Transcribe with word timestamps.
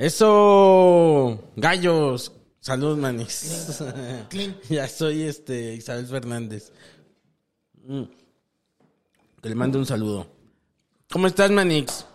Eso, 0.00 1.38
gallos. 1.56 2.32
Salud, 2.60 2.96
manis. 2.96 3.82
ya 4.70 4.88
soy 4.88 5.24
este 5.24 5.74
Isabel 5.74 6.06
Fernández. 6.06 6.72
Mm. 7.84 8.04
Que 9.42 9.48
le 9.50 9.54
mando 9.54 9.78
un 9.78 9.84
saludo. 9.84 10.26
¿Cómo 11.12 11.26
estás, 11.26 11.50
Manix? 11.50 12.06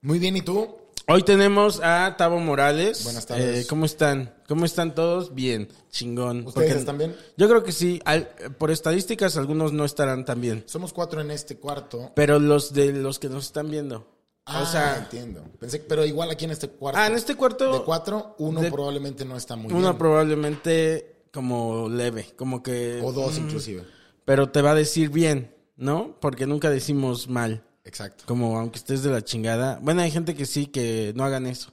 Muy 0.00 0.18
bien, 0.18 0.36
¿y 0.36 0.42
tú? 0.42 0.76
Hoy 1.06 1.22
tenemos 1.22 1.80
a 1.84 2.16
Tavo 2.18 2.40
Morales. 2.40 3.04
Buenas 3.04 3.26
tardes. 3.26 3.64
Eh, 3.64 3.68
¿Cómo 3.68 3.84
están? 3.84 4.34
¿Cómo 4.48 4.64
están 4.64 4.92
todos? 4.96 5.36
Bien, 5.36 5.68
chingón. 5.90 6.38
¿Ustedes 6.38 6.54
Porque- 6.70 6.80
están 6.80 6.98
bien? 6.98 7.14
Yo 7.36 7.48
creo 7.48 7.62
que 7.62 7.70
sí. 7.70 8.00
Al- 8.06 8.26
por 8.58 8.72
estadísticas, 8.72 9.36
algunos 9.36 9.72
no 9.72 9.84
estarán 9.84 10.24
tan 10.24 10.40
bien. 10.40 10.64
Somos 10.66 10.92
cuatro 10.92 11.20
en 11.20 11.30
este 11.30 11.58
cuarto. 11.58 12.10
Pero 12.16 12.40
los 12.40 12.72
de 12.74 12.92
los 12.92 13.20
que 13.20 13.28
nos 13.28 13.44
están 13.44 13.70
viendo. 13.70 14.13
Ah, 14.46 14.62
o 14.62 14.66
sea, 14.66 14.98
entiendo. 14.98 15.42
Pensé, 15.58 15.78
pero 15.80 16.04
igual 16.04 16.30
aquí 16.30 16.44
en 16.44 16.50
este 16.50 16.68
cuarto. 16.68 17.00
Ah, 17.00 17.06
en 17.06 17.14
este 17.14 17.34
cuarto- 17.34 17.72
De 17.78 17.84
cuatro, 17.84 18.34
uno 18.38 18.60
de- 18.60 18.70
probablemente 18.70 19.24
no 19.24 19.36
está 19.36 19.56
muy 19.56 19.72
uno 19.72 19.80
bien. 19.80 19.98
probablemente 19.98 21.16
como 21.32 21.88
leve, 21.88 22.26
como 22.36 22.62
que... 22.62 23.00
O 23.02 23.12
dos, 23.12 23.38
mm, 23.38 23.44
inclusive. 23.44 23.84
Pero 24.24 24.50
te 24.50 24.60
va 24.62 24.72
a 24.72 24.74
decir 24.74 25.10
bien, 25.10 25.54
¿no? 25.76 26.16
Porque 26.20 26.46
nunca 26.46 26.70
decimos 26.70 27.28
mal. 27.28 27.64
Exacto. 27.84 28.24
Como 28.26 28.58
aunque 28.58 28.78
estés 28.78 29.02
de 29.02 29.10
la 29.10 29.22
chingada. 29.22 29.78
Bueno, 29.82 30.00
hay 30.02 30.10
gente 30.10 30.34
que 30.34 30.46
sí, 30.46 30.66
que 30.66 31.12
no 31.16 31.24
hagan 31.24 31.46
eso. 31.46 31.72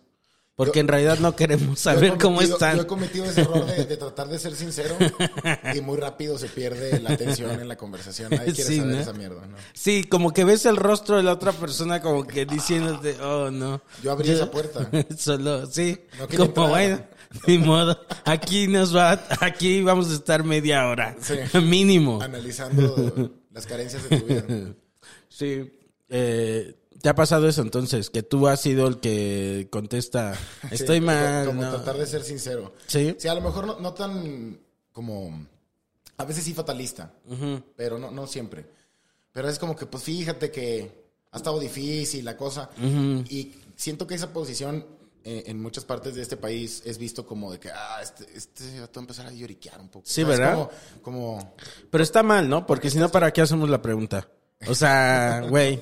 Porque 0.66 0.77
Yo- 0.79 0.81
en 0.81 0.88
realidad 0.88 1.19
no 1.19 1.35
queremos 1.35 1.79
saber 1.79 2.17
cómo 2.19 2.41
están. 2.41 2.75
Yo 2.77 2.83
he 2.83 2.88
cometido 2.88 3.25
ese 3.25 3.41
error 3.41 3.66
de, 3.66 3.85
de 3.85 3.97
tratar 3.97 4.27
de 4.27 4.38
ser 4.39 4.55
sincero 4.55 4.95
y 5.73 5.81
muy 5.81 5.97
rápido 5.97 6.38
se 6.38 6.47
pierde 6.47 6.99
la 6.99 7.11
atención 7.13 7.59
en 7.59 7.67
la 7.67 7.75
conversación. 7.77 8.29
Nadie 8.31 8.53
quiere 8.53 8.69
Sí, 8.69 8.77
saber 8.77 8.94
¿no? 8.95 8.99
esa 9.01 9.13
mierda, 9.13 9.45
¿no? 9.47 9.57
Sí, 9.73 10.03
como 10.03 10.33
que 10.33 10.44
ves 10.44 10.66
el 10.66 10.77
rostro 10.77 11.17
de 11.17 11.23
la 11.23 11.33
otra 11.33 11.51
persona 11.51 12.01
como 12.01 12.25
que 12.27 12.45
diciéndote, 12.45 13.16
oh, 13.22 13.49
no. 13.49 13.81
Yo 14.03 14.11
abrí 14.11 14.29
esa 14.31 14.51
puerta. 14.51 14.89
Solo, 15.17 15.66
sí. 15.66 15.97
No 16.19 16.27
como 16.27 16.44
entrar. 16.45 16.69
bueno, 16.69 17.01
ni 17.47 17.57
modo. 17.57 17.99
Aquí 18.25 18.67
nos 18.67 18.95
va, 18.95 19.19
aquí 19.39 19.81
vamos 19.81 20.09
a 20.11 20.13
estar 20.16 20.43
media 20.43 20.88
hora. 20.88 21.16
Sí. 21.22 21.35
Mínimo. 21.61 22.22
Analizando 22.22 23.31
las 23.51 23.66
carencias 23.66 24.07
de 24.09 24.17
tu 24.19 24.25
vida. 24.25 24.43
Sí. 25.29 25.72
Eh, 26.09 26.75
¿Te 27.01 27.09
ha 27.09 27.16
pasado 27.16 27.47
eso 27.47 27.62
entonces? 27.62 28.09
Que 28.09 28.23
tú 28.23 28.47
has 28.47 28.62
sido 28.62 28.88
el 28.88 29.00
que 29.00 29.67
contesta, 29.72 30.34
estoy 30.72 30.97
Sí, 31.00 31.01
mal. 31.06 31.45
Como 31.47 31.63
no". 31.63 31.69
tratar 31.72 31.97
de 31.97 32.06
ser 32.06 32.23
sincero. 32.23 32.73
Sí. 32.88 33.16
Sí, 33.17 33.28
a 33.28 33.34
lo 33.34 33.41
mejor 33.41 33.66
no, 33.66 33.79
no 33.79 33.94
tan 33.94 34.59
como... 34.91 35.47
A 36.17 36.25
veces 36.25 36.44
sí 36.44 36.53
fatalista, 36.53 37.11
pero 37.75 37.97
no, 37.97 38.11
no 38.11 38.28
siempre. 38.28 38.66
Pero 39.31 39.50
es 39.50 39.57
como 39.57 39.75
que, 39.75 39.88
pues 39.88 40.03
fíjate 40.03 40.51
que 40.51 40.91
ha 41.31 41.38
estado 41.38 41.59
difícil 41.59 42.23
la 42.23 42.38
cosa. 42.38 42.69
Y 43.28 43.53
siento 43.75 44.06
que 44.06 44.13
esa 44.13 44.31
posición 44.31 44.85
eh, 45.23 45.44
en 45.47 45.59
muchas 45.59 45.84
partes 45.84 46.13
de 46.13 46.22
este 46.22 46.38
país 46.38 46.84
es 46.85 47.00
visto 47.00 47.25
como 47.25 47.51
de 47.51 47.59
que, 47.59 47.72
ah, 47.72 48.00
este, 48.03 48.28
este 48.35 48.79
va 48.81 48.90
a 48.95 49.00
empezar 49.00 49.25
a 49.25 49.31
lloriquear 49.31 49.79
un 49.81 49.90
poco. 49.90 50.06
Sí. 50.07 50.23
¿verdad? 50.23 50.69
Como, 51.01 51.38
como 51.38 51.56
Pero 51.90 52.03
está 52.03 52.22
mal, 52.22 52.47
¿no? 52.47 52.67
Porque 52.67 52.91
si 52.91 53.00
no, 53.00 53.09
¿para 53.09 53.31
qué 53.34 53.41
hacemos 53.41 53.67
la 53.69 53.81
pregunta? 53.81 54.28
O 54.67 54.75
sea, 54.75 55.41
güey, 55.49 55.81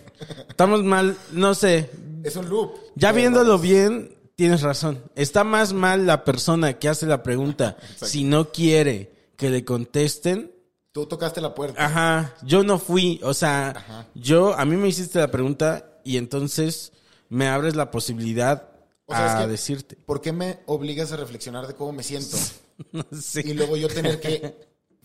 estamos 0.50 0.84
mal, 0.84 1.17
no 1.31 1.53
sé. 1.56 1.90
es 2.23 2.35
un 2.35 2.50
loop. 2.50 2.72
Ya 2.95 3.12
viéndolo 3.12 3.57
bien, 3.59 4.16
tienes 4.35 4.62
razón. 4.62 5.03
Está 5.16 5.44
más 5.44 5.73
mal 5.73 6.06
la 6.06 6.23
persona 6.23 6.73
que 6.79 6.88
hace 6.90 7.06
la 7.06 7.23
pregunta 7.23 7.78
si 8.01 8.23
no 8.23 8.51
quiere 8.51 9.12
que 9.35 9.50
le 9.50 9.66
contesten. 9.66 10.51
Tú 10.91 11.06
tocaste 11.06 11.40
la 11.41 11.53
puerta. 11.53 11.85
Ajá, 11.85 12.35
yo 12.44 12.63
no 12.63 12.79
fui, 12.79 13.19
o 13.23 13.34
sea, 13.34 13.69
Ajá. 13.72 14.07
yo, 14.16 14.53
a 14.57 14.66
mí 14.66 14.75
me 14.75 14.88
hiciste 14.88 15.19
la 15.19 15.29
pregunta 15.29 16.00
y 16.03 16.17
entonces 16.17 16.91
me 17.29 17.47
abres 17.47 17.75
la 17.75 17.91
posibilidad 17.91 18.69
O 19.06 19.13
sea, 19.13 19.25
es 19.28 19.31
a 19.34 19.41
que- 19.41 19.47
decirte. 19.51 19.96
¿Por 19.97 20.19
qué 20.22 20.31
me 20.31 20.59
obligas 20.66 21.11
a 21.11 21.17
reflexionar 21.17 21.67
de 21.67 21.75
cómo 21.75 21.91
me 21.94 22.03
siento? 22.03 22.38
Sí. 23.11 23.41
y 23.44 23.53
luego 23.56 23.75
yo 23.75 23.90
tener 23.90 24.22
que 24.22 24.56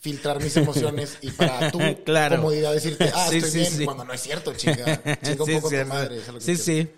filtrar 0.04 0.42
mis 0.42 0.54
emociones 0.58 1.16
y 1.22 1.30
para 1.30 1.70
tu 1.72 1.78
Claro. 2.04 2.36
comodidad 2.36 2.74
decirte, 2.74 3.10
ah, 3.14 3.26
Sí, 3.30 3.36
estoy 3.38 3.50
sí, 3.50 3.58
bien, 3.60 3.72
sí. 3.72 3.84
cuando 3.86 4.04
no 4.04 4.12
es 4.12 4.20
cierto, 4.20 4.52
chinga. 4.54 5.00
Chinga 5.22 5.44
un 5.44 5.50
poco 5.50 5.60
tu 5.62 5.68
cierto. 5.70 5.94
madre. 5.94 6.16
eso 6.18 6.26
es 6.26 6.28
lo 6.28 6.34
que 6.34 6.40
Sí, 6.56 6.62
quiero. 6.62 6.84
sí. 6.84 6.90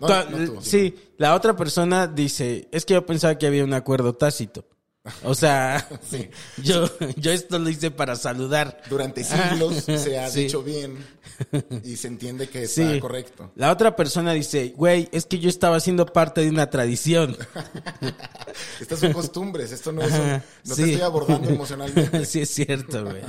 No, 0.00 0.06
Ta- 0.06 0.24
no 0.30 0.46
tú, 0.46 0.58
sí, 0.62 0.96
la 1.18 1.34
otra 1.34 1.54
persona 1.54 2.06
dice, 2.06 2.66
es 2.72 2.86
que 2.86 2.94
yo 2.94 3.04
pensaba 3.04 3.36
que 3.36 3.46
había 3.46 3.62
un 3.64 3.74
acuerdo 3.74 4.14
tácito. 4.14 4.64
O 5.22 5.34
sea, 5.34 5.86
Sí. 6.10 6.30
yo, 6.62 6.88
yo 7.16 7.30
esto 7.32 7.58
lo 7.58 7.68
hice 7.68 7.90
para 7.90 8.16
saludar. 8.16 8.80
Durante 8.88 9.22
siglos 9.22 9.84
se 9.84 10.18
ha 10.18 10.28
Sí. 10.30 10.44
dicho 10.44 10.62
bien 10.62 10.96
y 11.82 11.96
se 11.96 12.08
entiende 12.08 12.48
que 12.48 12.62
está 12.62 12.92
Sí. 12.92 13.00
correcto. 13.00 13.52
La 13.56 13.70
otra 13.70 13.96
persona 13.96 14.32
dice, 14.32 14.72
güey, 14.76 15.08
es 15.12 15.26
que 15.26 15.38
yo 15.38 15.48
estaba 15.50 15.78
siendo 15.80 16.06
parte 16.06 16.40
de 16.40 16.48
una 16.48 16.70
tradición. 16.70 17.36
Estas 18.80 19.00
son 19.00 19.12
costumbres, 19.12 19.72
esto 19.72 19.92
no 19.92 20.02
es 20.02 20.12
un- 20.12 20.42
no 20.64 20.74
sí. 20.74 20.82
te 20.84 20.90
estoy 20.92 21.00
abordando 21.02 21.48
emocionalmente. 21.50 22.24
sí, 22.24 22.40
es 22.40 22.50
cierto, 22.50 23.04
güey. 23.04 23.20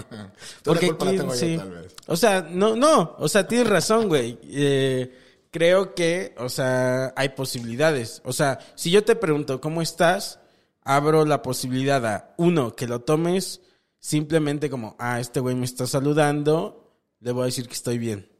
La 0.65 0.79
tengo 0.79 1.11
yo, 1.11 1.31
sí. 1.31 1.57
tal 1.57 1.71
vez. 1.71 1.93
O 2.07 2.15
sea, 2.15 2.47
no, 2.49 2.75
no, 2.75 3.15
o 3.17 3.27
sea, 3.27 3.47
tienes 3.47 3.67
razón, 3.67 4.07
güey. 4.07 4.37
Eh, 4.43 5.13
creo 5.51 5.93
que, 5.95 6.35
o 6.37 6.47
sea, 6.49 7.13
hay 7.15 7.29
posibilidades. 7.29 8.21
O 8.23 8.33
sea, 8.33 8.59
si 8.75 8.91
yo 8.91 9.03
te 9.03 9.15
pregunto, 9.15 9.59
¿cómo 9.59 9.81
estás? 9.81 10.39
Abro 10.85 11.25
la 11.25 11.41
posibilidad 11.41 12.05
a, 12.05 12.33
uno, 12.37 12.75
que 12.75 12.87
lo 12.87 13.01
tomes 13.01 13.61
simplemente 13.99 14.69
como, 14.69 14.95
ah, 14.99 15.19
este 15.19 15.39
güey 15.39 15.55
me 15.55 15.65
está 15.65 15.87
saludando, 15.87 16.93
le 17.19 17.31
voy 17.31 17.43
a 17.43 17.45
decir 17.45 17.67
que 17.67 17.73
estoy 17.73 17.97
bien. 17.97 18.31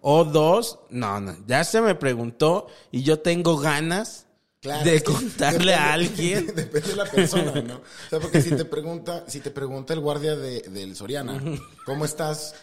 O 0.00 0.24
dos, 0.24 0.80
no, 0.90 1.20
no, 1.20 1.36
ya 1.46 1.64
se 1.64 1.80
me 1.80 1.94
preguntó 1.94 2.66
y 2.90 3.02
yo 3.02 3.20
tengo 3.20 3.56
ganas 3.56 4.26
Claro, 4.60 4.84
de 4.84 5.02
contarle 5.02 5.72
a 5.72 5.94
alguien. 5.94 6.46
Depende 6.54 6.88
de 6.90 6.96
la 6.96 7.06
persona, 7.06 7.62
¿no? 7.62 7.76
O 7.76 8.10
sea, 8.10 8.20
porque 8.20 8.42
si 8.42 8.50
te 8.50 8.66
pregunta, 8.66 9.24
si 9.26 9.40
te 9.40 9.50
pregunta 9.50 9.94
el 9.94 10.00
guardia 10.00 10.36
de, 10.36 10.60
del 10.62 10.94
Soriana, 10.96 11.40
¿cómo 11.86 12.04
estás? 12.04 12.54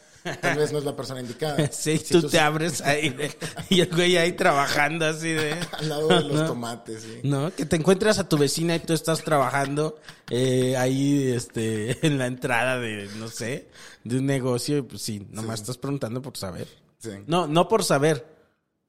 Tal 0.42 0.58
vez 0.58 0.72
no 0.72 0.78
es 0.80 0.84
la 0.86 0.96
persona 0.96 1.22
indicada. 1.22 1.58
Sí, 1.72 1.98
Si 1.98 2.14
tú 2.20 2.28
te 2.30 2.40
abres 2.40 2.82
ahí 2.82 3.10
de- 3.10 3.32
y 3.70 3.82
el 3.82 3.90
güey 3.94 4.18
ahí 4.18 4.34
trabajando 4.34 5.06
así 5.06 5.30
de... 5.32 5.54
Al 5.72 5.90
lado 5.90 6.08
de 6.08 6.24
los 6.24 6.34
No. 6.42 6.46
tomates, 6.48 7.04
sí. 7.04 7.20
¿No? 7.24 7.54
Que 7.54 7.66
te 7.66 7.76
encuentras 7.76 8.20
a 8.20 8.28
tu 8.28 8.38
vecina 8.38 8.76
y 8.76 8.80
tú 8.80 8.94
estás 8.94 9.24
trabajando 9.24 10.00
eh, 10.30 10.76
ahí 10.78 11.32
este, 11.32 11.98
en 12.08 12.18
la 12.18 12.28
entrada 12.28 12.78
de, 12.80 13.10
no 13.18 13.28
sé, 13.28 13.68
de 14.04 14.18
un 14.18 14.26
negocio 14.26 14.78
y 14.78 14.82
pues 14.82 15.02
sí, 15.02 15.26
nomás 15.32 15.62
estás 15.62 15.78
preguntando 15.78 16.22
por 16.22 16.36
saber. 16.38 16.68
Sí. 17.00 17.12
No, 17.28 17.48
no 17.48 17.68
por 17.68 17.84
saber, 17.84 18.26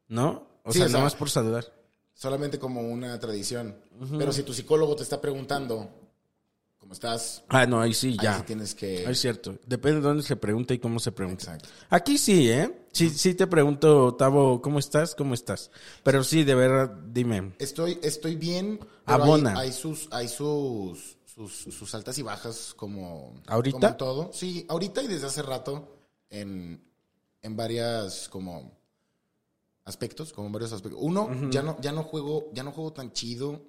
¿no? 0.09 0.49
O 0.65 0.73
Sí, 0.73 0.79
sea, 0.79 0.87
o 0.87 0.89
sea, 0.91 0.99
nomás 0.99 1.15
por 1.15 1.31
saludar. 1.31 1.73
Solamente 2.15 2.59
como 2.59 2.81
una 2.81 3.19
tradición. 3.21 3.77
Pero 4.19 4.33
si 4.33 4.43
tu 4.43 4.53
psicólogo 4.53 4.97
te 4.97 5.03
está 5.05 5.21
preguntando, 5.21 5.89
¿cómo 6.89 6.95
estás? 6.95 7.45
Ah, 7.49 7.67
no, 7.67 7.83
ahí 7.83 7.93
sí, 7.93 8.17
Ahí 8.19 8.25
ya. 8.25 8.39
sí 8.39 8.45
tienes 8.47 8.75
que... 8.75 9.05
Ahí 9.05 9.13
Es 9.13 9.21
cierto. 9.21 9.59
Depende 9.67 10.01
de 10.01 10.07
dónde 10.09 10.23
se 10.23 10.37
pregunta 10.37 10.73
y 10.73 10.79
cómo 10.79 10.99
se 10.99 11.13
pregunta. 11.13 11.45
Exacto. 11.45 11.69
Aquí 11.91 12.17
sí, 12.17 12.51
¿eh? 12.51 12.87
Sí, 12.93 13.11
sí 13.11 13.35
te 13.35 13.47
pregunto, 13.47 14.15
Tavo, 14.15 14.63
¿cómo 14.63 14.79
estás? 14.79 15.15
¿Cómo 15.15 15.35
estás? 15.35 15.71
Pero 16.03 16.25
sí, 16.25 16.45
de 16.45 16.55
verdad, 16.55 16.91
dime. 17.13 17.53
Estoy, 17.59 17.99
estoy 18.03 18.37
bien. 18.37 18.81
Abona. 19.05 19.51
Hay, 19.51 19.67
hay 19.67 19.73
sus, 19.73 20.09
hay 20.11 20.29
sus, 20.29 21.19
sus, 21.27 21.53
sus 21.53 21.95
altas 21.95 22.17
y 22.17 22.23
bajas 22.23 22.73
como. 22.75 23.35
¿Ahorita? 23.49 23.79
como 23.79 23.97
todo. 23.97 24.31
Sí, 24.33 24.65
ahorita 24.67 25.03
y 25.03 25.09
desde 25.09 25.27
hace 25.27 25.43
rato 25.43 25.95
en, 26.31 26.83
en 27.43 27.55
varias 27.55 28.31
como 28.31 28.73
aspectos, 29.85 30.33
como 30.33 30.47
en 30.47 30.55
varios 30.55 30.73
aspectos. 30.73 31.03
Uno, 31.03 31.51
ya 31.51 31.63
no, 31.63 31.79
ya 31.83 31.93
no 31.93 32.03
juego, 32.03 32.49
ya 32.55 32.63
no 32.63 32.73
juego 32.73 32.95
tan 32.95 33.13
chido 33.13 33.61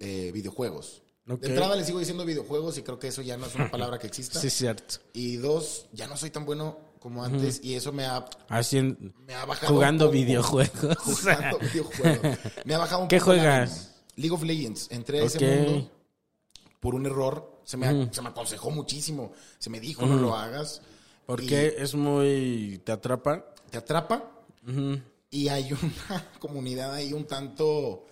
eh, 0.00 0.32
videojuegos. 0.34 1.04
De 1.36 1.48
entrada 1.48 1.76
le 1.76 1.84
sigo 1.84 1.98
diciendo 1.98 2.24
videojuegos 2.24 2.78
y 2.78 2.82
creo 2.82 2.98
que 2.98 3.08
eso 3.08 3.20
ya 3.22 3.36
no 3.36 3.46
es 3.46 3.54
una 3.54 3.70
palabra 3.70 3.98
que 3.98 4.06
exista. 4.06 4.38
Sí, 4.40 4.48
cierto. 4.50 4.96
Y 5.12 5.36
dos, 5.36 5.86
ya 5.92 6.06
no 6.06 6.16
soy 6.16 6.30
tan 6.30 6.44
bueno 6.46 6.78
como 7.00 7.22
antes 7.22 7.60
y 7.62 7.74
eso 7.74 7.92
me 7.92 8.04
ha, 8.06 8.24
Haciendo, 8.48 9.12
me 9.26 9.34
ha 9.34 9.44
bajado. 9.44 9.72
jugando 9.72 10.06
un 10.06 10.10
poco. 10.10 10.18
videojuegos. 10.24 10.96
Jugando 10.98 11.58
videojuegos. 11.72 12.38
Me 12.64 12.74
ha 12.74 12.78
bajado 12.78 13.02
un 13.02 13.08
¿Qué 13.08 13.18
poco 13.18 13.32
juegas? 13.32 13.94
League 14.16 14.34
of 14.34 14.42
Legends. 14.42 14.88
Entré 14.90 15.20
a 15.20 15.24
Ok. 15.24 15.26
ese 15.34 15.56
mundo 15.60 15.90
por 16.80 16.94
un 16.94 17.06
error. 17.06 17.60
Se 17.64 17.76
me, 17.76 18.12
se 18.12 18.22
me 18.22 18.28
aconsejó 18.30 18.70
muchísimo. 18.70 19.32
Se 19.58 19.68
me 19.70 19.78
dijo, 19.80 20.06
no 20.06 20.16
lo 20.16 20.34
hagas. 20.34 20.80
Y 20.82 21.26
Porque 21.26 21.74
es 21.78 21.94
muy... 21.94 22.80
¿Te 22.84 22.92
atrapa? 22.92 23.44
Te 23.70 23.76
atrapa. 23.78 24.30
Y 25.30 25.48
hay 25.48 25.70
una 26.08 26.24
comunidad 26.38 26.94
ahí 26.94 27.12
un 27.12 27.26
tanto 27.26 28.06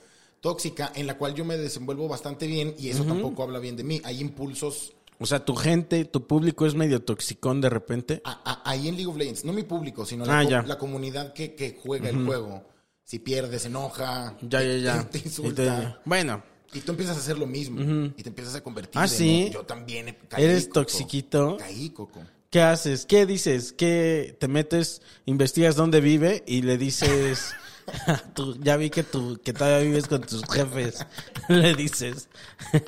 tóxica 0.50 0.92
en 0.94 1.08
la 1.08 1.18
cual 1.18 1.34
yo 1.34 1.44
me 1.44 1.56
desenvuelvo 1.56 2.06
bastante 2.06 2.46
bien 2.46 2.72
y 2.78 2.88
eso 2.90 3.04
tampoco 3.04 3.42
habla 3.42 3.58
bien 3.58 3.74
de 3.76 3.82
mí. 3.82 4.00
Hay 4.04 4.20
impulsos 4.20 4.92
O 5.18 5.26
sea, 5.26 5.44
tu 5.44 5.56
gente, 5.56 6.04
tu 6.04 6.24
público 6.26 6.66
es 6.66 6.74
medio 6.76 7.02
toxicón 7.02 7.60
de 7.60 7.68
repente. 7.68 8.20
a- 8.24 8.40
a- 8.44 8.70
ahí 8.70 8.86
en 8.86 8.94
League 8.94 9.08
of 9.10 9.16
Legends. 9.16 9.44
No 9.44 9.52
mi 9.52 9.64
público, 9.64 10.06
sino 10.06 10.24
la, 10.24 10.38
Ah, 10.38 10.44
la 10.64 10.78
comunidad 10.78 11.32
que, 11.32 11.54
que 11.56 11.76
juega 11.82 12.08
el 12.10 12.24
juego. 12.24 12.62
Si 13.02 13.18
pierdes, 13.18 13.62
se 13.62 13.68
enoja. 13.68 14.36
Ya, 14.42 14.62
ya, 14.62 14.76
ya. 14.76 15.02
Te, 15.10 15.18
insulta. 15.18 16.00
Bueno, 16.04 16.42
Y 16.72 16.80
tú 16.80 16.92
empiezas 16.92 17.16
a 17.16 17.20
hacer 17.20 17.38
lo 17.38 17.46
mismo. 17.46 17.80
Y 18.16 18.22
te 18.22 18.28
empiezas 18.28 18.54
a 18.54 18.62
convertir. 18.62 19.00
Ah, 19.00 19.04
en- 19.04 19.08
¿sí? 19.08 19.50
Yo 19.52 19.62
también 19.64 20.08
he- 20.10 20.16
caí, 20.28 20.44
¿Eres 20.44 20.66
Coco. 20.68 20.80
toxiquito? 20.82 21.56
Caí, 21.56 21.90
Coco. 21.90 22.20
¿qué 22.50 22.60
haces? 22.60 23.04
¿Qué 23.06 23.26
dices? 23.26 23.72
¿Qué 23.72 24.36
te 24.38 24.46
metes, 24.48 25.02
investigas 25.24 25.74
dónde 25.74 26.00
vive 26.00 26.44
y 26.46 26.62
le 26.62 26.76
dices... 26.78 27.52
tú, 28.34 28.56
ya 28.62 28.76
vi 28.76 28.90
que, 28.90 29.02
tú, 29.02 29.38
que 29.44 29.52
todavía 29.52 29.78
vives 29.88 30.06
con 30.08 30.20
tus 30.22 30.42
jefes. 30.44 31.04
le 31.48 31.74
dices... 31.74 32.28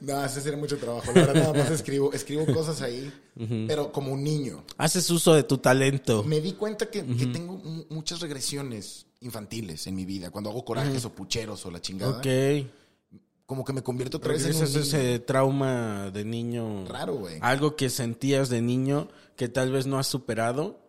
No, 0.00 0.24
ese 0.24 0.40
sería 0.40 0.58
mucho 0.58 0.76
trabajo. 0.78 1.06
La 1.14 1.26
verdad, 1.26 1.34
nada 1.34 1.52
más 1.54 1.70
escribo, 1.70 2.12
escribo 2.12 2.46
cosas 2.46 2.82
ahí, 2.82 3.12
pero 3.66 3.90
como 3.92 4.12
un 4.12 4.22
niño. 4.22 4.64
Haces 4.76 5.08
uso 5.10 5.34
de 5.34 5.42
tu 5.42 5.58
talento. 5.58 6.22
Me 6.24 6.40
di 6.40 6.52
cuenta 6.52 6.86
que, 6.90 7.04
que 7.04 7.26
tengo 7.26 7.54
mu- 7.54 7.84
muchas 7.90 8.20
regresiones 8.20 9.06
infantiles 9.20 9.86
en 9.86 9.94
mi 9.96 10.04
vida. 10.04 10.30
Cuando 10.30 10.50
hago 10.50 10.64
corajes 10.64 11.04
o 11.04 11.10
pucheros 11.12 11.64
o 11.66 11.70
la 11.70 11.80
chingada. 11.80 12.18
Ok. 12.18 12.66
Como 13.46 13.64
que 13.64 13.72
me 13.72 13.82
convierto 13.82 14.16
otra 14.18 14.32
vez 14.32 14.44
en 14.46 14.54
un 14.56 14.64
niño. 14.64 14.80
ese 14.80 15.18
trauma 15.20 16.10
de 16.12 16.24
niño. 16.24 16.86
Raro, 16.86 17.14
güey. 17.16 17.38
Algo 17.40 17.76
que 17.76 17.90
sentías 17.90 18.48
de 18.48 18.62
niño 18.62 19.08
que 19.36 19.48
tal 19.48 19.72
vez 19.72 19.86
no 19.86 19.98
has 19.98 20.06
superado. 20.06 20.80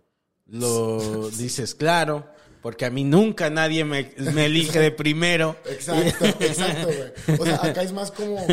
Lo 0.47 1.29
dices, 1.31 1.73
claro, 1.73 2.27
porque 2.65 2.83
a 2.85 2.89
mí 2.89 3.03
nunca 3.03 3.51
nadie 3.51 3.85
me, 3.85 4.11
me 4.33 4.47
elige 4.47 4.79
de 4.79 4.89
primero. 4.89 5.55
Exacto, 5.69 6.25
exacto, 6.39 6.87
güey. 6.87 7.39
O 7.39 7.45
sea, 7.45 7.63
acá 7.63 7.83
es 7.83 7.93
más 7.93 8.09
como. 8.09 8.43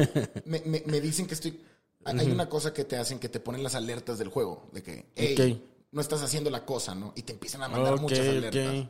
Me, 0.45 0.61
me- 0.67 0.83
me 0.85 1.01
dicen 1.01 1.27
que 1.27 1.33
estoy. 1.33 1.59
hay- 2.05 2.31
una 2.31 2.47
cosa 2.47 2.75
que 2.75 2.85
te 2.85 2.99
hacen 2.99 3.19
que 3.19 3.31
te 3.31 3.41
ponen 3.41 3.63
las 3.63 3.75
alertas 3.75 4.19
del 4.19 4.29
juego. 4.29 4.69
De 4.75 4.83
que, 4.83 5.07
hey, 5.17 5.65
no 5.93 6.03
estás 6.03 6.23
haciendo 6.23 6.51
la 6.51 6.67
cosa, 6.67 6.95
¿no? 6.95 7.15
Y 7.17 7.23
te 7.23 7.33
empiezan 7.33 7.63
a 7.63 7.69
mandar 7.69 7.99
muchas 8.03 8.19
alertas. 8.19 8.87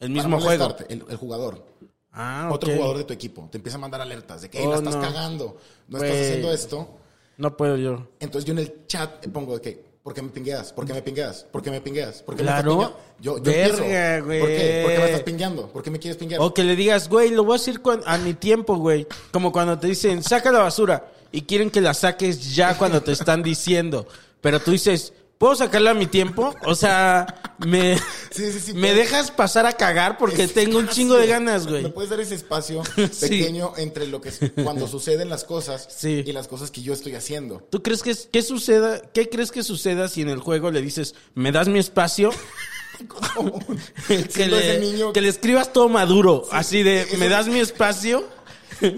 El 0.00 0.08
mismo 0.08 0.40
juego. 0.40 0.74
El, 0.88 1.04
el 1.06 1.16
jugador. 1.18 1.66
Ah, 2.10 2.48
Otro 2.50 2.72
jugador 2.72 2.96
de 2.96 3.04
tu 3.04 3.12
equipo. 3.12 3.46
Te 3.52 3.58
empieza 3.58 3.76
a 3.76 3.80
mandar 3.82 4.00
alertas 4.00 4.40
de 4.40 4.48
que 4.48 4.56
hey, 4.58 4.64
Oh, 4.66 4.70
la 4.70 4.76
estás 4.78 4.94
no. 4.96 5.02
cagando. 5.02 5.58
No 5.88 5.98
estás 6.02 6.18
haciendo 6.18 6.50
esto. 6.50 6.98
No 7.36 7.58
puedo 7.58 7.76
yo. 7.76 8.08
Entonces 8.20 8.46
yo 8.46 8.52
en 8.54 8.60
el 8.60 8.86
chat 8.86 9.26
pongo 9.28 9.56
de 9.56 9.60
que. 9.60 9.91
¿Por 10.02 10.14
qué 10.14 10.22
me 10.22 10.30
pingueas? 10.30 10.72
¿Por 10.72 10.84
qué 10.84 10.92
me 10.94 11.00
pingueas? 11.02 11.46
¿Por 11.52 11.62
qué 11.62 11.70
me 11.70 11.80
pingueas? 11.80 12.22
¿Por 12.22 12.34
qué 12.34 12.42
Claro. 12.42 12.76
me 12.76 12.82
estás? 12.84 12.96
Yo, 13.20 13.36
yo 13.38 13.42
Verga, 13.44 13.66
empiezo. 13.66 13.76
¿Por 13.78 13.86
qué? 13.86 14.20
güey. 14.24 14.40
¿Por 14.40 14.48
qué 14.90 14.98
me 14.98 15.04
estás 15.04 15.22
pingueando? 15.22 15.68
¿Por 15.68 15.82
qué 15.84 15.90
me 15.92 15.98
quieres 16.00 16.16
pinguear? 16.16 16.40
O 16.40 16.52
que 16.52 16.64
le 16.64 16.74
digas, 16.74 17.08
güey, 17.08 17.30
lo 17.30 17.44
voy 17.44 17.56
a 17.58 17.78
cuan- 17.80 18.02
a 18.04 18.18
mi 18.18 18.34
tiempo, 18.34 18.74
güey. 18.76 19.06
Como 19.30 19.52
cuando 19.52 19.78
te 19.78 19.86
dicen, 19.86 20.22
saca 20.24 20.50
la 20.50 20.58
basura. 20.58 21.08
Y 21.30 21.42
quieren 21.42 21.70
que 21.70 21.80
la 21.80 21.94
saques 21.94 22.52
ya 22.54 22.76
cuando 22.76 23.00
te 23.02 23.12
están 23.12 23.42
diciendo. 23.44 24.06
Pero 24.40 24.58
tú 24.58 24.72
dices, 24.72 25.12
¿puedo 25.42 25.56
sacarla 25.56 25.90
a 25.90 25.94
mi 25.94 26.06
tiempo? 26.06 26.54
O 26.64 26.76
sea, 26.76 27.26
me, 27.58 27.98
Sí, 28.30 28.52
sí, 28.52 28.60
sí, 28.60 28.74
me 28.74 28.94
dejas 28.94 29.32
pasar 29.32 29.66
a 29.66 29.72
cagar 29.72 30.16
porque 30.16 30.46
tengo 30.46 30.78
un 30.78 30.86
chingo 30.86 31.16
de 31.16 31.26
ganas, 31.26 31.64
¿Me 31.64 31.70
güey. 31.80 31.92
puedes 31.92 32.10
dar 32.10 32.20
ese 32.20 32.36
espacio 32.36 32.80
pequeño 33.20 33.72
entre 33.76 34.06
lo 34.06 34.20
que 34.20 34.28
es 34.28 34.38
cuando 34.62 34.86
suceden 34.86 35.28
las 35.28 35.42
cosas 35.42 35.88
y 36.04 36.30
las 36.30 36.46
cosas 36.46 36.70
que 36.70 36.82
yo 36.82 36.92
estoy 36.92 37.16
haciendo? 37.16 37.66
¿Tú 37.70 37.82
crees 37.82 38.04
que 38.04 38.14
qué 38.30 38.40
suceda? 38.42 39.02
¿Qué 39.12 39.28
crees 39.28 39.50
que 39.50 39.64
suceda 39.64 40.06
si 40.06 40.22
en 40.22 40.28
el 40.28 40.38
juego 40.38 40.70
le 40.70 40.80
dices, 40.80 41.16
"¿Me 41.34 41.50
das 41.50 41.66
mi 41.66 41.80
espacio"? 41.80 42.30
que, 44.34 44.46
le, 44.46 44.78
niño- 44.78 45.12
que 45.12 45.20
le 45.22 45.28
escribas 45.28 45.72
todo 45.72 45.88
maduro, 45.88 46.44
así 46.52 46.84
de, 46.84 47.04
"¿Me 47.18 47.28
das 47.28 47.48
mi 47.48 47.58
espacio"? 47.58 48.24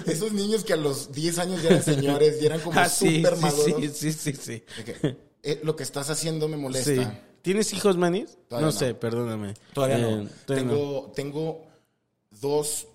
Esos 0.06 0.32
niños 0.32 0.62
que 0.64 0.72
a 0.74 0.76
los 0.76 1.10
10 1.12 1.38
años 1.38 1.62
ya 1.62 1.70
eran 1.70 1.82
señores 1.82 2.36
y 2.40 2.46
eran 2.46 2.60
como 2.60 2.78
Ah, 2.78 2.88
súper 2.88 3.34
sí, 3.34 3.40
maduros. 3.42 3.80
sí, 3.96 4.12
sí, 4.12 4.12
sí, 4.12 4.32
sí. 4.40 4.62
Que, 4.84 5.16
eh, 5.44 5.60
lo 5.62 5.76
que 5.76 5.82
estás 5.82 6.10
haciendo 6.10 6.48
me 6.48 6.56
molesta. 6.56 6.90
Sí. 6.94 7.18
¿Tienes 7.42 7.72
hijos, 7.74 7.96
Manis? 7.96 8.38
Todavía 8.48 8.68
no, 8.68 8.72
no. 8.72 8.78
sé, 8.78 8.94
perdóname. 8.94 9.54
Todavía 9.74 9.98
Eh, 9.98 10.00
no. 10.00 10.28
todavía 10.46 10.64
no. 10.66 10.74
tengo, 10.74 11.12
tengo 11.14 11.66
dos 12.30 12.86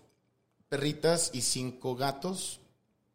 perritas 0.68 1.32
y 1.34 1.42
cinco 1.42 1.96
gatos. 1.96 2.59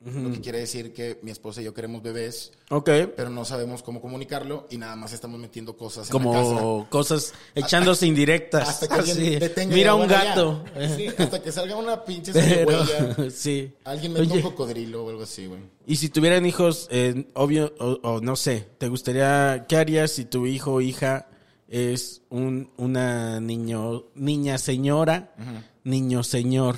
Lo 0.05 0.31
que 0.33 0.41
quiere 0.41 0.59
decir 0.59 0.93
que 0.93 1.19
mi 1.23 1.31
esposa 1.31 1.63
y 1.63 1.65
yo 1.65 1.73
queremos 1.73 2.03
bebés, 2.03 2.53
Ok. 2.71 2.91
pero 3.17 3.31
no 3.31 3.45
sabemos 3.47 3.83
cómo 3.83 4.03
comunicarlo 4.03 4.67
y 4.71 4.77
nada 4.77 4.97
más 4.97 5.13
estamos 5.15 5.41
metiendo 5.41 5.77
cosas 5.79 6.11
en 6.11 6.17
la 6.17 6.31
casa. 6.31 6.43
Como 6.55 6.87
cosas 6.91 7.33
echándose 7.55 8.07
indirectas. 8.07 8.69
Hasta 8.69 8.87
que 8.89 8.95
alguien 8.95 9.39
detenga 9.41 9.75
Mira 9.75 9.95
un 9.95 10.07
"Bueno, 10.07 10.15
gato. 10.25 10.65
ya". 10.79 10.97
Sí, 10.97 11.07
hasta 11.19 11.43
que 11.43 11.51
salga 11.53 11.77
una 11.77 12.05
pinche 12.05 12.33
Pero, 12.35 12.69
huella. 12.83 13.31
sí. 13.31 13.73
Alguien 13.85 14.13
mete 14.13 14.25
Oye, 14.27 14.35
un 14.37 14.43
cocodrilo 14.43 15.05
o 15.05 15.09
algo 15.11 15.23
así, 15.23 15.47
güey. 15.47 15.61
Y 15.87 15.97
si 15.97 16.11
tuvieran 16.11 16.45
hijos, 16.45 16.87
eh, 16.91 17.27
obvio, 17.35 17.73
o, 17.79 17.99
o 18.03 18.21
no 18.21 18.37
sé, 18.37 18.69
¿te 18.79 18.89
gustaría, 18.89 19.65
qué 19.69 19.77
harías 19.77 20.11
si 20.11 20.27
tu 20.27 20.47
hijo 20.47 20.75
o 20.75 20.81
hija 20.83 21.29
es 21.69 22.21
un, 22.29 22.71
una 22.77 23.41
niño, 23.41 24.05
niña 24.15 24.59
señora, 24.59 25.35
niño 25.83 26.23
señor? 26.23 26.77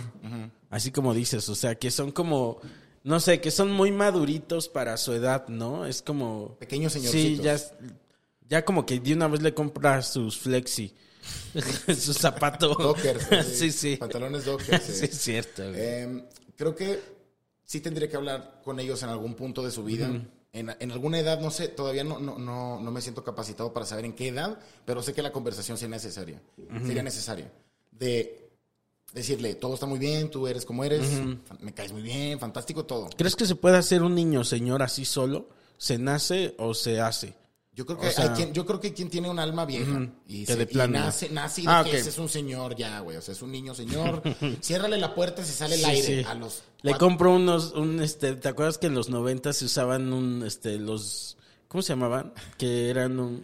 Así 0.71 0.91
como 0.91 1.15
dices, 1.15 1.49
o 1.49 1.55
sea, 1.55 1.77
que 1.77 1.91
son 1.91 2.11
como, 2.13 2.59
no 3.07 3.21
sé, 3.21 3.41
que 3.41 3.51
son 3.51 3.71
muy 3.73 3.93
maduritos 3.93 4.69
para 4.69 4.97
su 4.97 5.13
edad, 5.13 5.47
¿no? 5.49 5.87
Es 5.87 6.03
como... 6.03 6.57
Pequeños 6.59 6.93
Sí, 6.93 6.99
señorcitos. 7.01 7.45
ya, 7.45 7.55
es- 7.55 7.73
ya 8.49 8.65
como 8.65 8.85
que 8.85 8.99
de 9.01 9.15
una 9.15 9.29
vez 9.29 9.43
le 9.43 9.55
compras 9.55 10.09
sus 10.13 10.37
flexi, 10.39 10.93
sus 11.87 12.17
zapatos. 12.17 12.77
Dockers. 12.77 13.47
sí, 13.55 13.71
sí. 13.73 13.97
Pantalones 13.97 14.45
dockers. 14.45 14.83
Sí, 14.85 14.93
sí. 14.93 15.05
es 15.07 15.19
cierto. 15.19 15.63
Eh, 15.75 16.25
creo 16.57 16.75
que 16.75 17.01
sí 17.65 17.81
tendría 17.81 18.09
que 18.09 18.17
hablar 18.17 18.61
con 18.65 18.79
ellos 18.81 19.03
en 19.03 19.09
algún 19.09 19.35
punto 19.35 19.63
de 19.65 19.71
su 19.71 19.83
vida. 19.85 20.07
en, 20.53 20.75
en 20.79 20.91
alguna 20.93 21.19
edad, 21.19 21.41
no 21.41 21.51
sé, 21.51 21.69
todavía 21.69 22.03
no, 22.05 22.19
no, 22.19 22.39
no, 22.39 22.81
no 22.81 22.91
me 22.91 23.01
siento 23.01 23.23
capacitado 23.23 23.73
para 23.73 23.85
saber 23.87 24.05
en 24.05 24.15
qué 24.15 24.29
edad, 24.29 24.59
pero 24.85 25.03
sé 25.03 25.13
que 25.13 25.23
la 25.23 25.31
conversación 25.33 25.77
sería 25.79 25.97
necesaria. 25.97 26.41
Sería 26.85 27.03
necesaria. 27.03 27.51
De 27.91 28.46
decirle, 29.17 29.55
todo 29.57 29.75
está 29.75 29.87
muy 29.87 29.99
bien, 29.99 30.31
tú 30.31 30.47
eres 30.47 30.65
como 30.65 30.85
eres, 30.85 31.03
me 31.61 31.73
caes 31.75 31.91
muy 31.93 32.03
bien, 32.03 32.39
fantástico 32.39 32.85
todo. 32.85 33.09
¿Crees 33.17 33.35
que 33.35 33.47
se 33.47 33.57
puede 33.57 33.77
hacer 33.77 34.03
un 34.03 34.15
niño 34.15 34.45
señor 34.45 34.83
así 34.83 35.05
solo? 35.05 35.49
¿Se 35.79 35.99
nace 35.99 36.55
o 36.59 36.75
se 36.75 37.01
hace? 37.01 37.35
Yo 37.73 37.85
creo 37.85 37.99
que 37.99 38.09
O 38.09 38.11
sea- 38.11 38.25
hay 38.25 38.31
quien, 38.31 38.53
yo 38.55 38.65
creo 38.65 38.81
que 38.81 38.87
hay 38.89 38.93
quien 38.95 39.11
tiene 39.11 39.29
un 39.29 39.39
alma 39.39 39.67
vieja 39.67 40.09
y, 40.27 40.47
se- 40.47 40.57
de 40.57 40.67
y 40.71 40.77
nace, 40.89 41.29
nace 41.31 41.61
y 41.63 41.65
de 41.67 41.71
Ah, 41.73 41.83
que 41.85 41.91
ok. 41.91 41.97
ese 41.97 42.09
es 42.09 42.19
un 42.19 42.29
señor 42.31 42.75
ya, 42.77 43.01
güey. 43.01 43.17
O 43.19 43.21
sea, 43.23 43.33
es 43.33 43.43
un 43.43 43.53
niño 43.53 43.75
señor. 43.75 44.23
Ciérrale 44.63 44.97
la 44.97 45.15
puerta, 45.15 45.45
se 45.45 45.53
sale 45.53 45.75
el 45.75 45.81
Sí, 45.83 45.87
aire 45.91 46.23
sí. 46.23 46.25
a 46.27 46.35
los. 46.35 46.63
Le 46.83 46.93
cuatro- 46.93 47.07
compro 47.09 47.35
unos, 47.35 47.73
un, 47.73 48.01
este, 48.03 48.35
¿te 48.37 48.49
acuerdas 48.49 48.79
que 48.79 48.87
en 48.87 48.95
los 48.95 49.11
90 49.11 49.53
se 49.53 49.67
usaban 49.67 50.13
un, 50.15 50.43
este, 50.47 50.79
los, 50.79 51.37
¿cómo 51.69 51.83
se 51.83 51.89
llamaban? 51.95 52.33
Que 52.57 52.89
eran 52.89 53.21
un, 53.21 53.43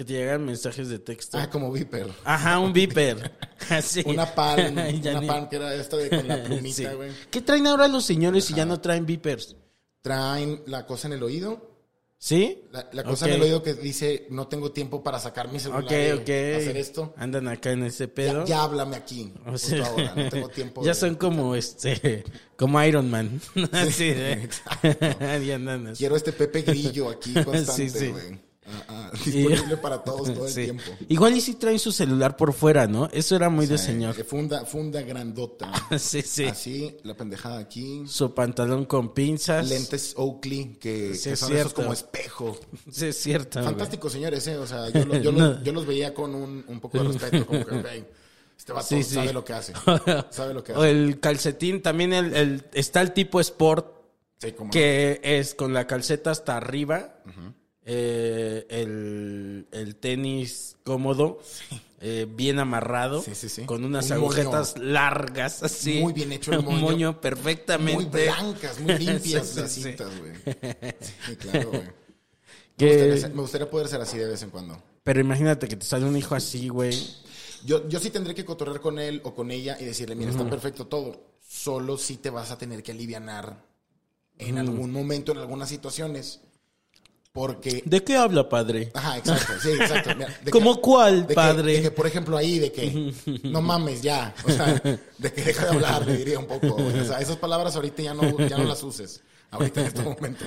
que 0.00 0.04
te 0.06 0.14
llegaban 0.14 0.46
mensajes 0.46 0.88
de 0.88 0.98
texto. 0.98 1.36
Ah, 1.36 1.50
como 1.50 1.70
Viper. 1.70 2.06
Ajá, 2.24 2.58
un 2.58 2.72
viper. 2.72 3.36
Así. 3.68 4.02
Una 4.06 4.34
pan, 4.34 4.78
una 5.04 5.20
pan 5.26 5.46
que 5.50 5.56
era 5.56 5.74
esta 5.74 5.98
de 5.98 6.08
con 6.08 6.26
la 6.26 6.36
Sí. 6.42 6.42
plumita, 6.46 6.94
güey. 6.94 7.10
¿Qué 7.30 7.42
traen 7.42 7.66
ahora 7.66 7.86
los 7.86 8.06
señores 8.06 8.46
si 8.46 8.54
ya 8.54 8.64
no 8.64 8.80
traen 8.80 9.04
vipers? 9.04 9.56
Traen 10.00 10.62
la 10.64 10.86
cosa 10.86 11.08
en 11.08 11.12
el 11.12 11.22
oído. 11.22 11.68
¿Sí? 12.16 12.64
La, 12.72 12.88
la 12.94 13.04
cosa 13.04 13.26
en 13.28 13.34
el 13.34 13.42
oído 13.42 13.62
que 13.62 13.74
dice, 13.74 14.26
no 14.30 14.46
tengo 14.48 14.72
tiempo 14.72 15.02
para 15.02 15.18
sacar 15.18 15.52
mi 15.52 15.60
celular 15.60 15.84
Ok, 15.84 15.90
y 15.92 16.12
ok. 16.12 16.60
hacer 16.62 16.76
esto. 16.78 17.12
Andan 17.18 17.48
acá 17.48 17.72
en 17.72 17.82
ese 17.84 18.08
pedo. 18.08 18.46
ya 18.46 18.62
háblame 18.62 18.96
aquí. 18.96 19.34
O 19.46 19.50
justo 19.52 19.68
sea, 19.68 19.86
ahora, 19.86 20.14
no 20.16 20.28
tengo 20.30 20.48
tiempo. 20.48 20.82
ya 20.82 20.92
de- 20.92 20.94
son 20.94 21.14
como 21.16 21.54
este, 21.54 22.24
como 22.56 22.82
Iron 22.82 23.10
Man. 23.10 23.38
Así 23.72 24.14
de. 24.14 24.48
Quiero 25.96 26.16
este 26.16 26.32
Pepe 26.32 26.62
Grillo 26.62 27.10
aquí 27.10 27.34
constante, 27.44 27.88
Sí, 27.90 27.90
sí. 27.90 28.14
Ah, 28.72 28.84
ah, 28.88 29.10
disponible 29.24 29.76
para 29.78 30.02
todos 30.04 30.32
todo 30.32 30.46
el 30.46 30.52
Sí. 30.52 30.64
tiempo. 30.64 30.84
Igual 31.08 31.36
y 31.36 31.40
si 31.40 31.54
traen 31.54 31.78
su 31.78 31.92
celular 31.92 32.36
por 32.36 32.52
fuera, 32.52 32.86
¿no? 32.86 33.08
Eso 33.12 33.34
era 33.36 33.48
muy 33.48 33.66
de 33.66 33.74
Eh, 33.74 33.78
señor. 33.78 34.14
Funda, 34.24 34.64
funda 34.64 35.02
grandota. 35.02 35.72
sí, 35.98 36.22
sí. 36.22 36.44
Así, 36.44 36.96
la 37.02 37.14
pendejada 37.16 37.58
aquí. 37.58 38.02
Su 38.06 38.32
pantalón 38.34 38.84
con 38.84 39.12
pinzas. 39.14 39.68
Lentes 39.68 40.14
Oakley, 40.16 40.76
que, 40.80 41.14
Sí, 41.14 41.24
que 41.24 41.32
es 41.32 41.40
son 41.40 41.56
esos 41.56 41.72
como 41.74 41.92
espejo. 41.92 42.58
Sí, 42.90 43.06
es 43.06 43.16
cierto. 43.20 43.58
güey. 43.60 43.64
Fantásticos 43.70 44.12
señores, 44.12 44.46
¿eh? 44.46 44.56
O 44.56 44.66
sea, 44.66 44.88
yo, 44.90 45.04
lo- 45.04 45.16
yo, 45.18 45.32
lo- 45.32 45.62
yo 45.62 45.72
los 45.72 45.86
veía 45.86 46.14
con 46.14 46.34
un, 46.34 46.64
un 46.68 46.80
poco 46.80 46.98
de 47.02 47.04
respeto, 47.08 47.46
como 47.46 47.64
que, 47.66 47.74
"Ey, 47.90 48.06
este 48.56 48.72
vato 48.72 48.86
Sí, 48.86 49.02
sabe 49.02 49.32
lo 49.32 49.44
que 49.44 49.52
hace. 49.54 49.72
Sabe 50.30 50.54
lo 50.54 50.62
que 50.62 50.72
O 50.72 50.80
hace. 50.80 50.90
el 50.90 51.18
calcetín, 51.18 51.80
también 51.82 52.12
el, 52.12 52.34
el- 52.36 52.64
está 52.74 53.00
el 53.00 53.12
tipo 53.12 53.40
sport, 53.40 53.98
Sí, 54.38 54.52
como 54.52 54.70
que 54.70 55.20
es 55.22 55.54
con 55.54 55.74
la 55.74 55.86
calceta 55.86 56.30
hasta 56.30 56.56
arriba, 56.56 57.16
eh, 57.84 58.66
el, 58.68 59.66
el 59.72 59.96
tenis 59.96 60.76
cómodo, 60.84 61.40
eh, 62.00 62.26
bien 62.28 62.58
amarrado, 62.58 63.22
Sí, 63.22 63.34
sí, 63.34 63.48
sí. 63.48 63.64
con 63.64 63.84
unas 63.84 64.06
Un 64.06 64.12
agujetas 64.18 64.78
largas 64.78 65.62
así. 65.62 66.00
Muy 66.00 66.12
bien 66.12 66.32
hecho 66.32 66.52
el 66.52 66.62
moño. 66.62 67.20
perfectamente. 67.20 67.94
muy 67.94 68.04
blancas, 68.06 68.80
muy 68.80 68.98
limpias 68.98 69.54
las 69.56 69.72
cintas, 69.72 70.08
güey. 70.18 70.32
Sí, 71.00 71.36
claro, 71.36 71.70
güey. 71.70 71.82
Me 72.78 73.40
gustaría 73.42 73.68
poder 73.70 73.88
ser 73.88 74.00
así 74.00 74.16
de 74.16 74.26
vez 74.26 74.42
en 74.42 74.50
cuando. 74.50 74.82
Pero 75.02 75.20
imagínate 75.20 75.68
que 75.68 75.76
te 75.76 75.84
sale 75.84 76.06
un 76.06 76.16
hijo 76.16 76.34
así, 76.34 76.68
güey. 76.68 76.94
Yo, 77.64 77.86
yo 77.88 78.00
sí 78.00 78.08
tendré 78.10 78.34
que 78.34 78.44
cotorrear 78.46 78.80
con 78.80 78.98
él 78.98 79.20
o 79.24 79.34
con 79.34 79.50
ella 79.50 79.76
y 79.78 79.84
decirle, 79.84 80.14
mira, 80.14 80.30
está 80.30 80.48
perfecto 80.48 80.86
todo. 80.86 81.22
Solo 81.46 81.98
si 81.98 82.16
te 82.16 82.30
vas 82.30 82.50
a 82.50 82.56
tener 82.56 82.82
que 82.82 82.92
alivianar 82.92 83.62
en 84.38 84.56
algún 84.56 84.92
momento, 84.92 85.32
en 85.32 85.38
algunas 85.38 85.68
situaciones. 85.68 86.40
Porque 87.32 87.82
¿De 87.84 88.02
qué 88.02 88.16
habla, 88.16 88.48
padre? 88.48 88.90
Ajá, 88.92 89.18
exacto, 89.18 89.52
sí, 89.62 89.70
exacto. 89.70 90.10
Mira, 90.16 90.36
de 90.44 90.50
¿Cómo 90.50 90.80
cuál, 90.80 91.22
de 91.22 91.28
que- 91.28 91.34
padre? 91.34 91.72
de 91.74 91.82
que, 91.82 91.90
por 91.92 92.06
ejemplo, 92.06 92.36
ahí, 92.36 92.58
de 92.58 92.72
que 92.72 93.14
no 93.44 93.62
mames 93.62 94.02
ya. 94.02 94.34
O 94.44 94.50
sea, 94.50 94.74
de 94.74 95.32
que 95.32 95.42
deja 95.42 95.66
de 95.66 95.70
hablar, 95.70 96.04
le 96.06 96.16
diría 96.16 96.38
un 96.40 96.46
poco. 96.46 96.74
O 96.76 97.04
sea, 97.04 97.20
esas 97.20 97.36
palabras 97.36 97.76
ahorita 97.76 98.02
ya 98.02 98.14
no, 98.14 98.36
ya 98.48 98.58
no 98.58 98.64
las 98.64 98.82
uses. 98.82 99.22
Ahorita 99.52 99.80
en 99.80 99.86
este 99.86 100.02
momento. 100.02 100.44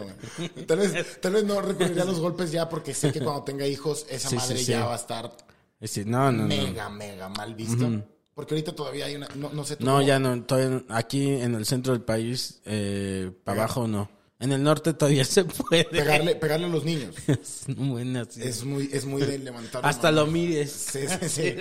Tal 0.68 0.78
vez, 0.78 1.22
tal 1.22 1.34
vez 1.34 1.44
no 1.46 1.62
recurriría 1.62 2.04
a 2.04 2.06
los 2.06 2.20
golpes 2.20 2.52
ya 2.52 2.68
porque 2.68 2.94
sé 2.94 3.12
que 3.14 3.20
cuando 3.22 3.44
tenga 3.44 3.66
hijos, 3.68 4.06
esa 4.10 4.30
Sí, 4.30 4.36
madre 4.36 4.58
sí. 4.58 4.66
ya 4.66 4.86
va 4.86 4.94
a 4.94 4.98
estar 4.98 5.26
Es 5.80 5.90
decir, 5.94 6.08
no, 6.08 6.32
no, 6.32 6.42
no. 6.44 6.48
mega, 6.48 6.90
mega 6.90 7.30
mal 7.30 7.54
vista. 7.56 7.86
Porque 8.34 8.56
ahorita 8.56 8.74
todavía 8.76 9.06
hay 9.06 9.16
una. 9.16 9.28
No, 9.36 9.50
no 9.54 9.64
sé 9.64 9.76
No, 9.80 9.94
cómo- 9.96 10.02
ya 10.02 10.20
no. 10.20 10.42
Todavía 10.44 10.84
aquí 10.90 11.30
en 11.30 11.56
el 11.56 11.66
centro 11.66 11.94
del 11.94 12.02
país, 12.02 12.62
eh, 12.66 13.32
para 13.46 13.62
abajo 13.64 13.88
no. 13.88 14.10
En 14.44 14.52
el 14.52 14.62
norte 14.62 14.94
todavía 14.94 15.24
se 15.24 15.46
puede. 15.46 15.86
Pegarle, 15.86 16.36
pegarle 16.36 16.66
a 16.66 16.70
los 16.70 16.84
niños. 16.84 17.16
Es 17.28 17.64
buena, 17.68 18.26
sí. 18.30 18.42
Es 18.44 18.66
muy, 18.66 18.90
es 18.92 19.06
muy 19.06 19.22
de 19.22 19.38
levantar. 19.40 19.86
Hasta 19.86 20.12
mano. 20.12 20.26
lo 20.26 20.32
mides. 20.32 20.70
Sí, 20.70 21.00
sí, 21.08 21.30
sí. 21.30 21.56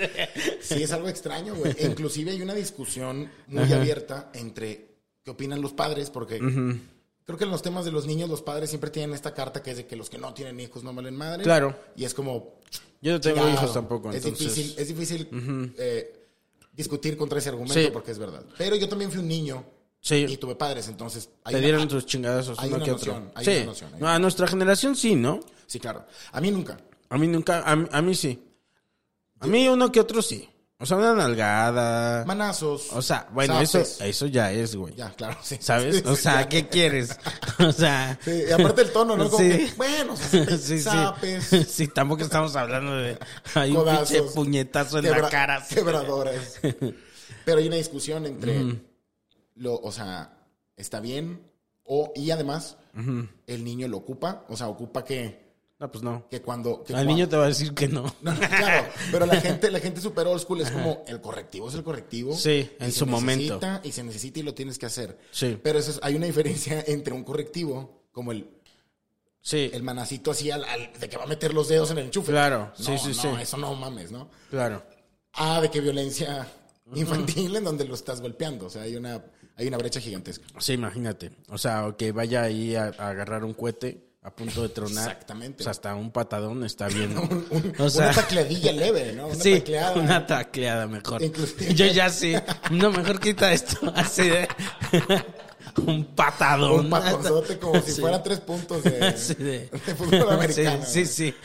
Sí, 0.61 0.83
es 0.83 0.91
algo 0.91 1.07
extraño, 1.07 1.55
güey. 1.55 1.73
E 1.77 1.85
inclusive 1.87 2.31
hay 2.31 2.41
una 2.41 2.53
discusión 2.53 3.29
muy 3.47 3.71
abierta 3.71 4.31
entre 4.33 4.97
qué 5.23 5.31
opinan 5.31 5.61
los 5.61 5.71
padres, 5.71 6.09
porque 6.09 6.39
creo 6.39 7.37
que 7.37 7.45
en 7.45 7.51
los 7.51 7.61
temas 7.61 7.85
de 7.85 7.91
los 7.91 8.05
niños, 8.05 8.29
los 8.29 8.41
padres 8.41 8.69
siempre 8.69 8.89
tienen 8.89 9.15
esta 9.15 9.33
carta 9.33 9.63
que 9.63 9.71
es 9.71 9.77
de 9.77 9.85
que 9.85 9.95
los 9.95 10.09
que 10.09 10.17
no 10.17 10.33
tienen 10.33 10.59
hijos 10.59 10.83
no 10.83 10.93
valen 10.93 11.15
madre. 11.15 11.43
Claro. 11.43 11.73
Y 11.95 12.03
es 12.03 12.13
como. 12.13 12.59
Yo 13.01 13.13
no 13.13 13.21
tengo 13.21 13.47
hijos 13.47 13.73
tampoco, 13.73 14.09
Es 14.11 14.25
entonces. 14.25 14.53
difícil, 14.53 14.75
es 14.77 14.87
difícil 14.89 15.73
eh, 15.77 16.27
discutir 16.73 17.15
contra 17.15 17.39
ese 17.39 17.47
argumento 17.47 17.79
Sí. 17.79 17.89
porque 17.93 18.11
es 18.11 18.19
verdad. 18.19 18.43
Pero 18.57 18.75
yo 18.75 18.89
también 18.89 19.09
fui 19.09 19.21
un 19.21 19.27
niño 19.29 19.63
Sí. 20.05 20.25
y 20.27 20.35
tuve 20.37 20.55
padres, 20.55 20.89
entonces. 20.89 21.29
Te 21.45 21.51
una- 21.51 21.59
dieron 21.59 21.87
tus 21.87 22.05
chingadazos 22.05 22.59
hay 22.59 22.67
uno 22.67 22.75
una 22.75 22.85
que 22.85 22.91
otro. 22.91 23.31
hay 23.35 23.45
sí. 23.45 23.51
una 23.55 23.65
noción, 23.67 23.89
hay 23.93 23.99
No, 24.01 24.05
una 24.07 24.15
a 24.15 24.19
nuestra 24.19 24.47
generación 24.47 24.95
sí, 24.97 25.15
¿no? 25.15 25.39
Sí, 25.65 25.79
claro. 25.79 26.05
A 26.33 26.41
mí 26.41 26.51
nunca. 26.51 26.77
A 27.09 27.17
mí 27.17 27.25
nunca, 27.27 27.63
a, 27.65 27.75
mí- 27.77 27.87
a 27.89 28.01
mí 28.01 28.13
sí. 28.13 28.43
A 29.39 29.47
mí 29.47 29.67
uno 29.69 29.91
que 29.93 30.01
otro 30.01 30.21
sí. 30.21 30.49
O 30.79 30.85
sea, 30.85 30.97
una 30.97 31.13
nalgada. 31.13 32.25
Manazos. 32.25 32.91
O 32.91 33.01
sea, 33.01 33.29
bueno, 33.31 33.61
eso, 33.61 33.79
zapes. 33.79 34.01
eso 34.01 34.25
ya 34.25 34.51
es, 34.51 34.75
güey. 34.75 34.93
Ya, 34.95 35.11
claro, 35.13 35.37
sí. 35.41 35.57
¿Sabes? 35.61 35.95
Sí, 36.01 36.03
O 36.05 36.15
sí, 36.17 36.23
sea, 36.23 36.41
ya. 36.41 36.49
¿qué 36.49 36.67
quieres? 36.67 37.17
O 37.59 37.71
sea. 37.71 38.19
Sí, 38.21 38.43
y 38.49 38.51
aparte 38.51 38.81
el 38.81 38.91
tono, 38.91 39.15
¿no? 39.15 39.29
Como 39.29 39.37
Sí. 39.43 39.49
que, 39.49 39.73
bueno, 39.77 40.13
o 40.13 40.17
sea, 40.17 40.45
Sí, 40.57 40.57
sí. 40.57 40.79
zapes, 40.81 41.45
Sí, 41.69 41.87
tampoco 41.87 42.23
estamos 42.23 42.53
hablando 42.57 42.93
de. 42.97 43.17
Hay 43.53 43.71
un 43.71 43.85
pinche 43.85 44.21
puñetazo 44.23 44.99
en 44.99 45.09
la 45.11 45.29
cara. 45.29 45.65
Quebradoras. 45.69 46.59
Pero 47.45 47.59
hay 47.59 47.67
una 47.67 47.77
discusión 47.77 48.25
entre 48.25 48.81
lo, 49.55 49.75
o 49.75 49.91
sea, 49.91 50.37
está 50.77 50.99
bien, 50.99 51.41
o, 51.83 52.11
y 52.15 52.31
además, 52.31 52.77
el 53.47 53.63
niño 53.63 53.87
lo 53.87 53.97
ocupa, 53.97 54.45
o 54.49 54.55
sea, 54.57 54.67
ocupa 54.69 55.03
que, 55.03 55.51
No, 55.79 55.91
pues 55.91 56.03
no. 56.03 56.27
que 56.29 56.41
cuando. 56.41 56.83
que 56.83 56.95
Al 56.95 57.05
niño 57.07 57.27
te 57.27 57.35
va 57.35 57.45
a 57.45 57.47
decir 57.47 57.73
que 57.73 57.87
no. 57.89 58.03
No, 58.21 58.33
no, 58.33 58.39
claro, 58.39 58.87
pero 59.11 59.25
la 59.25 59.35
gente, 59.41 59.69
la 59.69 59.79
gente 59.79 59.99
super 59.99 60.25
old 60.27 60.39
school 60.41 60.61
es 60.61 60.71
como 60.71 61.03
el 61.07 61.19
correctivo 61.19 61.67
es 61.69 61.75
el 61.75 61.83
correctivo. 61.83 62.35
Sí, 62.35 62.69
en 62.79 62.91
su 62.91 63.05
momento. 63.05 63.55
necesita, 63.55 63.81
Y 63.83 63.91
se 63.91 64.03
necesita 64.03 64.39
y 64.39 64.43
lo 64.43 64.53
tienes 64.53 64.77
que 64.79 64.85
hacer. 64.85 65.17
Sí. 65.31 65.59
Pero 65.61 65.79
eso 65.79 65.91
es- 65.91 65.99
hay 66.03 66.15
una 66.15 66.25
diferencia 66.27 66.83
entre 66.87 67.13
un 67.13 67.23
correctivo, 67.23 68.03
como 68.11 68.31
el, 68.31 68.47
Sí, 69.45 69.69
el 69.73 69.83
manacito 69.83 70.31
así 70.31 70.51
al, 70.51 70.63
al- 70.63 70.93
de 70.97 71.09
que 71.09 71.17
va 71.17 71.23
a 71.23 71.27
meter 71.27 71.53
los 71.53 71.67
dedos 71.67 71.91
en 71.91 71.97
el 71.97 72.05
enchufe. 72.05 72.31
Claro, 72.31 72.71
sí, 72.77 72.89
No, 72.91 72.97
sí, 72.97 73.07
no, 73.09 73.13
sí. 73.35 73.41
Eso 73.41 73.57
no 73.57 73.75
mames, 73.75 74.09
¿no? 74.09 74.29
claro. 74.49 74.81
Ah, 75.33 75.59
de 75.59 75.69
que 75.69 75.81
violencia 75.81 76.47
infantil 76.95 77.53
en 77.57 77.63
donde 77.65 77.83
lo 77.85 77.95
estás 77.95 78.21
golpeando. 78.21 78.67
O 78.67 78.69
sea, 78.69 78.83
hay 78.83 78.95
una, 78.95 79.21
hay 79.55 79.67
una 79.67 79.77
brecha 79.77 79.99
gigantesca. 79.99 80.45
Sí, 80.59 80.73
imagínate. 80.73 81.31
O 81.49 81.57
sea, 81.57 81.93
que 81.97 82.11
vaya 82.11 82.43
ahí 82.43 82.75
a, 82.75 82.91
a 82.97 83.09
agarrar 83.09 83.43
un 83.43 83.53
cohete 83.53 83.99
a 84.23 84.33
punto 84.33 84.61
de 84.63 84.69
tronar. 84.69 85.09
Exactamente. 85.11 85.61
O 85.61 85.65
sea, 85.65 85.71
hasta 85.71 85.93
un 85.95 86.09
patadón 86.11 86.63
está 86.63 86.87
bien. 86.87 87.17
Un- 87.51 87.73
O 87.77 87.89
sea- 87.89 88.05
una 88.05 88.13
tacleadilla 88.15 88.71
leve, 88.83 89.13
¿no? 89.13 89.27
Una 89.27 89.35
sí, 89.35 89.55
tacleada. 89.59 89.95
una 89.99 90.25
tacleada 90.25 90.87
mejor. 90.87 91.21
Inclusive- 91.21 91.73
Yo 91.73 91.85
ya 91.87 92.09
sí. 92.09 92.33
No, 92.71 92.89
mejor 92.91 93.19
quita 93.19 93.51
esto. 93.51 93.77
Así 93.95 94.29
de. 94.29 94.47
un 95.85 96.05
patadón. 96.15 96.85
Un 96.85 96.89
patonzote 96.89 97.57
como 97.59 97.81
si 97.81 97.91
Sí. 97.91 98.01
fuera 98.01 98.23
tres 98.23 98.39
puntos 98.39 98.81
de, 98.83 99.05
Así 99.05 99.33
de- 99.35 99.69
de 99.69 99.95
fútbol 99.95 100.29
americano. 100.31 100.83
Sí, 100.85 101.05
sí, 101.05 101.31
sí. 101.31 101.35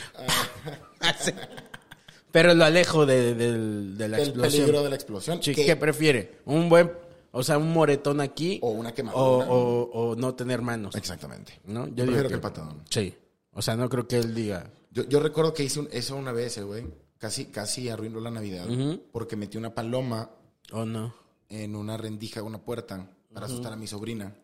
Pero 2.30 2.54
lo 2.54 2.64
alejo 2.64 3.06
de, 3.06 3.34
de- 3.34 4.08
la 4.08 4.18
El 4.18 4.24
explosión. 4.28 4.62
peligro 4.64 4.82
de 4.84 4.88
la 4.90 4.94
explosión. 4.94 5.42
Sí, 5.42 5.54
que- 5.54 5.64
¿Qué 5.66 5.76
prefiere? 5.76 6.38
¿Un 6.44 6.68
buen, 6.68 6.92
o 7.32 7.42
sea, 7.42 7.58
un 7.58 7.73
moretón 7.73 8.20
aquí? 8.20 8.58
O 8.62 8.70
una 8.70 8.92
quemadura. 8.94 9.47
O, 9.49 9.82
o- 9.82 10.11
o 10.11 10.16
no 10.16 10.35
tener 10.35 10.62
manos. 10.62 10.94
Exactamente. 10.94 11.61
¿No? 11.64 11.87
Yo, 11.87 11.92
digo 11.94 12.06
prefiero 12.06 12.28
que 12.28 12.35
el 12.37 12.40
patadón. 12.40 12.82
Sí. 12.90 13.14
O 13.52 13.62
sea, 13.62 13.76
no 13.76 13.88
creo 13.88 14.06
que 14.06 14.18
él 14.18 14.35
diga. 14.35 14.70
Yo, 14.90 15.04
yo 15.04 15.20
recuerdo 15.20 15.52
que 15.54 15.64
hice 15.64 15.80
un- 15.80 15.88
eso 15.92 16.16
una 16.16 16.32
vez, 16.32 16.58
güey. 16.64 16.87
Casi, 17.18 17.47
casi 17.47 17.88
arruinó 17.88 18.20
la 18.20 18.30
Navidad. 18.30 18.66
Porque 19.12 19.35
metí 19.37 19.58
una 19.58 19.75
paloma 19.75 20.30
O 20.73 20.85
no. 20.85 21.12
en 21.49 21.75
una 21.75 21.97
rendija, 21.97 22.42
una 22.42 22.58
puerta, 22.58 23.11
para 23.35 23.47
asustar 23.47 23.73
a 23.73 23.76
mi 23.76 23.87
sobrina. 23.87 24.35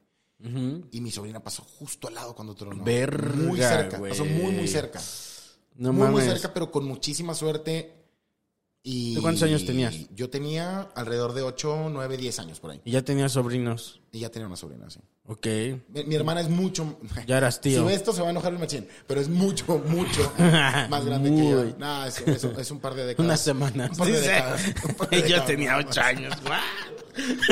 Y 0.91 1.01
mi 1.01 1.11
sobrina 1.11 1.41
pasó 1.43 1.63
justo 1.63 2.09
al 2.09 2.15
lado 2.15 2.35
cuando 2.35 2.55
tronó. 2.55 2.85
Verga, 2.85 3.35
Muy 3.37 3.59
cerca. 3.59 3.99
Pasó 4.01 4.25
muy, 4.25 4.53
muy 4.53 4.69
cerca. 4.69 5.01
No 5.77 5.93
muy, 5.93 6.09
muy 6.09 6.23
cerca, 6.23 6.53
pero 6.53 6.71
con 6.71 6.85
muchísima 6.85 7.33
suerte. 7.35 8.04
Y 8.87 9.15
¿De 9.15 9.23
cuántos 9.23 9.43
años 9.45 9.65
tenías? 9.65 9.95
Yo 10.15 10.29
tenía 10.29 10.83
alrededor 10.95 11.33
de 11.33 11.41
8, 11.41 11.89
9, 11.91 12.17
10 12.19 12.39
años 12.41 12.61
por 12.61 12.71
ahí. 12.71 12.83
Y 12.85 12.91
ya 12.91 13.01
tenía 13.03 13.31
sobrinos. 13.31 14.03
Y 14.13 14.19
ya 14.21 14.29
tenía 14.29 14.47
una 14.47 14.57
sobrina, 14.57 14.91
sí. 14.91 15.01
Ok. 15.27 15.47
Mi, 15.89 16.05
mi 16.05 16.15
hermana 16.15 16.43
es 16.43 16.51
mucho. 16.51 16.99
Ya 17.27 17.39
eras 17.39 17.63
tío. 17.63 17.81
Si 17.81 17.87
ve 17.87 17.95
esto, 17.95 18.13
se 18.13 18.21
va 18.21 18.27
a 18.27 18.31
enojar 18.31 18.53
el 18.53 18.59
machín. 18.59 18.87
Pero 19.07 19.23
es 19.23 19.29
mucho, 19.31 19.83
mucho 19.89 20.31
más 20.39 21.03
grande 21.07 21.31
que 21.31 21.49
yo. 21.51 21.65
No, 21.79 22.05
es, 22.05 22.19
es- 22.21 22.45
es 22.45 22.71
un 22.71 22.79
par 22.81 22.95
de 22.95 23.07
décadas. 23.07 23.25
Una 23.27 23.37
semana. 23.39 23.89
Un 23.91 23.97
par 23.97 24.07
de 24.07 24.13
Dice. 24.21 24.31
décadas. 24.31 24.63
Un 24.87 24.95
par 24.97 25.09
de 25.09 25.17
Yo 25.17 25.23
décadas, 25.23 25.47
tenía 25.47 25.71
nada 25.71 25.81
ocho 25.89 26.01
más. 26.01 26.09
años. 26.11 26.35
¡Guau! 26.45 26.61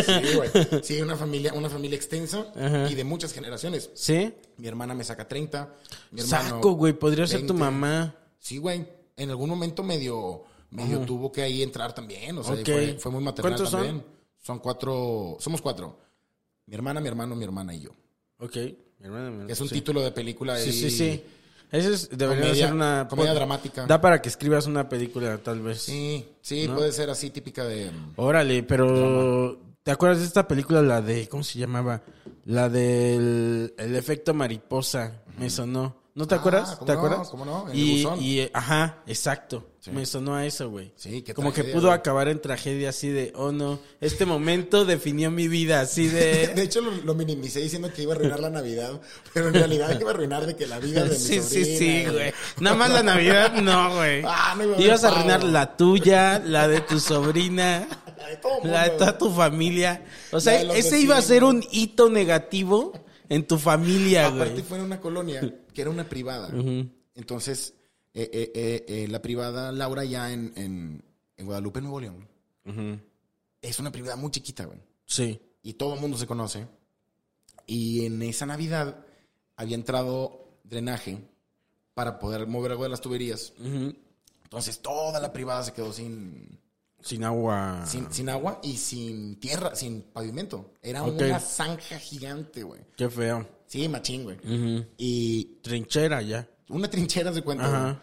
Sí, 0.05 0.37
güey. 0.37 0.51
Sí, 0.83 1.01
una 1.01 1.17
familia, 1.17 1.55
una 1.55 1.71
familia 1.71 1.97
extensa 1.97 2.47
y 2.91 2.95
de 2.95 3.05
muchas 3.05 3.33
generaciones. 3.33 3.91
¿Sí? 3.95 4.35
Mi 4.59 4.67
hermana 4.69 4.93
me 4.93 5.03
saca 5.05 5.27
30. 5.27 5.75
Mi 6.11 6.21
hermano, 6.21 6.45
Saco, 6.57 6.73
güey. 6.73 6.93
Podría 6.93 7.27
ser 7.27 7.41
tu 7.47 7.55
20. 7.55 7.55
mamá. 7.65 8.15
Sí, 8.39 8.59
güey. 8.59 8.87
En 9.17 9.31
algún 9.31 9.49
momento 9.49 9.83
medio, 9.83 10.45
medio 10.73 11.00
tuvo 11.00 11.31
que 11.31 11.43
ahí 11.43 11.62
entrar 11.62 11.95
también. 11.95 12.37
O 12.38 12.43
sea, 12.45 12.55
Ok. 12.55 12.64
fue, 12.64 12.97
fue 12.99 13.12
muy 13.12 13.23
maternal 13.23 13.52
¿Cuántos 13.52 13.71
son? 13.71 13.81
también. 13.83 14.05
Son 14.43 14.59
cuatro. 14.59 15.37
Somos 15.38 15.61
cuatro. 15.62 15.97
Mi 16.67 16.75
hermana, 16.75 17.00
mi 17.00 17.09
hermano, 17.09 17.37
mi 17.37 17.45
hermana 17.45 17.75
y 17.75 17.81
yo. 17.81 17.91
Ok. 18.38 18.57
Mi 18.57 19.07
hermana, 19.07 19.23
mi 19.29 19.33
hermana. 19.35 19.52
Es 19.52 19.61
un 19.61 19.69
Sí. 19.69 19.75
título 19.76 20.00
de 20.00 20.11
película. 20.12 20.57
Sí, 20.59 20.73
sí, 20.73 20.91
sí. 20.91 21.23
Ese 21.71 21.93
es, 21.95 22.09
debería 22.11 22.45
Comedia- 22.45 22.64
ser 22.67 22.75
una... 22.75 23.07
comedia 23.09 23.33
dramática. 23.35 23.87
Da 23.87 24.00
para 24.00 24.21
que 24.21 24.29
escribas 24.29 24.67
una 24.67 24.88
película, 24.88 25.38
tal 25.38 25.61
vez. 25.62 25.81
Sí, 25.83 26.29
sí, 26.43 26.67
¿No? 26.69 26.75
puede 26.76 26.93
ser 26.93 27.09
así 27.09 27.31
típica 27.31 27.64
de. 27.64 27.91
Órale, 28.17 28.62
pero... 28.62 29.59
¿Te 29.83 29.91
acuerdas 29.91 30.21
de 30.21 30.26
esta 30.26 30.47
película, 30.47 30.81
la 30.83 31.00
de... 31.02 31.29
¿Cómo 31.29 31.43
se 31.43 31.59
llamaba? 31.59 32.02
La 32.45 32.69
del... 32.69 33.75
El 33.79 33.97
efecto 33.97 34.33
mariposa. 34.35 35.23
Me 35.38 35.50
sonó. 35.50 35.97
¿No 36.14 36.26
te 36.26 36.35
Ah, 36.35 36.38
acuerdas? 36.38 36.76
¿cómo 36.76 36.87
¿Te 36.87 36.93
no? 36.93 36.99
acuerdas? 36.99 37.29
¿Cómo 37.31 37.45
no? 37.45 37.64
En 37.69 37.73
el 37.73 37.79
Y, 37.79 38.02
buzón. 38.05 38.19
y, 38.23 38.49
ajá, 38.52 39.02
exacto. 39.07 39.67
Sí. 39.85 39.91
Me 39.91 40.07
sonó 40.07 40.37
a 40.37 40.47
eso, 40.47 40.71
güey. 40.71 40.93
Sí, 40.95 41.23
qué 41.23 41.35
Como 41.35 41.53
que 41.53 41.65
pudo 41.65 41.89
güey. 41.89 41.95
acabar 41.95 42.29
en 42.29 42.41
tragedia 42.41 42.91
así 42.91 43.09
de, 43.09 43.33
oh 43.35 43.51
no, 43.51 43.81
este 44.01 44.25
momento 44.27 44.85
definió 44.85 45.29
mi 45.33 45.49
vida, 45.49 45.81
así 45.81 46.07
De 46.07 46.47
de... 46.55 46.62
hecho, 46.62 46.81
lo, 46.81 46.93
lo 46.93 47.15
minimicé 47.17 47.59
diciendo 47.59 47.93
que 47.93 48.03
iba 48.03 48.12
a 48.12 48.15
arruinar 48.17 48.39
la 48.39 48.51
Navidad, 48.51 49.01
pero 49.35 49.49
en 49.49 49.55
realidad 49.55 49.99
iba 50.01 50.11
a 50.12 50.15
arruinar 50.15 50.47
de 50.47 50.55
que 50.55 50.69
la 50.69 50.79
vida 50.79 51.03
de 51.03 51.11
mi 51.11 51.17
Sí, 51.17 51.41
sí, 51.43 51.65
sobrina, 51.65 51.79
sí, 51.79 52.05
güey. 52.12 52.33
Nada 52.61 52.77
más 52.77 52.91
la 52.93 53.03
Navidad, 53.03 53.55
no, 53.61 53.97
güey. 53.97 54.23
Ah, 54.25 54.55
no 54.57 54.77
a 54.77 54.81
Ibas 54.81 55.03
a 55.03 55.09
pavo. 55.09 55.17
arruinar 55.19 55.43
la 55.43 55.77
tuya, 55.77 56.39
la 56.39 56.69
de 56.69 56.81
tu 56.83 57.01
sobrina, 57.01 57.89
La 58.19 58.29
de 58.29 58.37
todo 58.37 58.53
la 58.62 58.83
de 58.85 58.91
mundo. 58.91 58.99
toda 59.05 59.19
tu 59.19 59.31
familia. 59.33 60.05
O 60.31 60.39
sea, 60.39 60.62
ese 60.62 61.01
iba 61.01 61.17
a 61.17 61.23
ser 61.23 61.43
un 61.43 61.61
hito 61.73 62.09
negativo 62.09 62.93
en 63.29 63.45
tu 63.49 63.59
familia, 63.59 64.29
Aparte 64.29 64.53
güey. 64.53 64.62
fue 64.65 64.79
en 64.79 64.85
una 64.85 65.01
colonia 65.01 65.41
que 65.75 65.81
era 65.81 65.91
una 65.91 66.09
privada. 66.09 66.51
Entonces, 67.17 67.75
eh, 68.14 68.83
eh, 68.87 69.07
la 69.09 69.23
privada 69.23 69.73
Laura 69.73 70.04
ya 70.04 70.33
en, 70.33 70.52
en, 70.57 71.04
en 71.37 71.47
Guadalupe, 71.47 71.81
Nuevo 71.81 72.00
León, 72.00 72.28
es 73.61 73.78
una 73.78 73.90
privada 73.92 74.16
muy 74.16 74.31
chiquita, 74.31 74.64
güey. 74.64 74.78
Sí. 75.07 75.40
Y 75.62 75.75
todo 75.75 75.95
el 75.95 76.00
mundo 76.00 76.16
se 76.16 76.26
conoce. 76.26 76.66
Y 77.66 78.04
en 78.07 78.21
esa 78.23 78.45
Navidad 78.47 79.04
había 79.57 79.76
entrado 79.76 80.59
drenaje 80.64 81.19
para 81.95 82.19
poder 82.19 82.47
mover 82.47 82.73
agua 82.73 82.87
de 82.87 82.90
las 82.90 83.00
tuberías. 83.00 83.52
Entonces 84.45 84.81
toda 84.81 85.21
la 85.21 85.33
privada 85.33 85.62
se 85.62 85.73
quedó 85.73 85.92
sin, 85.92 86.59
Sin 87.00 87.23
agua. 87.25 87.85
sin, 87.87 88.12
sin 88.12 88.28
agua 88.28 88.61
y 88.62 88.76
sin 88.76 89.38
tierra, 89.38 89.75
sin 89.76 90.02
pavimento. 90.02 90.73
Era 90.83 91.02
una 91.02 91.38
zanja 91.40 91.99
gigante, 91.99 92.62
güey. 92.62 92.81
Qué 92.97 93.09
feo. 93.09 93.47
Sí, 93.66 93.88
machín, 93.88 94.25
güey. 94.25 94.38
Y 94.99 95.59
Trinchera 95.62 96.21
ya. 96.23 96.49
Una 96.73 96.88
trinchera 96.91 97.33
se 97.33 97.43
cuenta. 97.43 97.67
Ajá. 97.67 98.00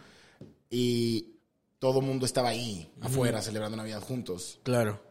Y 0.70 1.26
todo 1.78 2.00
el 2.00 2.06
mundo 2.06 2.26
estaba 2.26 2.50
ahí, 2.50 2.90
afuera, 3.00 3.42
celebrando 3.42 3.76
Navidad 3.76 4.00
juntos. 4.02 4.58
Claro. 4.62 5.02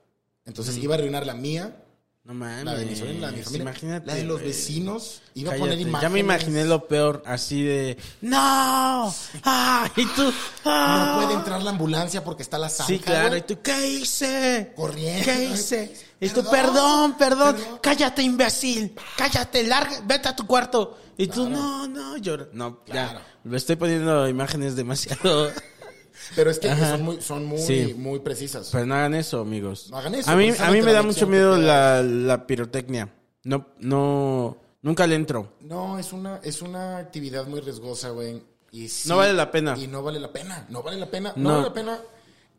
Entonces 0.46 0.78
iba 0.78 0.96
a 0.96 0.98
arruinar 0.98 1.25
la 1.25 1.34
mía, 1.34 1.84
No 2.24 2.34
mames. 2.34 2.63
la 2.66 2.75
de 2.75 2.86
mi 2.86 2.96
sobrina, 2.96 3.22
la 3.22 3.32
de 3.32 3.38
mi 3.38 3.44
familia, 3.44 3.62
Imagínate. 3.63 4.08
la 4.08 4.16
de 4.16 4.24
los 4.24 4.42
vecinos. 4.42 5.22
Iba 5.36 5.54
a 5.54 5.58
poner 5.58 5.80
imágenes. 5.80 6.01
Ya 6.01 6.10
me 6.10 6.20
imaginé 6.20 6.66
lo 6.66 6.88
peor, 6.88 7.22
así 7.25 7.62
de 7.63 7.98
¡No! 8.22 9.13
¡Ah! 9.44 9.92
Y 9.96 10.06
tú 10.06 10.32
¡Ah! 10.66 11.16
No 11.20 11.25
puede 11.25 11.39
entrar 11.39 11.62
la 11.62 11.72
ambulancia 11.72 12.24
porque 12.24 12.44
está 12.44 12.58
la 12.58 12.70
zanja. 12.70 12.88
Sí, 12.94 13.00
claro, 13.00 13.36
y 13.36 13.42
tú 13.42 13.60
¿qué 13.62 13.88
hice? 13.88 14.74
Corriendo. 14.75 15.25
¿Qué 15.25 15.46
hice? 15.46 15.94
Y 16.22 16.30
tú, 16.30 16.44
Perdón, 16.50 17.16
perdón, 17.16 17.18
perdón, 17.18 17.56
perdón. 17.56 17.80
cállate, 17.82 18.22
imbécil, 18.24 18.96
cállate, 19.18 19.63
larga, 19.68 20.01
vete 20.06 20.28
a 20.30 20.36
tu 20.36 20.46
cuarto. 20.48 20.98
Y 21.20 21.28
tú, 21.28 21.50
no, 21.50 21.88
no, 21.88 22.18
llora. 22.18 22.48
No, 22.54 22.84
Claro. 22.86 23.20
ya, 23.20 23.26
me 23.44 23.58
estoy 23.58 23.76
poniendo 23.76 24.28
imágenes 24.30 24.76
demasiado. 24.76 25.52
Pero 26.36 26.50
es 26.50 26.60
que 26.60 26.70
Ajá. 26.70 26.92
son 26.92 27.02
muy, 27.04 27.22
son 27.22 27.46
muy, 27.46 27.60
Sí. 27.60 27.94
muy 27.98 28.20
precisas. 28.20 28.70
Pero 28.72 28.86
no 28.86 28.96
hagan 28.96 29.14
eso, 29.16 29.42
amigos. 29.42 29.90
No 29.92 29.98
hagan 29.98 30.16
eso, 30.16 30.32
A 30.32 30.36
mí, 30.36 30.50
a 30.58 30.72
mí 30.72 30.82
me 30.82 30.94
da 30.94 31.02
mucho 31.04 31.28
miedo 31.28 31.58
la, 31.58 32.02
la 32.04 32.46
pirotecnia. 32.48 33.14
No, 33.44 33.68
no, 33.80 34.58
nunca 34.82 35.08
le 35.08 35.16
entro. 35.16 35.54
No, 35.62 35.98
es 36.00 36.14
una, 36.14 36.38
es 36.44 36.62
una 36.62 36.98
actividad 36.98 37.48
muy 37.48 37.60
riesgosa, 37.62 38.10
güey. 38.10 38.42
Y 38.72 38.88
sí- 38.88 39.10
No 39.10 39.18
vale 39.18 39.34
la 39.34 39.50
pena. 39.52 39.76
Y 39.78 39.88
no 39.88 40.04
vale 40.04 40.20
la 40.20 40.32
pena. 40.32 40.66
No 40.70 40.84
vale 40.84 40.98
la 41.00 41.10
pena. 41.10 41.34
No, 41.36 41.44
No. 41.44 41.50
vale 41.56 41.64
la 41.70 41.74
pena 41.74 42.00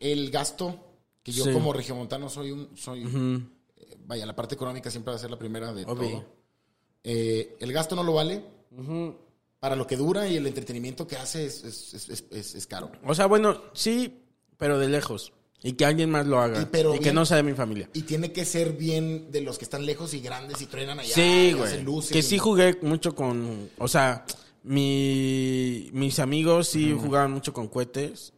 el 0.01 0.31
gasto 0.31 0.77
que 1.23 1.33
yo 1.33 1.45
Sí. 1.45 1.53
como 1.53 1.73
regiomontano 1.73 2.29
soy 2.29 2.51
un... 2.53 2.71
Soy, 2.77 3.05
eh, 3.77 3.97
vaya, 4.07 4.27
la 4.27 4.35
parte 4.35 4.55
económica 4.55 4.91
siempre 4.91 5.13
va 5.13 5.17
a 5.17 5.21
ser 5.21 5.31
la 5.31 5.39
primera 5.39 5.73
de 5.73 5.85
Obvio. 5.85 6.11
todo. 6.11 6.40
Eh, 7.05 7.57
el 7.61 7.73
gasto 7.73 7.95
no 7.97 8.03
lo 8.03 8.15
vale. 8.15 8.43
Para 9.59 9.77
lo 9.77 9.87
que 9.87 9.97
dura 9.97 10.27
y 10.27 10.37
el 10.37 10.47
entretenimiento 10.47 11.07
que 11.07 11.17
hace 11.17 11.45
es, 11.47 11.65
es, 11.65 12.09
es- 12.31 12.55
es- 12.55 12.67
caro. 12.67 12.91
O 13.05 13.15
sea, 13.15 13.27
bueno, 13.27 13.61
sí, 13.75 14.23
pero 14.57 14.79
de 14.79 14.89
lejos. 14.89 15.33
Y 15.63 15.73
que 15.75 15.85
alguien 15.85 16.11
más 16.11 16.27
lo 16.27 16.41
haga. 16.41 16.63
Y 16.63 16.65
pero 16.67 16.95
y 16.95 17.01
que 17.01 17.13
no 17.13 17.27
sea 17.27 17.37
de 17.37 17.43
mi 17.43 17.53
familia. 17.53 17.91
Y 17.93 18.03
tiene 18.03 18.33
que 18.33 18.47
ser 18.47 18.73
bien 18.73 19.31
de 19.31 19.43
los 19.43 19.59
que 19.59 19.65
están 19.65 19.85
lejos 19.85 20.15
y 20.15 20.21
grandes 20.21 20.63
y 20.63 20.67
truenan 20.67 20.99
allá. 21.01 21.15
Sí, 21.15 21.53
güey. 21.53 21.83
luces 21.83 22.13
Que 22.13 22.21
y- 22.21 22.23
sí 22.23 22.39
jugué 22.39 22.79
mucho 22.81 23.15
con. 23.15 23.69
O 23.77 23.87
sea, 23.87 24.25
mi, 24.95 25.91
mis 25.93 26.19
amigos 26.19 26.69
sí 26.69 26.97
jugaban 26.99 27.33
mucho 27.33 27.53
con 27.53 27.69
cohetes. 27.69 28.33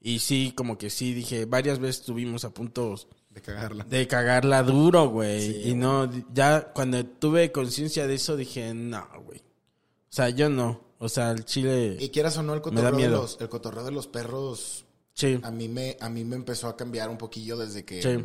Y 0.00 0.18
sí, 0.18 0.52
como 0.54 0.76
que 0.76 0.90
sí, 0.90 1.14
dije, 1.14 1.46
varias 1.46 1.78
veces 1.78 2.00
estuvimos 2.00 2.44
a 2.44 2.50
punto 2.52 2.94
De 3.34 3.42
cagarla. 3.42 3.84
de 3.84 4.06
cagarla 4.06 4.62
duro, 4.62 5.08
güey. 5.08 5.68
y 5.68 5.74
no, 5.74 6.08
ya 6.32 6.72
cuando 6.72 7.04
tuve 7.04 7.50
conciencia 7.52 8.06
de 8.06 8.14
eso, 8.14 8.36
dije, 8.36 8.72
no, 8.74 9.04
güey. 9.24 9.40
O 9.40 9.42
sea, 10.16 10.28
yo 10.30 10.48
no. 10.48 10.80
O 10.98 11.08
sea, 11.08 11.32
el 11.32 11.44
chile. 11.44 11.96
Y 12.00 12.08
quieras 12.10 12.38
o 12.38 12.42
no, 12.44 12.54
el 12.54 12.60
cotorreo, 12.62 12.96
de 12.96 13.08
los, 13.08 13.36
el 13.40 13.48
cotorreo 13.48 13.84
de 13.84 13.90
los 13.90 14.06
perros 14.06 14.84
Sí. 15.16 15.38
a 15.44 15.50
mí 15.52 15.68
me 15.68 15.96
a 16.00 16.08
mí 16.08 16.24
me 16.24 16.34
empezó 16.34 16.66
a 16.68 16.76
cambiar 16.76 17.08
un 17.08 17.18
poquillo 17.18 17.56
desde 17.56 17.84
que 17.84 18.02
Sí. 18.02 18.24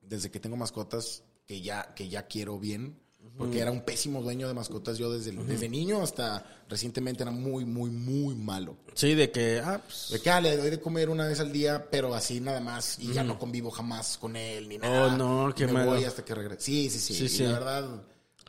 desde 0.00 0.30
que 0.30 0.38
tengo 0.38 0.56
mascotas 0.56 1.24
que 1.46 1.60
ya 1.60 1.94
que 1.96 2.08
ya 2.08 2.28
quiero 2.28 2.60
bien 2.60 2.96
porque 3.38 3.60
era 3.60 3.70
un 3.70 3.80
pésimo 3.82 4.20
dueño 4.22 4.46
de 4.48 4.54
mascotas. 4.54 4.98
Yo 4.98 5.10
desde, 5.12 5.32
desde 5.32 5.68
niño 5.68 6.02
hasta 6.02 6.44
recientemente 6.68 7.22
era 7.22 7.32
muy 7.32 7.64
muy 7.64 7.90
muy 7.90 8.34
malo. 8.34 8.76
Sí, 8.94 9.14
de 9.14 9.30
que, 9.30 9.60
ah, 9.64 9.80
pues, 9.84 10.08
de 10.10 10.20
que 10.20 10.30
ah, 10.30 10.40
le 10.40 10.56
doy 10.56 10.70
de 10.70 10.80
comer 10.80 11.08
una 11.10 11.26
vez 11.26 11.40
al 11.40 11.52
día 11.52 11.88
pero 11.90 12.14
así 12.14 12.40
nada 12.40 12.60
más 12.60 12.98
y 12.98 13.12
ya 13.12 13.22
no 13.24 13.38
convivo 13.38 13.70
jamás 13.70 14.16
con 14.18 14.36
él 14.36 14.68
ni 14.68 14.78
nada. 14.78 15.06
Oh, 15.06 15.16
no, 15.16 15.54
qué 15.54 15.66
me 15.66 15.72
malo. 15.72 15.92
voy 15.92 16.04
hasta 16.04 16.24
que 16.24 16.34
regrese 16.34 16.60
sí 16.62 16.90
sí 16.90 16.98
sí, 16.98 17.28
Sí, 17.28 17.42
y 17.42 17.46
la 17.46 17.52
verdad 17.54 18.02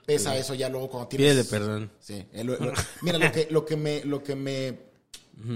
pesa 0.05 0.35
eso 0.37 0.53
ya 0.53 0.67
luego 0.69 0.89
cuando 0.89 1.07
tienes 1.07 1.27
Pídele 1.31 1.43
perdón. 1.45 1.91
Sí, 1.99 2.25
lo- 2.43 2.57
lo- 2.59 2.73
mira, 3.01 3.17
lo 3.17 3.31
que, 3.31 3.47
lo 3.49 3.65
que 3.65 3.75
me, 3.77 4.03
lo 4.03 4.21
que 4.23 4.35
me 4.35 4.79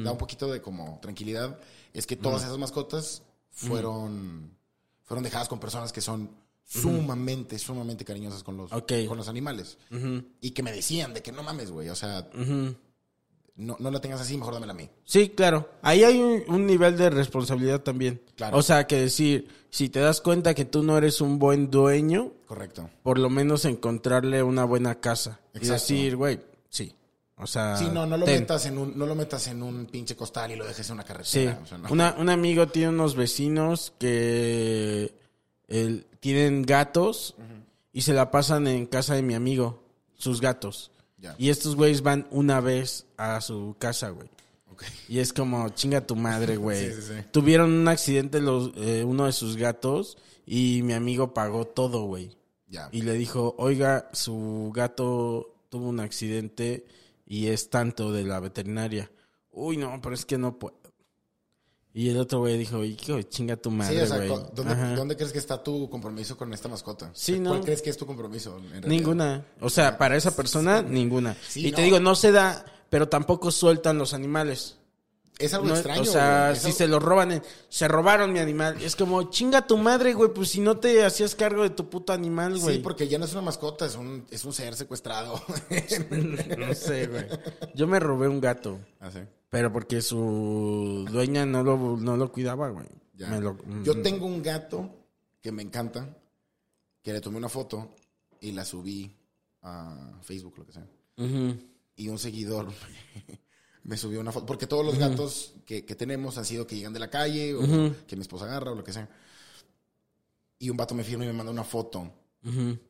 da 0.04 0.12
un 0.14 0.18
poquito 0.18 0.52
de 0.52 0.62
como 0.62 1.00
tranquilidad 1.02 1.60
es 1.94 2.08
que 2.08 2.16
todas 2.16 2.44
esas 2.44 2.58
mascotas 2.58 3.24
fueron, 3.52 4.56
fueron 5.04 5.24
dejadas 5.24 5.48
con 5.50 5.60
personas 5.60 5.92
que 5.92 6.02
son 6.02 6.30
sumamente, 6.68 7.58
sumamente 7.58 8.04
cariñosas 8.04 8.44
con 8.44 8.58
los, 8.58 8.70
con 8.72 9.18
los 9.18 9.28
animales. 9.30 9.78
Y 10.42 10.52
que 10.52 10.62
me 10.64 10.72
decían 10.74 11.14
de 11.14 11.22
que 11.24 11.32
no 11.32 11.42
mames, 11.42 11.72
güey, 11.72 11.88
o 11.90 11.96
sea, 11.96 12.28
no, 13.56 13.76
no 13.80 13.90
la 13.90 14.00
tengas 14.00 14.22
así, 14.22 14.38
mejor 14.38 14.54
dámela 14.54 14.74
a 14.74 14.76
mí. 14.76 14.88
Sí, 15.06 15.30
claro. 15.30 15.70
Ahí 15.82 16.04
hay 16.04 16.20
un, 16.20 16.44
un 16.48 16.68
nivel 16.68 16.96
de 16.98 17.10
responsabilidad 17.10 17.82
también. 17.82 18.22
Claro. 18.36 18.58
O 18.58 18.62
sea, 18.62 18.86
que 18.86 18.98
decir, 18.98 19.48
si 19.72 19.90
te 19.90 20.00
das 20.00 20.22
cuenta 20.22 20.54
que 20.54 20.66
tú 20.66 20.84
no 20.84 20.98
eres 20.98 21.22
un 21.22 21.40
buen 21.40 21.72
dueño, 21.72 22.34
Correcto. 22.46 22.90
por 23.02 23.18
lo 23.18 23.30
menos 23.30 23.66
encontrarle 23.66 24.44
una 24.44 24.64
buena 24.66 25.00
casa. 25.00 25.40
Y 25.56 25.58
Exacto. 25.60 25.74
decir, 25.74 26.16
güey, 26.18 26.40
sí. 26.70 26.94
O 27.38 27.48
sea, 27.48 27.78
Sí, 27.78 27.88
no, 27.92 28.06
no 28.06 28.18
lo 28.18 28.26
ten. 28.26 28.42
metas 28.42 28.66
en 28.66 28.78
un, 28.78 28.98
no 28.98 29.06
lo 29.06 29.16
metas 29.16 29.48
en 29.48 29.64
un 29.64 29.86
pinche 29.86 30.16
costal 30.16 30.52
y 30.52 30.56
lo 30.56 30.66
dejes 30.66 30.88
en 30.90 30.94
una 30.96 31.04
Sí. 31.04 31.08
carretera. 31.08 31.60
o 31.64 31.66
sea, 31.66 31.78
no. 31.78 31.90
Una- 31.92 32.16
un 32.20 32.30
amigo 32.30 32.68
tiene 32.68 32.90
unos 32.90 33.16
vecinos 33.16 33.94
que 33.98 35.14
el- 35.68 36.06
tienen 36.20 36.64
gatos 36.64 37.36
y 37.94 38.02
se 38.02 38.14
la 38.14 38.32
pasan 38.32 38.68
en 38.68 38.86
casa 38.86 39.16
de 39.16 39.22
mi 39.22 39.34
amigo, 39.34 39.84
sus 40.16 40.42
gatos. 40.42 40.92
Y 41.38 41.50
estos 41.50 41.76
güeyes 41.76 42.02
van 42.04 42.28
una 42.32 42.62
vez 42.62 43.06
a 43.18 43.42
su 43.42 43.76
casa, 43.80 44.10
güey. 44.10 44.30
Y 45.10 45.18
es 45.20 45.34
como, 45.34 45.70
chinga 45.70 46.06
tu 46.06 46.16
madre, 46.16 46.56
güey. 46.58 46.90
Sí, 46.94 47.02
sí, 47.02 47.02
sí. 47.02 47.14
Tuvieron 47.32 47.72
un 47.72 47.88
accidente 47.88 48.40
los, 48.42 48.72
eh, 48.76 49.04
uno 49.04 49.26
de 49.26 49.32
sus 49.32 49.56
gatos 49.58 50.18
y 50.46 50.82
mi 50.84 50.94
amigo 50.94 51.34
pagó 51.34 51.66
todo, 51.66 52.04
güey. 52.04 52.38
Y 52.92 53.02
le 53.02 53.14
dijo, 53.14 53.56
oiga, 53.58 54.10
su 54.14 54.72
gato 54.76 55.56
tuvo 55.70 55.88
un 55.90 56.00
accidente 56.00 56.86
y 57.26 57.48
es 57.48 57.70
tanto 57.70 58.12
de 58.12 58.24
la 58.24 58.40
veterinaria. 58.40 59.10
Uy, 59.52 59.78
no, 59.78 60.00
pero 60.02 60.14
es 60.14 60.26
que 60.26 60.38
no 60.38 60.60
puedo. 60.60 60.76
Y 62.00 62.10
el 62.12 62.18
otro 62.20 62.38
güey 62.40 62.60
dijo, 62.60 62.84
hijo, 62.84 63.20
chinga 63.24 63.56
tu 63.58 63.72
Sí, 63.72 63.76
madre, 63.76 64.04
o 64.04 64.06
sea, 64.06 64.18
güey. 64.18 64.30
co- 64.30 64.52
¿dónde, 64.54 65.16
crees 65.16 65.32
que 65.32 65.40
está 65.40 65.64
tu 65.64 65.90
compromiso 65.90 66.38
con 66.38 66.54
esta 66.54 66.70
mascota? 66.70 67.10
Sí, 67.16 67.40
¿Cuál 67.40 67.44
no. 67.44 67.62
crees 67.62 67.82
que 67.82 67.90
es 67.90 67.98
tu 67.98 68.06
compromiso? 68.06 68.62
en? 68.72 68.88
Ninguna. 68.88 69.44
O 69.62 69.70
sea, 69.72 69.98
para 69.98 70.16
esa 70.16 70.36
persona, 70.36 70.84
ninguna. 70.84 71.36
Sí, 71.50 71.66
y 71.68 71.72
te 71.72 71.82
digo, 71.82 72.00
no 72.00 72.14
se 72.14 72.32
da, 72.32 72.64
pero 72.92 73.10
tampoco 73.10 73.50
sueltan 73.50 73.98
los 73.98 74.14
animales. 74.14 74.78
Es 75.40 75.56
algo 75.56 75.68
No, 75.70 75.74
extraño. 75.74 76.02
o 76.02 76.06
sea, 76.06 76.54
si 76.56 76.68
algo- 76.68 76.78
se 76.78 76.88
lo 76.88 77.00
roban, 77.00 77.32
en- 77.32 77.44
se 77.68 77.88
robaron 77.88 78.32
mi 78.32 78.38
animal. 78.40 78.80
Es 78.80 78.96
como, 78.96 79.32
chinga 79.32 79.66
tu 79.66 79.78
madre, 79.78 80.14
güey, 80.14 80.32
pues 80.32 80.50
si 80.50 80.60
no 80.62 80.78
te 80.78 81.04
hacías 81.04 81.34
cargo 81.34 81.64
de 81.64 81.72
tu 81.72 81.90
puto 81.90 82.14
animal, 82.14 82.60
güey. 82.60 82.76
Sí, 82.76 82.82
porque 82.84 83.08
ya 83.08 83.18
no 83.18 83.26
es 83.26 83.32
una 83.34 83.42
mascota, 83.42 83.88
es 83.88 83.96
un, 83.96 84.24
es 84.30 84.46
un 84.46 84.54
ser 84.54 84.76
secuestrado. 84.76 85.42
No 86.58 86.74
sé, 86.76 87.08
güey. 87.08 87.26
Yo 87.74 87.88
me 87.88 88.00
robé 88.00 88.28
un 88.28 88.40
gato, 88.40 88.80
Ah, 89.00 89.10
sí. 89.12 89.20
Pero 89.50 89.72
porque 89.72 90.02
su 90.02 91.06
dueña 91.12 91.46
no 91.46 91.64
lo, 91.64 91.98
no 91.98 92.18
lo 92.18 92.32
cuidaba, 92.32 92.70
güey. 92.70 92.88
Lo- 93.42 93.58
Yo 93.84 94.02
tengo 94.02 94.26
un 94.26 94.42
gato 94.44 94.90
que 95.42 95.52
me 95.52 95.62
encanta, 95.64 96.16
que 97.02 97.14
le 97.14 97.22
tomé 97.22 97.38
una 97.38 97.50
foto 97.50 97.96
y 98.42 98.52
la 98.52 98.66
subí 98.66 99.12
a 99.62 100.20
Facebook, 100.22 100.56
lo 100.58 100.66
que 100.66 100.74
sea. 100.74 100.88
Y 101.96 102.10
un 102.10 102.20
seguidor 102.20 102.68
me 103.84 103.98
subió 103.98 104.20
una 104.20 104.32
foto, 104.32 104.46
porque 104.46 104.68
todos 104.68 104.86
los 104.86 104.96
gatos 105.00 105.54
que, 105.66 105.84
que 105.86 105.96
tenemos 105.96 106.38
han 106.38 106.46
sido 106.46 106.68
que 106.68 106.76
llegan 106.76 106.94
de 106.94 107.00
la 107.00 107.10
calle 107.10 107.56
o 107.56 107.62
que 108.06 108.16
mi 108.16 108.22
esposa 108.22 108.46
agarra 108.46 108.72
o 108.72 108.76
lo 108.76 108.84
que 108.84 108.94
sea. 108.94 109.10
Y 110.60 110.70
un 110.70 110.78
vato 110.78 110.94
me 110.96 111.04
firma 111.04 111.24
y 111.24 111.28
me 111.28 111.34
manda 111.34 111.52
una 111.52 111.64
foto 111.64 112.12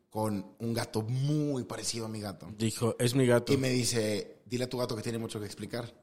con 0.09 0.45
un 0.59 0.73
gato 0.73 1.01
muy 1.03 1.63
parecido 1.63 2.05
a 2.05 2.09
mi 2.09 2.19
gato. 2.19 2.47
Dijo, 2.57 2.95
es 2.99 3.13
mi 3.15 3.25
gato. 3.25 3.53
Y 3.53 3.57
me 3.57 3.69
dice, 3.69 4.41
dile 4.45 4.63
a 4.65 4.69
tu 4.69 4.77
gato 4.77 4.95
que 4.95 5.01
tiene 5.03 5.17
mucho 5.17 5.39
que 5.39 5.45
explicar. 5.45 5.93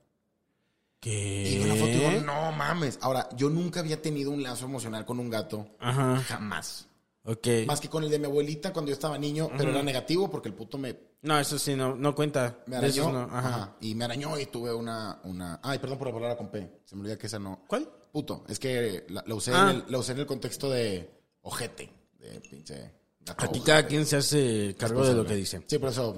¿Qué? 1.04 1.50
Y 1.50 1.58
vi 1.58 1.64
una 1.64 1.74
foto 1.74 1.88
y 1.90 1.94
digo, 1.96 2.10
no 2.24 2.50
mames. 2.52 2.98
Ahora, 3.02 3.28
yo 3.36 3.50
nunca 3.50 3.80
había 3.80 4.00
tenido 4.00 4.30
un 4.30 4.42
lazo 4.42 4.64
emocional 4.64 5.04
con 5.04 5.18
un 5.20 5.28
gato. 5.28 5.68
Ajá. 5.78 6.16
Jamás. 6.26 6.88
Ok. 7.24 7.46
Más 7.66 7.78
que 7.80 7.90
con 7.90 8.04
el 8.04 8.10
de 8.10 8.18
mi 8.18 8.24
abuelita 8.24 8.72
cuando 8.72 8.88
yo 8.88 8.94
estaba 8.94 9.18
niño, 9.18 9.50
pero 9.56 9.70
era 9.70 9.82
negativo 9.82 10.30
porque 10.30 10.48
el 10.48 10.54
puto 10.54 10.78
me, 10.78 10.96
No, 11.22 11.38
eso 11.38 11.58
sí, 11.58 11.74
no, 11.74 11.94
no 11.94 12.14
cuenta. 12.14 12.56
me 12.66 12.78
De 12.78 12.86
esos 12.88 13.06
arañó. 13.06 13.26
no, 13.26 13.36
Ajá. 13.36 13.48
Ajá. 13.48 13.76
Y 13.82 13.94
me 13.94 14.04
arañó 14.06 14.38
y 14.38 14.46
tuve 14.46 14.72
una, 14.72 15.20
una. 15.24 15.60
Ay, 15.62 15.78
perdón 15.78 15.98
por 15.98 16.06
la 16.08 16.14
palabra 16.14 16.36
con 16.38 16.48
P. 16.50 16.80
Se 16.86 16.94
me 16.96 17.02
olvida 17.02 17.18
que 17.18 17.26
esa 17.26 17.38
no. 17.38 17.60
¿Cuál? 17.66 17.86
Puto. 18.10 18.44
Es 18.48 18.58
que 18.58 19.04
la, 19.10 19.22
la 19.26 19.34
usé, 19.34 19.52
Ah. 19.54 19.70
en 19.70 19.76
el, 19.76 19.84
la 19.88 19.98
usé 19.98 20.12
en 20.12 20.18
el 20.20 20.26
contexto 20.26 20.70
de 20.70 21.10
ojete. 21.42 21.90
De 22.18 22.40
pinche. 22.40 22.92
gato 23.20 23.44
Aquí 23.44 23.60
cada 23.60 23.86
quien 23.86 24.06
se 24.06 24.16
hace 24.16 24.74
cargo 24.78 25.04
de 25.06 25.12
lo 25.14 25.26
que 25.26 25.34
dice. 25.34 25.62
Sí, 25.66 25.78
por 25.78 25.90
eso. 25.90 26.16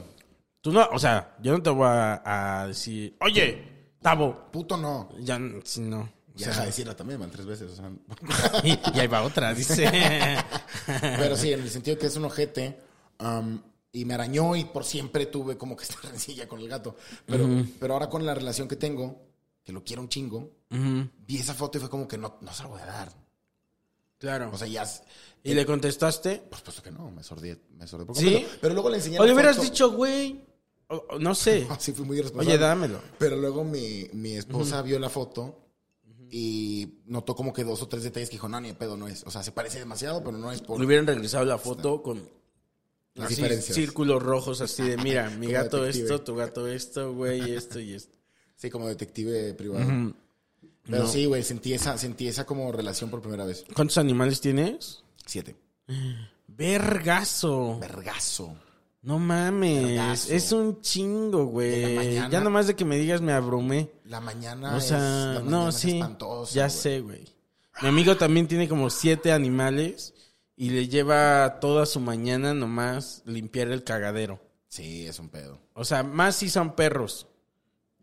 Tú 0.61 0.73
no, 0.73 0.89
o 0.93 0.99
sea, 0.99 1.37
yo 1.41 1.53
no 1.57 1.63
te 1.63 1.71
voy 1.71 1.87
a, 1.89 2.63
a 2.63 2.67
decir, 2.69 3.17
oye, 3.21 3.76
Tavo. 4.07 4.53
Puto 4.53 4.77
no. 4.77 5.09
Ya, 5.19 5.37
si 5.65 5.81
no. 5.81 6.03
O 6.03 6.09
Ya 6.37 6.45
sea, 6.45 6.49
deja 6.51 6.61
de 6.61 6.67
decirla 6.69 6.95
también, 6.95 7.19
man, 7.19 7.29
tres 7.29 7.45
veces. 7.45 7.73
o 7.73 7.75
sea. 7.75 7.91
y, 8.63 8.79
y 8.97 9.01
ahí 9.01 9.09
va 9.09 9.25
otra, 9.25 9.53
dice. 9.53 9.91
Pero 11.01 11.37
sí, 11.37 11.53
en 11.53 11.63
el 11.63 11.69
sentido 11.69 11.99
que 11.99 12.07
es 12.07 12.15
un 12.15 12.25
ojete. 12.27 12.79
um, 13.19 13.61
y 13.91 14.05
me 14.05 14.15
arañó 14.15 14.55
y 14.55 14.65
por 14.65 14.85
siempre 14.85 15.27
tuve 15.27 15.59
como 15.59 15.75
que 15.77 15.83
esta 15.83 15.97
rencilla 16.09 16.47
con 16.49 16.61
el 16.61 16.69
gato. 16.69 16.95
Pero, 17.25 17.49
pero 17.81 17.95
ahora 17.95 18.09
con 18.09 18.25
la 18.25 18.33
relación 18.33 18.69
que 18.69 18.77
tengo, 18.77 19.27
que 19.65 19.73
lo 19.73 19.83
quiero 19.83 20.03
un 20.03 20.09
chingo, 20.09 20.53
vi 20.71 21.39
esa 21.39 21.55
foto 21.55 21.79
y 21.79 21.81
fue 21.81 21.91
como 21.91 22.07
que 22.07 22.17
no, 22.17 22.39
no 22.43 22.53
se 22.55 22.63
la 22.63 22.69
voy 22.69 22.83
a 22.83 22.87
dar. 22.87 23.13
Claro. 24.19 24.51
O 24.53 24.57
sea, 24.57 24.69
ya. 24.69 24.85
¿Y 25.43 25.53
le 25.53 25.67
contestaste? 25.67 26.37
Por 26.49 26.59
supuesto 26.59 26.81
que 26.81 26.93
no, 26.93 27.11
me 27.11 27.25
sordí. 27.25 27.59
Me 27.77 27.89
sordí 27.89 28.07
¿Sí? 28.15 28.47
Pero 28.61 28.73
luego 28.73 28.89
le 28.89 28.99
enseñé 28.99 29.19
O 29.19 29.27
le 29.27 29.33
hubieras 29.33 29.61
dicho, 29.61 29.91
güey. 29.91 30.47
No 31.21 31.35
sé. 31.35 31.67
Sí, 31.79 31.93
fui 31.93 32.05
muy 32.05 32.19
irresponsable. 32.19 32.55
Oye, 32.55 32.59
dámelo. 32.65 33.01
Pero 33.19 33.37
luego 33.37 33.65
mi, 33.65 34.09
mi 34.13 34.33
esposa 34.35 34.83
vio 34.83 34.99
la 34.99 35.09
foto 35.11 35.63
y 36.31 37.01
notó 37.07 37.35
como 37.37 37.53
que 37.53 37.65
dos 37.65 37.83
o 37.83 37.89
tres 37.89 38.03
detalles 38.03 38.29
que 38.31 38.35
dijo, 38.37 38.49
no, 38.49 38.61
ni 38.61 38.73
pedo, 38.73 38.97
no 38.97 39.07
es. 39.09 39.25
O 39.27 39.31
sea, 39.31 39.43
se 39.43 39.53
parece 39.53 39.79
demasiado, 39.79 40.23
pero 40.25 40.37
no 40.39 40.51
es 40.53 40.61
por 40.63 40.79
Le 40.81 40.87
hubieran 40.87 41.07
regresado 41.07 41.45
la 41.45 41.59
foto 41.59 42.03
con 42.03 42.29
las 43.15 43.27
así, 43.27 43.37
diferencias. 43.37 43.75
círculos 43.75 44.23
rojos 44.23 44.61
así 44.61 44.83
de, 44.83 44.97
mira, 44.99 45.31
mi 45.39 45.47
gato 45.49 45.79
detective. 45.79 46.05
esto, 46.15 46.21
tu 46.23 46.35
gato 46.37 46.67
esto, 46.69 47.15
güey, 47.15 47.55
esto 47.55 47.79
y 47.81 47.95
esto. 47.95 48.17
Sí, 48.57 48.71
como 48.71 48.89
detective 48.89 49.55
privado. 49.55 49.87
Pero 50.89 51.03
No. 51.03 51.09
sí, 51.09 51.25
güey, 51.27 51.43
sentí 51.43 51.73
esa, 51.73 51.99
sentí 51.99 52.29
esa 52.29 52.47
como 52.47 52.71
relación 52.73 53.11
por 53.11 53.21
primera 53.21 53.45
vez. 53.45 53.65
¿Cuántos 53.75 53.99
animales 53.99 54.41
tienes? 54.41 55.03
Siete. 55.27 55.57
Vergazo. 56.49 57.79
Vergazo. 57.79 58.57
No 59.07 59.21
mames. 59.21 59.85
Vergazo. 59.85 60.33
Es 60.33 60.51
un 60.51 60.81
chingo, 60.81 61.47
güey. 61.47 62.15
Ya 62.29 62.41
nomás 62.41 62.67
de 62.67 62.75
que 62.75 62.85
me 62.85 62.97
digas 62.97 63.21
me 63.21 63.33
abrumé. 63.33 63.89
La 64.05 64.21
mañana 64.21 64.75
O 64.75 64.79
es, 64.79 64.87
sea, 64.87 64.99
la 64.99 65.35
mañana 65.39 65.51
no, 65.51 65.69
es 65.69 65.77
sí. 65.77 65.93
espantosa, 65.93 66.53
Ya 66.53 66.69
sé, 66.69 67.01
güey. 67.01 67.25
Mi 67.83 67.89
amigo 67.89 68.17
también 68.17 68.49
tiene 68.49 68.69
como 68.69 68.91
siete 68.91 69.31
animales 69.31 70.13
y 70.57 70.71
le 70.71 70.89
lleva 70.89 71.61
toda 71.61 71.87
su 71.87 72.01
mañana 72.01 72.53
nomás 72.53 73.23
limpiar 73.27 73.69
el 73.69 73.85
cagadero. 73.85 74.41
Sí, 74.67 75.07
es 75.07 75.21
un 75.21 75.29
pedo. 75.29 75.61
O 75.75 75.85
sea, 75.85 76.03
más 76.03 76.35
si 76.35 76.51
son 76.51 76.75
perros. 76.75 77.29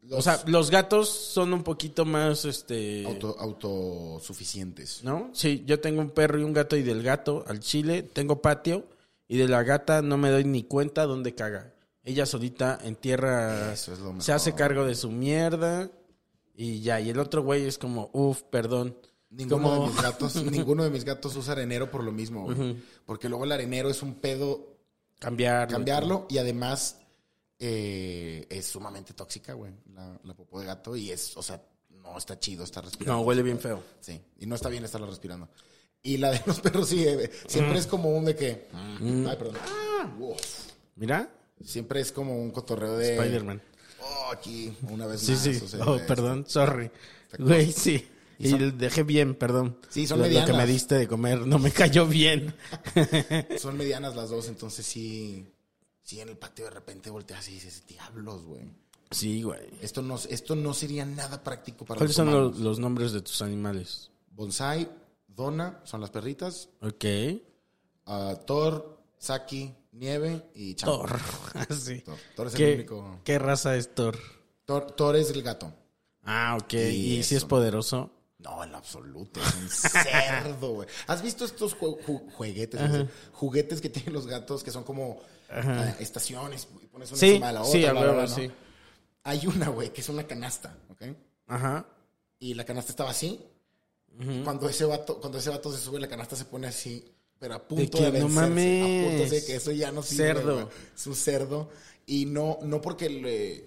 O 0.09 0.15
Los 0.15 0.23
sea, 0.23 0.41
los 0.47 0.71
gatos 0.71 1.09
son 1.09 1.51
un 1.51 1.63
poquito 1.63 2.05
más, 2.05 2.45
este... 2.45 3.05
auto, 3.05 3.35
autosuficientes. 3.39 5.03
¿No? 5.03 5.31
Sí, 5.33 5.63
yo 5.65 5.81
tengo 5.81 5.99
un 5.99 6.11
perro 6.11 6.39
y 6.39 6.43
un 6.43 6.53
gato 6.53 6.77
y 6.77 6.81
del 6.81 7.03
gato 7.03 7.43
al 7.45 7.59
chile 7.59 8.03
tengo 8.03 8.41
patio 8.41 8.85
y 9.33 9.37
de 9.37 9.47
la 9.47 9.63
gata 9.63 10.01
no 10.03 10.17
me 10.17 10.29
doy 10.29 10.43
ni 10.45 10.63
cuenta 10.63 11.05
dónde 11.05 11.33
caga. 11.33 11.73
Ella 12.03 12.25
solita 12.25 12.77
en 12.83 12.95
tierra 12.95 13.73
es 13.73 13.89
se 14.19 14.31
hace 14.31 14.53
cargo 14.53 14.85
de 14.85 14.93
su 14.93 15.09
mierda 15.09 15.89
y 16.53 16.81
ya. 16.81 16.99
Y 16.99 17.09
el 17.09 17.17
otro 17.17 17.41
güey 17.41 17.65
es 17.65 17.77
como, 17.79 18.09
uff, 18.13 18.43
perdón. 18.43 18.95
Ninguno 19.31 19.63
Como- 19.63 19.81
de 19.87 19.91
mis 19.93 20.01
gatos, 20.03 20.35
ninguno 20.43 20.83
de 20.83 20.89
mis 20.91 21.03
gatos 21.03 21.35
usa 21.35 21.53
arenero 21.53 21.89
por 21.89 22.03
lo 22.03 22.11
mismo, 22.11 22.43
güey. 22.43 22.75
Porque 23.05 23.27
luego 23.29 23.45
el 23.45 23.51
arenero 23.53 23.89
es 23.89 24.03
un 24.03 24.15
pedo 24.15 24.77
Cambiarlo. 25.19 25.71
cambiarlo 25.73 26.27
y 26.29 26.37
además 26.37 26.99
eh, 27.59 28.45
es 28.49 28.67
sumamente 28.67 29.13
tóxica, 29.13 29.53
güey, 29.53 29.71
la, 29.95 30.19
la 30.23 30.33
popó 30.35 30.59
de 30.59 30.65
gato 30.67 30.95
y 30.95 31.09
es, 31.11 31.35
o 31.37 31.41
sea, 31.41 31.63
no 31.89 32.17
está 32.17 32.37
chido 32.37 32.63
estar 32.63 32.83
respirando. 32.83 33.21
No, 33.21 33.25
huele 33.25 33.41
bien 33.41 33.59
feo. 33.59 33.81
Sí, 34.01 34.19
y 34.37 34.45
no 34.45 34.55
está 34.55 34.69
bien 34.69 34.83
estarla 34.83 35.07
respirando. 35.07 35.47
Y 36.03 36.17
la 36.17 36.31
de 36.31 36.41
los 36.45 36.59
perros 36.59 36.89
sí, 36.89 37.05
siempre 37.47 37.79
es 37.79 37.87
como 37.87 38.09
un 38.15 38.25
de 38.25 38.35
que, 38.35 38.67
ay, 38.73 39.35
perdón, 39.37 39.57
Uf. 40.19 40.37
Mira, 40.97 41.29
siempre 41.63 42.01
es 42.01 42.11
como 42.11 42.37
un 42.41 42.51
cotorreo 42.51 42.97
de, 42.97 43.15
Spider-Man. 43.15 43.61
oh, 44.01 44.31
aquí, 44.33 44.75
una 44.89 45.07
vez 45.07 45.21
Sí, 45.21 45.31
más. 45.31 45.41
sí. 45.41 45.53
sea, 45.59 45.85
oh, 45.85 45.95
este, 45.95 46.07
perdón, 46.07 46.43
sorry. 46.47 46.91
Güey, 47.39 47.71
sí. 47.71 48.05
Y 48.37 48.47
Y 48.47 48.49
son- 48.51 48.59
le 48.59 48.71
dejé 48.71 49.03
bien, 49.03 49.33
perdón. 49.35 49.77
Sí, 49.89 50.05
son 50.05 50.19
lo, 50.19 50.25
lo 50.25 50.29
que 50.29 50.39
medianas. 50.39 50.57
me 50.57 50.71
diste 50.71 50.95
de 50.95 51.07
comer 51.07 51.39
no 51.47 51.57
me 51.57 51.71
cayó 51.71 52.05
bien. 52.05 52.53
Son 53.59 53.77
medianas 53.77 54.15
las 54.15 54.29
dos, 54.29 54.47
entonces 54.49 54.85
sí, 54.85 55.45
sí 56.03 56.19
en 56.19 56.29
el 56.29 56.37
patio 56.37 56.65
de 56.65 56.71
repente 56.71 57.09
volteas 57.11 57.47
y 57.47 57.53
dices, 57.53 57.83
diablos, 57.87 58.43
güey. 58.43 58.63
Sí, 59.11 59.41
güey. 59.43 59.61
Esto 59.81 60.01
no, 60.01 60.19
esto 60.29 60.55
no 60.55 60.73
sería 60.73 61.05
nada 61.05 61.41
práctico 61.43 61.85
para 61.85 61.99
¿Cuáles 61.99 62.17
los 62.17 62.27
son 62.29 62.63
los 62.63 62.79
nombres 62.79 63.13
de 63.13 63.21
tus 63.21 63.41
animales? 63.43 64.09
Bonsai, 64.31 64.89
Donna, 65.35 65.81
son 65.83 66.01
las 66.01 66.09
perritas. 66.09 66.69
Ok. 66.81 67.05
ah, 68.05 68.35
Thor, 68.45 68.99
Saki, 69.17 69.73
Nieve 69.93 70.49
y 70.55 70.75
Champ. 70.75 70.91
Thor. 70.91 71.19
Así. 71.69 71.99
Thor. 72.01 72.17
Thor 72.35 72.47
es 72.47 72.53
el 72.53 72.57
¿Qué, 72.57 72.73
único. 72.75 73.19
¿Qué 73.23 73.39
raza 73.39 73.75
es 73.75 73.93
Thor? 73.95 74.17
Thor, 74.65 74.91
Thor 74.91 75.15
es 75.15 75.29
el 75.31 75.41
gato. 75.43 75.73
Ah, 76.23 76.57
ok. 76.61 76.73
Y 76.73 77.17
¿Y, 77.17 77.23
si 77.23 77.35
es 77.35 77.45
poderoso? 77.45 78.11
No, 78.39 78.63
en 78.63 78.71
lo 78.71 78.77
absoluto. 78.77 79.39
Es 79.41 79.55
un 79.55 79.69
cerdo, 80.03 80.73
güey. 80.73 80.87
¿Has 81.07 81.21
visto 81.21 81.45
estos 81.45 81.77
ju- 81.77 81.97
juguetes? 82.33 82.81
Juguetes 83.31 83.81
que 83.81 83.89
tienen 83.89 84.13
los 84.13 84.27
gatos 84.27 84.63
que 84.63 84.71
son 84.71 84.83
como 84.83 85.19
ah, 85.49 85.95
estaciones 85.99 86.67
y 86.81 86.87
pones 86.87 87.09
una 87.11 87.19
Sí, 87.19 87.27
encima 87.29 87.47
de 87.47 87.53
la 87.53 87.61
otra. 87.61 87.71
sí, 87.71 87.79
bla, 87.79 87.91
bla, 87.93 88.11
bla, 88.11 88.21
¿no? 88.23 88.27
sí. 88.27 88.51
Hay 89.23 89.47
una, 89.47 89.69
güey, 89.69 89.91
que 89.93 90.01
es 90.01 90.09
una 90.09 90.23
canasta, 90.27 90.75
¿ok? 90.89 91.03
Ajá. 91.47 91.85
Y 92.39 92.53
la 92.55 92.65
canasta 92.65 92.91
estaba 92.91 93.09
así. 93.11 93.39
Cuando 94.43 94.69
ese 94.69 94.85
vato, 94.85 95.19
cuando 95.19 95.37
ese 95.39 95.49
vato 95.49 95.71
se 95.71 95.79
sube, 95.79 95.99
la 95.99 96.07
canasta 96.07 96.35
se 96.35 96.45
pone 96.45 96.67
así. 96.67 97.03
Pero 97.39 97.55
a 97.55 97.67
punto 97.67 97.97
de, 97.99 98.19
no 98.19 98.27
vencerse. 98.29 98.81
A 98.81 99.09
punto 99.09 99.35
de 99.35 99.45
que 99.45 99.55
eso 99.55 99.71
ya 99.71 99.91
no 99.91 100.01
sirve. 100.03 100.23
Cerdo. 100.25 100.53
güey. 100.55 100.67
Es 100.95 101.07
un 101.07 101.15
cerdo. 101.15 101.69
Y 102.05 102.25
no, 102.25 102.59
no 102.61 102.79
porque 102.81 103.09
le 103.09 103.65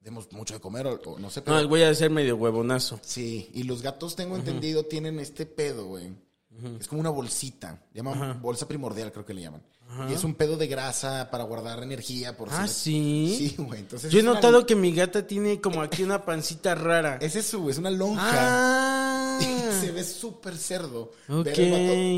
demos 0.00 0.30
mucho 0.32 0.54
de 0.54 0.60
comer 0.60 0.86
o, 0.86 0.94
o 1.04 1.18
no 1.18 1.28
sé, 1.28 1.42
pero... 1.42 1.54
No, 1.56 1.60
el 1.60 1.66
güey 1.66 1.82
ha 1.82 1.88
de 1.88 1.94
ser 1.94 2.10
medio 2.10 2.36
huevonazo. 2.36 2.98
Sí, 3.02 3.50
y 3.52 3.64
los 3.64 3.82
gatos, 3.82 4.16
tengo 4.16 4.36
entendido, 4.36 4.84
tienen 4.86 5.18
este 5.20 5.44
pedo, 5.44 5.86
güey. 5.86 6.10
Es 6.80 6.88
como 6.88 7.00
una 7.00 7.10
bolsita. 7.10 7.82
Llaman 7.94 8.40
bolsa 8.40 8.66
primordial, 8.66 9.12
creo 9.12 9.24
que 9.24 9.34
le 9.34 9.42
llaman. 9.42 9.62
Y 10.08 10.12
es 10.14 10.24
un 10.24 10.34
pedo 10.34 10.56
de 10.56 10.66
grasa 10.66 11.30
para 11.30 11.44
guardar 11.44 11.82
energía. 11.82 12.36
Por 12.36 12.48
Ah, 12.50 12.66
sí. 12.68 13.34
Sí, 13.38 13.54
güey. 13.62 13.80
Entonces 13.80 14.10
Yo 14.12 14.18
he 14.18 14.22
una- 14.22 14.34
notado 14.34 14.66
que 14.66 14.74
mi 14.76 14.92
gata 14.94 15.26
tiene 15.26 15.60
como 15.60 15.80
aquí 15.82 16.02
una 16.02 16.24
pancita 16.24 16.74
rara. 16.74 17.18
Es 17.20 17.36
eso, 17.36 17.60
güey, 17.60 17.72
es 17.72 17.78
una 17.78 17.90
lonja. 17.90 18.22
Ah. 18.32 18.97
Y 19.40 19.80
se 19.80 19.90
ve 19.92 20.04
súper 20.04 20.56
cerdo. 20.56 21.12
Ok. 21.28 21.44
Ver 21.44 21.60
el 21.60 21.70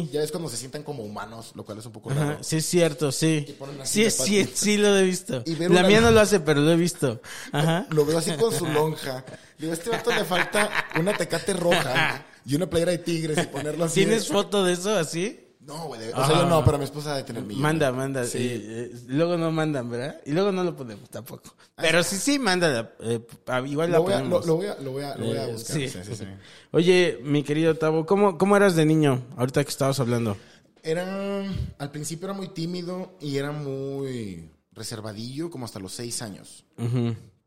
vato- 0.07 0.13
ya 0.13 0.21
ves 0.21 0.31
cuando 0.31 0.49
se 0.49 0.57
sientan 0.57 0.83
como 0.83 1.03
humanos, 1.05 1.53
lo 1.55 1.65
cual 1.65 1.79
es 1.79 1.87
un 1.87 1.93
poco 1.93 2.11
raro. 2.11 2.39
Sí 2.43 2.57
es 2.57 2.67
cierto, 2.67 3.13
sí. 3.13 3.57
Sí, 3.85 4.05
es- 4.05 4.15
sí, 4.17 4.49
sí 4.55 4.77
lo 4.77 4.97
he 4.97 5.03
visto. 5.03 5.43
Y 5.47 5.55
La 5.57 5.83
mía 5.83 6.01
no 6.01 6.11
lo 6.11 6.21
hace, 6.21 6.41
pero 6.41 6.61
lo 6.61 6.71
he 6.73 6.77
visto. 6.77 7.21
Ajá. 7.53 7.87
Lo 7.91 8.05
veo 8.05 8.19
así 8.19 8.33
con 8.33 8.53
su 8.55 8.67
lonja. 8.67 9.25
Digo, 9.59 9.73
a 9.73 9.75
este 9.75 9.91
vato 9.91 10.11
le 10.11 10.25
falta 10.25 10.71
una 10.99 11.17
tecate 11.17 11.53
roja 11.53 12.25
y 12.47 12.55
una 12.55 12.69
playera 12.71 12.93
de 12.93 12.99
tigres 12.99 13.39
y 13.39 13.47
ponerlo 13.49 13.85
así. 13.85 13.97
¿Tienes 13.97 14.29
foto 14.29 14.65
de 14.65 14.73
eso 14.73 14.97
así? 14.97 15.41
No, 15.61 15.87
güey. 15.89 16.01
de- 16.01 16.13
O 16.15 16.25
sea, 16.27 16.37
yo 16.43 16.47
no, 16.47 16.65
pero 16.65 16.79
mi 16.79 16.85
esposa 16.85 17.15
debe 17.15 17.27
tener 17.27 17.43
millones. 17.43 17.63
Manda, 17.63 17.93
manda. 17.93 18.25
Sí. 18.25 18.39
eh, 18.39 18.91
eh, 18.93 19.01
luego 19.09 19.37
no 19.37 19.51
mandan, 19.53 19.89
¿verdad? 19.91 20.21
Y 20.25 20.33
luego 20.33 20.51
no 20.53 20.65
lo 20.65 20.75
ponemos 20.75 21.09
tampoco. 21.11 21.55
Pero 21.77 22.03
sí, 22.03 22.17
sí, 22.17 22.39
mándala. 22.39 22.93
eh, 23.01 23.21
pa- 23.45 23.61
igual 23.67 23.91
la 23.91 23.99
a, 23.99 24.01
lo, 24.01 24.07
ponemos. 24.07 24.47
lo 24.47 24.57
voy 24.57 24.67
a, 24.67 24.75
lo 24.81 24.93
voy 24.93 25.03
a, 25.03 25.15
lo 25.17 25.27
voy 25.27 25.37
a 25.37 25.49
Eh, 25.49 25.53
buscar. 25.53 25.77
sí. 25.77 25.89
Sí, 25.89 25.99
sí. 26.15 26.25
Oye, 26.73 27.19
mi 27.23 27.43
querido 27.43 27.77
Tavo, 27.77 28.07
¿cómo, 28.07 28.39
¿cómo 28.39 28.57
eras 28.57 28.75
de 28.75 28.87
niño? 28.87 29.23
Ahorita 29.37 29.63
que 29.63 29.71
estabas 29.71 30.01
hablando. 30.01 30.37
Era, 30.83 31.45
al 31.79 31.91
principio 31.91 32.27
era 32.29 32.35
muy 32.35 32.49
tímido 32.49 33.13
y 33.21 33.37
era 33.37 33.53
muy 33.53 34.49
reservadillo, 34.73 35.51
como 35.51 35.67
hasta 35.67 35.79
los 35.79 35.93
seis 35.93 36.23
años. 36.23 36.65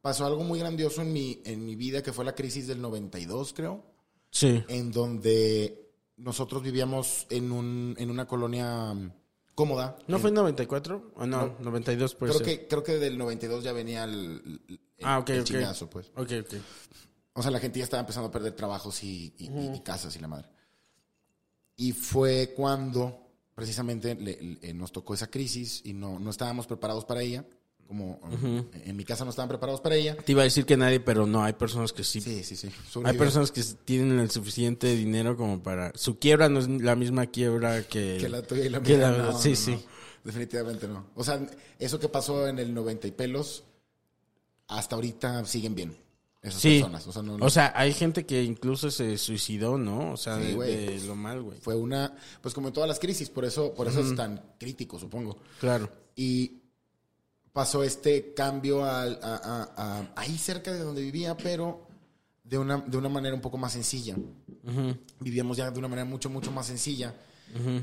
Pasó 0.01 0.25
algo 0.27 0.43
muy 0.43 0.59
grandioso 0.59 1.01
en 1.01 1.11
mi, 1.13 1.41
en 1.45 1.65
mi 1.65 1.75
vida, 1.75 2.03
que 2.03 2.13
fue 2.13 2.25
la 2.25 2.35
crisis 2.35 2.67
del 2.67 2.79
92, 2.79 3.53
creo, 3.53 3.83
Sí. 4.29 4.63
en 4.67 4.91
donde 4.91 5.82
nosotros 6.17 6.61
vivíamos 6.63 7.25
en, 7.29 7.51
un, 7.51 7.95
en 7.97 8.09
una 8.09 8.25
colonia 8.27 8.93
mm, 8.93 9.11
cómoda. 9.55 9.97
¿No 10.07 10.19
fue 10.19 10.29
en 10.29 10.35
94? 10.35 11.11
¿O 11.15 11.25
no? 11.25 11.55
92 11.59 12.15
puede 12.15 12.33
Creo 12.33 12.45
ser. 12.45 12.59
que, 12.59 12.67
creo 12.67 12.83
que 12.83 12.93
del 12.99 13.17
92 13.17 13.63
ya 13.63 13.73
venía 13.73 14.03
el, 14.03 14.61
el- 14.67 14.79
Ah, 15.01 15.19
ok, 15.19 15.29
el 15.31 15.39
ok. 15.41 15.45
chingazo, 15.45 15.89
pues. 15.89 16.07
Ok, 16.15 16.31
ok. 16.41 16.53
O 17.33 17.41
sea, 17.41 17.51
la 17.51 17.59
gente 17.59 17.79
ya 17.79 17.83
estaba 17.85 18.01
empezando 18.01 18.29
a 18.29 18.31
perder 18.31 18.53
trabajos 18.53 19.03
y, 19.03 19.33
y- 19.37 19.49
y- 19.49 19.75
y 19.75 19.79
casas 19.81 20.15
y 20.15 20.19
la 20.19 20.27
madre. 20.27 20.47
Y 21.75 21.91
fue 21.91 22.53
cuando 22.55 23.19
precisamente 23.55 24.15
le- 24.15 24.57
le- 24.61 24.73
nos 24.73 24.91
tocó 24.91 25.13
esa 25.13 25.27
crisis 25.27 25.81
y 25.83 25.93
no, 25.93 26.19
no 26.19 26.29
estábamos 26.29 26.67
preparados 26.67 27.05
para 27.05 27.21
ella. 27.21 27.45
Como 27.87 28.19
en 28.85 28.95
mi 28.95 29.03
casa 29.05 29.23
no 29.23 29.29
estaban 29.29 29.49
preparados 29.49 29.81
para 29.81 29.95
ella. 29.95 30.15
Te 30.17 30.31
iba 30.31 30.41
a 30.41 30.45
decir 30.45 30.65
que 30.65 30.75
nadie, 30.77 30.99
pero 30.99 31.25
no, 31.27 31.43
hay 31.43 31.53
personas 31.53 31.93
que 31.93 32.03
sí. 32.03 32.21
Sí, 32.21 32.43
sí, 32.43 32.55
sí. 32.55 32.69
Hay 33.03 33.17
personas 33.17 33.51
que 33.51 33.63
tienen 33.85 34.19
el 34.19 34.31
suficiente 34.31 34.95
dinero 34.95 35.37
como 35.37 35.61
para... 35.61 35.91
Su 35.95 36.17
quiebra 36.19 36.49
no 36.49 36.59
es 36.59 36.67
la 36.67 36.95
misma 36.95 37.27
quiebra 37.27 37.83
que... 37.83 38.17
que 38.21 38.29
la 38.29 38.41
tuya 38.41 38.65
y 38.65 38.69
la 38.69 38.79
mía. 38.79 38.97
la- 38.97 39.11
no, 39.17 39.37
sí, 39.39 39.49
no, 39.51 39.55
sí. 39.55 39.71
no. 39.71 39.81
Definitivamente 40.23 40.87
no. 40.87 41.07
O 41.15 41.23
sea, 41.23 41.45
eso 41.77 41.99
que 41.99 42.07
pasó 42.09 42.47
en 42.47 42.57
el 42.57 42.73
90 42.73 43.07
y 43.07 43.11
pelos, 43.11 43.63
hasta 44.67 44.95
ahorita 44.95 45.45
siguen 45.45 45.75
bien. 45.75 45.97
Esas 46.41 46.61
Sí. 46.61 46.79
personas. 46.79 47.05
O 47.07 47.11
sea, 47.13 47.21
no, 47.21 47.37
no- 47.37 47.45
O 47.45 47.49
sea, 47.49 47.71
hay 47.75 47.93
gente 47.93 48.25
que 48.25 48.43
incluso 48.43 48.89
se 48.91 49.17
suicidó, 49.17 49.77
¿no? 49.77 50.13
O 50.13 50.17
sea, 50.17 50.37
Sí, 50.39 50.47
de, 50.47 50.53
güey, 50.55 50.75
de 50.75 50.85
pues, 50.91 51.03
lo 51.05 51.15
mal, 51.15 51.41
güey. 51.41 51.57
fue 51.59 51.75
una, 51.75 52.15
pues 52.41 52.53
como 52.53 52.67
en 52.69 52.73
todas 52.73 52.87
las 52.87 52.99
crisis, 52.99 53.29
por 53.29 53.45
eso, 53.45 53.73
por 53.73 53.87
eso 53.87 54.01
es 54.01 54.15
tan 54.15 54.41
crítico, 54.59 54.97
supongo. 54.99 55.37
Claro. 55.59 55.89
Y 56.15 56.62
pasó 57.53 57.83
este 57.83 58.33
cambio 58.33 58.83
a, 58.83 59.03
a- 59.03 59.71
a- 59.77 60.13
ahí 60.15 60.37
cerca 60.37 60.73
de 60.73 60.79
donde 60.79 61.01
vivía, 61.01 61.37
pero 61.37 61.87
de 62.43 62.57
una, 62.57 62.79
de 62.79 62.97
una 62.97 63.09
manera 63.09 63.33
un 63.35 63.41
poco 63.41 63.57
más 63.57 63.71
sencilla. 63.73 64.15
Vivíamos 65.19 65.57
ya 65.57 65.69
de 65.71 65.79
una 65.79 65.87
manera 65.87 66.05
mucho, 66.05 66.29
mucho 66.29 66.51
más 66.51 66.67
sencilla. 66.67 67.13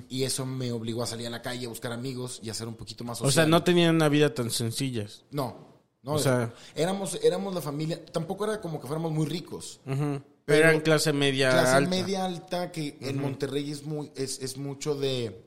Y 0.09 0.25
eso 0.25 0.45
me 0.45 0.73
obligó 0.73 1.03
a 1.05 1.07
salir 1.07 1.29
a 1.29 1.31
la 1.31 1.41
calle, 1.43 1.67
a 1.67 1.69
buscar 1.69 1.93
amigos 1.93 2.41
y 2.43 2.51
a 2.51 2.55
ser 2.55 2.67
un 2.67 2.75
poquito 2.75 3.05
más 3.05 3.19
O 3.21 3.25
sea, 3.25 3.31
social. 3.31 3.51
no 3.51 3.63
tenían 3.63 3.95
una 3.95 4.09
vida 4.09 4.35
tan 4.35 4.51
sencilla. 4.51 5.07
No, 5.31 5.79
no. 6.03 6.15
O 6.15 6.19
sea- 6.19 6.53
éramos, 6.75 7.19
éramos 7.23 7.55
la 7.55 7.61
familia. 7.61 8.05
Tampoco 8.07 8.45
era 8.47 8.61
como 8.61 8.81
que 8.81 8.89
fuéramos 8.89 9.13
muy 9.13 9.27
ricos. 9.27 9.81
Pero 9.85 10.23
Pero 10.45 10.69
eran 10.69 10.81
clase 10.81 11.13
media 11.13 11.51
Clase 11.53 11.77
alta. 11.77 11.91
media 11.91 12.25
alta 12.25 12.73
que 12.73 12.99
en 13.01 13.21
Monterrey 13.21 13.71
es 13.71 13.85
muy, 13.85 14.11
es, 14.17 14.41
es 14.41 14.57
mucho 14.57 14.97
de, 14.97 15.47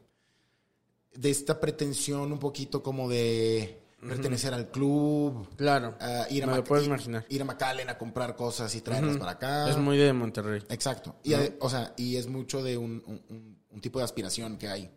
de 1.13 1.29
esta 1.29 1.59
pretensión 1.59 2.31
un 2.31 2.39
poquito 2.39 2.81
como 2.81 3.09
de 3.09 3.82
pertenecer 4.07 4.53
al 4.53 4.69
club. 4.69 5.47
Claro. 5.55 5.95
ah, 5.99 6.25
ir, 6.29 6.43
a 6.43 6.55
lo 6.55 6.63
puedes 6.63 6.85
imaginar. 6.87 7.25
ir 7.29 7.41
a 7.41 7.45
McAllen 7.45 7.89
a 7.89 7.97
comprar 7.97 8.35
cosas 8.35 8.73
y 8.75 8.81
traerlas 8.81 9.17
para 9.17 9.31
acá. 9.31 9.69
Es 9.69 9.77
muy 9.77 9.97
de 9.97 10.13
Monterrey. 10.13 10.61
Exacto. 10.69 11.15
Y, 11.23 11.33
o 11.59 11.69
sea, 11.69 11.93
y 11.97 12.15
es 12.17 12.27
mucho 12.27 12.61
de 12.63 12.77
un, 12.77 13.03
un- 13.05 13.21
un- 13.29 13.63
un 13.73 13.81
tipo 13.81 13.97
de 13.97 14.05
aspiración 14.05 14.57
que 14.57 14.67
hay. 14.67 14.91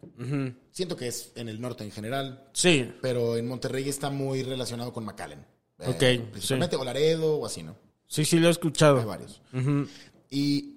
Siento 0.70 0.96
que 0.96 1.08
es 1.08 1.32
en 1.34 1.48
el 1.48 1.60
norte 1.60 1.82
en 1.82 1.90
general, 1.90 2.46
Sí. 2.52 2.92
pero 3.00 3.36
en 3.38 3.48
Monterrey 3.48 3.88
está 3.88 4.10
muy 4.10 4.42
relacionado 4.42 4.92
con 4.92 5.04
McAllen. 5.04 5.46
Eh, 5.78 5.84
Ok, 5.88 6.30
Principalmente 6.32 6.76
o 6.76 6.84
Laredo 6.84 7.36
o 7.36 7.46
así, 7.46 7.62
¿no? 7.62 7.74
Sí, 8.06 8.24
sí, 8.26 8.38
lo 8.38 8.48
he 8.48 8.50
escuchado. 8.50 8.98
Hay 9.00 9.04
varios. 9.06 9.40
Y, 10.30 10.75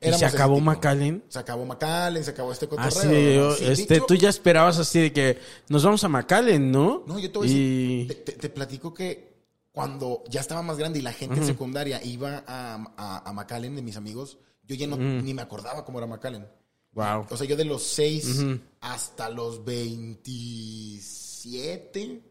¿Y 0.00 0.12
se 0.12 0.24
acabó 0.26 0.54
tipo. 0.56 0.64
McAllen? 0.66 1.24
Se 1.28 1.38
acabó 1.38 1.64
McAllen, 1.64 2.24
se 2.24 2.30
acabó 2.30 2.52
este 2.52 2.68
cotorreo. 2.68 2.88
Así, 2.90 3.06
¿no? 3.08 3.14
yo- 3.34 3.54
Sí, 3.56 3.64
este, 3.66 3.94
dicho- 3.94 4.06
tú 4.06 4.14
ya 4.14 4.28
esperabas 4.28 4.78
así 4.78 5.00
de 5.00 5.12
que 5.12 5.38
nos 5.68 5.82
vamos 5.84 6.04
a 6.04 6.08
McAllen, 6.08 6.70
¿no? 6.70 7.02
No, 7.06 7.18
yo 7.18 7.30
te 7.30 7.38
voy 7.38 7.48
a 7.48 7.50
y... 7.50 8.06
decir, 8.06 8.24
te, 8.24 8.32
te- 8.32 8.38
te 8.38 8.48
platico 8.50 8.92
que 8.94 9.32
cuando 9.72 10.22
ya 10.28 10.40
estaba 10.40 10.62
más 10.62 10.76
grande 10.78 10.98
y 10.98 11.02
la 11.02 11.12
gente 11.12 11.38
en 11.40 11.46
secundaria 11.46 12.02
iba 12.04 12.44
a, 12.46 12.74
a, 12.96 13.28
a 13.28 13.32
McAllen 13.32 13.74
de 13.76 13.82
mis 13.82 13.96
amigos, 13.96 14.38
yo 14.64 14.76
ya 14.76 14.86
no, 14.86 14.96
ni 14.96 15.34
me 15.34 15.42
acordaba 15.42 15.84
cómo 15.84 15.98
era 15.98 16.06
McAllen. 16.06 16.46
Wow. 16.92 17.26
O 17.30 17.36
sea, 17.38 17.46
yo 17.46 17.56
de 17.56 17.64
los 17.64 17.82
6 17.84 18.44
hasta 18.82 19.30
los 19.30 19.64
27 19.64 22.22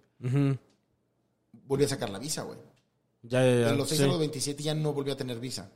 volví 1.66 1.84
a 1.84 1.88
sacar 1.88 2.10
la 2.10 2.20
visa, 2.20 2.44
güey. 2.44 2.58
Ya, 3.24 3.44
ya, 3.46 3.52
ya, 3.62 3.72
De 3.72 3.76
los 3.78 3.88
6 3.88 4.00
sí. 4.00 4.04
a 4.06 4.08
los 4.10 4.18
27 4.20 4.64
ya 4.64 4.74
no 4.74 4.94
volví 4.94 5.12
a 5.12 5.16
tener 5.16 5.40
visa. 5.40 5.70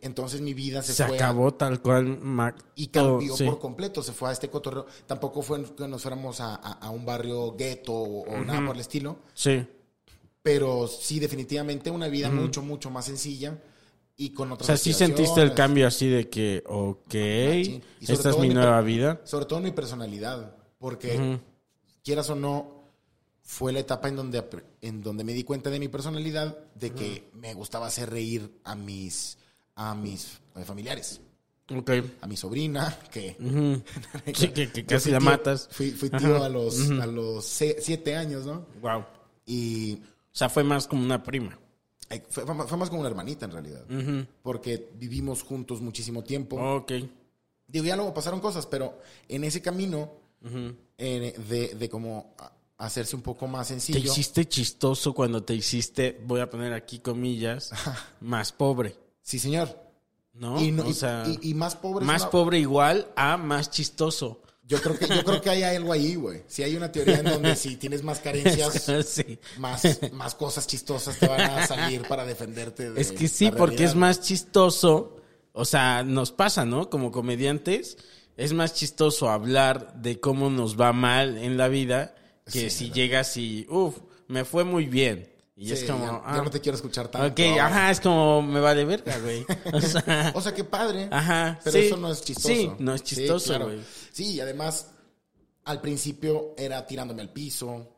Entonces 0.00 0.40
mi 0.40 0.54
vida 0.54 0.80
se, 0.82 0.94
Se 0.94 1.04
fue 1.04 1.18
a- 1.18 1.24
acabó 1.26 1.52
tal 1.52 1.82
cual. 1.82 2.18
Mac- 2.18 2.64
y 2.76 2.86
cambió 2.86 3.36
sí. 3.36 3.44
por 3.44 3.58
completo, 3.58 4.02
se 4.02 4.12
fue 4.12 4.30
a 4.30 4.32
este 4.32 4.48
cotorreo. 4.48 4.86
Tampoco 5.06 5.42
fue 5.42 5.62
que 5.74 5.86
nos 5.86 6.00
fuéramos 6.00 6.40
a, 6.40 6.54
a- 6.54 6.72
a 6.72 6.90
un 6.90 7.04
barrio 7.04 7.52
gueto 7.52 7.92
o, 7.92 8.22
o 8.22 8.38
nada 8.44 8.64
por 8.66 8.74
el 8.76 8.80
estilo, 8.80 9.18
Sí. 9.34 9.66
pero 10.42 10.86
sí 10.88 11.18
definitivamente 11.20 11.90
una 11.90 12.08
vida 12.08 12.30
mucho, 12.30 12.62
mucho 12.62 12.88
más 12.90 13.04
sencilla 13.04 13.58
y 14.16 14.30
con 14.30 14.50
O 14.50 14.54
otras 14.54 14.66
sea, 14.66 14.76
sí 14.78 14.92
sentiste 14.94 15.42
el 15.42 15.52
cambio 15.52 15.86
así 15.86 16.08
de 16.08 16.28
que, 16.30 16.64
ok, 16.66 17.14
esta 18.00 18.30
es 18.30 18.38
mi 18.38 18.48
nueva 18.48 18.80
vida. 18.80 19.20
Sobre 19.24 19.44
todo 19.44 19.60
mi 19.60 19.72
personalidad, 19.72 20.56
porque 20.78 21.38
quieras 22.02 22.30
o 22.30 22.34
no, 22.34 22.77
fue 23.50 23.72
la 23.72 23.80
etapa 23.80 24.08
en 24.08 24.16
donde, 24.16 24.44
en 24.82 25.02
donde 25.02 25.24
me 25.24 25.32
di 25.32 25.42
cuenta 25.42 25.70
de 25.70 25.80
mi 25.80 25.88
personalidad, 25.88 26.58
de 26.74 26.90
que 26.92 27.30
me 27.32 27.54
gustaba 27.54 27.86
hacer 27.86 28.10
reír 28.10 28.60
a 28.62 28.74
mis, 28.74 29.38
a 29.74 29.94
mis 29.94 30.38
eh, 30.54 30.64
familiares. 30.66 31.22
Ok. 31.74 31.90
A 32.20 32.26
mi 32.26 32.36
sobrina, 32.36 32.94
que, 33.10 33.36
Sí, 34.34 34.48
que, 34.48 34.84
casi 34.84 35.10
la 35.10 35.18
tío- 35.18 35.24
matas. 35.30 35.66
Fui, 35.72 35.92
fui 35.92 36.10
tío 36.10 36.44
a 36.44 36.48
los, 36.50 36.90
a 36.90 37.06
los 37.06 37.44
siete 37.46 38.16
años, 38.16 38.44
¿no? 38.44 38.66
Wow. 38.82 38.98
O 39.00 39.04
Y 39.46 39.98
sea, 40.30 40.50
fue 40.50 40.62
más 40.62 40.86
como 40.86 41.02
una 41.02 41.22
prima. 41.22 41.58
fue, 42.28 42.44
fue 42.44 42.76
más 42.76 42.88
como 42.90 43.00
una 43.00 43.08
hermanita 43.08 43.46
en 43.46 43.52
realidad. 43.52 43.84
Porque 44.42 44.90
vivimos 44.98 45.42
juntos 45.42 45.80
muchísimo 45.80 46.22
tiempo. 46.22 46.56
Ok. 46.76 46.92
Digo, 47.66 47.84
ya 47.86 47.96
luego 47.96 48.12
pasaron 48.12 48.40
cosas, 48.40 48.66
pero 48.66 48.98
en 49.26 49.44
ese 49.44 49.62
camino 49.62 50.10
eh, 50.98 51.34
de, 51.48 51.74
de 51.74 51.88
como 51.88 52.34
a- 52.38 52.52
hacerse 52.78 53.16
un 53.16 53.22
poco 53.22 53.46
más 53.46 53.68
Te 53.68 53.74
sencillo. 53.74 54.10
hiciste 54.12 54.46
chistoso 54.48 55.12
cuando 55.12 55.42
te 55.42 55.54
hiciste, 55.54 56.20
voy 56.24 56.40
a 56.40 56.48
poner 56.48 56.72
aquí 56.72 57.00
comillas, 57.00 57.70
más 58.20 58.52
pobre. 58.52 58.96
Sí, 59.22 59.38
señor. 59.38 59.86
¿No? 60.32 60.60
Y, 60.62 60.70
no- 60.70 60.84
o 60.84 60.90
y- 60.90 60.94
sea, 60.94 61.24
y- 61.26 61.50
y 61.50 61.54
más 61.54 61.74
pobre. 61.74 62.04
más 62.06 62.22
una- 62.22 62.30
pobre 62.30 62.58
igual 62.60 63.08
a 63.16 63.36
más 63.36 63.70
chistoso. 63.70 64.40
Yo 64.62 64.80
creo 64.82 64.98
que, 64.98 65.08
yo 65.08 65.24
creo 65.24 65.40
que 65.40 65.48
hay 65.50 65.62
algo 65.62 65.92
ahí, 65.92 66.14
güey. 66.14 66.42
Si 66.46 66.62
hay 66.62 66.76
una 66.76 66.92
teoría 66.92 67.18
en 67.20 67.24
donde 67.24 67.56
si 67.56 67.76
tienes 67.76 68.02
más 68.04 68.20
carencias, 68.20 68.84
sí. 69.08 69.38
más, 69.58 69.82
más 70.12 70.34
cosas 70.34 70.66
chistosas 70.66 71.18
te 71.18 71.26
van 71.26 71.40
a 71.40 71.66
salir 71.66 72.02
para 72.06 72.24
defenderte. 72.26 72.90
de 72.92 73.00
Es 73.00 73.10
que 73.10 73.28
sí, 73.28 73.50
porque 73.50 73.84
es 73.84 73.94
más 73.96 74.20
chistoso. 74.20 75.16
O 75.54 75.64
sea, 75.64 76.04
nos 76.04 76.30
pasa, 76.32 76.64
¿no? 76.66 76.90
Como 76.90 77.10
comediantes, 77.10 77.96
es 78.36 78.52
más 78.52 78.74
chistoso 78.74 79.30
hablar 79.30 79.94
de 80.00 80.20
cómo 80.20 80.50
nos 80.50 80.78
va 80.80 80.92
mal 80.92 81.38
en 81.38 81.56
la 81.56 81.66
vida 81.68 82.14
que 82.52 82.70
si 82.70 82.90
llegas 82.90 83.36
y, 83.36 83.66
uff, 83.68 83.96
me 84.28 84.44
fue 84.44 84.64
muy 84.64 84.86
bien. 84.86 85.32
Y 85.56 85.66
Sí, 85.66 85.72
es 85.72 85.84
como, 85.84 86.04
ya, 86.04 86.22
ah, 86.24 86.36
ya 86.36 86.42
no 86.42 86.50
te 86.50 86.60
quiero 86.60 86.76
escuchar 86.76 87.08
tanto. 87.08 87.26
Ok, 87.26 87.58
ajá, 87.58 87.90
es 87.90 88.00
como, 88.00 88.42
me 88.42 88.60
vale 88.60 88.84
verga, 88.84 89.18
güey. 89.18 89.44
O 89.72 89.80
sea, 89.80 90.32
O 90.36 90.40
sea, 90.40 90.54
qué 90.54 90.62
padre. 90.62 91.08
Ajá, 91.10 91.58
Pero 91.64 91.72
sí. 91.78 91.86
eso 91.86 91.96
no 91.96 92.12
es 92.12 92.22
chistoso. 92.22 92.48
Sí, 92.48 92.70
no 92.78 92.94
es 92.94 93.02
chistoso, 93.02 93.48
claro. 93.48 93.64
güey. 93.66 93.80
Sí, 94.12 94.34
y 94.34 94.40
además, 94.40 94.90
al 95.64 95.80
principio 95.80 96.54
era 96.56 96.86
tirándome 96.86 97.22
al 97.22 97.30
piso. 97.32 97.96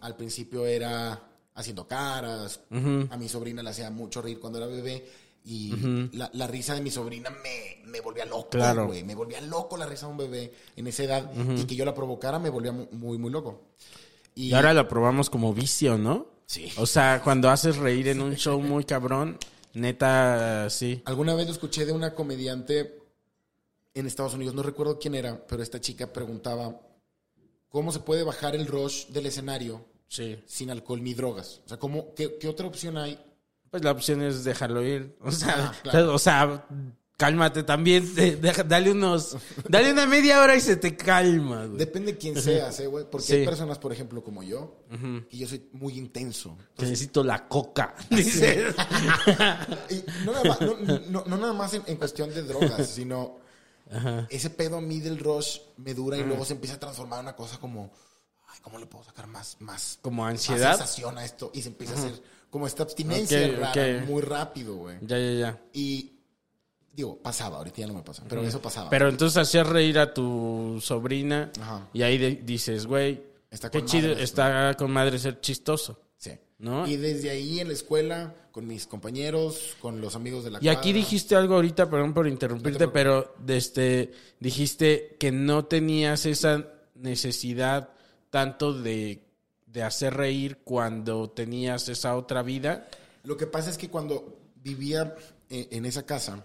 Al 0.00 0.14
principio 0.16 0.66
era 0.66 1.20
haciendo 1.54 1.86
caras. 1.88 2.60
A 2.70 3.16
mi 3.16 3.28
sobrina 3.28 3.62
le 3.62 3.70
hacía 3.70 3.90
mucho 3.90 4.20
reír 4.20 4.38
cuando 4.38 4.58
era 4.58 4.66
bebé. 4.66 5.08
Y 5.44 5.72
la, 6.12 6.30
la 6.34 6.46
risa 6.46 6.74
de 6.74 6.80
mi 6.82 6.90
sobrina 6.90 7.30
me, 7.30 7.82
me 7.90 8.00
volvía 8.00 8.24
loco, 8.26 8.50
Claro. 8.50 8.86
güey. 8.86 9.02
Me 9.04 9.14
volvía 9.14 9.40
loco 9.40 9.76
la 9.76 9.86
risa 9.86 10.06
de 10.06 10.12
un 10.12 10.18
bebé 10.18 10.52
en 10.76 10.86
esa 10.86 11.02
edad. 11.04 11.30
Y 11.56 11.64
que 11.64 11.74
yo 11.76 11.84
la 11.84 11.94
provocara 11.94 12.38
me 12.38 12.50
volvía 12.50 12.72
mu- 12.72 12.88
muy, 12.92 13.16
muy 13.18 13.30
loco. 13.30 13.62
y 14.34 14.52
ahora 14.52 14.72
lo 14.74 14.86
probamos 14.86 15.28
como 15.30 15.52
vicio, 15.54 15.96
¿no? 15.98 16.26
Sí. 16.46 16.70
O 16.78 16.86
sea, 16.86 17.20
cuando 17.24 17.48
haces 17.50 17.76
reír 17.78 18.08
en 18.08 18.20
un 18.20 18.34
show 18.36 18.60
muy 18.60 18.84
cabrón, 18.84 19.38
neta, 19.72 20.68
sí. 20.70 21.02
Alguna 21.04 21.34
vez 21.34 21.46
lo 21.46 21.52
escuché 21.52 21.84
de 21.86 21.92
una 21.92 22.14
comediante 22.14 22.98
en 23.94 24.06
Estados 24.06 24.34
Unidos, 24.34 24.54
no 24.54 24.62
recuerdo 24.62 24.98
quién 24.98 25.14
era, 25.14 25.46
pero 25.46 25.62
esta 25.62 25.80
chica 25.80 26.12
preguntaba 26.12 26.80
cómo 27.68 27.92
se 27.92 28.00
puede 28.00 28.22
bajar 28.24 28.54
el 28.54 28.66
rush 28.66 29.06
del 29.08 29.26
escenario 29.26 29.84
Sí. 30.08 30.38
sin 30.46 30.70
alcohol 30.70 31.02
ni 31.02 31.14
drogas. 31.14 31.60
O 31.64 31.68
sea, 31.68 31.78
¿cómo, 31.78 32.14
qué, 32.14 32.36
qué 32.38 32.48
otra 32.48 32.66
opción 32.66 32.96
hay? 32.98 33.18
Pues 33.70 33.84
la 33.84 33.92
opción 33.92 34.22
es 34.22 34.44
dejarlo 34.44 34.82
ir. 34.82 35.16
O 35.22 35.30
sea, 35.32 35.54
Ah, 35.70 35.74
claro. 35.82 36.14
o 36.14 36.18
sea, 36.18 36.66
cálmate 37.16 37.62
también. 37.62 38.14
de- 38.14 38.36
dale 38.66 38.90
unos. 38.92 39.36
Dale 39.68 39.92
una 39.92 40.06
media 40.06 40.40
hora 40.42 40.56
y 40.56 40.60
se 40.60 40.76
te 40.76 40.96
calma, 40.96 41.66
güey. 41.66 41.78
Depende 41.78 42.12
de 42.12 42.18
quién 42.18 42.40
seas, 42.40 42.80
¿eh, 42.80 42.86
güey? 42.86 43.04
Porque 43.10 43.26
Sí. 43.26 43.32
hay 43.36 43.44
personas, 43.44 43.78
por 43.78 43.92
ejemplo, 43.92 44.24
como 44.24 44.42
yo, 44.42 44.78
que 45.28 45.36
yo 45.36 45.46
soy 45.46 45.68
muy 45.72 45.98
intenso. 45.98 46.56
Necesito 46.78 47.22
la 47.22 47.46
coca. 47.46 47.94
Dice. 48.10 48.66
Y 49.90 50.02
no 50.24 50.32
nada 50.32 50.44
más, 50.48 50.60
no, 50.60 50.76
no- 51.10 51.24
no 51.26 51.36
nada 51.36 51.52
más 51.52 51.74
en, 51.74 51.82
en 51.86 51.96
cuestión 51.96 52.30
de 52.30 52.42
drogas, 52.42 52.88
sino 52.88 53.38
ese 54.28 54.50
pedo 54.50 54.78
a 54.78 54.80
mí 54.80 55.00
del 55.00 55.18
rush 55.18 55.58
me 55.76 55.94
dura 55.94 56.16
y 56.16 56.22
luego 56.24 56.44
se 56.44 56.52
empieza 56.54 56.76
a 56.76 56.80
transformar 56.80 57.18
en 57.20 57.26
una 57.26 57.36
cosa 57.36 57.58
como, 57.58 57.92
ay, 58.48 58.58
¿cómo 58.62 58.78
le 58.78 58.86
puedo 58.86 59.04
sacar 59.04 59.26
más, 59.26 59.56
más, 59.60 59.98
Como 60.00 60.22
más 60.22 60.32
ansiedad. 60.32 60.70
sensación 60.76 61.18
a 61.18 61.24
esto? 61.24 61.50
Y 61.54 61.62
se 61.62 61.68
empieza 61.68 61.94
a 61.94 61.98
hacer 61.98 62.22
como 62.50 62.66
esta 62.66 62.82
abstinencia 62.82 63.46
rara, 63.56 64.04
muy 64.06 64.22
rápido, 64.22 64.74
güey. 64.76 64.96
Ya, 65.02 65.18
ya, 65.18 65.32
ya. 65.32 65.62
Y 65.72 66.12
digo, 66.92 67.16
pasaba, 67.22 67.58
ahorita 67.58 67.78
ya 67.78 67.86
no 67.86 67.94
me 67.94 68.02
pasa, 68.02 68.24
pero 68.28 68.42
eso 68.42 68.60
pasaba. 68.60 68.90
Pero 68.90 69.08
entonces 69.08 69.36
hacías 69.38 69.66
reír 69.66 69.98
a 69.98 70.12
tu 70.12 70.78
sobrina 70.82 71.50
Ajá. 71.60 71.88
y 71.92 72.02
ahí 72.02 72.18
de- 72.18 72.40
dices, 72.44 72.86
güey, 72.86 73.22
Está 73.50 73.70
qué 73.70 73.84
chido, 73.84 74.08
madre, 74.10 74.22
está 74.24 74.74
con 74.76 74.90
madre 74.90 75.18
ser 75.18 75.40
chistoso. 75.40 75.98
sí. 76.16 76.32
¿no? 76.58 76.86
Y 76.86 76.96
desde 76.96 77.30
ahí 77.30 77.58
en 77.60 77.68
la 77.68 77.72
escuela, 77.74 78.34
con 78.52 78.66
mis 78.66 78.86
compañeros, 78.86 79.76
con 79.80 80.00
los 80.02 80.14
amigos 80.14 80.44
de 80.44 80.50
la 80.50 80.58
Y 80.60 80.68
aquí 80.68 80.92
dijiste 80.92 81.34
algo 81.34 81.54
ahorita, 81.54 81.88
perdón 81.88 82.12
por 82.12 82.28
interrumpirte, 82.28 82.84
No 82.86 82.92
pero 82.92 83.34
este, 83.48 84.12
dijiste 84.40 85.16
que 85.18 85.32
no 85.32 85.64
tenías 85.64 86.26
esa 86.26 86.66
necesidad 86.94 87.88
tanto 88.28 88.74
de, 88.74 89.24
de 89.72 89.82
hacer 89.82 90.14
reír 90.14 90.58
cuando 90.64 91.30
tenías 91.30 91.88
esa 91.88 92.16
otra 92.16 92.42
vida. 92.42 92.88
Lo 93.24 93.36
que 93.36 93.46
pasa 93.46 93.70
es 93.70 93.78
que 93.78 93.88
cuando 93.90 94.38
vivía 94.56 95.14
eh, 95.48 95.68
en 95.70 95.84
esa 95.86 96.04
casa, 96.04 96.42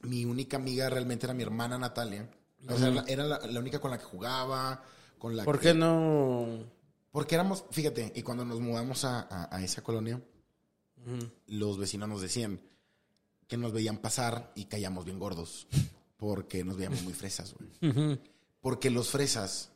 mi 0.00 0.24
única 0.24 0.56
amiga 0.56 0.88
realmente 0.90 1.26
era 1.26 1.34
mi 1.34 1.42
hermana 1.42 1.78
Natalia. 1.78 2.28
O 2.68 2.76
sea, 2.76 3.04
era 3.06 3.24
la, 3.24 3.38
la 3.46 3.60
única 3.60 3.80
con 3.80 3.90
la 3.92 3.98
que 3.98 4.04
jugaba, 4.04 4.82
con 5.18 5.36
la 5.36 5.44
¿Por 5.44 5.58
que- 5.60 5.68
qué 5.68 5.74
no? 5.74 6.64
Porque 7.12 7.34
éramos, 7.36 7.64
fíjate, 7.70 8.12
y 8.14 8.22
cuando 8.22 8.44
nos 8.44 8.60
mudamos 8.60 9.04
a, 9.04 9.20
a- 9.20 9.56
a 9.56 9.62
esa 9.62 9.82
colonia, 9.82 10.20
los 11.46 11.78
vecinos 11.78 12.08
nos 12.08 12.20
decían 12.20 12.60
que 13.46 13.56
nos 13.56 13.72
veían 13.72 13.98
pasar 13.98 14.52
y 14.54 14.66
caíamos 14.66 15.04
bien 15.04 15.18
gordos. 15.18 15.66
Porque 16.16 16.64
nos 16.64 16.76
veíamos 16.76 17.02
muy 17.02 17.12
fresas, 17.14 17.54
güey. 17.54 18.18
Porque 18.60 18.90
los 18.90 19.08
fresas, 19.08 19.70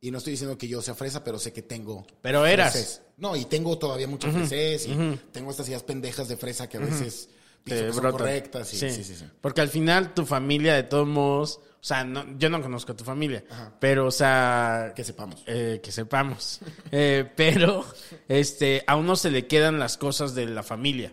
y 0.00 0.10
no 0.10 0.18
estoy 0.18 0.32
diciendo 0.32 0.56
que 0.56 0.68
yo 0.68 0.80
sea 0.82 0.94
fresa, 0.94 1.24
pero 1.24 1.38
sé 1.38 1.52
que 1.52 1.62
tengo. 1.62 2.06
Pero 2.22 2.46
eras. 2.46 3.02
No, 3.16 3.34
y 3.36 3.44
tengo 3.46 3.78
todavía 3.78 4.06
muchas 4.06 4.32
freses, 4.32 4.86
y 4.86 5.18
tengo 5.32 5.50
estas 5.50 5.68
ideas 5.68 5.82
pendejas 5.82 6.28
de 6.28 6.36
fresa 6.36 6.68
que 6.68 6.76
a 6.76 6.80
veces 6.80 7.28
pienso 7.64 7.84
te 7.84 7.88
que 7.88 7.92
son 7.94 8.10
correctas. 8.12 8.68
Sí, 8.68 8.78
sí, 8.78 9.02
sí. 9.02 9.16
sí. 9.16 9.24
Porque 9.40 9.60
al 9.60 9.68
final 9.68 10.14
tu 10.14 10.24
familia, 10.24 10.74
de 10.74 10.84
todos 10.84 11.06
modos, 11.08 11.60
o 11.80 11.84
sea, 11.84 12.04
no, 12.04 12.24
yo 12.38 12.48
no 12.50 12.60
conozco 12.62 12.92
a 12.92 12.96
tu 12.96 13.04
familia, 13.04 13.44
pero, 13.80 14.06
o 14.06 14.10
sea, 14.10 14.92
Que 14.96 15.04
sepamos. 15.04 15.42
eh, 15.46 15.80
que 15.82 15.92
sepamos. 15.92 16.60
Eh, 16.92 17.28
pero, 17.36 17.84
este, 18.28 18.82
a 18.86 18.96
uno 18.96 19.16
se 19.16 19.30
le 19.30 19.46
quedan 19.46 19.78
las 19.78 19.96
cosas 19.96 20.34
de 20.34 20.46
la 20.46 20.62
familia. 20.62 21.12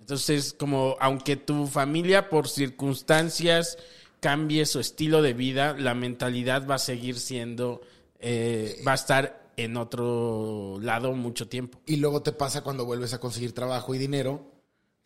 Entonces, 0.00 0.52
como, 0.52 0.96
aunque 1.00 1.36
tu 1.36 1.66
familia 1.66 2.28
por 2.30 2.48
circunstancias 2.48 3.78
cambie 4.20 4.66
su 4.66 4.78
estilo 4.80 5.22
de 5.22 5.32
vida, 5.34 5.74
la 5.78 5.94
mentalidad 5.94 6.66
va 6.68 6.76
a 6.76 6.78
seguir 6.78 7.18
siendo, 7.18 7.80
eh, 8.18 8.82
va 8.86 8.92
a 8.92 8.96
estar 8.96 9.52
en 9.56 9.76
otro 9.76 10.78
lado 10.80 11.12
mucho 11.12 11.48
tiempo. 11.48 11.80
Y 11.86 11.96
luego 11.96 12.22
te 12.22 12.32
pasa 12.32 12.62
cuando 12.62 12.84
vuelves 12.84 13.14
a 13.14 13.20
conseguir 13.20 13.52
trabajo 13.52 13.94
y 13.94 13.98
dinero. 13.98 14.52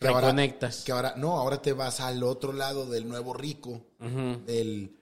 Reconectas. 0.00 0.82
que 0.84 0.92
ahora, 0.92 1.14
no, 1.16 1.36
ahora 1.36 1.60
te 1.60 1.74
vas 1.74 2.00
al 2.00 2.22
otro 2.22 2.52
lado 2.52 2.86
del 2.86 3.06
nuevo 3.06 3.34
rico. 3.34 3.86
Del, 4.46 4.96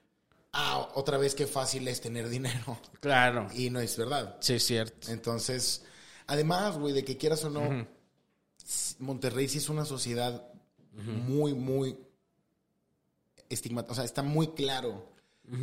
ah, 0.51 0.89
otra 0.93 1.17
vez 1.17 1.35
qué 1.35 1.47
fácil 1.47 1.87
es 1.87 2.01
tener 2.01 2.29
dinero. 2.29 2.77
Claro. 2.99 3.47
Y 3.53 3.69
no 3.69 3.79
es 3.79 3.95
verdad. 3.95 4.37
Sí, 4.41 4.55
es 4.55 4.65
cierto. 4.65 5.09
Entonces, 5.09 5.83
además, 6.27 6.77
güey, 6.77 6.93
de 6.93 7.05
que 7.05 7.17
quieras 7.17 7.45
o 7.45 7.49
no, 7.49 7.87
Monterrey 8.99 9.47
sí 9.47 9.59
es 9.59 9.69
una 9.69 9.85
sociedad 9.85 10.51
muy, 10.91 11.53
muy 11.53 11.97
estigmatizada. 13.47 13.93
O 13.93 13.95
sea, 13.95 14.03
está 14.03 14.21
muy 14.21 14.49
claro 14.49 15.08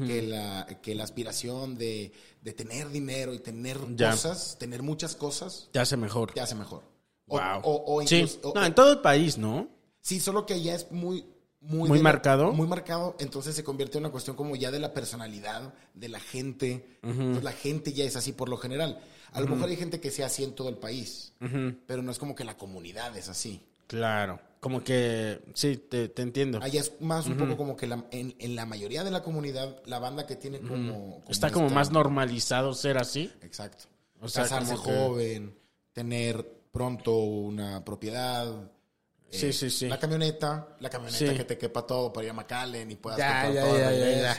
que, 0.06 0.22
la, 0.22 0.66
que 0.82 0.94
la 0.94 1.04
aspiración 1.04 1.76
de, 1.78 2.12
de 2.42 2.52
tener 2.52 2.88
dinero 2.90 3.32
y 3.34 3.38
tener 3.38 3.78
Ya. 3.96 4.10
cosas, 4.10 4.56
tener 4.58 4.82
muchas 4.82 5.14
cosas, 5.14 5.68
Te 5.72 5.78
hace 5.78 5.96
mejor. 5.96 6.32
te 6.32 6.40
hace 6.40 6.54
mejor. 6.54 6.82
Wow. 7.26 7.40
o- 7.62 7.96
o 7.96 8.06
sí. 8.06 8.16
incluso- 8.16 8.40
o- 8.50 8.54
no, 8.54 8.64
en 8.64 8.74
todo 8.74 8.92
el 8.92 9.00
país, 9.00 9.36
¿no? 9.38 9.68
Sí, 10.00 10.20
solo 10.20 10.46
que 10.46 10.54
allá 10.54 10.74
es 10.74 10.90
muy... 10.92 11.24
Muy, 11.58 11.88
Muy 11.88 11.98
la- 11.98 12.04
marcado. 12.04 12.52
muy 12.52 12.68
marcado, 12.68 13.16
entonces 13.18 13.56
se 13.56 13.64
convierte 13.64 13.98
en 13.98 14.04
una 14.04 14.12
cuestión 14.12 14.36
como 14.36 14.54
ya 14.54 14.70
de 14.70 14.78
la 14.78 14.92
personalidad 14.94 15.74
de 15.94 16.08
la 16.08 16.20
gente. 16.20 16.98
Pues 17.00 17.42
la 17.42 17.50
gente 17.50 17.92
ya 17.92 18.04
es 18.04 18.14
así 18.14 18.32
por 18.32 18.48
lo 18.48 18.56
general. 18.56 19.00
A 19.32 19.40
lo 19.40 19.48
mejor 19.48 19.68
hay 19.70 19.76
gente 19.76 19.98
que 19.98 20.12
sea 20.12 20.26
así 20.26 20.44
en 20.44 20.54
todo 20.54 20.68
el 20.68 20.76
país, 20.76 21.32
pero 21.88 22.02
no 22.02 22.12
es 22.12 22.18
como 22.20 22.36
que 22.36 22.44
la 22.44 22.56
comunidad 22.56 23.16
es 23.16 23.28
así. 23.28 23.62
Claro. 23.88 24.38
Como 24.60 24.82
que, 24.82 25.40
sí, 25.54 25.76
te, 25.76 26.08
te 26.08 26.22
entiendo. 26.22 26.58
Allá 26.62 26.80
es 26.80 26.92
más 27.00 27.26
un 27.26 27.36
poco 27.36 27.56
como 27.56 27.76
que 27.76 27.86
la- 27.86 28.04
en, 28.10 28.34
en 28.38 28.56
la 28.56 28.66
mayoría 28.66 29.04
de 29.04 29.10
la 29.10 29.22
comunidad, 29.22 29.80
la 29.86 29.98
banda 29.98 30.26
que 30.26 30.34
tiene 30.36 30.60
como... 30.60 31.22
Está 31.28 31.50
como 31.50 31.66
esta- 31.66 31.74
más 31.74 31.90
normalizado 31.92 32.74
ser 32.74 32.98
así. 32.98 33.30
Exacto. 33.42 33.84
O 34.20 34.28
sea, 34.28 34.44
Casarse 34.44 34.72
que- 34.74 34.78
joven, 34.80 35.54
tener 35.92 36.44
pronto 36.72 37.16
una 37.16 37.84
propiedad. 37.84 38.70
Sí, 39.30 39.46
eh, 39.46 39.52
sí, 39.52 39.70
sí. 39.70 39.88
La 39.88 39.98
camioneta, 39.98 40.76
la 40.80 40.88
camioneta 40.90 41.30
Sí. 41.32 41.36
que 41.36 41.44
te 41.44 41.58
quepa 41.58 41.86
todo 41.86 42.12
para 42.12 42.24
ir 42.26 42.30
a 42.30 42.34
McAllen 42.34 42.90
y 42.90 42.96
puedas 42.96 43.18
Ya, 43.18 43.50
ya, 43.52 43.62
todo 43.64 43.78
ya. 43.78 44.36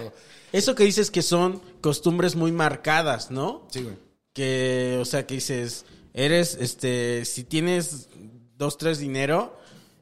Eso 0.52 0.76
que 0.76 0.84
dices 0.84 1.12
que 1.12 1.22
son 1.22 1.62
costumbres 1.82 2.36
muy 2.36 2.52
marcadas, 2.52 3.30
¿no? 3.32 3.68
Sí, 3.72 3.84
güey. 3.84 3.96
Que, 4.34 4.98
o 5.00 5.06
sea, 5.06 5.26
que 5.28 5.36
dices, 5.36 5.86
eres, 6.14 6.56
este, 6.60 7.24
si 7.26 7.44
tienes 7.44 8.10
dos, 8.58 8.78
tres 8.78 8.98
dinero, 9.00 9.58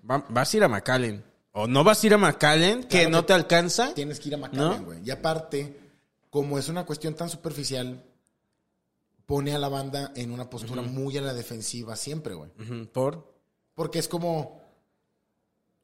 va- 0.09 0.25
vas 0.29 0.53
a 0.53 0.57
ir 0.57 0.63
a 0.63 0.67
McAllen. 0.67 1.23
O 1.53 1.67
no 1.67 1.83
vas 1.83 2.03
a 2.03 2.07
ir 2.07 2.13
a 2.13 2.17
McAllen, 2.17 2.81
que 2.83 2.99
Claro 2.99 3.09
no 3.11 3.21
que 3.21 3.27
te 3.27 3.33
alcanza. 3.33 3.93
Tienes 3.93 4.19
que 4.19 4.27
ir 4.29 4.35
a 4.35 4.37
McAllen, 4.37 4.79
¿No? 4.81 4.83
güey. 4.85 4.99
Y 5.05 5.11
aparte, 5.11 5.79
como 6.29 6.59
es 6.59 6.67
una 6.69 6.85
cuestión 6.85 7.15
tan 7.15 7.29
superficial, 7.29 8.03
pone 9.25 9.55
a 9.55 9.59
la 9.59 9.69
banda 9.69 10.11
en 10.15 10.31
una 10.31 10.49
postura 10.49 10.81
muy 10.81 11.17
a 11.17 11.21
la 11.21 11.33
defensiva 11.33 11.95
siempre, 11.95 12.33
güey. 12.33 12.51
¿Por? 12.91 13.33
Porque 13.73 13.99
es 13.99 14.07
como, 14.07 14.61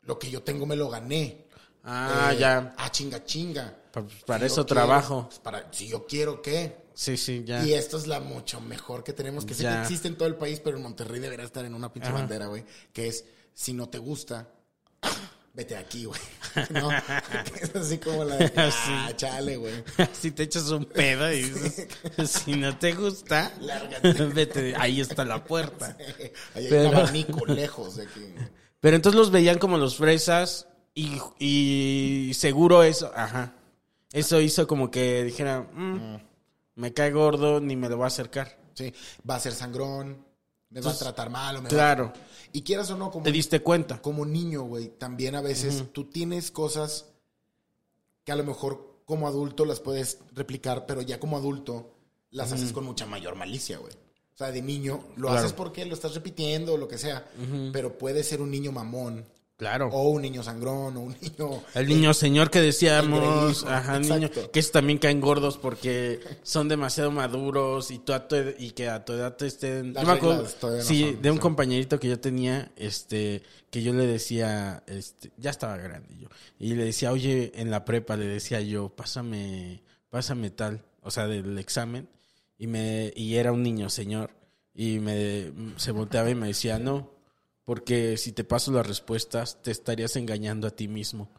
lo 0.03 0.19
que 0.19 0.29
yo 0.29 0.43
tengo 0.43 0.65
me 0.65 0.75
lo 0.75 0.89
gané. 0.89 1.47
Ah, 1.83 2.31
Eh, 2.33 2.37
ya. 2.37 2.75
Ah, 2.77 2.91
chinga, 2.91 3.23
chinga. 3.23 3.75
Pa- 3.91 4.05
para 4.25 4.39
Si 4.41 4.45
eso 4.53 4.65
quiero, 4.65 4.81
trabajo. 4.81 5.25
pues, 5.27 5.39
para, 5.39 5.67
si 5.73 5.87
yo 5.87 6.05
quiero, 6.05 6.41
¿qué? 6.41 6.81
Sí, 6.93 7.17
sí, 7.17 7.43
ya. 7.45 7.65
Y 7.65 7.73
esto 7.73 7.97
es 7.97 8.07
la 8.07 8.19
mucho 8.19 8.61
mejor 8.61 9.03
que 9.03 9.13
tenemos, 9.13 9.45
que 9.45 9.53
sé 9.53 9.63
que 9.63 9.81
existe 9.81 10.07
en 10.07 10.15
todo 10.17 10.27
el 10.27 10.35
país, 10.35 10.59
pero 10.63 10.77
en 10.77 10.83
Monterrey 10.83 11.19
debería 11.19 11.45
estar 11.45 11.65
en 11.65 11.73
una 11.73 11.91
pinche 11.91 12.09
Ajá. 12.09 12.19
bandera, 12.19 12.45
güey. 12.47 12.63
Que 12.93 13.07
es, 13.07 13.25
si 13.53 13.73
no 13.73 13.89
te 13.89 13.97
gusta, 13.97 14.47
vete 15.53 15.73
de 15.75 15.79
aquí, 15.79 16.05
güey. 16.05 16.19
¿No? 16.71 16.89
Es 16.91 17.75
así 17.75 17.97
como 17.97 18.23
la 18.23 18.35
de, 18.37 18.51
ah, 18.57 19.11
chale, 19.15 19.57
güey. 19.57 19.83
si 20.13 20.31
te 20.31 20.43
echas 20.43 20.69
un 20.69 20.85
pedo 20.85 21.31
y 21.31 21.43
dices, 21.43 21.87
si 22.29 22.53
no 22.55 22.77
te 22.77 22.93
gusta, 22.93 23.51
Lárgate. 23.61 24.13
vete, 24.27 24.75
ahí 24.77 25.01
está 25.01 25.23
la 25.25 25.43
puerta. 25.43 25.95
Ahí 26.55 26.63
hay 26.65 26.69
Pero- 26.69 26.89
un 26.89 26.95
abanico 26.95 27.45
lejos 27.45 27.95
de 27.97 28.03
aquí. 28.03 28.33
Pero 28.79 28.95
entonces 28.95 29.17
los 29.19 29.31
veían 29.31 29.59
como 29.59 29.77
los 29.77 29.95
fresas 29.97 30.67
y, 30.95 31.19
y 31.39 32.33
seguro 32.33 32.83
eso, 32.83 33.11
ajá. 33.15 33.53
Eso 34.11 34.41
hizo 34.41 34.67
como 34.67 34.89
que 34.91 35.23
dijera, 35.23 35.61
"Mm, 35.61 36.17
me 36.75 36.91
cae 36.93 37.11
gordo, 37.11 37.61
ni 37.61 37.75
me 37.75 37.87
lo 37.87 37.97
voy 37.97 38.05
a 38.05 38.07
acercar. 38.07 38.57
Sí, 38.73 38.93
va 39.29 39.35
a 39.35 39.39
ser 39.39 39.53
sangrón, 39.53 40.25
me 40.69 40.81
va 40.81 40.91
a 40.91 40.97
tratar 40.97 41.29
mal 41.29 41.57
o 41.57 41.59
me 41.59 41.65
va- 41.65 41.69
Claro, 41.69 42.11
Y 42.53 42.63
quieras 42.63 42.89
o 42.91 42.97
no, 42.97 43.11
como, 43.11 43.23
te 43.23 43.31
diste 43.31 43.61
cuenta. 43.61 44.01
como 44.01 44.25
niño, 44.25 44.63
güey, 44.63 44.89
también 44.89 45.35
a 45.35 45.41
veces 45.41 45.85
tú 45.93 46.05
tienes 46.05 46.51
cosas 46.51 47.05
que 48.23 48.31
a 48.31 48.35
lo 48.35 48.43
mejor 48.43 49.01
como 49.05 49.27
adulto 49.27 49.65
las 49.65 49.79
puedes 49.79 50.19
replicar, 50.33 50.85
pero 50.85 51.01
ya 51.01 51.19
como 51.19 51.37
adulto 51.37 51.93
las 52.29 52.51
haces 52.51 52.71
con 52.71 52.85
mucha 52.85 53.05
mayor 53.05 53.35
malicia, 53.35 53.77
güey. 53.77 53.93
O 54.33 54.37
sea, 54.37 54.51
de 54.51 54.61
niño 54.61 55.03
lo 55.17 55.27
Claro. 55.27 55.39
haces 55.39 55.53
porque 55.53 55.85
lo 55.85 55.93
estás 55.93 56.13
repitiendo 56.15 56.73
o 56.73 56.77
lo 56.77 56.87
que 56.87 56.97
sea, 56.97 57.29
pero 57.73 57.97
puede 57.97 58.23
ser 58.23 58.41
un 58.41 58.49
niño 58.51 58.71
mamón 58.71 59.25
Claro. 59.61 59.89
o 59.91 60.09
un 60.09 60.23
niño 60.23 60.41
sangrón 60.41 60.97
o 60.97 61.01
un 61.01 61.15
niño... 61.21 61.61
El 61.75 61.87
niño 61.87 62.15
señor 62.15 62.49
que 62.49 62.59
decíamos, 62.61 63.63
ajá, 63.63 63.99
niño, 63.99 64.27
que 64.51 64.59
esos 64.59 64.71
también 64.71 64.97
caen 64.97 65.21
gordos 65.21 65.59
porque 65.59 66.19
son 66.41 66.67
demasiado 66.67 67.11
maduros 67.11 67.91
y 67.91 67.99
tú 67.99 68.11
a 68.13 68.27
tu 68.27 68.37
ed- 68.37 68.55
y 68.57 68.71
que 68.71 68.89
a 68.89 69.05
tu 69.05 69.13
edad 69.13 69.35
te 69.35 69.45
estén. 69.45 69.93
Las 69.93 70.01
yo 70.01 70.07
me 70.09 70.13
acuerdo, 70.15 70.35
reglas 70.37 70.55
todavía 70.55 70.81
no 70.81 70.89
sí, 70.89 71.11
son, 71.11 71.21
de 71.21 71.29
un 71.29 71.37
sí. 71.37 71.41
compañerito 71.41 71.99
que 71.99 72.07
yo 72.07 72.19
tenía, 72.19 72.71
este, 72.75 73.43
que 73.69 73.83
yo 73.83 73.93
le 73.93 74.07
decía, 74.07 74.81
este, 74.87 75.31
ya 75.37 75.51
estaba 75.51 75.77
grande 75.77 76.09
yo, 76.19 76.27
y 76.57 76.73
le 76.73 76.83
decía, 76.85 77.11
oye, 77.11 77.51
en 77.53 77.69
la 77.69 77.85
prepa 77.85 78.17
le 78.17 78.25
decía 78.25 78.61
yo, 78.61 78.89
pásame, 78.89 79.83
pásame 80.09 80.49
tal, 80.49 80.81
o 81.03 81.11
sea, 81.11 81.27
del 81.27 81.55
examen, 81.59 82.09
y 82.57 82.65
me, 82.65 83.13
y 83.15 83.35
era 83.35 83.51
un 83.51 83.61
niño 83.61 83.91
señor, 83.91 84.31
y 84.73 84.97
me, 84.97 85.51
se 85.77 85.91
volteaba 85.91 86.31
y 86.31 86.35
me 86.35 86.47
decía, 86.47 86.79
no, 86.79 87.11
porque 87.71 88.17
si 88.17 88.33
te 88.33 88.43
paso 88.43 88.69
las 88.73 88.85
respuestas, 88.85 89.61
te 89.61 89.71
estarías 89.71 90.17
engañando 90.17 90.67
a 90.67 90.71
ti 90.71 90.89
mismo. 90.89 91.29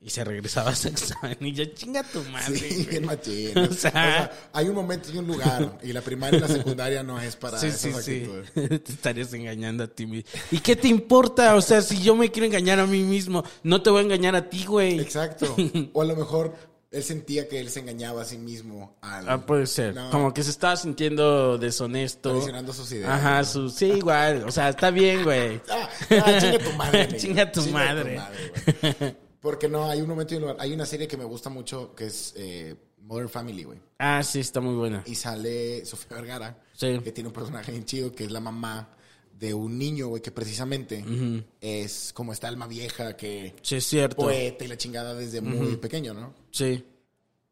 Y 0.00 0.08
se 0.08 0.24
regresaba 0.24 0.70
a 0.70 0.74
su 0.74 0.88
examen. 0.96 1.36
Y 1.40 1.52
yo, 1.52 1.66
chinga 1.66 2.02
tu 2.02 2.22
madre. 2.30 2.56
Sí, 2.58 2.74
güey". 2.76 2.86
bien 2.86 3.04
machín. 3.04 3.58
O 3.58 3.62
O 3.64 3.74
sea- 3.74 4.32
hay 4.54 4.68
un 4.70 4.74
momento 4.74 5.10
y 5.12 5.18
un 5.18 5.26
lugar. 5.26 5.78
Y 5.82 5.92
la 5.92 6.00
primaria 6.00 6.38
y 6.38 6.40
la 6.40 6.48
secundaria 6.48 7.02
no 7.02 7.20
es 7.20 7.36
para 7.36 7.58
Sí, 7.58 7.66
esas 7.66 8.02
sí, 8.02 8.24
sí. 8.24 8.30
Te 8.54 8.90
estarías 8.90 9.34
engañando 9.34 9.84
a 9.84 9.86
ti 9.88 10.06
mismo. 10.06 10.30
¿Y 10.50 10.60
qué 10.60 10.76
te 10.76 10.88
importa? 10.88 11.54
O 11.56 11.60
sea, 11.60 11.82
si 11.82 12.00
yo 12.00 12.16
me 12.16 12.30
quiero 12.30 12.46
engañar 12.46 12.80
a 12.80 12.86
mí 12.86 13.02
mismo, 13.02 13.44
no 13.62 13.82
te 13.82 13.90
voy 13.90 14.00
a 14.00 14.04
engañar 14.04 14.34
a 14.34 14.48
ti, 14.48 14.64
güey. 14.64 14.98
Exacto. 14.98 15.54
O 15.92 16.00
a 16.00 16.06
lo 16.06 16.16
mejor 16.16 16.54
él 16.90 17.02
sentía 17.02 17.48
que 17.48 17.60
él 17.60 17.68
se 17.70 17.80
engañaba 17.80 18.22
a 18.22 18.24
sí 18.24 18.38
mismo 18.38 18.96
al... 19.02 19.28
Ah, 19.28 19.44
puede 19.44 19.66
ser. 19.66 19.94
No. 19.94 20.10
Como 20.10 20.32
que 20.32 20.42
se 20.42 20.50
estaba 20.50 20.76
sintiendo 20.76 21.58
deshonesto. 21.58 22.30
Traicionando 22.30 22.72
sus 22.72 22.90
ideas, 22.92 23.10
Ajá, 23.10 23.38
¿no? 23.38 23.44
su, 23.44 23.68
sí, 23.70 23.86
igual. 23.86 24.44
O 24.46 24.50
sea, 24.52 24.68
está 24.68 24.90
bien, 24.90 25.24
güey. 25.24 25.60
Ah, 25.70 25.88
ah, 26.24 26.38
chinga 26.40 26.58
tu 26.58 26.72
madre. 26.72 27.08
Chinga 27.18 27.52
tu 27.52 27.62
madre. 27.68 28.20
güey. 28.82 29.16
Porque 29.40 29.68
no, 29.68 29.88
hay 29.88 30.00
un 30.00 30.08
momento 30.08 30.34
y 30.34 30.36
un 30.38 30.42
lugar. 30.42 30.56
Hay 30.60 30.72
una 30.72 30.86
serie 30.86 31.06
que 31.06 31.16
me 31.16 31.24
gusta 31.24 31.50
mucho 31.50 31.94
que 31.94 32.06
es 32.06 32.32
eh, 32.36 32.74
Modern 33.02 33.28
Family, 33.28 33.64
güey. 33.64 33.78
Ah, 33.98 34.22
sí, 34.22 34.40
está 34.40 34.60
muy 34.60 34.74
buena. 34.74 35.02
Y 35.06 35.14
sale 35.14 35.84
Sofía 35.84 36.16
Vergara, 36.16 36.58
Sí. 36.72 36.98
que 37.02 37.12
tiene 37.12 37.28
un 37.28 37.34
personaje 37.34 37.70
bien 37.72 37.84
chido, 37.84 38.12
que 38.12 38.24
es 38.24 38.30
la 38.30 38.40
mamá 38.40 38.95
de 39.38 39.52
un 39.54 39.76
niño, 39.78 40.08
güey, 40.08 40.22
que 40.22 40.30
precisamente 40.30 41.04
es 41.60 42.12
como 42.14 42.32
esta 42.32 42.48
alma 42.48 42.66
vieja 42.66 43.16
que 43.16 43.54
Sí, 43.62 43.76
es 43.76 43.86
cierto. 43.86 44.16
poeta 44.16 44.64
y 44.64 44.68
la 44.68 44.76
chingada 44.78 45.14
desde 45.14 45.40
muy 45.40 45.76
pequeño, 45.76 46.14
¿no? 46.14 46.34
Sí. 46.50 46.84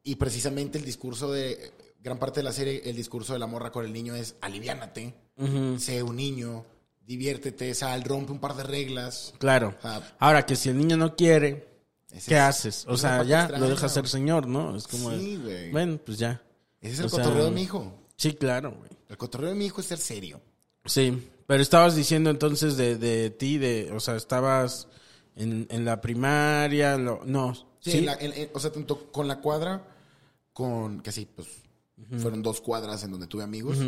Y 0.03 0.17
precisamente 0.17 0.79
el 0.79 0.85
discurso 0.85 1.31
de, 1.31 1.73
gran 2.03 2.19
parte 2.19 2.41
de 2.41 2.45
la 2.45 2.53
serie, 2.53 2.83
el 2.85 2.97
discurso 2.97 3.33
de 3.35 3.39
la 3.39 3.47
morra 3.47 3.71
con 3.71 3.85
el 3.85 3.93
niño 3.93 4.15
es 4.15 4.35
aliviánate, 4.41 5.15
sé 5.79 6.03
un 6.03 6.17
niño, 6.17 6.65
diviértete, 7.07 7.75
sal, 7.75 8.03
rompe 8.05 8.33
un 8.33 8.39
par 8.41 8.55
de 8.57 8.63
reglas. 8.65 9.35
Claro. 9.39 9.75
O 9.79 9.83
sea, 9.83 10.17
Ahora 10.19 10.47
que 10.47 10.57
si 10.57 10.69
el 10.71 10.79
niño 10.79 10.97
no 10.97 11.15
quiere, 11.17 11.69
¿qué 12.09 12.17
es- 12.17 12.33
haces? 12.33 12.85
O 12.89 12.97
sea, 12.97 13.23
ya 13.25 13.41
extraña, 13.43 13.65
lo 13.65 13.71
dejas 13.71 13.93
ser 13.93 14.09
señor, 14.09 14.47
¿no? 14.47 14.75
Es 14.77 14.87
como, 14.89 15.11
Sí, 15.19 15.37
güey. 15.37 15.71
bueno, 15.71 15.99
pues 16.05 16.19
ya. 16.19 16.43
Ese 16.81 16.93
es 16.95 16.99
el 17.01 17.07
O 17.07 17.09
sea, 17.11 17.25
cotorreo 17.25 17.45
de 17.47 17.51
mi 17.51 17.63
hijo. 17.63 17.93
Sí, 18.17 18.33
claro, 18.35 18.73
güey. 18.73 18.91
El 19.09 19.17
cotorreo 19.19 19.51
de 19.51 19.55
mi 19.57 19.67
hijo 19.67 19.81
es 19.81 19.87
ser 19.87 19.99
serio. 19.99 20.41
Sí, 20.87 21.29
pero 21.47 21.63
estabas 21.63 21.95
diciendo 21.97 22.31
entonces 22.31 22.77
de, 22.77 22.97
de 22.97 23.31
ti, 23.31 23.59
de, 23.59 23.91
o 23.93 24.01
sea, 24.01 24.17
estabas 24.17 24.89
en, 25.37 25.67
en 25.71 25.85
la 25.85 26.01
primaria, 26.01 26.97
lo- 26.97 27.21
no. 27.25 27.55
Sí, 27.81 27.91
Sí, 27.93 27.99
en 27.99 28.07
la- 28.07 28.15
en- 28.15 28.33
en- 28.33 28.51
o 28.55 28.61
sea, 28.61 28.73
tanto 28.73 29.11
con 29.13 29.29
la 29.29 29.41
cuadra, 29.41 29.87
con 30.53 31.01
que 31.01 31.13
sí, 31.13 31.27
pues 31.35 31.49
fueron 32.21 32.43
dos 32.43 32.61
cuadras 32.61 33.03
en 33.05 33.11
donde 33.13 33.27
tuve 33.27 33.43
amigos. 33.45 33.79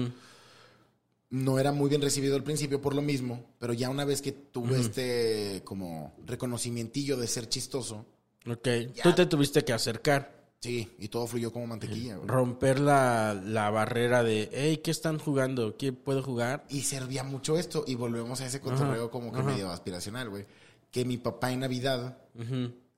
No 1.28 1.58
era 1.58 1.72
muy 1.72 1.88
bien 1.90 2.00
recibido 2.02 2.36
al 2.36 2.44
principio 2.44 2.80
por 2.80 2.94
lo 2.94 3.02
mismo, 3.02 3.44
pero 3.58 3.72
ya 3.72 3.90
una 3.90 4.04
vez 4.04 4.22
que 4.22 4.30
tuve 4.32 4.78
este 4.80 5.62
como 5.64 6.14
reconocimientillo 6.24 7.16
de 7.16 7.26
ser 7.26 7.48
chistoso, 7.48 8.06
ok. 8.48 8.68
Tú 9.02 9.12
te 9.12 9.26
tuviste 9.26 9.64
que 9.64 9.72
acercar, 9.72 10.35
sí, 10.60 10.92
y 10.98 11.08
todo 11.08 11.26
fluyó 11.26 11.52
como 11.52 11.66
mantequilla. 11.66 12.16
güey. 12.16 12.28
romper 12.28 12.80
la, 12.80 13.34
la 13.34 13.70
barrera 13.70 14.22
de, 14.22 14.50
hey, 14.52 14.78
¿qué 14.82 14.90
están 14.90 15.18
jugando? 15.18 15.76
¿Quién 15.76 15.96
puede 15.96 16.22
jugar? 16.22 16.64
Y 16.68 16.82
servía 16.82 17.22
mucho 17.22 17.58
esto, 17.58 17.84
y 17.86 17.94
volvemos 17.94 18.40
a 18.40 18.46
ese 18.46 18.60
cotorreo 18.60 19.10
como 19.10 19.32
que 19.32 19.42
medio 19.42 19.70
aspiracional, 19.70 20.30
güey. 20.30 20.46
Que 20.90 21.04
mi 21.04 21.18
papá 21.18 21.52
en 21.52 21.60
Navidad, 21.60 22.18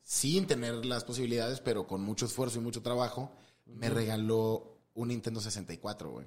sin 0.03 0.47
tener 0.47 0.85
las 0.85 1.05
posibilidades, 1.05 1.61
pero 1.61 1.87
con 1.87 2.03
mucho 2.03 2.27
esfuerzo 2.27 2.59
y 2.59 2.63
mucho 2.63 2.83
trabajo, 2.83 3.33
me 3.67 3.91
regaló 3.91 4.79
un 4.95 5.09
Nintendo 5.09 5.41
64, 5.41 6.11
güey. 6.11 6.27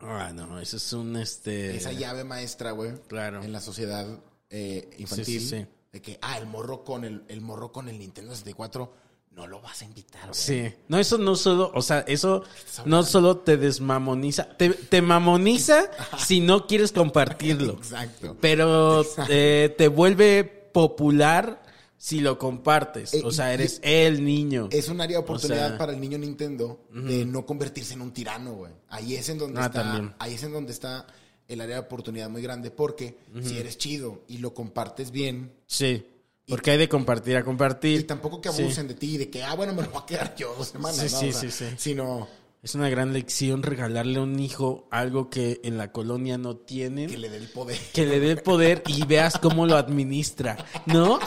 Ah, 0.00 0.32
no, 0.34 0.58
eso 0.58 0.76
es 0.76 0.92
un, 0.92 1.16
este... 1.16 1.76
esa 1.76 1.92
llave 1.92 2.24
maestra, 2.24 2.72
güey. 2.72 2.92
Claro. 3.06 3.42
En 3.42 3.52
la 3.52 3.60
sociedad 3.60 4.06
eh, 4.50 4.90
infantil. 4.98 5.40
Sí, 5.40 5.40
sí, 5.40 5.60
sí. 5.60 5.66
De 5.92 6.02
que, 6.02 6.18
ah, 6.20 6.36
el 6.38 6.46
morro 6.46 6.84
con 6.84 7.04
el, 7.04 7.24
el 7.28 7.40
morro 7.40 7.72
con 7.72 7.88
el 7.88 7.98
Nintendo 7.98 8.32
64, 8.32 8.92
no 9.34 9.46
lo 9.46 9.60
vas 9.60 9.82
a 9.82 9.84
invitar, 9.84 10.22
güey. 10.22 10.34
Sí, 10.34 10.72
no, 10.88 10.98
eso 10.98 11.18
no 11.18 11.34
solo, 11.36 11.70
o 11.74 11.82
sea, 11.82 12.00
eso 12.06 12.44
no 12.84 13.02
solo 13.02 13.38
te 13.38 13.56
desmamoniza, 13.56 14.44
te, 14.56 14.70
te 14.70 15.02
mamoniza 15.02 15.90
si 16.18 16.40
no 16.40 16.66
quieres 16.66 16.92
compartirlo. 16.92 17.72
Exacto. 17.74 18.36
Pero 18.40 19.04
eh, 19.28 19.74
te 19.76 19.88
vuelve 19.88 20.44
popular 20.44 21.62
si 21.96 22.20
lo 22.20 22.38
compartes. 22.38 23.14
Eh, 23.14 23.22
O 23.24 23.30
sea, 23.32 23.52
eres 23.54 23.80
el 23.82 24.24
niño. 24.24 24.68
Es 24.70 24.88
un 24.88 25.00
área 25.00 25.16
de 25.18 25.22
oportunidad 25.22 25.64
O 25.66 25.68
sea, 25.70 25.78
para 25.78 25.92
el 25.92 26.00
niño 26.00 26.18
Nintendo 26.18 26.80
de 26.92 27.24
no 27.24 27.46
convertirse 27.46 27.94
en 27.94 28.02
un 28.02 28.12
tirano, 28.12 28.52
güey. 28.54 28.72
Ahí 28.90 29.14
es 29.16 29.28
en 29.30 29.38
donde 29.38 29.60
Ah, 29.60 29.66
está, 29.66 29.82
también. 29.82 30.14
ahí 30.18 30.34
es 30.34 30.42
en 30.42 30.52
donde 30.52 30.72
está 30.72 31.06
el 31.48 31.60
área 31.60 31.76
de 31.76 31.80
oportunidad 31.82 32.28
muy 32.30 32.42
grande 32.42 32.70
porque 32.70 33.18
si 33.42 33.58
eres 33.58 33.76
chido 33.78 34.22
y 34.28 34.38
lo 34.38 34.54
compartes 34.54 35.10
bien 35.10 35.52
Sí, 35.66 36.06
porque 36.48 36.72
hay 36.72 36.78
de 36.78 36.88
compartir 36.88 37.36
a 37.36 37.40
y 37.40 37.42
compartir. 37.42 38.06
tampoco 38.06 38.40
que 38.40 38.50
Sí. 38.52 38.62
abusen 38.62 38.88
de 38.88 38.94
ti 38.94 39.16
de 39.18 39.30
que 39.30 39.42
ah 39.42 39.54
bueno 39.54 39.72
me 39.74 39.82
lo 39.82 39.90
voy 39.90 40.02
a 40.02 40.06
quedar 40.06 40.34
yo 40.36 40.54
dos 40.58 40.68
semanas, 40.68 40.96
Sí, 40.96 41.08
¿no? 41.12 41.18
sí, 41.20 41.28
O 41.28 41.32
sea, 41.32 41.40
sí, 41.40 41.50
sí. 41.50 41.64
sino 41.78 42.28
Es 42.62 42.74
una 42.74 42.88
gran 42.88 43.12
lección 43.12 43.62
regalarle 43.62 44.18
a 44.18 44.22
un 44.22 44.40
hijo 44.40 44.88
algo 44.90 45.28
que 45.28 45.60
en 45.64 45.76
la 45.76 45.92
colonia 45.92 46.38
no 46.38 46.56
tienen. 46.56 47.10
que 47.10 47.18
le 47.18 47.28
dé 47.28 47.36
el 47.36 47.48
poder. 47.48 47.78
que 47.92 48.06
le 48.06 48.20
dé 48.20 48.30
el 48.30 48.38
poder 48.42 48.82
y 48.86 49.04
veas 49.04 49.38
cómo 49.38 49.66
lo 49.66 49.76
administra, 49.76 50.56
¿no? 50.86 51.18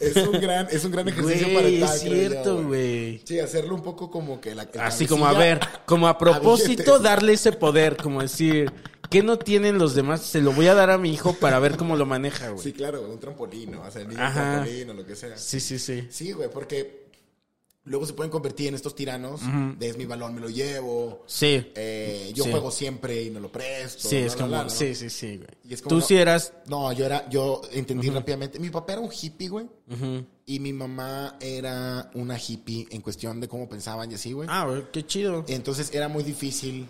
Es 0.00 0.16
un 0.16 0.40
gran, 0.40 0.66
es 0.70 0.84
un 0.84 0.92
gran 0.92 1.08
ejercicio 1.08 1.46
Güey, 1.48 1.54
parental. 1.56 1.94
es 1.96 2.00
creo 2.02 2.12
yo, 2.14 2.18
cierto, 2.30 2.64
güey. 2.64 3.20
Sí, 3.24 3.38
hacerlo 3.38 3.74
un 3.74 3.82
poco 3.82 4.10
como 4.10 4.40
que 4.40 4.54
la. 4.54 4.62
el 4.62 4.80
Así 4.80 5.06
como 5.06 5.26
a 5.26 5.32
ver, 5.34 5.60
como 5.86 6.08
a 6.08 6.16
propósito 6.18 6.98
darle 6.98 7.34
ese 7.34 7.52
poder, 7.52 7.96
como 7.96 8.22
decir, 8.22 8.72
¿qué 9.12 9.22
no 9.22 9.38
tienen 9.38 9.78
los 9.78 9.94
demás? 9.94 10.22
Se 10.22 10.40
lo 10.40 10.52
voy 10.52 10.66
a 10.66 10.74
dar 10.74 10.90
a 10.90 10.98
mi 10.98 11.12
hijo 11.12 11.34
para 11.34 11.58
ver 11.60 11.76
cómo 11.76 11.94
lo 11.96 12.06
maneja, 12.06 12.48
güey. 12.50 12.62
Sí, 12.64 12.72
claro, 12.72 13.02
un 13.02 13.20
trampolín, 13.20 13.72
¿no? 13.72 13.82
O 13.82 13.90
sea, 13.90 14.02
el 14.02 14.08
niño 14.08 14.20
un 14.20 14.26
Ajá. 14.26 14.52
trampolín 14.54 14.90
o 14.90 14.94
lo 14.94 15.06
que 15.06 15.14
sea. 15.14 15.36
Sí, 15.38 15.60
sí, 15.60 15.78
sí. 15.78 16.06
Sí, 16.10 16.32
güey, 16.32 16.50
porque 16.50 17.02
luego 17.84 18.06
se 18.06 18.12
pueden 18.12 18.30
convertir 18.30 18.68
en 18.68 18.74
estos 18.76 18.94
tiranos 18.94 19.40
de 19.78 19.88
es 19.88 19.96
mi 19.96 20.06
balón, 20.06 20.34
me 20.34 20.40
lo 20.40 20.48
llevo. 20.48 21.24
Sí. 21.26 21.72
eh, 21.74 22.30
yo 22.34 22.44
Sí. 22.44 22.50
juego 22.50 22.70
siempre 22.70 23.22
y 23.22 23.30
me 23.30 23.40
lo 23.40 23.50
presto. 23.50 24.08
Sí, 24.08 24.16
es 24.16 24.36
como, 24.36 24.68
sí, 24.70 24.94
sí, 24.94 25.10
sí, 25.10 25.36
güey. 25.38 25.48
Y 25.68 25.74
es 25.74 25.82
como 25.82 25.88
Tú 25.96 26.00
no- 26.00 26.06
sí 26.06 26.16
eras, 26.16 26.52
No, 26.68 26.92
yo 26.92 27.04
era, 27.06 27.28
yo 27.28 27.60
entendí 27.72 28.08
rápidamente. 28.10 28.58
Mi 28.60 28.70
papá 28.70 28.92
era 28.94 29.02
un 29.02 29.10
hippie, 29.12 29.48
güey. 29.48 29.66
Y 30.46 30.58
mi 30.60 30.72
mamá 30.72 31.36
era 31.40 32.10
una 32.14 32.38
hippie 32.38 32.86
en 32.90 33.00
cuestión 33.00 33.40
de 33.40 33.48
cómo 33.48 33.68
pensaban 33.68 34.10
y 34.10 34.14
así, 34.14 34.32
güey. 34.32 34.48
ah, 34.50 34.64
güey, 34.66 34.84
qué 34.92 35.04
chido. 35.06 35.44
Entonces 35.48 35.92
era 35.92 36.08
muy 36.08 36.22
difícil. 36.22 36.86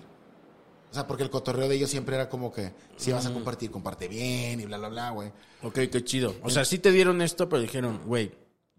O 0.92 0.94
sea, 0.94 1.06
porque 1.06 1.22
el 1.22 1.30
cotorreo 1.30 1.68
de 1.70 1.74
ellos 1.76 1.88
siempre 1.88 2.16
era 2.16 2.28
como 2.28 2.52
que 2.52 2.70
si 2.98 3.12
vas 3.12 3.24
a 3.24 3.32
compartir, 3.32 3.70
comparte 3.70 4.08
bien 4.08 4.60
y 4.60 4.66
bla, 4.66 4.76
bla, 4.76 4.90
bla, 4.90 5.10
güey. 5.10 5.32
Ok, 5.62 5.74
qué 5.90 6.04
chido. 6.04 6.34
O 6.42 6.50
sea, 6.50 6.66
sí 6.66 6.78
te 6.78 6.92
dieron 6.92 7.22
esto, 7.22 7.48
pero 7.48 7.62
dijeron, 7.62 8.02
güey, 8.04 8.30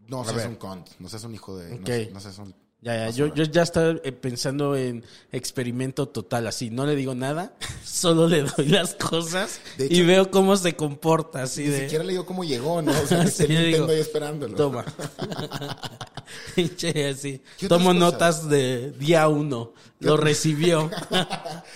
No 0.08 0.24
seas 0.24 0.36
ver. 0.36 0.48
un 0.50 0.56
cont, 0.58 0.88
no 1.00 1.10
seas 1.10 1.24
un 1.24 1.34
hijo 1.34 1.58
de. 1.58 1.74
Ok. 1.74 2.14
No, 2.14 2.20
seas 2.20 2.38
un. 2.38 2.54
Ya, 2.84 2.98
ya, 2.98 3.10
yo, 3.12 3.34
yo 3.34 3.46
ya 3.46 3.64
estaba 3.64 3.92
eh, 4.04 4.12
pensando 4.12 4.76
en 4.76 5.06
experimento 5.32 6.10
total, 6.10 6.48
así, 6.48 6.70
no 6.70 6.86
le 6.86 6.98
digo 6.98 7.16
nada, 7.16 7.54
solo 7.86 8.28
le 8.28 8.42
doy 8.42 8.68
las 8.68 8.96
cosas 8.96 9.62
De 9.78 9.88
y 9.90 10.02
veo 10.02 10.30
cómo 10.30 10.58
se 10.58 10.76
comporta, 10.76 11.44
así 11.44 11.64
Ni 11.64 11.70
de... 11.70 11.80
siquiera 11.84 12.04
le 12.04 12.12
digo 12.12 12.26
cómo 12.26 12.44
llegó, 12.44 12.82
¿no? 12.82 12.92
O 12.92 13.08
sea, 13.08 13.24
que 13.24 13.32
Sí, 13.32 13.44
Nintendo 13.48 13.68
digo, 13.68 13.88
ahí 13.88 14.00
esperándolo. 14.00 14.56
Toma. 14.58 14.86
Pinche, 16.56 17.08
así. 17.08 17.42
¿Qué 17.58 17.68
otras 17.68 17.80
Tomo 17.80 17.94
notas 17.94 18.50
de 18.50 18.92
día 18.92 19.30
uno. 19.30 19.74
Lo 20.00 20.18
recibió. 20.18 20.90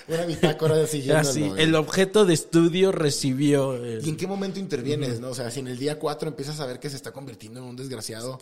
Una 0.09 0.25
bitácora 0.25 0.85
siguiéndolo. 0.87 1.29
así, 1.29 1.47
güey. 1.47 1.63
el 1.63 1.75
objeto 1.75 2.25
de 2.25 2.33
estudio 2.33 2.91
recibió. 2.91 3.75
eh, 3.81 4.01
¿Y 4.03 4.09
en 4.09 4.17
qué 4.17 4.27
momento 4.27 4.59
intervienes, 4.59 5.21
no? 5.21 5.29
O 5.29 5.33
sea, 5.35 5.49
si 5.51 5.61
en 5.61 5.69
el 5.69 5.77
día 5.77 5.97
4 5.99 6.27
empiezas 6.27 6.59
a 6.59 6.65
ver 6.65 6.79
que 6.81 6.89
se 6.89 6.97
está 6.97 7.13
convirtiendo 7.13 7.61
en 7.61 7.65
un 7.65 7.75
desgraciado, 7.77 8.37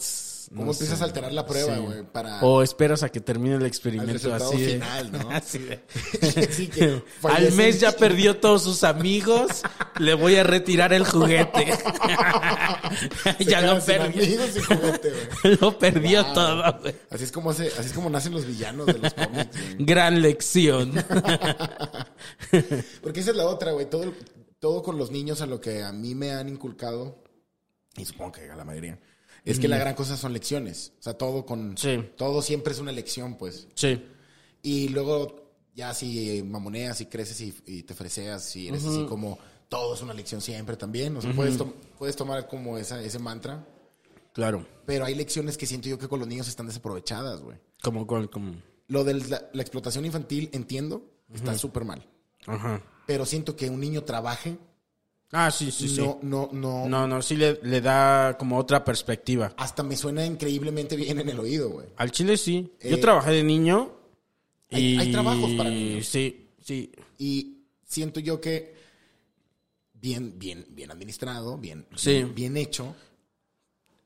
¿cómo 0.50 0.66
no 0.66 0.72
empiezas 0.72 0.98
sé. 0.98 1.04
a 1.04 1.08
alterar 1.08 1.32
la 1.34 1.46
prueba, 1.46 1.76
Sí. 1.76 1.82
güey? 1.82 2.04
Para... 2.04 2.40
O 2.42 2.62
esperas 2.62 3.04
a 3.04 3.10
que 3.10 3.20
termine 3.22 3.56
el 3.56 3.66
experimento 3.66 4.14
resultado 4.14 4.50
así 4.52 4.62
de, 4.62 4.74
final, 4.74 5.12
¿no? 5.12 5.30
así 5.32 5.60
de- 5.60 5.84
Sí, 6.52 6.68
que 6.68 7.02
Al 7.24 7.52
mes 7.54 7.80
ya 7.80 7.92
perdió 7.92 8.38
todos 8.38 8.64
sus 8.64 8.84
amigos, 8.84 9.62
le 10.00 10.14
voy 10.14 10.36
a 10.36 10.44
retirar 10.44 10.94
el 10.94 11.06
juguete. 11.06 11.74
Ya 13.40 13.62
lo 13.62 13.80
perdió. 13.84 14.38
juguete. 14.68 15.14
Lo 15.62 15.78
perdió 15.80 16.24
Wow. 16.24 16.34
todo, 16.34 16.80
güey. 16.82 16.96
Así 17.10 17.24
es 17.26 17.32
como 17.32 17.50
hace- 17.52 17.68
así 17.78 17.88
es 17.88 17.94
como 17.94 18.10
nacen 18.10 18.34
los 18.34 18.46
villanos 18.46 18.86
de 18.88 18.94
los 19.00 19.14
cómics, 19.14 19.50
güey. 19.52 19.76
Gran 19.86 20.22
lección. 20.22 20.94
Porque 23.02 23.20
esa 23.20 23.32
es 23.32 23.38
la 23.38 23.46
otra, 23.46 23.72
güey. 23.72 23.90
Todo, 23.90 24.14
todo 24.60 24.82
con 24.84 24.98
los 24.98 25.12
niños 25.12 25.42
a 25.42 25.46
lo 25.46 25.60
que 25.62 25.84
a 25.84 25.92
mí 25.92 26.16
me 26.16 26.32
han 26.32 26.50
inculcado, 26.50 27.24
y 27.98 28.06
supongo 28.06 28.34
que 28.34 28.50
a 28.50 28.56
la 28.56 28.64
mayoría, 28.66 29.00
es 29.46 29.60
que 29.60 29.68
la 29.68 29.78
gran 29.78 29.96
cosa 29.96 30.18
son 30.18 30.34
lecciones. 30.34 30.94
O 31.00 31.04
sea, 31.04 31.14
todo 31.14 31.46
con... 31.46 31.78
Sí. 31.78 32.00
Todo 32.18 32.42
siempre 32.42 32.74
es 32.74 32.80
una 32.80 32.92
lección, 32.92 33.38
pues. 33.38 33.68
Sí. 33.76 34.04
Y 34.62 34.90
luego, 34.90 35.54
ya 35.76 35.94
si 35.94 36.44
mamoneas 36.44 37.00
y 37.02 37.06
creces 37.06 37.40
y, 37.42 37.56
y 37.66 37.84
te 37.84 37.94
freseas 37.94 38.56
y 38.56 38.68
eres 38.68 38.86
así 38.86 39.06
como... 39.06 39.38
Todo 39.68 39.96
es 39.96 40.02
una 40.02 40.14
lección 40.14 40.42
siempre 40.42 40.78
también. 40.78 41.18
O 41.18 41.22
sea, 41.22 41.34
puedes, 41.34 41.58
puedes 41.98 42.16
tomar 42.16 42.48
como 42.48 42.78
esa, 42.78 43.02
ese 43.02 43.18
mantra. 43.18 43.68
Claro. 44.32 44.66
Pero 44.86 45.06
hay 45.06 45.16
lecciones 45.16 45.58
que 45.58 45.66
siento 45.66 45.90
yo 45.90 45.98
que 45.98 46.08
con 46.08 46.20
los 46.20 46.28
niños 46.28 46.48
están 46.48 46.68
desaprovechadas, 46.68 47.42
güey. 47.42 47.58
Como, 47.82 48.06
como, 48.06 48.56
Lo 48.88 49.04
de 49.04 49.16
la, 49.16 49.50
la 49.54 49.62
explotación 49.62 50.06
infantil, 50.06 50.50
entiendo, 50.54 51.10
está 51.34 51.58
súper 51.58 51.84
mal. 51.84 52.08
Ajá. 52.46 52.84
Pero 53.08 53.26
siento 53.26 53.56
que 53.56 53.70
un 53.70 53.80
niño 53.80 54.04
trabaje, 54.04 54.58
Ah, 55.32 55.52
sí, 55.52 55.72
sí, 55.72 55.90
sí. 55.90 56.00
no, 56.02 56.20
no, 56.22 56.50
no, 56.54 56.88
No, 56.88 57.08
no, 57.08 57.22
sí 57.22 57.36
le, 57.36 57.60
le 57.64 57.82
da 57.82 58.38
como 58.38 58.58
otra 58.58 58.84
perspectiva. 58.86 59.54
Hasta 59.58 59.84
me 59.84 59.98
suena 59.98 60.26
increíblemente 60.26 60.96
bien 60.96 61.20
en 61.20 61.30
el 61.30 61.40
oído, 61.40 61.70
güey. 61.70 61.88
Al 61.98 62.12
chile 62.12 62.38
sí. 62.38 62.72
Yo 62.82 62.96
Eh, 62.96 62.98
trabajé 62.98 63.32
de 63.32 63.44
niño 63.44 63.92
hay- 64.72 64.94
y... 64.94 64.98
hay 64.98 65.12
trabajos 65.12 65.52
para 65.54 65.70
niños. 65.70 66.06
Sí, 66.08 66.48
sí. 66.62 66.92
Y 67.18 67.64
siento 67.86 68.20
yo 68.20 68.40
que 68.40 68.76
bien, 69.94 70.38
bien, 70.38 70.66
bien 70.70 70.92
administrado, 70.92 71.58
bien, 71.58 71.86
Sí. 71.96 72.12
bien, 72.14 72.36
bien 72.36 72.58
hecho, 72.58 72.96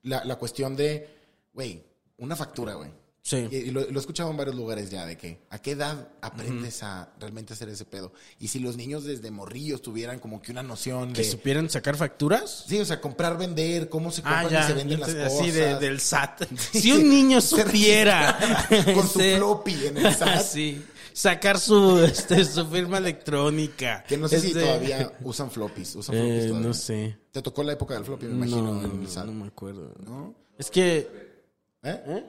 la, 0.03 0.23
la 0.23 0.37
cuestión 0.37 0.75
de, 0.75 1.07
güey, 1.53 1.83
una 2.17 2.35
factura, 2.35 2.73
güey. 2.75 2.89
Sí. 3.29 3.47
Y, 3.51 3.55
y 3.57 3.71
lo, 3.71 3.81
lo 3.81 3.95
he 3.95 3.99
escuchado 3.99 4.31
en 4.31 4.37
varios 4.37 4.55
lugares 4.55 4.89
ya, 4.89 5.05
de 5.05 5.15
que 5.15 5.41
a 5.51 5.59
qué 5.61 5.71
edad 5.71 6.07
aprendes 6.19 6.81
a 6.81 7.09
realmente 7.19 7.53
hacer 7.53 7.69
ese 7.69 7.85
pedo. 7.85 8.11
Y 8.39 8.47
si 8.47 8.57
los 8.57 8.75
niños 8.75 9.03
desde 9.03 9.29
morrillos 9.29 9.83
tuvieran 9.83 10.17
como 10.17 10.41
que 10.41 10.51
una 10.51 10.63
noción 10.63 11.13
¿Que 11.13 11.21
de... 11.21 11.29
supieran 11.29 11.69
sacar 11.69 11.95
facturas? 11.95 12.65
Sí, 12.67 12.79
o 12.79 12.85
sea, 12.85 12.99
comprar, 12.99 13.37
vender, 13.37 13.87
cómo 13.87 14.09
se 14.11 14.23
compran 14.23 14.45
Ah, 14.45 14.49
y 14.49 14.53
ya. 14.53 14.65
se 14.67 14.73
venden 14.73 14.99
las 14.99 15.13
cosas. 15.13 15.31
Así 15.39 15.51
de- 15.51 15.75
del 15.77 15.99
SAT. 15.99 16.47
Si 16.73 16.91
un 16.91 17.07
niño 17.07 17.39
supiera... 17.41 18.35
Con 18.95 19.07
su 19.07 19.19
floppy 19.19 19.85
en 19.85 19.97
el 19.97 20.15
SAT. 20.15 20.41
Sí. 20.41 20.83
Sacar 21.13 21.59
su, 21.59 21.99
este, 21.99 22.43
su 22.45 22.65
firma 22.67 22.97
electrónica. 22.97 24.03
Que 24.07 24.17
no 24.17 24.27
sé 24.27 24.39
si 24.39 24.47
Este, 24.47 24.61
todavía 24.61 25.11
usan 25.21 25.51
floppies. 25.51 25.95
Usan 25.97 26.15
floppies 26.15 26.45
Eh, 26.45 26.47
todavía. 26.47 26.67
no 26.67 26.73
sé. 26.73 27.17
Te 27.31 27.41
tocó 27.43 27.61
la 27.61 27.73
época 27.73 27.93
del 27.93 28.05
floppy, 28.05 28.25
me 28.25 28.33
imagino, 28.47 28.73
No, 28.73 28.85
en 28.85 29.01
el 29.01 29.07
SAT. 29.07 29.25
no 29.27 29.33
me 29.33 29.47
acuerdo. 29.47 29.93
¿No? 30.03 30.33
Es 30.57 30.71
que... 30.71 31.07
¿Eh? 31.83 32.23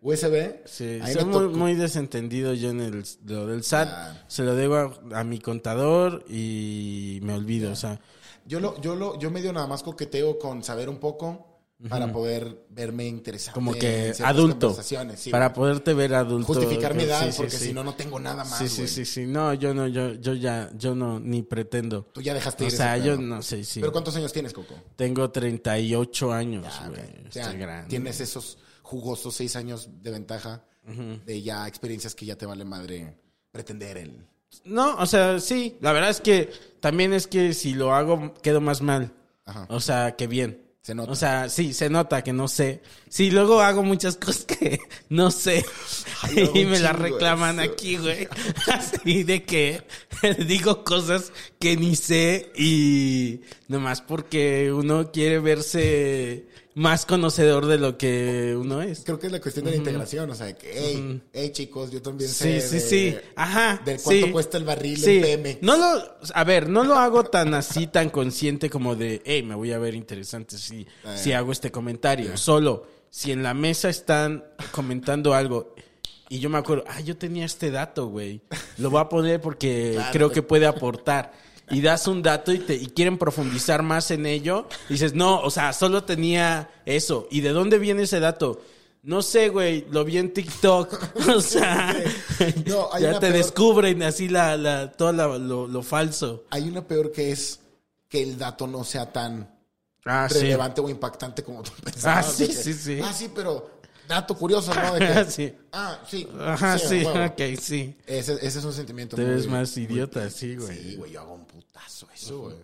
USB. 0.00 0.64
Sí, 0.64 0.98
ahí 1.02 1.12
soy 1.14 1.24
muy, 1.24 1.74
desentendido 1.74 2.54
yo 2.54 2.70
en 2.70 2.80
el, 2.80 3.04
lo 3.26 3.46
del 3.46 3.64
SAT. 3.64 3.88
Ah. 3.90 4.24
Se 4.28 4.42
lo 4.44 4.54
debo 4.54 4.76
a, 4.76 5.20
a 5.20 5.24
mi 5.24 5.38
contador 5.40 6.24
y 6.28 7.18
me 7.22 7.34
olvido. 7.34 7.72
O 7.72 7.76
sea, 7.76 8.00
Yo 8.46 8.60
lo, 8.60 8.80
yo 8.80 8.94
lo, 8.96 9.18
yo 9.18 9.30
medio 9.30 9.52
nada 9.52 9.66
más 9.66 9.82
coqueteo 9.82 10.38
con 10.38 10.62
saber 10.62 10.88
un 10.88 10.98
poco 10.98 11.44
para 11.88 12.10
poder 12.12 12.66
verme 12.70 13.06
interesante. 13.06 13.54
como 13.54 13.72
que 13.72 14.12
adulto. 14.24 14.76
sí, 14.82 15.30
para 15.30 15.46
güey. 15.50 15.54
poderte 15.54 15.94
ver 15.94 16.12
adulto. 16.14 16.46
justificar 16.52 16.92
mi 16.94 17.04
edad, 17.04 17.30
sí, 17.30 17.34
porque 17.36 17.52
si 17.56 17.72
no, 17.72 17.84
no 17.84 17.94
tengo 17.94 18.18
nada 18.18 18.42
más. 18.44 18.58
Sí, 18.58 18.68
sí, 18.68 18.76
güey. 18.82 18.88
sí, 18.88 19.04
sí. 19.04 19.26
No, 19.26 19.54
yo 19.54 19.72
no, 19.74 19.86
yo, 19.86 20.14
yo 20.14 20.34
ya, 20.34 20.70
yo 20.76 20.96
no, 20.96 21.20
ni 21.20 21.42
pretendo. 21.42 22.08
Tú 22.12 22.20
ya 22.20 22.34
dejaste 22.34 22.64
O 22.64 22.66
ir 22.66 22.72
sea, 22.72 22.96
ese 22.96 23.06
yo 23.06 23.16
no 23.16 23.42
sé, 23.42 23.62
sí. 23.62 23.78
Pero 23.78 23.92
¿cuántos 23.92 24.16
años 24.16 24.32
tienes, 24.32 24.52
Coco? 24.52 24.74
Tengo 24.96 25.30
38 25.30 26.32
años, 26.32 26.66
Ah, 26.68 26.88
güey. 26.88 27.00
ok. 27.00 27.28
O 27.28 27.32
sea, 27.32 27.42
Estoy 27.44 27.58
grande. 27.60 27.88
tienes 27.90 28.20
esos 28.20 28.58
jugosos 28.88 29.34
seis 29.34 29.54
años 29.54 29.90
de 30.02 30.10
ventaja 30.10 30.64
de 31.26 31.42
ya 31.42 31.68
experiencias 31.68 32.14
que 32.14 32.24
ya 32.24 32.36
te 32.36 32.46
vale 32.46 32.64
madre 32.64 33.14
pretender 33.52 33.98
el... 33.98 34.26
No, 34.64 34.96
o 34.96 35.04
sea, 35.04 35.38
sí. 35.38 35.76
La 35.82 35.92
verdad 35.92 36.08
es 36.08 36.22
que 36.22 36.50
también 36.80 37.12
es 37.12 37.26
que 37.26 37.52
si 37.52 37.74
lo 37.74 37.94
hago, 37.94 38.32
quedo 38.42 38.62
más 38.62 38.80
mal. 38.80 39.12
Ajá. 39.44 39.66
O 39.68 39.80
sea, 39.80 40.16
que 40.16 40.26
bien. 40.26 40.66
Se 40.80 40.94
nota. 40.94 41.12
O 41.12 41.16
sea, 41.16 41.50
sí, 41.50 41.74
se 41.74 41.90
nota 41.90 42.24
que 42.24 42.32
no 42.32 42.48
sé. 42.48 42.80
Sí, 43.10 43.30
luego 43.30 43.60
hago 43.60 43.82
muchas 43.82 44.16
cosas 44.24 44.46
que 44.46 44.78
no 45.10 45.30
sé. 45.30 45.62
Ay, 46.22 46.50
y 46.54 46.64
me 46.64 46.78
las 46.78 46.96
reclaman 46.96 47.60
eso. 47.60 47.70
aquí, 47.70 47.98
güey. 47.98 48.26
Así 48.72 49.22
de 49.24 49.42
que 49.42 49.82
digo 50.46 50.84
cosas 50.84 51.30
que 51.58 51.76
ni 51.76 51.94
sé 51.94 52.50
y 52.56 53.42
nomás 53.68 54.00
porque 54.00 54.72
uno 54.72 55.12
quiere 55.12 55.40
verse 55.40 56.48
más 56.78 57.04
conocedor 57.06 57.66
de 57.66 57.76
lo 57.76 57.98
que 57.98 58.54
uno 58.56 58.80
es. 58.82 59.00
Creo 59.04 59.18
que 59.18 59.26
es 59.26 59.32
la 59.32 59.40
cuestión 59.40 59.64
de 59.64 59.72
la 59.72 59.76
integración, 59.78 60.30
o 60.30 60.34
sea, 60.34 60.54
que, 60.56 60.70
hey, 60.72 61.22
hey 61.32 61.50
chicos, 61.52 61.90
yo 61.90 62.00
también 62.00 62.30
Sí, 62.30 62.60
sé 62.60 62.60
sí, 62.60 62.74
de- 62.76 62.80
sí. 62.80 63.16
Ajá. 63.34 63.82
de 63.84 63.96
cuánto 63.98 64.26
sí. 64.26 64.32
cuesta 64.32 64.58
el 64.58 64.64
barril 64.64 64.96
Sí. 64.96 65.16
en 65.16 65.22
PM. 65.22 65.58
No 65.60 65.76
lo, 65.76 66.16
a 66.34 66.44
ver, 66.44 66.68
no 66.68 66.84
lo 66.84 66.94
hago 66.94 67.24
tan 67.24 67.52
así, 67.54 67.88
tan 67.88 68.10
consciente 68.10 68.70
como 68.70 68.94
de, 68.94 69.20
hey, 69.24 69.42
me 69.42 69.56
voy 69.56 69.72
a 69.72 69.78
ver 69.78 69.94
interesante 69.96 70.56
si, 70.56 70.86
Ah, 71.04 71.16
si 71.16 71.32
hago 71.32 71.50
este 71.50 71.72
comentario. 71.72 72.36
Solo, 72.36 72.86
si 73.10 73.32
en 73.32 73.42
la 73.42 73.54
mesa 73.54 73.88
están 73.88 74.44
comentando 74.70 75.34
algo 75.34 75.74
y 76.28 76.38
yo 76.38 76.48
me 76.48 76.58
acuerdo, 76.58 76.84
ah, 76.86 77.00
yo 77.00 77.16
tenía 77.16 77.44
este 77.44 77.70
dato, 77.72 78.06
güey. 78.06 78.40
Lo 78.76 78.90
voy 78.90 79.00
a 79.00 79.08
poner 79.08 79.40
porque 79.40 79.92
Claro. 79.96 80.12
creo 80.12 80.30
que 80.30 80.42
puede 80.42 80.66
aportar. 80.66 81.32
Y 81.70 81.80
das 81.80 82.06
un 82.08 82.22
dato 82.22 82.52
y, 82.52 82.58
te, 82.58 82.74
y 82.74 82.86
quieren 82.86 83.18
profundizar 83.18 83.82
más 83.82 84.10
en 84.10 84.26
ello. 84.26 84.66
Y 84.88 84.94
dices, 84.94 85.14
no, 85.14 85.40
o 85.42 85.50
sea, 85.50 85.72
solo 85.72 86.04
tenía 86.04 86.70
eso. 86.86 87.28
¿Y 87.30 87.40
de 87.40 87.50
dónde 87.50 87.78
viene 87.78 88.02
ese 88.04 88.20
dato? 88.20 88.62
No 89.02 89.22
sé, 89.22 89.48
güey, 89.48 89.86
lo 89.90 90.04
vi 90.04 90.18
en 90.18 90.32
TikTok. 90.32 90.98
O 91.36 91.40
sea, 91.40 91.94
No, 92.66 92.88
hay 92.92 93.02
ya 93.02 93.10
una 93.10 93.20
te 93.20 93.28
peor- 93.30 93.36
descubren 93.36 94.02
así 94.02 94.28
la, 94.28 94.56
la, 94.56 94.92
todo 94.92 95.12
la- 95.12 95.38
lo, 95.38 95.66
lo 95.66 95.82
falso. 95.82 96.44
Hay 96.50 96.68
una 96.68 96.86
peor 96.86 97.12
que 97.12 97.30
es 97.32 97.60
que 98.08 98.22
el 98.22 98.38
dato 98.38 98.66
no 98.66 98.84
sea 98.84 99.12
tan 99.12 99.54
Ah, 100.04 100.26
relevante 100.30 100.80
o 100.80 100.88
impactante 100.88 101.42
como 101.44 101.62
tú 101.62 101.70
pensabas. 101.84 102.26
Ah, 102.26 102.32
sí, 102.32 102.46
que, 102.46 102.52
sí, 102.54 102.72
sí. 102.72 103.00
Ah, 103.04 103.12
sí, 103.12 103.30
pero 103.34 103.77
dato 104.08 104.34
curioso, 104.36 104.74
¿no? 104.74 104.94
De 104.94 104.98
que, 105.24 105.30
Sí. 105.30 105.54
Ah, 105.72 106.00
sí. 106.08 106.26
Ajá, 106.40 106.78
sí, 106.78 107.04
huevo. 107.04 107.26
ok, 107.26 107.40
sí. 107.60 107.96
Ese, 108.06 108.32
ese 108.34 108.58
es 108.58 108.64
un 108.64 108.72
sentimiento 108.72 109.14
Te 109.16 109.22
muy- 109.24 109.34
ves 109.34 109.46
más 109.46 109.76
muy- 109.76 109.84
idiota, 109.86 110.28
sí, 110.30 110.56
güey. 110.56 110.76
Sí, 110.82 110.96
güey, 110.96 111.12
yo 111.12 111.20
hago 111.20 111.34
un 111.34 111.44
putazo 111.46 112.08
eso, 112.14 112.40
güey. 112.40 112.56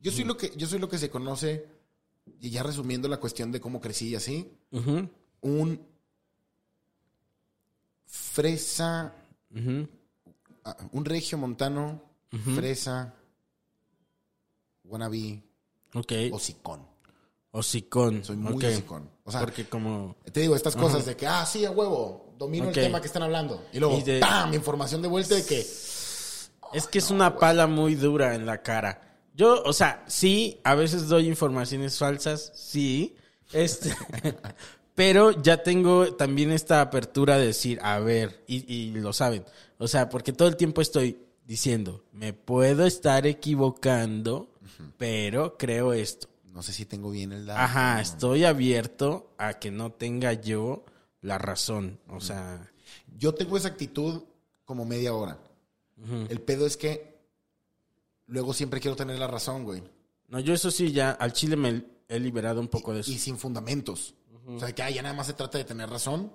Yo 0.00 0.12
soy 0.12 0.24
lo 0.24 0.36
que, 0.36 0.52
yo 0.56 0.66
soy 0.66 0.78
lo 0.78 0.88
que 0.88 0.98
se 0.98 1.10
conoce, 1.10 1.66
y 2.40 2.50
ya 2.50 2.62
resumiendo 2.62 3.08
la 3.08 3.18
cuestión 3.18 3.50
de 3.52 3.60
cómo 3.60 3.80
crecí 3.80 4.08
y 4.10 4.14
así, 4.16 4.50
un 5.40 5.80
fresa, 8.06 9.12
ah, 10.64 10.76
un 10.92 11.04
regio 11.04 11.38
montano, 11.38 12.02
fresa, 12.54 13.14
wannabe, 14.84 15.42
Ok. 15.94 16.12
hocicón. 16.32 16.86
Hocicón. 17.52 18.22
Soy 18.24 18.36
muy 18.36 18.64
hocicón. 18.64 19.10
O 19.26 19.30
sea, 19.32 19.40
Porque 19.40 19.64
como... 19.68 20.14
te 20.32 20.40
digo 20.40 20.54
estas 20.56 20.76
cosas 20.76 21.04
de 21.04 21.16
que, 21.16 21.26
ah, 21.26 21.44
sí, 21.44 21.64
a 21.64 21.70
huevo, 21.72 22.32
domino 22.38 22.68
el 22.68 22.72
tema 22.74 23.00
que 23.00 23.08
están 23.08 23.24
hablando. 23.24 23.62
Y 23.72 23.80
luego, 23.80 23.98
Y 23.98 24.02
de- 24.02 24.20
¡pam! 24.20 24.54
Información 24.54 25.02
de 25.02 25.08
vuelta 25.08 25.34
de 25.34 25.44
que, 25.44 25.58
Es 25.60 26.86
que 26.90 26.98
es 26.98 27.10
una 27.10 27.36
pala 27.36 27.66
muy 27.66 27.96
dura 27.96 28.34
en 28.34 28.46
la 28.46 28.62
cara. 28.62 29.18
Yo, 29.34 29.62
o 29.64 29.72
sea, 29.72 30.04
sí, 30.06 30.60
a 30.64 30.74
veces 30.76 31.08
doy 31.08 31.26
informaciones 31.28 31.98
falsas, 31.98 32.52
sí. 32.54 33.16
Este, 33.52 33.94
pero 34.94 35.30
ya 35.42 35.62
tengo 35.62 36.14
también 36.14 36.52
esta 36.52 36.80
apertura 36.80 37.36
de 37.36 37.46
decir, 37.48 37.78
a 37.82 37.98
ver, 37.98 38.44
y, 38.46 38.72
y 38.72 38.92
lo 38.92 39.12
saben. 39.12 39.44
O 39.78 39.88
sea, 39.88 40.08
porque 40.08 40.32
todo 40.32 40.48
el 40.48 40.56
tiempo 40.56 40.80
estoy 40.80 41.18
diciendo, 41.44 42.04
me 42.12 42.32
puedo 42.32 42.86
estar 42.86 43.26
equivocando, 43.26 44.48
pero 44.96 45.56
creo 45.58 45.92
esto. 45.92 46.28
No 46.56 46.62
sé 46.62 46.72
si 46.72 46.86
tengo 46.86 47.10
bien 47.10 47.32
el 47.32 47.44
dato. 47.46 47.60
Ajá, 47.60 48.00
estoy 48.00 48.44
abierto 48.44 49.34
a 49.38 49.54
que 49.60 49.70
no 49.70 49.92
tenga 49.92 50.32
yo 50.32 50.84
la 51.20 51.36
razón. 51.38 52.00
O 52.08 52.20
sea, 52.20 52.72
Yo 53.18 53.34
tengo 53.34 53.56
esa 53.58 53.68
actitud 53.68 54.22
como 54.64 54.84
media 54.86 55.12
hora. 55.14 55.38
El 56.30 56.40
pedo 56.40 56.66
es 56.66 56.76
que 56.78 57.20
luego 58.26 58.52
siempre 58.54 58.80
quiero 58.80 58.96
tener 58.96 59.18
la 59.18 59.26
razón, 59.26 59.64
güey. 59.64 59.82
no, 60.28 60.40
yo 60.40 60.54
eso 60.54 60.70
sí, 60.70 60.92
ya 60.92 61.10
al 61.12 61.32
chile 61.32 61.56
me 61.56 61.84
he 62.08 62.18
liberado 62.18 62.60
un 62.60 62.68
poco 62.68 62.92
de 62.94 63.00
eso. 63.00 63.10
Y 63.10 63.18
sin 63.18 63.36
fundamentos. 63.38 64.14
O 64.48 64.60
sea, 64.60 64.72
que 64.72 64.82
ah, 64.82 64.90
ya 64.90 65.02
nada 65.02 65.14
más 65.14 65.26
se 65.26 65.32
trata 65.34 65.58
de 65.58 65.64
tener 65.64 65.90
razón. 65.90 66.32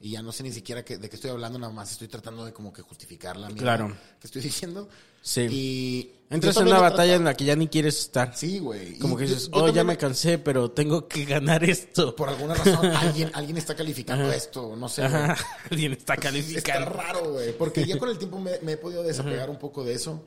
Y 0.00 0.10
ya 0.12 0.22
no 0.22 0.32
sé 0.32 0.42
ni 0.42 0.52
siquiera 0.52 0.84
que- 0.84 0.98
de 0.98 1.08
qué 1.10 1.16
estoy 1.16 1.30
hablando, 1.32 1.58
nada 1.58 1.72
más 1.72 1.90
estoy 1.92 2.08
tratando 2.08 2.44
de 2.44 2.52
como 2.52 2.72
que 2.72 2.80
justificar 2.82 3.36
la 3.36 3.48
mierda 3.48 3.60
Claro. 3.62 3.96
que 4.20 4.26
estoy 4.26 4.40
diciendo. 4.42 4.88
Sí. 5.20 5.46
Y 5.50 6.12
Entras 6.30 6.54
yo 6.54 6.60
en 6.62 6.68
una 6.68 6.78
batalla 6.80 7.16
en 7.16 7.24
la 7.24 7.34
que 7.34 7.44
ya 7.44 7.56
ni 7.56 7.66
quieres 7.66 7.98
estar. 7.98 8.36
Sí, 8.36 8.60
güey. 8.60 8.96
Como 8.98 9.16
Y 9.16 9.22
que 9.24 9.28
yo- 9.28 9.34
dices, 9.34 9.50
yo 9.52 9.64
oh, 9.64 9.68
ya 9.68 9.82
me 9.82 9.98
cansé, 9.98 10.38
pero 10.38 10.70
tengo 10.70 11.08
que 11.08 11.24
ganar 11.24 11.64
esto. 11.64 12.14
Por 12.14 12.28
alguna 12.28 12.54
razón, 12.54 12.86
alguien, 12.96 13.30
alguien 13.34 13.56
está 13.56 13.74
calificando 13.74 14.30
esto. 14.32 14.76
No 14.76 14.88
sé. 14.88 15.02
Ajá. 15.02 15.36
Alguien 15.70 15.92
está 15.92 16.14
Está 16.14 16.28
calificando. 16.28 16.90
raro, 16.90 17.32
güey. 17.32 17.52
Porque 17.58 17.84
ya 17.84 17.98
con 17.98 18.08
el 18.08 18.16
tiempo 18.18 18.38
me, 18.38 18.52
me 18.62 18.72
he 18.72 18.76
podido 18.76 19.02
desapegar 19.02 19.50
un 19.50 19.58
poco 19.58 19.82
de 19.84 19.94
eso. 19.94 20.22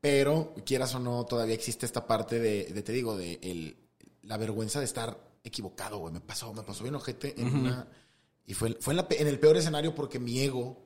Pero, 0.00 0.54
quieras 0.64 0.94
o 0.94 1.00
no, 1.00 1.24
todavía 1.24 1.54
existe 1.54 1.86
esta 1.86 2.06
parte 2.06 2.38
de, 2.38 2.66
de, 2.66 2.82
te 2.82 2.92
digo, 2.92 3.16
de 3.16 3.38
el, 3.42 3.76
la 4.22 4.36
vergüenza 4.36 4.78
de 4.78 4.84
estar 4.84 5.18
equivocado, 5.42 5.98
güey. 5.98 6.12
Me 6.12 6.20
pasó, 6.20 6.52
me 6.54 6.62
pasó 6.62 6.82
bien 6.84 6.94
ojete 6.94 7.34
en 7.40 7.54
una... 7.54 7.88
Y 8.46 8.52
fue, 8.54 8.76
fue 8.80 8.92
en, 8.92 8.98
la 8.98 9.06
en 9.10 9.26
el 9.26 9.38
peor 9.40 9.56
escenario 9.56 9.94
porque 9.94 10.18
mi 10.18 10.38
ego 10.40 10.83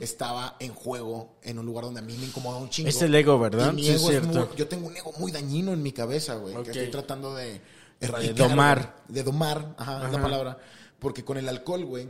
estaba 0.00 0.56
en 0.60 0.72
juego 0.72 1.36
en 1.42 1.58
un 1.58 1.66
lugar 1.66 1.84
donde 1.84 2.00
a 2.00 2.02
mí 2.02 2.16
me 2.18 2.26
incomodaba 2.26 2.62
un 2.62 2.70
chingo. 2.70 2.88
Es 2.88 3.02
el 3.02 3.14
ego, 3.14 3.38
¿verdad? 3.38 3.72
Y 3.72 3.76
mi 3.76 3.82
Sí, 3.84 3.90
es 3.90 3.96
ego 4.00 4.10
es 4.10 4.20
cierto. 4.20 4.46
muy- 4.48 4.56
yo 4.56 4.68
tengo 4.68 4.86
un 4.86 4.96
ego 4.96 5.12
muy 5.18 5.32
dañino 5.32 5.72
en 5.72 5.82
mi 5.82 5.92
cabeza, 5.92 6.36
güey. 6.36 6.54
Que 6.62 6.70
estoy 6.70 6.90
tratando 6.90 7.34
de 7.34 7.60
erradicar. 8.00 8.34
De 8.36 8.48
domar. 8.48 8.96
De 9.08 9.22
domar, 9.22 9.74
ajá, 9.78 10.06
es 10.06 10.12
la 10.12 10.22
palabra. 10.22 10.58
Porque 10.98 11.24
con 11.24 11.36
el 11.38 11.48
alcohol, 11.48 11.84
güey, 11.84 12.08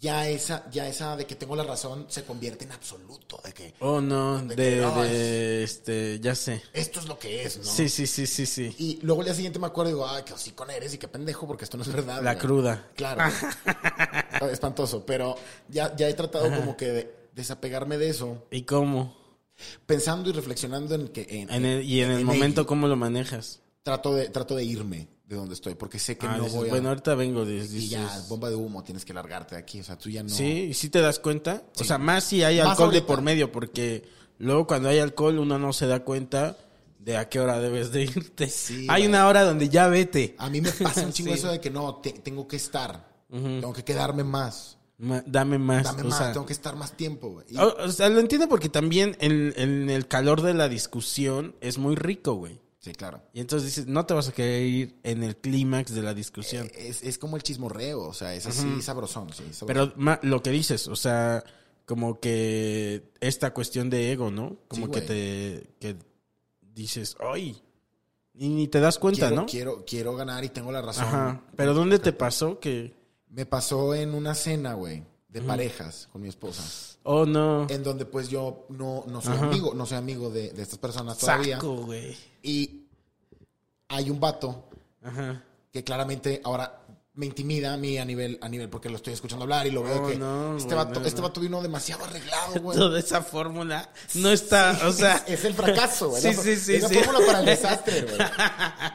ya 0.00 0.28
esa, 0.28 0.68
ya 0.70 0.88
esa 0.88 1.14
de 1.16 1.26
que 1.26 1.34
tengo 1.34 1.54
la 1.54 1.62
razón 1.64 2.06
se 2.08 2.24
convierte 2.24 2.64
en 2.64 2.72
absoluto. 2.72 3.40
De 3.44 3.52
que 3.52 3.74
Oh, 3.80 4.00
no, 4.00 4.40
de, 4.42 4.56
De 4.56 4.70
que, 4.70 4.80
no, 4.80 5.02
de, 5.02 5.62
este, 5.62 6.18
ya 6.20 6.34
sé. 6.34 6.62
esto 6.72 7.00
es 7.00 7.06
lo 7.06 7.18
que 7.18 7.44
es, 7.44 7.58
¿no? 7.58 7.64
Sí, 7.64 7.88
sí, 7.88 8.06
sí, 8.06 8.26
sí, 8.26 8.46
sí. 8.46 8.74
Y 8.78 8.98
luego 9.02 9.20
el 9.20 9.26
día 9.26 9.34
siguiente 9.34 9.58
me 9.58 9.66
acuerdo 9.66 9.90
y 9.90 9.94
digo, 9.94 10.08
ay, 10.08 10.22
que 10.24 10.32
así 10.32 10.52
con 10.52 10.70
eres 10.70 10.94
y 10.94 10.98
qué 10.98 11.06
pendejo, 11.08 11.46
porque 11.46 11.64
esto 11.64 11.76
no 11.76 11.82
es 11.82 11.92
verdad. 11.92 12.22
La 12.22 12.32
güey". 12.34 12.38
cruda. 12.46 12.88
Claro. 12.96 13.22
güey. 14.40 14.52
Espantoso. 14.52 15.04
Pero 15.04 15.36
ya, 15.68 15.94
ya 15.96 16.08
he 16.08 16.14
tratado 16.14 16.50
como 16.54 16.76
que 16.76 16.86
de 16.90 17.14
desapegarme 17.34 17.98
de 17.98 18.08
eso, 18.10 18.46
¿Y 18.50 18.62
cómo? 18.62 19.14
pensando 19.86 20.30
y 20.30 20.32
reflexionando 20.32 20.94
en 20.94 21.08
que. 21.08 21.26
En, 21.28 21.50
En 21.50 21.64
el- 21.66 21.84
y 21.84 22.00
en 22.00 22.10
el 22.10 22.20
en 22.20 22.26
momento. 22.26 22.66
¿cómo 22.66 22.88
lo 22.88 22.96
manejas? 22.96 23.60
trato 23.82 24.14
de, 24.14 24.28
trato 24.28 24.54
de 24.56 24.64
irme 24.64 25.08
de 25.30 25.36
donde 25.36 25.54
estoy, 25.54 25.76
porque 25.76 26.00
sé 26.00 26.18
que 26.18 26.26
Ah, 26.26 26.36
no 26.36 26.42
dices, 26.44 26.58
voy 26.58 26.66
a. 26.68 26.70
bueno, 26.72 26.88
ahorita 26.88 27.14
vengo. 27.14 27.44
y 27.44 27.60
Dices, 27.60 27.88
ya, 27.88 28.20
bomba 28.28 28.50
de 28.50 28.56
humo, 28.56 28.82
tienes 28.82 29.04
que 29.04 29.14
largarte 29.14 29.54
de 29.54 29.60
aquí. 29.60 29.78
O 29.80 29.84
sea, 29.84 29.96
tú 29.96 30.10
ya 30.10 30.24
no. 30.24 30.28
Sí, 30.28 30.44
¿y 30.70 30.74
si 30.74 30.90
te 30.90 31.00
das 31.00 31.20
cuenta? 31.20 31.62
O 31.78 31.84
sea, 31.84 31.98
más 31.98 32.24
si 32.24 32.42
hay 32.42 32.58
Más 32.58 32.70
alcohol 32.70 32.92
de 32.92 33.00
por 33.02 33.22
medio, 33.22 33.52
porque 33.52 34.02
luego 34.38 34.66
cuando 34.66 34.88
hay 34.88 34.98
alcohol 34.98 35.38
uno 35.38 35.56
no 35.56 35.72
se 35.72 35.86
da 35.86 36.00
cuenta 36.04 36.56
de 36.98 37.16
a 37.16 37.28
qué 37.28 37.38
hora 37.38 37.60
debes 37.60 37.92
de 37.92 38.02
irte. 38.02 38.48
Sí, 38.48 38.88
hay 38.90 39.06
una 39.06 39.28
hora 39.28 39.44
donde 39.44 39.68
ya 39.68 39.86
vete. 39.86 40.34
A 40.36 40.50
mí 40.50 40.60
me 40.60 40.72
pasa 40.72 41.02
un 41.06 41.12
chingo 41.12 41.32
Sí. 41.32 41.38
eso 41.38 41.52
de 41.52 41.60
que 41.60 41.70
no, 41.70 41.94
te- 42.02 42.10
tengo 42.12 42.48
que 42.48 42.56
estar. 42.56 43.08
Tengo 43.30 43.72
que 43.72 43.84
quedarme 43.84 44.24
más. 44.24 44.78
Ma- 44.98 45.22
Dame 45.24 45.58
más. 45.58 45.84
Dame 45.84 46.02
o 46.02 46.06
más, 46.06 46.18
sea, 46.18 46.32
tengo 46.32 46.44
que 46.44 46.52
estar 46.52 46.74
más 46.74 46.96
tiempo, 46.96 47.28
güey. 47.30 47.46
Y- 47.50 47.56
o- 47.56 47.76
o 47.84 47.88
sea, 47.92 48.08
lo 48.08 48.18
entiendo 48.18 48.48
porque 48.48 48.68
también 48.68 49.16
en, 49.20 49.54
en 49.56 49.88
el 49.90 50.08
calor 50.08 50.42
de 50.42 50.54
la 50.54 50.68
discusión 50.68 51.54
es 51.60 51.78
muy 51.78 51.94
rico, 51.94 52.34
güey. 52.34 52.58
Sí, 52.80 52.92
claro. 52.92 53.20
Y 53.34 53.40
entonces 53.40 53.66
dices, 53.68 53.86
no 53.86 54.06
te 54.06 54.14
vas 54.14 54.28
a 54.28 54.32
querer 54.32 54.62
ir 54.62 54.98
en 55.02 55.22
el 55.22 55.36
clímax 55.36 55.94
de 55.94 56.02
la 56.02 56.14
discusión. 56.14 56.70
Es, 56.74 57.02
es 57.02 57.18
como 57.18 57.36
el 57.36 57.42
chismorreo, 57.42 58.00
o 58.00 58.14
sea, 58.14 58.34
es 58.34 58.46
así 58.46 58.80
sabrosón, 58.80 59.28
sí. 59.34 59.42
sabrosón. 59.52 59.66
Pero 59.68 59.92
ma- 59.96 60.18
lo 60.22 60.42
que 60.42 60.50
dices, 60.50 60.88
o 60.88 60.96
sea, 60.96 61.44
como 61.84 62.18
que 62.20 63.12
esta 63.20 63.52
cuestión 63.52 63.90
de 63.90 64.10
ego, 64.12 64.30
¿no? 64.30 64.56
Como 64.66 64.86
Sí, 64.86 64.92
que 64.92 65.00
te 65.02 65.70
que 65.78 65.96
dices, 66.74 67.16
¡ay! 67.20 67.60
Y 68.32 68.48
ni 68.48 68.66
te 68.68 68.80
das 68.80 68.98
cuenta, 68.98 69.26
quiero, 69.28 69.36
¿no? 69.42 69.46
quiero, 69.46 69.84
quiero 69.84 70.16
ganar 70.16 70.42
y 70.44 70.48
tengo 70.48 70.72
la 70.72 70.80
razón. 70.80 71.04
Ajá. 71.04 71.42
Pero 71.56 71.74
¿dónde 71.74 71.98
te 71.98 72.14
pasó 72.14 72.58
que 72.60 72.94
Me 73.28 73.44
pasó 73.44 73.94
en 73.94 74.14
una 74.14 74.34
cena, 74.34 74.72
güey, 74.72 75.02
de 75.32 75.42
parejas 75.42 76.08
con 76.12 76.22
mi 76.22 76.28
esposa. 76.28 76.98
Oh, 77.04 77.24
no. 77.24 77.66
En 77.70 77.82
donde 77.82 78.04
pues 78.04 78.28
yo 78.28 78.66
no, 78.68 79.04
no 79.06 79.20
soy 79.20 79.36
amigo, 79.38 79.74
no 79.74 79.86
soy 79.86 79.98
amigo 79.98 80.30
de, 80.30 80.50
de 80.50 80.62
estas 80.62 80.78
personas 80.78 81.18
todavía. 81.18 81.56
Saco, 81.56 81.76
güey. 81.84 82.16
Y 82.42 82.86
hay 83.88 84.10
un 84.10 84.20
vato 84.20 84.68
Ajá. 85.02 85.42
que 85.72 85.84
claramente 85.84 86.40
ahora 86.44 86.79
me 87.20 87.26
intimida 87.26 87.74
a 87.74 87.76
mí 87.76 87.98
a 87.98 88.04
nivel, 88.06 88.38
a 88.40 88.48
nivel 88.48 88.70
porque 88.70 88.88
lo 88.88 88.96
estoy 88.96 89.12
escuchando 89.12 89.42
hablar 89.42 89.66
y 89.66 89.70
lo 89.70 89.82
veo 89.82 90.02
Oh, 90.02 90.08
que 90.08 90.16
no, 90.16 90.56
este, 90.56 90.74
vato, 90.74 90.98
no, 91.00 91.06
este 91.06 91.20
vato 91.20 91.38
vino 91.40 91.60
demasiado 91.60 92.02
arreglado, 92.06 92.54
güey. 92.62 92.78
Toda 92.78 92.98
esa 92.98 93.20
fórmula 93.20 93.90
no 94.14 94.30
está, 94.32 94.78
o 94.86 94.92
sea... 94.92 95.22
es, 95.26 95.34
es 95.40 95.44
el 95.44 95.52
fracaso, 95.54 96.08
güey. 96.08 96.22
Sí, 96.22 96.32
sí, 96.32 96.56
sí, 96.56 96.74
Es 96.76 96.82
la 96.82 96.88
sí. 96.88 96.94
fórmula 96.96 97.26
para 97.26 97.40
el 97.40 97.44
desastre, 97.56 98.00
güey. 98.02 98.16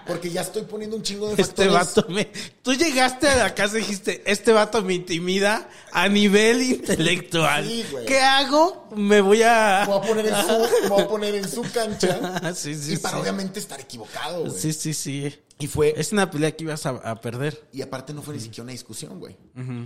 Porque 0.07 0.31
ya 0.31 0.41
estoy 0.41 0.63
poniendo 0.63 0.95
un 0.97 1.03
chingo 1.03 1.27
de 1.27 1.33
Este 1.41 1.69
factores. 1.69 1.73
vato 1.95 2.05
me... 2.09 2.31
Tú 2.63 2.73
llegaste 2.73 3.29
a 3.29 3.35
la 3.37 3.53
casa 3.53 3.77
y 3.77 3.81
dijiste, 3.81 4.23
este 4.25 4.51
vato 4.51 4.81
me 4.81 4.95
intimida 4.95 5.69
a 5.91 6.09
nivel 6.09 6.63
intelectual. 6.63 7.63
Sí, 7.67 7.85
güey. 7.91 8.05
¿Qué 8.07 8.19
hago? 8.19 8.89
Me 8.95 9.21
voy 9.21 9.43
a... 9.43 9.83
Me 9.87 9.93
voy 9.93 10.03
a 10.03 10.07
poner 10.07 10.25
en 10.25 10.35
su, 10.35 10.81
me 10.83 10.89
voy 10.89 11.01
a 11.03 11.07
poner 11.07 11.35
en 11.35 11.47
su 11.49 11.61
cancha. 11.71 12.41
Sí, 12.55 12.73
sí, 12.73 12.93
y 12.93 12.97
para 12.97 13.17
sí. 13.17 13.21
obviamente 13.21 13.59
estar 13.59 13.79
equivocado, 13.79 14.41
güey. 14.45 14.59
Sí, 14.59 14.73
sí, 14.73 14.93
sí. 14.93 15.35
Y 15.59 15.67
fue, 15.67 15.93
Es 15.97 16.11
una 16.11 16.29
pelea 16.29 16.51
que 16.55 16.63
ibas 16.65 16.85
a, 16.85 16.89
a 16.89 17.19
perder. 17.21 17.67
y 17.71 17.81
aparte 17.81 18.13
no 18.13 18.21
fue 18.21 18.33
ni 18.35 18.39
siquiera 18.41 18.63
una 18.63 18.71
discusión, 18.73 19.19
güey. 19.19 19.37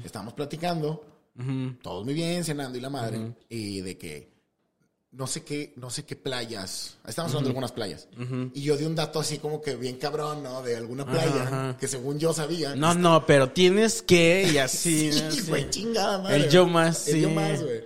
Estábamos 0.03 0.33
platicando, 0.33 1.05
todos 1.81 2.05
muy 2.05 2.13
bien, 2.13 2.43
cenando 2.43 2.77
y 2.77 2.81
la 2.81 2.89
madre, 2.89 3.33
y 3.49 3.81
de 3.81 3.97
que 3.97 4.39
no 5.11 5.25
sé 5.25 5.43
qué, 5.43 5.73
no 5.77 5.89
sé 5.89 6.05
qué 6.05 6.15
playas. 6.15 6.97
Estamos 7.07 7.31
hablando 7.31 7.47
de 7.47 7.51
algunas 7.51 7.71
playas. 7.71 8.07
Y 8.53 8.61
yo 8.61 8.77
di 8.77 8.85
un 8.85 8.95
dato 8.95 9.19
así 9.19 9.39
como 9.39 9.61
que 9.61 9.75
bien 9.75 9.97
cabrón, 9.97 10.43
¿no? 10.43 10.61
De 10.61 10.75
alguna 10.75 11.05
playa 11.05 11.75
que 11.79 11.87
según 11.87 12.19
yo 12.19 12.31
sabía. 12.33 12.75
No, 12.75 12.93
no, 12.93 13.25
pero 13.25 13.51
tienes 13.51 14.01
que 14.03 14.49
y 14.53 14.57
así. 14.59 15.11
Sí, 15.11 15.41
güey, 15.47 15.69
chingada 15.69 16.19
madre. 16.19 16.35
El 16.35 16.49
yo 16.49 16.67
más, 16.67 17.07
El 17.07 17.21
yo 17.21 17.29
más, 17.31 17.61
güey. 17.63 17.83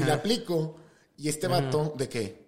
Y 0.00 0.04
la 0.04 0.14
aplico. 0.14 0.76
Y 1.16 1.28
este 1.28 1.46
vato, 1.48 1.94
de 1.96 2.08
que, 2.08 2.47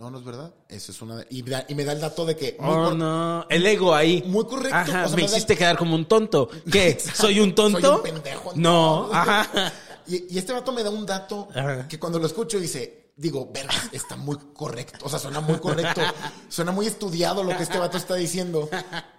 no, 0.00 0.10
no 0.10 0.18
es 0.18 0.24
verdad. 0.24 0.52
Eso 0.68 0.90
es 0.92 1.02
una. 1.02 1.24
Y, 1.30 1.42
da- 1.42 1.66
y 1.68 1.74
me 1.74 1.84
da 1.84 1.92
el 1.92 2.00
dato 2.00 2.24
de 2.24 2.34
que. 2.34 2.56
muy 2.58 2.68
Oh, 2.74 2.94
no. 2.94 3.46
El 3.50 3.66
ego 3.66 3.94
ahí. 3.94 4.22
Muy 4.26 4.46
correcto. 4.46 4.74
Ajá, 4.76 5.04
O 5.04 5.08
sea, 5.08 5.16
me 5.16 5.16
me 5.16 5.28
da- 5.28 5.28
hiciste 5.36 5.56
quedar 5.56 5.76
como 5.76 5.94
un 5.94 6.06
tonto. 6.06 6.48
¿Qué? 6.72 6.98
¿Soy 6.98 7.38
un 7.40 7.54
tonto? 7.54 7.80
Soy 7.80 7.96
un 7.96 8.02
pendejo. 8.02 8.52
No, 8.56 9.10
ajá. 9.12 9.72
Y, 10.06 10.34
y 10.34 10.38
este 10.38 10.52
vato 10.54 10.72
me 10.72 10.82
da 10.82 10.90
un 10.90 11.04
dato 11.06 11.48
Ajá. 11.54 11.86
que 11.86 11.98
cuando 12.00 12.18
lo 12.18 12.26
escucho 12.26 12.58
dice, 12.58 13.12
digo, 13.14 13.50
verga, 13.52 13.74
está 13.92 14.16
muy 14.16 14.36
correcto. 14.54 15.04
O 15.04 15.08
sea, 15.10 15.18
suena 15.18 15.40
muy 15.40 15.58
correcto. 15.58 16.00
Suena 16.48 16.72
muy 16.72 16.86
estudiado 16.86 17.44
lo 17.44 17.54
que 17.56 17.62
este 17.62 17.78
vato 17.78 17.98
está 17.98 18.14
diciendo. 18.14 18.68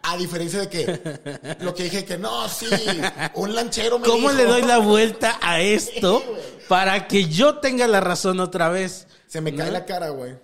A 0.01 0.17
diferencia 0.17 0.59
de 0.61 0.67
que 0.69 1.55
lo 1.61 1.73
que 1.75 1.83
dije 1.83 2.03
que 2.03 2.17
no, 2.17 2.49
sí, 2.49 2.65
un 3.35 3.53
lanchero 3.53 3.99
me 3.99 4.07
¿Cómo 4.07 4.31
dijo- 4.31 4.41
le 4.41 4.45
doy 4.49 4.63
la 4.63 4.79
vuelta 4.79 5.37
a 5.41 5.61
esto 5.61 6.23
para 6.67 7.07
que 7.07 7.25
yo 7.29 7.59
tenga 7.59 7.87
la 7.87 7.99
razón 8.01 8.39
otra 8.39 8.67
vez? 8.69 9.07
Se 9.27 9.39
me 9.39 9.55
cae 9.55 9.71
la 9.71 9.85
cara, 9.85 10.09
güey. 10.09 10.35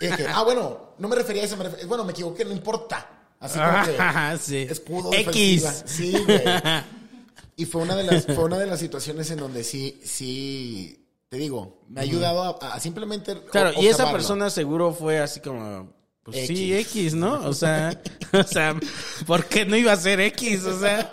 Y 0.00 0.06
ah, 0.28 0.42
bueno, 0.42 0.94
no 0.98 1.08
me 1.08 1.16
refería 1.16 1.42
a 1.42 1.46
eso. 1.46 1.56
me 1.56 1.64
refer- 1.64 1.86
Bueno, 1.86 2.04
me 2.04 2.12
equivoqué, 2.12 2.44
no 2.44 2.52
importa. 2.52 3.10
Así 3.40 3.58
como 3.58 3.84
que 3.84 3.98
Ajá, 4.02 4.38
sí. 4.42 4.66
escudo 4.68 5.12
X. 5.12 5.62
defensiva. 5.62 5.72
Sí, 5.86 6.12
güey. 6.24 6.42
Y 7.56 7.66
fue 7.66 7.82
una 7.82 7.94
de 7.94 8.02
las, 8.02 8.24
fue 8.26 8.42
una 8.44 8.58
de 8.58 8.66
las 8.66 8.80
situaciones 8.80 9.30
en 9.30 9.38
donde 9.38 9.62
sí, 9.62 10.00
sí, 10.04 11.06
te 11.28 11.36
digo, 11.36 11.84
me 11.88 12.00
ha 12.00 12.02
ayudado 12.02 12.58
a, 12.60 12.74
a 12.74 12.80
simplemente. 12.80 13.40
Claro, 13.52 13.70
o- 13.78 13.80
y 13.82 13.86
esa 13.86 14.10
persona 14.10 14.50
seguro 14.50 14.92
fue 14.92 15.20
así 15.20 15.38
como, 15.38 15.88
pues 16.24 16.48
sí, 16.48 16.74
X. 16.74 16.96
X, 16.96 17.14
¿no? 17.14 17.34
O 17.46 17.52
sea, 17.52 18.00
o 18.32 18.42
sea, 18.42 18.74
¿por 19.24 19.44
qué 19.44 19.64
no 19.64 19.76
iba 19.76 19.92
a 19.92 19.96
ser 19.96 20.18
X? 20.20 20.64
O 20.64 20.80
sea, 20.80 21.12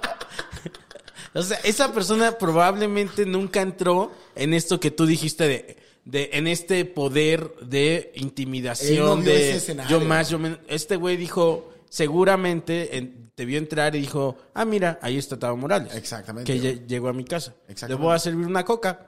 o 1.35 1.43
sea, 1.43 1.59
esa 1.63 1.93
persona 1.93 2.37
probablemente 2.39 3.25
nunca 3.27 3.61
entró 3.61 4.11
en 4.33 4.55
esto 4.55 4.79
que 4.79 4.89
tú 4.89 5.05
dijiste 5.05 5.47
de, 5.47 5.77
de 6.05 6.29
en 6.33 6.47
este 6.47 6.85
poder 6.85 7.53
de 7.61 8.11
intimidación 8.15 9.23
de 9.23 9.61
yo 9.89 9.99
más, 10.01 10.29
yo 10.29 10.39
menos. 10.39 10.59
Este 10.67 10.95
güey 10.95 11.17
dijo, 11.17 11.71
seguramente 11.89 12.97
en- 12.97 13.31
te 13.35 13.45
vio 13.45 13.57
entrar 13.57 13.95
y 13.95 14.01
dijo, 14.01 14.37
ah, 14.53 14.65
mira, 14.65 14.99
ahí 15.01 15.17
está 15.17 15.37
Tavo 15.39 15.57
Morales. 15.57 15.95
Exactamente. 15.95 16.51
Que 16.51 16.59
lle- 16.61 16.85
llegó 16.87 17.07
a 17.07 17.13
mi 17.13 17.23
casa. 17.25 17.55
Le 17.87 17.95
voy 17.95 18.13
a 18.13 18.19
servir 18.19 18.45
una 18.45 18.63
coca. 18.65 19.07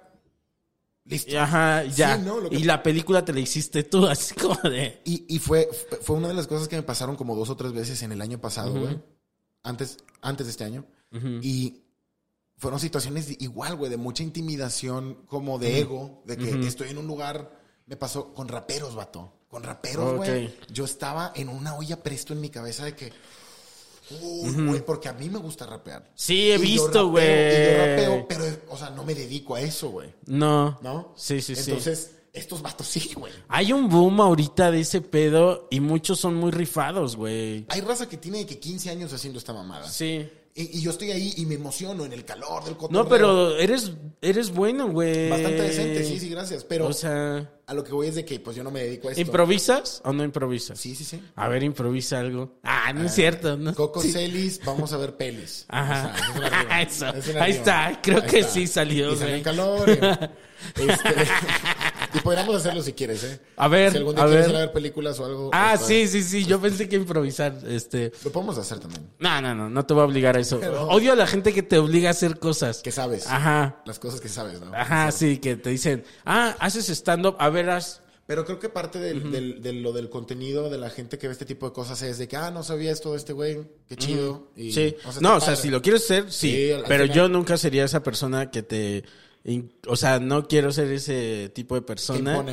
Listo. 1.06 1.38
Ajá, 1.38 1.84
ya. 1.84 2.16
Sí, 2.16 2.24
no, 2.26 2.39
lo 2.39 2.50
que- 2.50 2.56
Y 2.56 2.64
la 2.64 2.82
película 2.82 3.26
te 3.26 3.34
la 3.34 3.41
hiciste 3.41 3.84
tú, 3.84 4.08
así 4.08 4.34
como 4.36 4.56
de. 4.70 5.02
Y, 5.04 5.26
y 5.36 5.39
fue, 5.39 5.70
fue 6.02 6.16
una 6.16 6.30
de 6.30 6.34
las 6.34 6.48
cosas 6.48 6.68
que 6.68 6.78
me 6.78 6.84
pasaron 6.84 7.16
como 7.18 7.36
dos 7.36 7.50
o 7.50 7.58
tres 7.58 7.74
veces 7.74 8.02
en 8.04 8.12
el 8.14 8.22
año 8.22 8.39
pasado, 8.39 8.72
güey. 8.80 9.00
Antes, 9.64 9.98
antes 10.22 10.48
de 10.48 10.52
este 10.52 10.64
año. 10.64 10.86
Y 11.41 11.82
fueron 12.58 12.80
situaciones 12.80 13.28
de- 13.28 13.38
igual, 13.39 13.76
güey, 13.76 13.89
de 13.89 13.97
mucha 13.97 14.24
intimidación, 14.24 15.16
como 15.28 15.60
de 15.60 15.80
ego, 15.80 16.22
de 16.26 16.38
que 16.38 16.68
estoy 16.68 16.89
en 16.89 16.97
un 16.97 17.08
lugar. 17.08 17.62
Me 17.86 17.97
pasó 17.97 18.34
con 18.34 18.47
raperos, 18.47 18.95
vato. 18.95 19.34
Con 19.49 19.64
raperos, 19.64 20.16
güey. 20.18 20.54
Yo 20.72 20.86
estaba 20.86 21.32
en 21.36 21.49
una 21.49 21.76
olla 21.76 22.01
presto 22.01 22.34
en 22.34 22.41
mi 22.41 22.49
cabeza 22.49 22.86
de 22.86 22.95
que. 22.95 23.12
Uy, 24.22 24.51
güey, 24.68 24.86
porque 24.86 25.08
a 25.10 25.14
mí 25.14 25.30
me 25.30 25.39
gusta 25.39 25.66
rapear. 25.66 26.12
Sí, 26.14 26.51
he 26.51 26.56
Y 26.56 26.62
visto, 26.62 27.10
güey. 27.10 27.26
Y 27.26 27.72
yo 27.72 27.78
rapeo, 27.78 28.28
pero, 28.28 28.45
o 28.70 28.78
sea, 28.78 28.89
no 28.89 29.04
me 29.04 29.16
dedico 29.16 29.56
a 29.56 29.62
eso, 29.62 29.89
güey. 29.89 30.14
No. 30.26 30.78
¿No? 30.82 31.14
Sí, 31.16 31.41
sí, 31.41 31.56
sí. 31.56 31.72
Entonces, 31.72 32.12
estos 32.34 32.62
vatos 32.62 32.88
sí, 32.88 33.12
güey. 33.16 33.32
Hay 33.47 33.72
un 33.72 33.89
boom 33.89 34.20
ahorita 34.22 34.72
de 34.72 34.82
ese 34.82 35.01
pedo 35.01 35.68
y 35.72 35.80
muchos 35.80 36.20
son 36.20 36.36
muy 36.36 36.51
rifados, 36.51 37.16
güey. 37.16 37.66
Hay 37.70 37.82
raza 37.82 38.08
que 38.10 38.18
tiene 38.18 38.39
de 38.39 38.45
que 38.45 38.60
15 38.60 38.89
años 38.89 39.14
haciendo 39.14 39.39
esta 39.39 39.54
mamada. 39.54 39.88
Sí. 39.89 40.30
Y, 40.56 40.78
y 40.78 40.82
yo 40.82 40.91
estoy 40.91 41.12
ahí 41.12 41.34
y 41.38 41.47
me 41.47 41.56
emociono 41.56 42.06
en 42.06 42.14
el 42.14 42.26
calor 42.26 42.64
del 42.64 42.78
cotorreo. 42.78 43.04
No, 43.04 43.10
pero 43.10 43.58
eres, 43.58 43.91
eres 44.22 44.51
bueno, 44.51 44.88
güey. 44.89 45.30
Bastante 45.30 45.62
decente, 45.64 46.04
sí, 46.04 46.20
sí, 46.20 46.30
gracias. 46.30 46.64
Pero 46.64 46.86
O 46.88 46.93
sea, 46.93 47.49
a 47.66 47.74
lo 47.74 47.84
que 47.84 47.91
voy 47.91 48.08
es 48.08 48.16
de 48.16 48.24
que 48.24 48.39
pues 48.39 48.56
yo 48.56 48.64
no 48.64 48.70
me 48.70 48.84
dedico 48.84 49.08
a 49.08 49.12
esto. 49.12 49.22
¿improvisas 49.22 49.99
o 50.06 50.14
no 50.14 50.24
improvisas? 50.24 50.80
Sí, 50.80 50.93
sí, 50.95 51.06
sí. 51.06 51.20
A 51.36 51.47
ver, 51.47 51.64
improvisa 51.64 52.20
algo. 52.20 52.60
Ah, 52.62 52.93
no 52.93 53.04
es 53.06 53.16
cierto, 53.16 53.58
¿no? 53.58 53.74
Coco 53.74 53.99
Sí. 54.01 54.12
Celis, 54.12 54.62
vamos 54.64 54.93
a 54.93 54.97
ver 54.97 55.18
pelis. 55.18 55.66
Ajá. 55.70 56.14
O 56.14 56.18
sea, 56.18 56.28
es 56.30 56.38
una 56.38 56.49
rima, 56.62 56.82
Eso. 56.84 57.08
es 57.08 57.36
Ahí 57.36 57.51
está, 57.51 57.99
creo 58.04 58.22
Ahí 58.22 58.30
que 58.30 58.43
sí 58.43 58.68
salió, 58.68 59.14
Y 59.14 59.16
salió 59.18 59.36
en 59.36 59.43
calor. 59.43 59.89
Y, 59.89 59.93
este, 60.89 61.10
y 62.14 62.20
podríamos 62.20 62.55
hacerlo 62.55 62.82
si 62.84 62.93
quieres, 62.93 63.24
¿eh? 63.24 63.39
A 63.57 63.68
ver, 63.68 63.91
Si 63.91 63.97
algún 63.97 64.16
día 64.16 64.24
a 64.24 64.28
quieres 64.28 64.45
ver. 64.45 64.51
ir 64.51 64.57
a 64.57 64.66
ver 64.66 64.72
películas 64.74 65.20
o 65.20 65.26
algo. 65.26 65.49
Ah, 65.53 65.74
pues, 65.76 65.88
sí, 65.88 66.07
sí, 66.07 66.24
sí. 66.24 66.45
Yo 66.45 66.59
pensé 66.61 66.88
que 66.89 66.95
improvisar, 66.95 67.57
este. 67.68 68.11
Lo 68.24 68.32
podemos 68.32 68.57
hacer 68.57 68.80
también. 68.80 69.07
No, 69.20 69.41
no, 69.41 69.53
no, 69.55 69.70
no 69.70 69.86
te 69.86 69.93
voy 69.93 70.01
a 70.01 70.05
obligar 70.05 70.38
a 70.38 70.39
eso. 70.39 70.57
Odio 70.89 71.14
a 71.14 71.16
la 71.16 71.28
gente 71.28 71.53
que 71.53 71.64
te 71.64 71.78
obliga 71.78 72.09
a 72.09 72.11
hacer 72.11 72.39
cosas. 72.39 72.82
Que 72.82 72.91
sabes. 72.91 73.28
Ajá. 73.28 73.82
Las 73.86 73.99
cosas 73.99 74.22
que 74.22 74.30
sabes, 74.30 74.61
¿no? 74.61 74.74
Ajá, 74.76 75.11
sí, 75.11 75.38
que 75.38 75.55
te 75.55 75.70
dicen, 75.70 76.03
ah, 76.26 76.55
haces 76.59 76.89
stand-up, 76.89 77.36
a 77.39 77.49
ver, 77.49 77.70
haz. 77.70 78.01
Pero 78.26 78.45
creo 78.45 78.57
que 78.57 78.70
parte 78.70 78.99
del, 78.99 79.32
del- 79.34 79.61
de 79.61 79.74
lo 79.74 79.91
del 79.91 80.09
contenido 80.09 80.70
de 80.70 80.78
la 80.78 80.89
gente 80.89 81.18
que 81.18 81.28
ve 81.28 81.34
este 81.34 81.43
tipo 81.43 81.68
de 81.68 81.74
cosas 81.74 82.01
es 82.03 82.18
de 82.18 82.30
que, 82.30 82.38
ah, 82.38 82.51
no 82.51 82.64
sabía 82.64 82.89
esto 82.91 83.11
de 83.11 83.18
este 83.18 83.34
güey, 83.34 83.59
qué 83.89 83.97
chido. 83.97 84.47
Y, 84.55 84.72
Sí. 84.72 84.95
o 85.05 85.11
sea, 85.11 85.22
no, 85.22 85.36
o 85.36 85.39
sea, 85.41 85.57
si 85.57 85.70
lo 85.70 85.82
quieres 85.82 86.03
hacer, 86.05 86.32
sí. 86.32 86.70
Pero 86.88 87.03
final- 87.03 87.11
yo 87.18 87.28
nunca 87.28 87.57
sería 87.57 87.84
esa 87.84 88.01
persona 88.01 88.49
que 88.49 88.64
te. 88.64 89.03
O 89.88 89.96
sea, 89.98 90.20
no 90.20 90.48
quiero 90.48 90.72
ser 90.72 90.91
ese 90.91 91.50
tipo 91.54 91.76
de 91.76 91.82
persona 91.82 92.44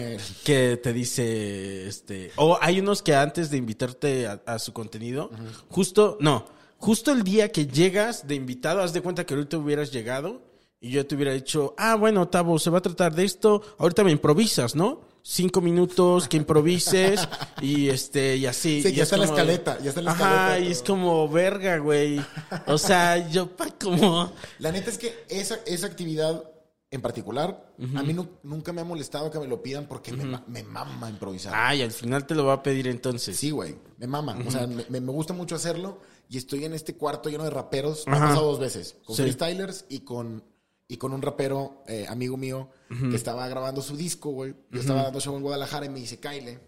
que 0.45 0.77
te 0.77 0.93
dice, 0.93 1.87
este, 1.87 2.33
o 2.37 2.59
hay 2.61 2.81
unos 2.81 3.03
que 3.03 3.15
antes 3.15 3.51
de 3.51 3.59
invitarte 3.59 4.27
a, 4.27 4.41
a 4.45 4.59
su 4.59 4.73
contenido, 4.73 5.31
justo, 5.69 6.19
no, 6.21 6.47
justo 6.79 7.13
el 7.13 7.23
día 7.23 7.53
que 7.53 7.67
llegas 7.67 8.27
de 8.27 8.35
invitado, 8.35 8.81
haz 8.83 8.93
de 8.93 9.03
cuenta 9.03 9.25
que 9.25 9.35
ahorita 9.35 9.59
hubieras 9.59 9.93
llegado 9.93 10.43
y 10.81 10.91
yo 10.91 11.07
te 11.07 11.15
hubiera 11.15 11.33
dicho, 11.33 11.75
ah, 11.79 11.95
bueno, 11.95 12.27
Tavo, 12.29 12.59
se 12.59 12.71
va 12.71 12.79
a 12.79 12.83
tratar 12.83 13.15
de 13.15 13.25
esto, 13.25 13.63
ahorita 13.79 14.03
me 14.03 14.11
improvisas, 14.11 14.75
¿no? 14.75 15.03
Cinco 15.23 15.61
minutos 15.61 16.27
que 16.27 16.39
improvises 16.39 17.29
y 17.61 17.91
este 17.91 18.37
y 18.37 18.47
así. 18.47 18.83
Sí, 18.83 18.89
Y 18.89 18.93
ya 18.95 19.03
es 19.03 19.09
está 19.13 19.19
la 19.19 19.27
escaleta, 19.27 19.79
ya 19.81 19.91
está 19.91 20.01
la 20.01 20.13
Ajá, 20.13 20.25
escaleta, 20.25 20.59
y 20.59 20.63
todo. 20.63 20.73
es 20.73 20.83
como 20.83 21.29
verga, 21.29 21.77
güey. 21.77 22.19
O 22.67 22.79
sea, 22.79 23.29
yo 23.29 23.49
pa 23.57 23.67
como 23.79 24.33
La 24.59 24.73
neta 24.73 24.89
es 24.91 24.97
que 24.97 25.15
esa, 25.29 25.57
esa 25.67 25.87
actividad 25.87 26.50
en 26.93 27.01
particular, 27.03 27.73
a 27.95 28.03
mí 28.03 28.13
nu- 28.13 28.29
nunca 28.43 28.73
me 28.73 28.81
ha 28.81 28.85
molestado 28.85 29.31
que 29.31 29.39
me 29.39 29.47
lo 29.47 29.63
pidan 29.63 29.87
porque 29.87 30.13
me, 30.13 30.25
me 30.49 30.63
mama 30.65 31.09
improvisar. 31.09 31.53
Ay, 31.55 31.83
al 31.83 31.93
final 31.93 32.27
te 32.27 32.35
lo 32.35 32.45
va 32.47 32.55
a 32.55 32.63
pedir 32.63 32.89
entonces. 32.89 33.37
Sí, 33.37 33.51
güey, 33.53 33.77
me 33.99 34.07
mama. 34.09 34.37
O 34.47 34.51
sea, 34.51 34.67
me, 34.67 34.85
me 34.89 35.13
gusta 35.13 35.33
mucho 35.33 35.55
hacerlo 35.55 36.01
y 36.29 36.37
estoy 36.37 36.65
en 36.65 36.73
este 36.75 36.97
cuarto 36.97 37.29
lleno 37.29 37.45
de 37.45 37.51
raperos. 37.51 38.07
Me 38.09 38.17
ha 38.17 38.21
pasado 38.21 38.47
dos 38.47 38.59
veces, 38.59 38.97
con 39.05 39.15
Sí. 39.15 39.23
freestylers 39.23 39.85
y 39.89 40.01
con, 40.01 40.43
y 40.89 40.97
con 40.97 41.13
un 41.13 41.23
rapero, 41.23 41.85
eh, 41.87 42.07
amigo 42.09 42.37
mío, 42.37 42.71
que 42.89 43.15
estaba 43.15 43.47
grabando 43.47 43.83
su 43.83 43.97
disco, 43.97 44.31
güey. 44.31 44.55
Yo 44.73 44.81
estaba 44.81 45.05
dando 45.05 45.21
show 45.21 45.37
en 45.37 45.43
Guadalajara 45.43 45.87
y 45.87 45.91
me 45.91 46.01
dice, 46.01 46.19
Kyle. 46.19 46.59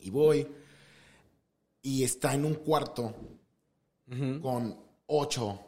Y 0.00 0.10
voy. 0.10 0.48
Y 1.82 2.02
está 2.02 2.34
en 2.34 2.44
un 2.44 2.54
cuarto 2.54 3.14
con 4.42 4.76
ocho 5.06 5.60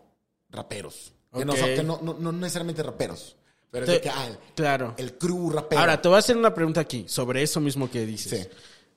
raperos. 0.51 1.15
Que, 1.33 1.45
no, 1.45 1.55
que 1.55 1.83
no, 1.83 2.01
no- 2.03 2.15
no 2.15 2.33
necesariamente 2.33 2.83
raperos. 2.83 3.37
Pero 3.73 3.87
Te- 3.87 3.93
es 3.97 3.99
de 3.99 4.03
que, 4.03 4.11
ah, 4.11 4.27
el, 4.29 4.39
Claro. 4.55 4.95
el 4.99 5.19
crew 5.19 5.51
rapero. 5.51 5.81
Ahora, 5.81 6.01
te 6.01 6.07
voy 6.07 6.17
a 6.17 6.19
hacer 6.21 6.37
una 6.37 6.55
pregunta 6.55 6.81
aquí 6.83 7.07
sobre 7.09 7.43
eso 7.43 7.59
mismo 7.61 7.91
que 7.91 8.07
dices. 8.07 8.43
Sí. 8.43 8.49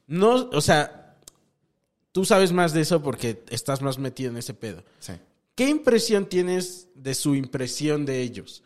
No, 0.07 0.49
o 0.51 0.61
sea, 0.61 1.15
tú 2.11 2.25
sabes 2.25 2.51
más 2.51 2.73
de 2.73 2.81
eso 2.81 3.01
porque 3.01 3.43
estás 3.49 3.81
más 3.81 3.97
metido 3.97 4.29
en 4.29 4.37
ese 4.37 4.53
pedo. 4.53 4.83
Sí. 4.99 5.13
¿qué 5.55 5.69
impresión 5.69 6.25
tienes 6.27 6.89
de 6.95 7.15
su 7.15 7.33
impresión 7.33 8.05
de 8.05 8.19
ellos? 8.21 8.61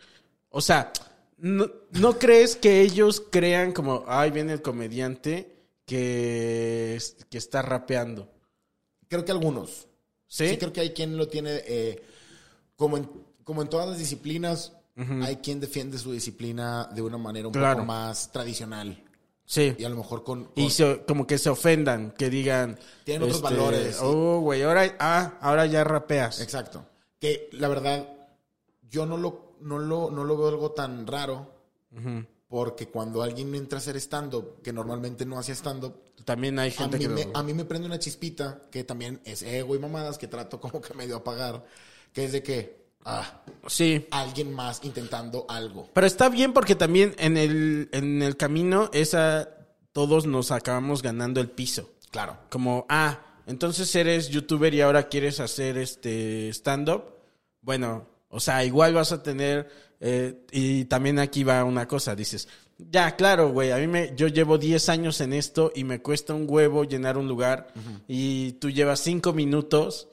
O 0.49 0.60
sea, 0.60 0.91
¿no, 1.38 1.70
no 1.91 2.18
crees 2.18 2.55
que 2.55 2.82
ellos 2.82 3.22
crean 3.30 3.72
como, 3.74 4.03
ay, 4.07 4.32
viene 4.32 4.53
el 4.53 4.64
comediante 4.64 5.55
que, 5.86 6.99
que 7.30 7.38
está 7.38 7.62
rapeando? 7.62 8.28
Creo 9.07 9.24
que 9.24 9.32
algunos. 9.32 9.88
¿Sí? 10.28 10.49
Sí, 10.49 10.57
creo 10.57 10.74
que 10.74 10.82
hay 10.82 10.89
quien 10.93 11.16
lo 11.18 11.28
tiene, 11.28 11.62
eh, 11.68 12.01
como, 12.76 12.97
en, 12.97 13.07
como 13.43 13.62
en 13.62 13.68
todas 13.70 13.88
las 13.89 13.97
disciplinas, 13.99 14.74
hay 15.24 15.38
quien 15.38 15.60
defiende 15.60 15.97
su 15.97 16.12
disciplina 16.12 16.89
de 16.93 17.02
una 17.02 17.18
manera 17.18 17.47
un 17.47 17.54
Claro. 17.54 17.78
poco 17.78 17.86
más 17.86 18.32
tradicional. 18.32 19.04
Sí. 19.45 19.74
Y 19.80 19.84
a 19.84 19.89
lo 19.89 19.95
mejor 19.95 20.24
con... 20.24 20.45
con- 20.45 20.54
Y 20.64 20.70
se- 20.70 21.04
como 21.08 21.26
que 21.26 21.38
se 21.38 21.50
ofendan, 21.50 22.12
que 22.12 22.30
digan... 22.30 22.78
Tienen 23.04 23.24
otros 23.24 23.41
valores, 23.41 23.95
sí. 23.95 24.02
Oh, 24.04 24.39
güey, 24.41 24.62
ahora, 24.62 24.95
ah, 25.00 25.38
ahora 25.41 25.66
ya 25.66 25.84
rapeas. 25.84 26.39
Exacto. 26.41 26.86
Que 27.20 27.50
la 27.54 27.68
verdad, 27.68 28.08
yo 28.89 29.06
no 29.06 29.18
lo, 29.18 29.56
no 29.62 29.80
lo, 29.80 30.12
no 30.12 30.24
lo 30.24 30.38
veo 30.38 30.50
algo 30.50 30.72
tan 30.72 31.08
raro, 31.08 31.52
porque 32.47 32.89
cuando 32.89 33.22
alguien 33.24 33.54
entra 33.56 33.78
a 33.78 33.82
hacer 33.82 33.95
stand-up, 33.97 34.62
que 34.64 34.74
normalmente 34.74 35.26
no 35.26 35.38
hace 35.39 35.54
stand-up, 35.56 35.95
También 36.26 36.60
hay 36.60 36.70
a 36.70 36.74
gente 36.74 36.97
mí, 36.97 37.04
que... 37.06 37.10
me, 37.10 37.26
lo- 37.26 37.38
a 37.38 37.43
mí 37.43 37.54
me 37.54 37.66
prende 37.66 37.88
una 37.88 38.00
chispita, 38.00 38.64
que 38.72 38.84
también 38.84 39.22
es 39.26 39.41
ego 39.43 39.76
y 39.76 39.80
mamadas, 39.80 40.18
que 40.18 40.28
trato 40.28 40.60
como 40.60 40.80
que 40.82 40.93
medio 40.93 41.16
apagar, 41.18 41.66
que 42.14 42.26
es 42.26 42.32
de 42.32 42.43
que, 42.43 42.78
ah, 43.06 43.41
Sí. 43.68 44.08
alguien 44.12 44.54
más 44.54 44.82
intentando 44.84 45.45
algo. 45.50 45.89
Pero 45.93 46.08
está 46.08 46.30
bien 46.30 46.54
porque 46.54 46.76
también 46.76 47.16
en 47.20 47.38
el, 47.38 47.89
en 47.91 48.22
el 48.22 48.38
camino 48.38 48.89
esa 48.93 49.50
todos 49.91 50.26
nos 50.26 50.52
acabamos 50.52 51.02
ganando 51.02 51.41
el 51.41 51.50
piso. 51.50 51.89
Claro. 52.12 52.38
Como, 52.50 52.86
ah, 52.89 53.20
entonces 53.47 53.93
eres 53.95 54.30
youtuber 54.30 54.74
y 54.74 54.82
ahora 54.82 55.10
quieres 55.10 55.39
hacer 55.39 55.78
este 55.78 56.50
stand-up. 56.50 57.04
Bueno, 57.62 58.08
o 58.30 58.39
sea, 58.39 58.64
igual 58.64 58.93
vas 58.93 59.12
a 59.12 59.22
tener... 59.24 59.70
eh, 60.00 60.45
y 60.52 60.86
también 60.86 61.20
aquí 61.20 61.43
va 61.43 61.64
una 61.64 61.88
cosa, 61.88 62.16
dices, 62.16 62.47
ya, 62.91 63.15
claro, 63.15 63.51
güey, 63.51 63.71
a 63.71 63.77
mí 63.77 63.88
me... 63.88 64.13
Yo 64.15 64.27
llevo 64.27 64.57
10 64.57 64.89
años 64.89 65.19
en 65.21 65.34
esto 65.34 65.71
y 65.75 65.84
me 65.84 66.01
cuesta 66.01 66.34
un 66.34 66.45
huevo 66.47 66.86
llenar 66.86 67.17
un 67.17 67.27
lugar 67.27 67.67
y 68.07 68.53
tú 68.53 68.69
llevas 68.69 68.99
5 69.01 69.34
minutos 69.34 70.07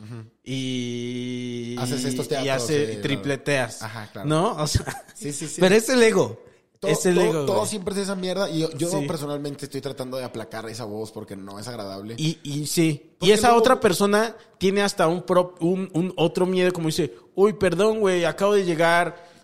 y... 0.71 1.77
Haces 1.79 2.05
estos 2.05 2.27
y 2.27 2.29
teatros, 2.31 2.65
hace 2.65 2.95
sí, 2.97 3.01
tripleteas. 3.03 3.83
Ajá, 3.83 4.09
claro. 4.13 4.29
¿No? 4.29 4.57
O 4.57 4.67
sea... 4.67 5.05
Sí, 5.15 5.33
sí, 5.33 5.47
sí. 5.49 5.61
Pero 5.61 5.75
es 5.75 5.89
el 5.89 6.03
ego. 6.03 6.41
todo, 6.81 6.91
es 6.91 7.07
el 7.07 7.15
todo- 7.15 7.25
ego. 7.25 7.45
todo 7.47 7.67
siempre 7.67 7.95
es 7.95 8.01
esa 8.01 8.15
mierda 8.17 8.51
y 8.51 8.61
yo, 8.61 8.71
yo 8.77 8.91
Sí. 8.91 9.07
personalmente 9.07 9.65
estoy 9.67 9.81
tratando 9.81 10.17
de 10.19 10.25
aplacar 10.25 10.69
esa 10.69 10.85
voz 10.85 11.13
porque 11.13 11.37
no 11.37 11.59
es 11.59 11.69
agradable. 11.69 12.15
Y, 12.19 12.39
y 12.43 12.67
sí. 12.67 13.13
Porque 13.19 13.31
y 13.31 13.33
esa 13.33 13.49
luego- 13.49 13.61
otra 13.61 13.81
persona 13.81 14.37
tiene 14.59 14.83
hasta 14.83 15.09
un, 15.09 15.23
pro- 15.23 15.55
un, 15.61 15.89
un 15.95 16.13
otro 16.17 16.47
miedo, 16.47 16.73
como 16.73 16.87
dice, 16.89 17.15
uy, 17.35 17.53
perdón, 17.55 18.01
güey, 18.01 18.25
acabo 18.25 18.55
de 18.55 18.65
llegar. 18.65 19.36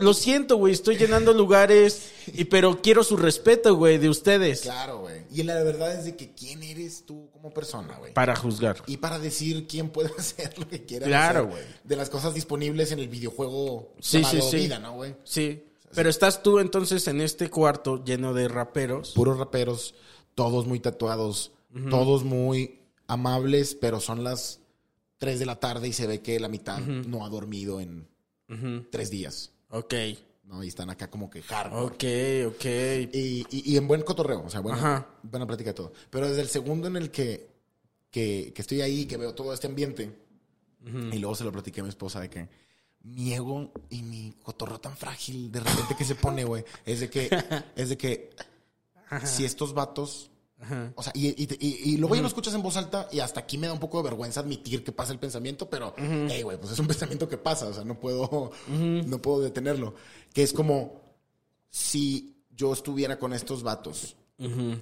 Lo 0.00 0.14
siento, 0.14 0.56
güey, 0.56 0.72
estoy 0.72 0.96
llenando 0.96 1.32
lugares, 1.32 2.10
y, 2.32 2.44
pero 2.44 2.80
quiero 2.82 3.04
su 3.04 3.16
respeto, 3.16 3.74
güey, 3.76 3.98
de 3.98 4.08
ustedes. 4.08 4.62
Claro, 4.62 5.00
güey. 5.00 5.22
Y 5.32 5.42
la 5.42 5.62
verdad 5.62 5.94
es 5.98 6.04
de 6.06 6.16
que 6.16 6.32
quién 6.32 6.62
eres 6.62 7.04
tú 7.06 7.28
como 7.32 7.52
persona, 7.52 7.96
güey. 7.98 8.12
Para 8.14 8.34
juzgar. 8.36 8.76
Y 8.86 8.96
para 8.96 9.18
decir 9.18 9.66
quién 9.66 9.90
puede 9.90 10.10
hacer 10.18 10.58
lo 10.58 10.66
que 10.68 10.84
quiera 10.84 11.06
Claro, 11.06 11.48
güey. 11.48 11.62
de 11.84 11.96
las 11.96 12.08
cosas 12.10 12.34
disponibles 12.34 12.90
en 12.92 12.98
el 13.00 13.08
videojuego 13.08 13.92
Sí, 14.00 14.18
llamado 14.22 14.40
sí, 14.42 14.50
sí. 14.50 14.56
vida, 14.56 14.78
¿no, 14.78 14.94
güey? 14.94 15.14
Sí. 15.24 15.64
Pero 15.94 16.10
estás 16.10 16.42
tú 16.42 16.58
entonces 16.58 17.06
en 17.06 17.20
este 17.20 17.48
cuarto 17.50 18.02
lleno 18.04 18.34
de 18.34 18.48
raperos. 18.48 19.12
Puros 19.12 19.38
raperos, 19.38 19.94
todos 20.34 20.66
muy 20.66 20.80
tatuados, 20.80 21.52
todos 21.90 22.24
muy 22.24 22.80
amables, 23.06 23.76
pero 23.80 24.00
son 24.00 24.24
las 24.24 24.60
3 25.18 25.38
de 25.38 25.46
la 25.46 25.60
tarde 25.60 25.86
y 25.88 25.92
se 25.92 26.06
ve 26.08 26.20
que 26.20 26.40
la 26.40 26.48
mitad 26.48 26.80
no 26.80 27.24
ha 27.24 27.28
dormido 27.28 27.80
en 27.80 28.08
tres 28.90 29.10
días, 29.10 29.50
Ok. 29.70 29.94
¿no? 30.44 30.62
Y 30.62 30.68
están 30.68 30.90
acá 30.90 31.10
como 31.10 31.30
que 31.30 31.42
hardcore. 31.42 32.46
Ok, 32.46 32.54
ok. 32.54 32.64
Y, 33.14 33.46
y- 33.50 33.72
y 33.72 33.76
en 33.76 33.88
buen 33.88 34.02
cotorreo, 34.02 34.44
o 34.44 34.50
sea, 34.50 34.60
buena, 34.60 35.06
buena 35.22 35.46
plática 35.46 35.70
de 35.70 35.74
todo. 35.74 35.92
Pero 36.10 36.28
desde 36.28 36.42
el 36.42 36.48
segundo 36.48 36.86
en 36.88 36.96
el 36.96 37.10
que, 37.10 37.48
que, 38.10 38.52
que 38.54 38.62
estoy 38.62 38.80
ahí, 38.82 39.06
que 39.06 39.16
veo 39.16 39.34
todo 39.34 39.52
este 39.54 39.66
ambiente, 39.66 40.18
y 41.12 41.18
luego 41.18 41.34
se 41.34 41.44
lo 41.44 41.50
platiqué 41.52 41.80
a 41.80 41.84
mi 41.84 41.88
esposa 41.88 42.20
de 42.20 42.28
que 42.28 42.48
mi 43.04 43.32
ego 43.32 43.72
y 43.88 44.02
mi 44.02 44.34
cotorreo 44.42 44.78
tan 44.80 44.96
frágil 44.96 45.50
de 45.50 45.60
repente 45.60 45.94
que 45.96 46.04
se 46.04 46.14
pone, 46.14 46.44
güey, 46.44 46.62
es 46.84 47.00
de 47.00 47.08
que, 47.10 47.30
es 47.74 47.88
de 47.88 47.96
que 47.96 48.30
si 49.24 49.44
estos 49.46 49.72
vatos... 49.72 50.30
O 50.94 51.02
sea, 51.02 51.12
y, 51.14 51.28
y- 51.28 51.48
y- 51.60 51.92
y 51.94 51.96
luego 51.98 52.14
ya 52.14 52.22
lo 52.22 52.28
escuchas 52.28 52.54
en 52.54 52.62
voz 52.62 52.76
alta 52.76 53.08
y 53.12 53.20
hasta 53.20 53.40
aquí 53.40 53.58
me 53.58 53.66
da 53.66 53.72
un 53.72 53.80
poco 53.80 53.98
de 53.98 54.04
vergüenza 54.04 54.40
admitir 54.40 54.82
que 54.84 54.92
pasa 54.92 55.12
el 55.12 55.18
pensamiento, 55.18 55.68
pero, 55.68 55.94
hey, 55.96 56.42
güey, 56.42 56.58
pues 56.58 56.72
es 56.72 56.78
un 56.78 56.86
pensamiento 57.18 57.28
que 57.28 57.36
pasa, 57.38 57.66
o 57.68 57.72
sea, 57.74 57.84
no 57.84 57.98
puedo, 57.98 58.50
no 58.68 59.18
puedo 59.22 59.40
detenerlo. 59.40 59.94
Que 60.32 60.42
es 60.42 60.52
como, 60.52 61.00
si 61.70 62.36
yo 62.56 62.72
estuviera 62.72 63.18
con 63.18 63.32
estos 63.32 63.62
vatos 63.62 64.16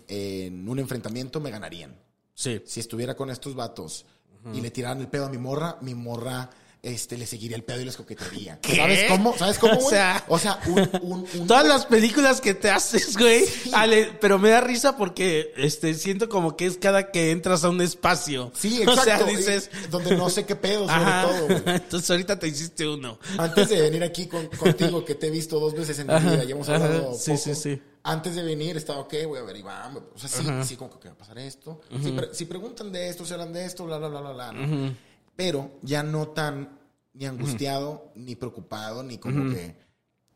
en 0.09 0.69
un 0.69 0.79
enfrentamiento, 0.79 1.41
me 1.41 1.51
ganarían. 1.51 1.97
Sí. 2.35 2.63
Si 2.65 2.81
estuviera 2.81 3.15
con 3.15 3.31
estos 3.31 3.55
vatos 3.55 4.07
y 4.55 4.61
le 4.61 4.71
tiraran 4.71 5.01
el 5.01 5.09
pedo 5.09 5.27
a 5.27 5.29
mi 5.29 5.39
morra, 5.39 5.79
mi 5.83 5.95
morra 5.95 6.51
este, 6.83 7.17
le 7.17 7.27
seguiría 7.27 7.57
el 7.57 7.63
pedo 7.63 7.81
y 7.81 7.85
les 7.85 7.97
coquetearía. 7.97 8.59
¿Sabes 8.65 9.05
cómo? 9.09 9.37
¿Sabes 9.39 9.59
cómo, 9.59 9.75
güey? 9.81 9.87
O 9.87 9.91
sea- 9.91 10.25
o 10.29 10.39
sea, 10.39 10.59
un, 10.67 10.79
un- 11.03 11.27
un- 11.35 11.47
Todas 11.47 11.65
las 11.67 11.87
películas 11.87 12.41
que 12.41 12.55
te 12.55 12.71
haces, 12.71 13.17
güey. 13.17 13.45
Ale, 13.73 14.11
pero 14.21 14.39
me 14.41 14.51
da 14.51 14.61
risa 14.61 14.97
porque 14.97 15.53
este 15.57 15.95
siento 15.95 16.29
como 16.29 16.57
que 16.57 16.67
es 16.67 16.79
cada 16.79 17.13
que 17.13 17.31
entras 17.31 17.63
a 17.65 17.69
un 17.71 17.81
espacio. 17.81 18.51
Sí, 18.55 18.83
exacto. 18.83 19.01
O 19.03 19.05
sea, 19.05 19.25
dices. 19.25 19.71
donde 19.91 20.17
no 20.17 20.29
sé 20.29 20.45
qué 20.45 20.57
pedo, 20.57 20.81
sobre 20.89 20.93
Ajá. 21.03 21.23
todo, 21.29 21.47
güey. 21.47 21.63
Entonces 21.67 22.11
ahorita 22.11 22.39
te 22.39 22.49
hiciste 22.49 22.89
uno. 22.89 23.19
Antes 23.39 23.69
de 23.69 23.81
venir 23.81 24.03
aquí 24.03 24.27
con- 24.27 24.47
contigo, 24.49 25.05
que 25.05 25.15
te 25.15 25.29
he 25.29 25.31
visto 25.31 25.61
dos 25.61 25.75
veces 25.75 25.99
en 26.01 26.09
mi 26.09 26.13
Ajá, 26.15 26.31
vida, 26.31 26.45
ya 26.45 26.51
hemos 26.51 26.69
ajá, 26.69 26.85
hablado 26.85 27.15
sí, 27.15 27.31
poco. 27.33 27.43
sí, 27.45 27.55
sí. 27.55 27.83
Antes 28.05 28.35
de 28.35 28.43
venir 28.43 28.77
estaba, 28.77 28.99
ok, 29.01 29.15
voy 29.29 29.39
a 29.39 29.43
ver, 29.43 29.57
Iván. 29.57 29.97
O 30.13 30.19
sea, 30.19 30.29
sí, 30.29 30.45
sí, 30.65 30.75
como 30.77 30.99
que 30.99 31.07
va 31.09 31.15
a 31.15 31.19
pasar 31.19 31.39
esto. 31.39 31.81
si, 32.03 32.11
pre- 32.11 32.35
si 32.35 32.45
preguntan 32.47 32.91
de 32.91 33.09
esto, 33.09 33.25
se 33.25 33.35
hablan 33.35 33.53
de 33.53 33.65
esto, 33.65 33.85
bla, 33.85 33.99
bla, 33.99 34.09
bla, 34.09 34.21
bla, 34.21 34.33
bla. 34.33 34.53
¿no? 34.53 35.12
Pero 35.37 35.71
ya 35.83 36.03
no 36.03 36.29
tan 36.29 36.79
ni 37.15 37.27
angustiado, 37.27 38.11
ni 38.15 38.35
preocupado, 38.37 39.03
ni 39.03 39.19
como 39.19 39.53
que 39.53 39.75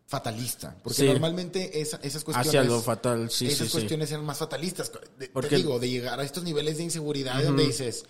fatalista. 0.07 0.77
Porque 0.85 0.99
Sí. 1.03 1.07
normalmente 1.07 1.81
esa- 1.81 1.97
esas 2.03 2.23
cuestiones... 2.23 2.49
Hacia 2.49 2.63
lo 2.65 2.81
fatal, 2.81 3.29
sí, 3.31 3.47
Esas 3.49 3.67
sí, 3.69 3.73
cuestiones 3.73 4.11
eran 4.13 4.25
más 4.25 4.39
fatalistas. 4.39 4.93
De- 5.19 5.29
Porque- 5.29 5.49
Te 5.49 5.57
digo, 5.57 5.79
de 5.81 5.89
llegar 5.91 6.21
a 6.21 6.23
estos 6.23 6.45
niveles 6.45 6.77
de 6.77 6.85
inseguridad 6.85 7.43
donde 7.43 7.65
dices... 7.67 8.05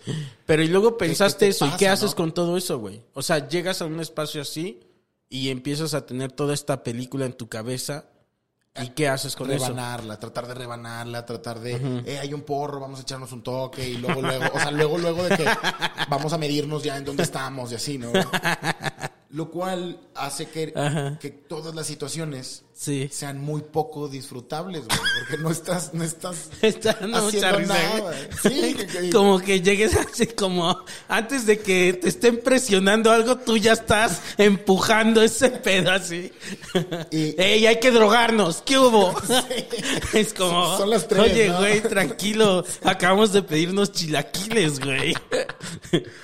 Pero 0.45 0.61
y 0.63 0.67
luego 0.67 0.95
qué 0.97 1.05
pensaste 1.07 1.39
te 1.45 1.47
eso. 1.49 1.65
¿Y 1.65 1.71
qué 1.77 1.87
haces 1.87 2.11
no? 2.11 2.15
con 2.17 2.33
todo 2.33 2.55
eso, 2.57 2.77
güey? 2.79 3.01
O 3.13 3.21
sea, 3.23 3.47
llegas 3.47 3.81
a 3.81 3.85
un 3.85 3.99
espacio 3.99 4.41
así 4.41 4.79
y 5.29 5.49
empiezas 5.49 5.93
a 5.95 6.05
tener 6.05 6.31
toda 6.31 6.53
esta 6.53 6.83
película 6.83 7.25
en 7.25 7.33
tu 7.33 7.47
cabeza. 7.49 8.05
¿Y 8.81 8.89
qué 8.89 9.07
haces 9.07 9.35
con 9.35 9.51
eso? 9.51 9.65
rebanarla, 9.65 10.19
tratar 10.19 10.47
de 10.47 10.53
rebanarla, 10.53 11.25
tratar 11.25 11.59
de, 11.59 12.03
eh, 12.05 12.19
hay 12.19 12.33
un 12.33 12.41
porro, 12.41 12.79
vamos 12.79 12.99
a 12.99 13.01
echarnos 13.03 13.31
un 13.31 13.41
toque 13.41 13.87
y 13.87 13.97
luego, 13.97 14.21
luego, 14.21 14.45
o 14.53 14.59
sea, 14.59 14.71
luego, 14.71 14.97
luego 14.97 15.23
de 15.23 15.37
que 15.37 15.45
vamos 16.09 16.33
a 16.33 16.37
medirnos 16.37 16.83
ya 16.83 16.97
en 16.97 17.05
dónde 17.05 17.23
estamos 17.23 17.71
y 17.71 17.75
así, 17.75 17.97
¿no? 17.97 18.11
Lo 19.29 19.51
cual 19.51 19.99
hace 20.15 20.45
que, 20.47 20.71
que 21.19 21.29
todas 21.29 21.75
las 21.75 21.85
situaciones 21.85 22.63
Sí. 22.73 23.09
sean 23.11 23.41
muy 23.41 23.61
poco 23.61 24.07
disfrutables, 24.07 24.85
güey, 24.85 24.99
porque 25.19 25.41
no 25.41 25.49
estás, 25.49 25.93
no 25.95 26.03
estás 26.03 26.49
Está 26.61 26.91
haciendo 26.91 27.59
nada. 27.61 27.99
güey. 27.99 28.15
Sí, 28.41 28.73
que- 29.01 29.09
Como 29.09 29.39
que 29.39 29.61
llegues 29.61 29.95
así 29.97 30.27
como 30.27 30.77
antes 31.09 31.45
de 31.47 31.59
que 31.59 31.93
te 31.93 32.07
estén 32.07 32.39
presionando 32.39 33.11
algo, 33.11 33.35
tú 33.37 33.57
ya 33.57 33.73
estás 33.73 34.21
empujando 34.37 35.21
ese 35.23 35.49
pedo 35.49 35.91
así. 35.91 36.31
Y- 37.11 37.35
¡Ey, 37.41 37.65
hay 37.65 37.79
que 37.79 37.91
drogarnos! 37.91 38.61
¿Qué 38.61 38.77
hubo? 38.77 39.13
Es 40.13 40.33
como, 40.35 40.77
Son 40.77 40.89
las 40.89 41.05
tres, 41.07 41.19
oye, 41.23 41.49
¿no? 41.49 41.57
güey, 41.57 41.81
tranquilo, 41.81 42.63
acabamos 42.83 43.33
de 43.33 43.41
pedirnos 43.41 43.91
chilaquiles, 43.91 44.79
güey. 44.79 45.15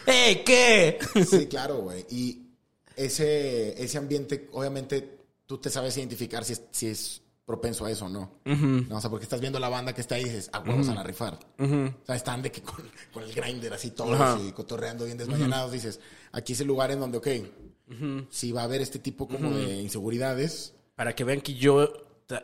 ¡Ey, 0.06 0.44
qué! 0.46 1.00
Sí, 1.30 1.48
claro, 1.48 1.78
güey. 1.80 2.06
Y 2.12 2.43
ese, 2.96 3.82
ese 3.82 3.98
ambiente, 3.98 4.50
obviamente, 4.52 5.18
tú 5.46 5.58
te 5.58 5.70
sabes 5.70 5.98
identificar 5.98 6.44
si 6.46 6.54
es, 6.54 6.62
si 6.72 6.88
es 6.88 7.22
propenso 7.46 7.86
a 7.86 7.92
eso 7.92 8.06
o 8.06 8.10
no. 8.10 8.32
no. 8.46 8.98
O 8.98 9.02
sea, 9.02 9.10
porque 9.10 9.24
estás 9.24 9.42
viendo 9.42 9.60
la 9.60 9.70
banda 9.70 9.94
que 9.94 10.02
está 10.02 10.16
ahí 10.16 10.22
y 10.22 10.26
dices, 10.26 10.50
ah, 10.54 10.64
huevos 10.66 10.88
van 10.88 10.98
a 10.98 11.04
rifar. 11.04 11.38
O 11.60 12.06
sea, 12.06 12.16
están 12.16 12.42
de 12.42 12.52
que 12.52 12.62
con, 12.62 12.84
con 13.12 13.24
el 13.24 13.34
grinder 13.34 13.74
así 13.74 13.92
todos 13.92 14.42
y 14.42 14.52
cotorreando 14.52 15.06
bien 15.06 15.18
desmañanados. 15.18 15.72
Dices, 15.72 16.00
aquí 16.32 16.54
es 16.54 16.62
el 16.62 16.68
lugar 16.68 16.92
en 16.92 17.00
donde, 17.00 17.18
ok, 17.18 17.28
si 18.30 18.52
va 18.52 18.62
a 18.62 18.64
haber 18.66 18.82
este 18.82 19.00
tipo 19.00 19.28
como 19.28 19.52
de 19.52 19.82
inseguridades, 19.82 20.74
Para 20.96 21.14
que 21.16 21.24
vean 21.24 21.42
que 21.42 21.54
yo, 21.54 21.92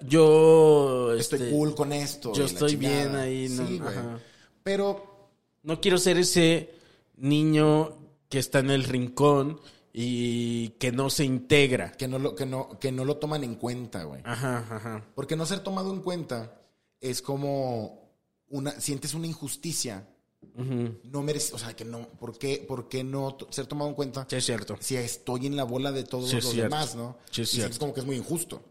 yo, 0.06 1.14
estoy 1.18 1.40
este, 1.40 1.52
cool 1.52 1.76
con 1.76 1.94
esto. 1.94 2.34
yo 2.34 2.44
la 2.44 2.50
estoy 2.50 2.76
bien 2.76 3.16
ahí, 3.16 3.48
¿no? 3.50 3.68
Sí. 3.68 3.80
Ajá. 3.82 4.20
Pero 4.64 5.30
No 5.64 5.80
quiero 5.82 5.98
ser 5.98 6.18
ese 6.18 6.72
niño 7.16 7.98
que 8.28 8.40
está 8.40 8.60
en 8.60 8.70
el 8.70 8.84
rincón 8.84 9.60
y 9.94 10.70
que 10.80 10.92
no 10.92 11.10
se 11.10 11.26
integra. 11.26 11.92
que 11.94 12.08
no 12.08 12.20
lo, 12.20 12.36
que 12.36 12.46
no, 12.46 12.78
que 12.80 12.92
no 12.92 13.06
lo 13.06 13.18
toman 13.18 13.44
en 13.44 13.56
cuenta, 13.56 14.04
güey. 14.04 14.22
Ajá, 14.26 14.66
ajá. 14.70 15.06
Porque 15.16 15.36
no 15.36 15.46
ser 15.46 15.60
tomado 15.62 15.94
en 15.94 16.02
cuenta 16.02 16.60
es 17.02 17.22
como 17.22 18.10
una, 18.50 18.72
sientes 18.80 19.14
una 19.14 19.28
injusticia 19.28 20.08
no 21.04 21.22
merece, 21.22 21.54
o 21.54 21.58
sea, 21.58 21.74
que 21.74 21.86
no, 21.86 22.08
¿por 22.20 22.38
qué, 22.38 22.64
por 22.68 22.90
qué 22.90 23.04
no 23.04 23.38
ser 23.50 23.66
tomado 23.68 23.90
en 23.90 23.96
cuenta? 23.96 24.26
Sí, 24.30 24.36
es 24.38 24.46
cierto. 24.46 24.78
Si 24.82 24.96
estoy 24.98 25.46
en 25.48 25.56
la 25.56 25.64
bola 25.64 25.92
de 25.94 26.04
todos 26.04 26.30
Sí, 26.30 26.36
los 26.38 26.46
cierto. 26.50 26.76
demás, 26.76 26.96
¿no? 26.96 27.18
Sí, 27.32 27.44
es 27.44 27.54
Y 27.54 27.58
cierto. 27.58 27.80
como 27.80 27.94
que 27.94 28.02
es 28.02 28.06
muy 28.06 28.18
injusto. 28.18 28.62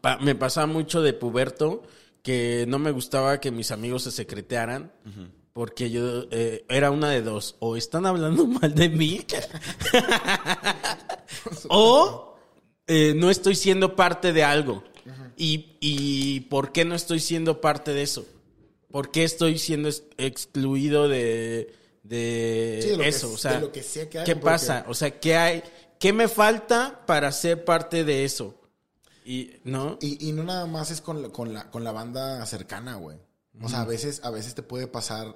Pa- 0.00 0.18
me 0.18 0.34
pasaba 0.34 0.66
mucho 0.66 1.02
de 1.02 1.12
puberto 1.12 1.82
que 2.22 2.64
no 2.68 2.78
me 2.80 2.90
gustaba 2.90 3.40
que 3.40 3.50
mis 3.52 3.70
amigos 3.70 4.02
se 4.04 4.10
secretearan. 4.10 4.92
Porque 5.56 5.88
yo 5.88 6.24
eh, 6.32 6.66
era 6.68 6.90
una 6.90 7.08
de 7.08 7.22
dos. 7.22 7.56
O 7.60 7.78
están 7.78 8.04
hablando 8.04 8.46
mal 8.60 8.74
de 8.74 8.90
mí. 8.90 9.24
o 11.68 12.36
eh, 12.86 13.14
no 13.16 13.30
estoy 13.30 13.54
siendo 13.54 13.96
parte 13.96 14.32
de 14.34 14.44
algo. 14.44 14.84
y, 15.36 15.76
¿Y 15.80 16.40
por 16.40 16.72
qué 16.72 16.84
no 16.84 16.94
estoy 16.94 17.20
siendo 17.20 17.60
parte 17.62 17.92
de 17.94 18.02
eso? 18.02 18.26
¿Por 18.90 19.10
qué 19.10 19.24
estoy 19.24 19.58
siendo 19.58 19.88
ex- 19.88 20.02
excluido 20.18 21.08
de, 21.08 21.74
de 22.02 22.80
Sí, 22.82 22.88
de 22.90 22.96
lo 22.98 23.02
que- 23.02 23.08
eso? 23.08 23.32
o 23.32 23.36
sea, 23.38 23.52
de 23.54 23.60
lo 23.60 23.72
que 23.72 23.82
sea 23.82 24.08
que 24.10 24.18
hagan, 24.18 24.26
¿qué 24.26 24.34
porque- 24.36 24.44
pasa? 24.44 24.84
O 24.88 24.94
sea, 24.94 25.18
¿qué 25.20 25.36
hay? 25.36 25.62
¿Qué 25.98 26.12
me 26.12 26.28
falta 26.28 27.02
para 27.06 27.32
ser 27.32 27.64
parte 27.64 28.04
de 28.04 28.24
eso? 28.24 28.54
Y, 29.24 29.52
¿no? 29.64 29.98
Y, 30.00 30.28
y 30.28 30.32
no 30.32 30.44
nada 30.44 30.66
más 30.66 30.90
es 30.90 31.00
con, 31.00 31.22
la- 31.22 31.28
con, 31.30 31.52
la, 31.54 31.70
con 31.70 31.82
la 31.82 31.92
banda 31.92 32.44
cercana, 32.46 32.96
güey. 32.96 33.16
O 33.62 33.70
sea, 33.70 33.80
a 33.80 33.84
veces, 33.86 34.20
a 34.22 34.30
veces 34.30 34.54
te 34.54 34.62
puede 34.62 34.86
pasar 34.86 35.34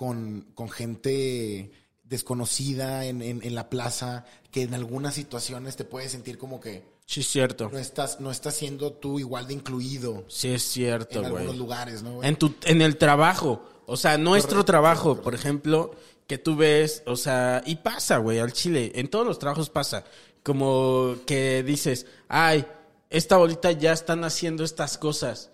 con, 0.00 0.46
con 0.54 0.70
gente 0.70 1.72
desconocida 2.04 3.04
en, 3.04 3.20
en, 3.20 3.42
en 3.42 3.54
la 3.54 3.68
plaza 3.68 4.24
que 4.50 4.62
en 4.62 4.72
algunas 4.72 5.12
situaciones 5.12 5.76
te 5.76 5.84
puedes 5.84 6.12
sentir 6.12 6.38
como 6.38 6.58
que 6.58 6.84
Sí, 7.04 7.20
es 7.20 7.26
cierto. 7.28 7.68
no 7.70 7.76
estás, 7.78 8.18
no 8.18 8.30
estás 8.30 8.54
siendo 8.54 8.94
tú 8.94 9.18
igual 9.18 9.46
de 9.46 9.52
incluido 9.52 10.24
Sí, 10.28 10.48
es 10.48 10.62
cierto, 10.62 11.18
en 11.18 11.26
algunos 11.26 11.54
lugares, 11.58 12.02
¿no? 12.02 12.24
En, 12.24 12.36
tu, 12.36 12.54
en 12.64 12.80
el 12.80 12.96
trabajo. 12.96 13.62
O 13.84 13.98
sea, 13.98 14.16
nuestro 14.16 14.52
Correcto, 14.52 14.64
trabajo, 14.72 15.02
correcto. 15.02 15.22
por 15.24 15.34
ejemplo, 15.34 15.90
que 16.26 16.38
tú 16.38 16.56
ves, 16.56 17.02
o 17.04 17.16
sea, 17.16 17.62
y 17.66 17.76
pasa, 17.76 18.16
güey, 18.16 18.38
al 18.38 18.54
chile. 18.54 18.92
En 18.94 19.08
todos 19.08 19.26
los 19.26 19.38
trabajos 19.38 19.68
pasa. 19.68 20.04
Como 20.42 21.16
que 21.26 21.62
dices, 21.62 22.06
ay, 22.28 22.64
esta 23.10 23.36
bolita 23.36 23.70
ya 23.72 23.92
están 23.92 24.24
haciendo 24.24 24.64
estas 24.64 24.96
cosas. 24.96 25.50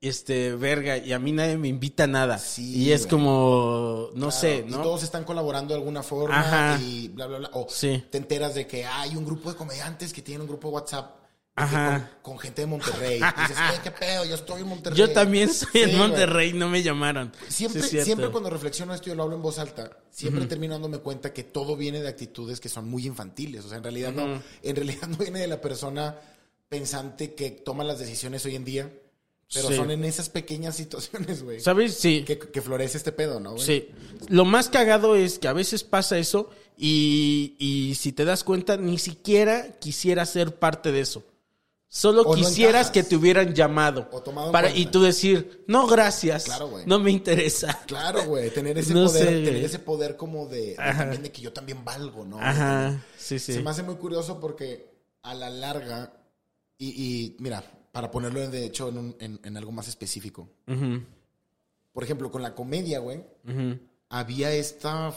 Este, 0.00 0.54
verga, 0.54 0.96
y 0.96 1.12
a 1.12 1.18
mí 1.18 1.32
nadie 1.32 1.56
me 1.58 1.66
invita 1.66 2.04
a 2.04 2.06
nada. 2.06 2.38
Sí, 2.38 2.76
y 2.84 2.92
es 2.92 3.00
güey. 3.02 3.10
como, 3.10 4.10
no 4.14 4.28
Claro, 4.28 4.30
sé, 4.30 4.64
Y 4.66 4.70
¿no? 4.70 4.80
todos 4.80 5.02
están 5.02 5.24
colaborando 5.24 5.74
de 5.74 5.80
alguna 5.80 6.04
forma 6.04 6.38
Ajá. 6.38 6.80
y 6.80 7.08
bla, 7.08 7.26
bla, 7.26 7.38
bla. 7.38 7.50
O 7.54 7.66
Sí. 7.68 8.04
te 8.08 8.18
enteras 8.18 8.54
de 8.54 8.66
que 8.68 8.84
hay 8.86 9.16
un 9.16 9.24
grupo 9.24 9.50
de 9.50 9.56
comediantes 9.56 10.12
que 10.12 10.22
tienen 10.22 10.42
un 10.42 10.48
grupo 10.48 10.68
de 10.68 10.74
WhatsApp 10.74 11.16
Ajá. 11.56 12.12
Con, 12.22 12.34
con 12.34 12.38
gente 12.38 12.60
de 12.62 12.66
Monterrey. 12.68 13.18
Y 13.18 13.40
dices, 13.40 13.56
"Oye, 13.70 13.80
qué 13.82 13.90
pedo, 13.90 14.24
yo 14.24 14.36
estoy 14.36 14.60
en 14.62 14.68
Monterrey. 14.68 14.96
Yo 14.96 15.10
también 15.12 15.52
soy 15.52 15.66
Sí, 15.72 15.80
en 15.80 15.86
güey. 15.88 15.98
Monterrey, 15.98 16.52
no 16.52 16.68
me 16.68 16.80
llamaron. 16.84 17.32
Siempre, 17.48 17.82
Sí, 17.82 18.00
siempre 18.02 18.28
cuando 18.30 18.48
reflexiono 18.50 18.94
esto 18.94 19.10
y 19.10 19.16
lo 19.16 19.24
hablo 19.24 19.34
en 19.34 19.42
voz 19.42 19.58
alta, 19.58 19.90
siempre 20.08 20.46
termino 20.46 20.74
dándome 20.74 20.98
cuenta 20.98 21.32
que 21.34 21.42
todo 21.42 21.76
viene 21.76 22.00
de 22.00 22.06
actitudes 22.06 22.60
que 22.60 22.68
son 22.68 22.88
muy 22.88 23.04
infantiles. 23.08 23.64
O 23.64 23.68
sea, 23.68 23.78
en 23.78 23.82
realidad 23.82 24.12
no, 24.12 24.40
en 24.62 24.76
realidad 24.76 25.08
no 25.08 25.16
viene 25.16 25.40
de 25.40 25.48
la 25.48 25.60
persona 25.60 26.14
pensante 26.68 27.34
que 27.34 27.50
toma 27.50 27.82
las 27.82 27.98
decisiones 27.98 28.44
hoy 28.46 28.54
en 28.54 28.64
día, 28.64 28.92
pero 29.52 29.68
Sí. 29.68 29.76
son 29.76 29.90
en 29.90 30.04
esas 30.04 30.28
pequeñas 30.28 30.76
situaciones, 30.76 31.42
güey, 31.42 31.60
¿Sabes? 31.60 31.94
Sí. 31.94 32.22
que, 32.24 32.38
que 32.38 32.62
florece 32.62 32.98
este 32.98 33.12
pedo, 33.12 33.40
¿no? 33.40 33.52
güey? 33.52 33.64
Sí. 33.64 33.88
Lo 34.28 34.44
más 34.44 34.68
cagado 34.68 35.16
es 35.16 35.38
que 35.38 35.48
a 35.48 35.52
veces 35.52 35.84
pasa 35.84 36.18
eso 36.18 36.50
y, 36.76 37.54
y 37.58 37.94
si 37.94 38.12
te 38.12 38.24
das 38.24 38.44
cuenta, 38.44 38.76
ni 38.76 38.98
siquiera 38.98 39.78
quisiera 39.80 40.24
ser 40.26 40.56
parte 40.58 40.92
de 40.92 41.00
eso. 41.00 41.24
Solo 41.90 42.20
O 42.20 42.34
quisieras 42.34 42.90
que 42.90 43.02
te 43.02 43.16
hubieran 43.16 43.54
llamado. 43.54 44.10
O 44.12 44.20
tomado 44.20 44.52
para, 44.52 44.68
cuenta. 44.68 44.78
y 44.78 44.92
tú 44.92 45.00
decir, 45.02 45.64
no, 45.66 45.86
gracias. 45.86 46.44
Claro, 46.44 46.68
güey. 46.68 46.84
No 46.84 46.98
me 46.98 47.10
interesa. 47.10 47.80
Claro, 47.86 48.26
güey, 48.26 48.50
tener 48.50 48.76
ese 48.78 48.92
No 48.92 49.06
poder, 49.06 49.22
sé, 49.24 49.30
tener 49.30 49.52
güey. 49.54 49.64
ese 49.64 49.78
poder 49.78 50.16
como 50.18 50.46
de, 50.46 50.74
también 50.74 51.22
de 51.22 51.32
que 51.32 51.40
yo 51.40 51.50
también 51.54 51.82
valgo, 51.86 52.26
¿no? 52.26 52.38
Ajá. 52.38 53.02
Sí, 53.16 53.38
sí. 53.38 53.54
Se 53.54 53.62
me 53.62 53.70
hace 53.70 53.82
muy 53.82 53.94
curioso 53.94 54.38
porque 54.38 54.90
a 55.22 55.32
la 55.32 55.48
larga, 55.48 56.12
y, 56.76 56.88
y 56.88 57.36
mira, 57.38 57.64
para 57.98 58.12
ponerlo 58.12 58.48
de 58.48 58.64
hecho 58.64 58.90
en, 58.90 58.98
un- 58.98 59.16
en- 59.18 59.40
en 59.42 59.56
algo 59.56 59.72
más 59.72 59.88
específico, 59.88 60.48
por 61.92 62.04
ejemplo, 62.04 62.30
con 62.30 62.42
la 62.42 62.54
comedia, 62.54 63.00
güey, 63.00 63.24
había 64.08 64.52
esta 64.52 65.12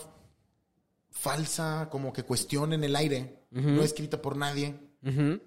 falsa 1.11 1.89
como 1.91 2.11
que 2.11 2.23
cuestión 2.23 2.73
en 2.73 2.83
el 2.83 2.95
aire, 2.95 3.37
no 3.51 3.83
escrita 3.83 4.19
por 4.19 4.35
nadie, 4.35 4.73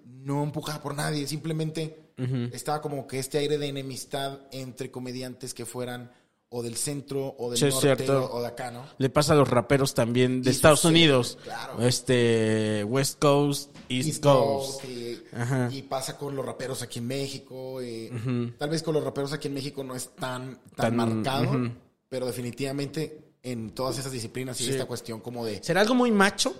no 0.05 0.43
empujada 0.43 0.81
por 0.81 0.95
nadie, 0.95 1.27
simplemente 1.27 2.11
estaba 2.53 2.81
como 2.81 3.05
que 3.05 3.19
este 3.19 3.37
aire 3.37 3.57
de 3.57 3.67
enemistad 3.67 4.39
entre 4.53 4.89
comediantes 4.89 5.53
que 5.53 5.65
fueran 5.65 6.11
o 6.57 6.63
del 6.63 6.77
centro 6.77 7.35
o 7.37 7.49
del 7.49 7.59
Sí, 7.59 7.65
norte 7.65 7.81
cierto. 7.81 8.31
o, 8.31 8.39
de 8.39 8.47
acá, 8.47 8.71
¿no? 8.71 8.85
Le 8.97 9.09
pasa 9.09 9.33
a 9.33 9.35
los 9.35 9.49
raperos 9.49 9.93
también 9.93 10.41
de 10.41 10.51
Estados 10.51 10.85
Unidos. 10.85 11.37
claro. 11.43 11.81
Este, 11.81 12.81
West 12.85 13.19
Coast, 13.19 13.75
East, 13.89 14.07
East 14.07 14.23
Coast. 14.23 14.81
Coast, 14.81 15.73
y, 15.73 15.81
pasa 15.81 16.17
con 16.17 16.33
los 16.33 16.45
raperos 16.45 16.81
aquí 16.81 16.99
en 16.99 17.07
México. 17.07 17.83
y 17.83 18.09
Tal 18.57 18.69
vez 18.69 18.83
con 18.83 18.93
los 18.93 19.03
raperos 19.03 19.33
aquí 19.33 19.49
en 19.49 19.53
México 19.53 19.83
no 19.83 19.95
es 19.95 20.15
tan, 20.15 20.55
Tan, 20.77 20.95
tan, 20.95 20.95
marcado, 20.95 21.71
pero 22.07 22.25
definitivamente 22.25 23.33
en 23.43 23.71
todas 23.71 23.97
esas 23.97 24.13
disciplinas 24.13 24.59
y 24.61 24.69
esta 24.69 24.85
cuestión 24.85 25.19
como 25.19 25.45
de... 25.45 25.61
¿Será 25.61 25.81
algo 25.81 25.93
muy 25.93 26.09
macho? 26.09 26.55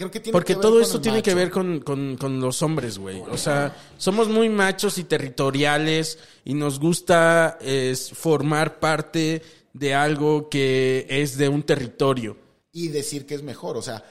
Creo 0.00 0.10
que 0.10 0.20
tiene 0.20 0.32
Porque 0.32 0.54
que 0.54 0.60
todo 0.62 0.80
esto 0.80 0.98
tiene 0.98 1.22
que 1.22 1.34
ver 1.34 1.50
con, 1.50 1.80
con- 1.80 2.16
con 2.16 2.40
los 2.40 2.62
hombres, 2.62 2.96
güey. 2.96 3.20
O 3.30 3.36
sea, 3.36 3.76
somos 3.98 4.28
muy 4.28 4.48
machos 4.48 4.96
y 4.96 5.04
territoriales 5.04 6.18
y 6.42 6.54
nos 6.54 6.80
gusta 6.80 7.58
es, 7.60 8.08
formar 8.10 8.80
parte 8.80 9.42
de 9.74 9.94
algo 9.94 10.48
que 10.48 11.06
es 11.10 11.36
de 11.36 11.50
un 11.50 11.64
territorio. 11.64 12.34
Y 12.72 12.88
decir 12.88 13.26
que 13.26 13.34
es 13.34 13.42
mejor, 13.42 13.76
o 13.76 13.82
sea, 13.82 14.02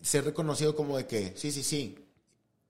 ser 0.00 0.24
reconocido 0.24 0.74
como 0.74 0.96
de 0.96 1.06
que 1.06 1.34
sí, 1.36 1.52
sí, 1.52 1.62
sí, 1.62 1.94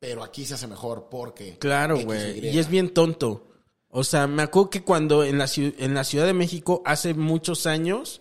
pero 0.00 0.24
aquí 0.24 0.44
se 0.44 0.54
hace 0.54 0.66
mejor 0.66 1.06
porque... 1.08 1.56
Claro, 1.60 2.00
güey. 2.00 2.44
Y. 2.48 2.58
Es 2.58 2.68
bien 2.68 2.92
tonto. 2.92 3.46
O 3.90 4.02
sea, 4.02 4.26
me 4.26 4.42
acuerdo 4.42 4.70
que 4.70 4.82
cuando 4.82 5.22
en 5.22 5.38
la, 5.38 5.48
en 5.56 5.94
la 5.94 6.02
Ciudad 6.02 6.26
de 6.26 6.34
México, 6.34 6.82
hace 6.84 7.14
muchos 7.14 7.66
años, 7.68 8.20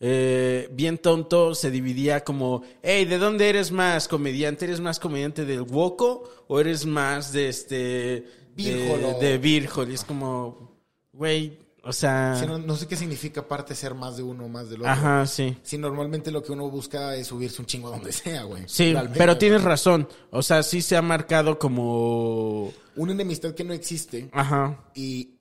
eh, 0.00 0.68
bien 0.72 0.98
tonto, 0.98 1.54
se 1.54 1.70
dividía 1.70 2.22
como, 2.24 2.62
hey, 2.82 3.04
¿de 3.06 3.18
dónde 3.18 3.48
eres 3.48 3.70
más 3.72 4.08
comediante? 4.08 4.64
¿Eres 4.66 4.80
más 4.80 4.98
comediante 5.00 5.44
del 5.44 5.62
Woco 5.62 6.24
o 6.48 6.60
eres 6.60 6.84
más 6.86 7.32
de 7.32 7.48
este... 7.48 8.26
Virgol 8.54 9.04
o- 9.04 9.18
De, 9.18 9.30
de 9.32 9.38
Virgol? 9.38 9.90
Y 9.90 9.94
es 9.94 10.04
como, 10.04 10.78
güey, 11.12 11.58
o 11.82 11.92
sea... 11.92 12.36
Sí, 12.40 12.46
no, 12.46 12.58
no 12.58 12.74
sé 12.76 12.86
qué 12.86 12.96
significa 12.96 13.42
aparte 13.42 13.74
ser 13.74 13.94
más 13.94 14.16
de 14.16 14.22
uno 14.22 14.46
o 14.46 14.48
más 14.48 14.68
del 14.70 14.80
otro. 14.80 14.92
Ajá, 14.92 15.26
sí. 15.26 15.56
Si 15.62 15.76
normalmente 15.78 16.30
lo 16.30 16.42
que 16.42 16.52
uno 16.52 16.68
busca 16.70 17.14
es 17.16 17.26
subirse 17.26 17.60
un 17.62 17.66
chingo 17.66 17.90
donde 17.90 18.12
sea, 18.12 18.44
güey. 18.44 18.64
Sí, 18.66 18.92
Realmente, 18.92 19.18
pero 19.18 19.32
güey. 19.32 19.38
tienes 19.38 19.62
razón. 19.62 20.08
O 20.30 20.42
sea, 20.42 20.62
sí 20.62 20.80
se 20.82 20.96
ha 20.96 21.02
marcado 21.02 21.58
como... 21.58 22.72
Una 22.96 23.12
enemistad 23.12 23.54
que 23.54 23.62
no 23.64 23.74
existe 23.74 24.30
Ajá. 24.32 24.84
y 24.94 25.34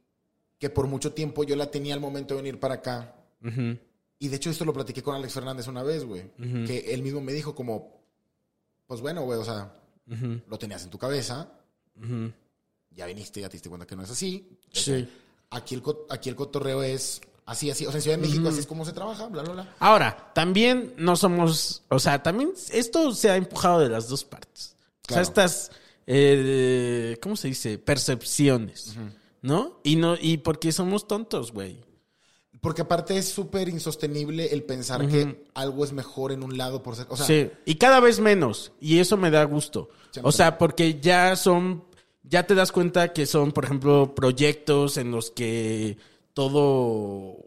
que 0.59 0.69
por 0.69 0.87
mucho 0.87 1.13
tiempo 1.13 1.43
yo 1.45 1.55
la 1.55 1.71
tenía 1.71 1.93
al 1.93 2.01
momento 2.01 2.35
de 2.35 2.41
venir 2.41 2.59
para 2.59 2.75
acá. 2.75 3.15
ujú, 3.41 3.77
Y 4.18 4.30
de 4.30 4.38
hecho 4.38 4.49
esto 4.49 4.66
lo 4.66 4.74
platiqué 4.74 5.03
con 5.03 5.16
Alex 5.16 5.34
Fernández 5.34 5.68
una 5.68 5.84
vez, 5.84 6.05
güey. 6.05 6.32
Que 6.66 6.93
él 6.93 7.01
mismo 7.01 7.22
me 7.22 7.34
dijo 7.34 7.53
como, 7.53 8.01
pues 8.88 9.01
bueno, 9.01 9.24
güey, 9.24 9.39
o 9.39 9.45
sea, 9.45 9.74
lo 10.47 10.57
tenías 10.57 10.84
en 10.84 10.89
tu 10.89 10.97
cabeza, 10.97 11.51
ya 12.91 13.05
viniste, 13.05 13.41
ya 13.41 13.49
te 13.49 13.53
diste 13.53 13.70
cuenta 13.70 13.86
que 13.86 13.95
no 13.95 14.03
es 14.03 14.11
así. 14.11 14.57
Sí. 14.72 15.07
Aquí 15.49 15.76
el, 15.76 15.84
aquí 16.09 16.30
el 16.30 16.36
cotorreo 16.36 16.82
es 16.82 17.22
así, 17.45 17.70
así. 17.70 17.86
O 17.86 17.91
sea, 17.91 17.97
en 17.97 18.01
Ciudad 18.01 18.18
de 18.18 18.24
México 18.24 18.47
así 18.47 18.59
es 18.59 18.68
como 18.68 18.86
se 18.86 18.93
trabaja, 18.93 19.28
bla, 19.28 19.43
bla, 19.43 19.53
bla. 19.53 19.76
Ahora, 19.80 20.32
también 20.34 20.93
no 20.97 21.16
somos, 21.16 21.84
o 21.89 21.99
sea, 21.99 22.24
también 22.24 22.53
esto 22.72 23.13
se 23.13 23.30
ha 23.30 23.36
empujado 23.36 23.80
de 23.80 23.89
las 23.89 24.07
dos 24.07 24.24
partes. 24.24 24.76
O 25.09 25.13
sea, 25.13 25.22
estas, 25.22 25.72
eh, 26.07 27.18
¿cómo 27.22 27.36
se 27.36 27.49
dice? 27.49 27.78
Percepciones, 27.78 28.95
¿no? 29.41 29.80
Y 29.84 29.97
no 29.97 30.16
y 30.20 30.38
porque 30.38 30.72
somos 30.72 31.07
tontos, 31.07 31.51
güey. 31.51 31.84
Porque 32.66 32.82
aparte 32.82 33.18
es 33.18 33.30
súper 33.30 33.70
insostenible 33.70 34.47
el 34.51 34.63
pensar 34.63 35.07
que 35.07 35.45
algo 35.53 35.86
es 35.86 35.93
mejor 35.93 36.32
en 36.32 36.43
un 36.43 36.57
lado 36.57 36.82
por 36.84 36.95
ser... 36.95 37.05
O 37.09 37.16
sea, 37.16 37.26
sí, 37.26 37.49
y 37.66 37.76
cada 37.76 37.99
vez 38.01 38.20
menos, 38.20 38.72
y 38.82 38.97
eso 38.99 39.16
me 39.18 39.30
da 39.32 39.43
gusto. 39.45 39.89
Siempre. 40.11 40.28
O 40.28 40.32
sea, 40.32 40.57
porque 40.57 40.99
ya 40.99 41.36
son, 41.36 41.84
ya 42.24 42.47
te 42.47 42.55
das 42.55 42.72
cuenta 42.72 43.13
que 43.13 43.26
son, 43.28 43.51
por 43.51 43.66
ejemplo, 43.66 44.16
proyectos 44.16 44.97
en 44.97 45.11
los 45.11 45.30
que 45.32 45.97
todo, 46.34 47.38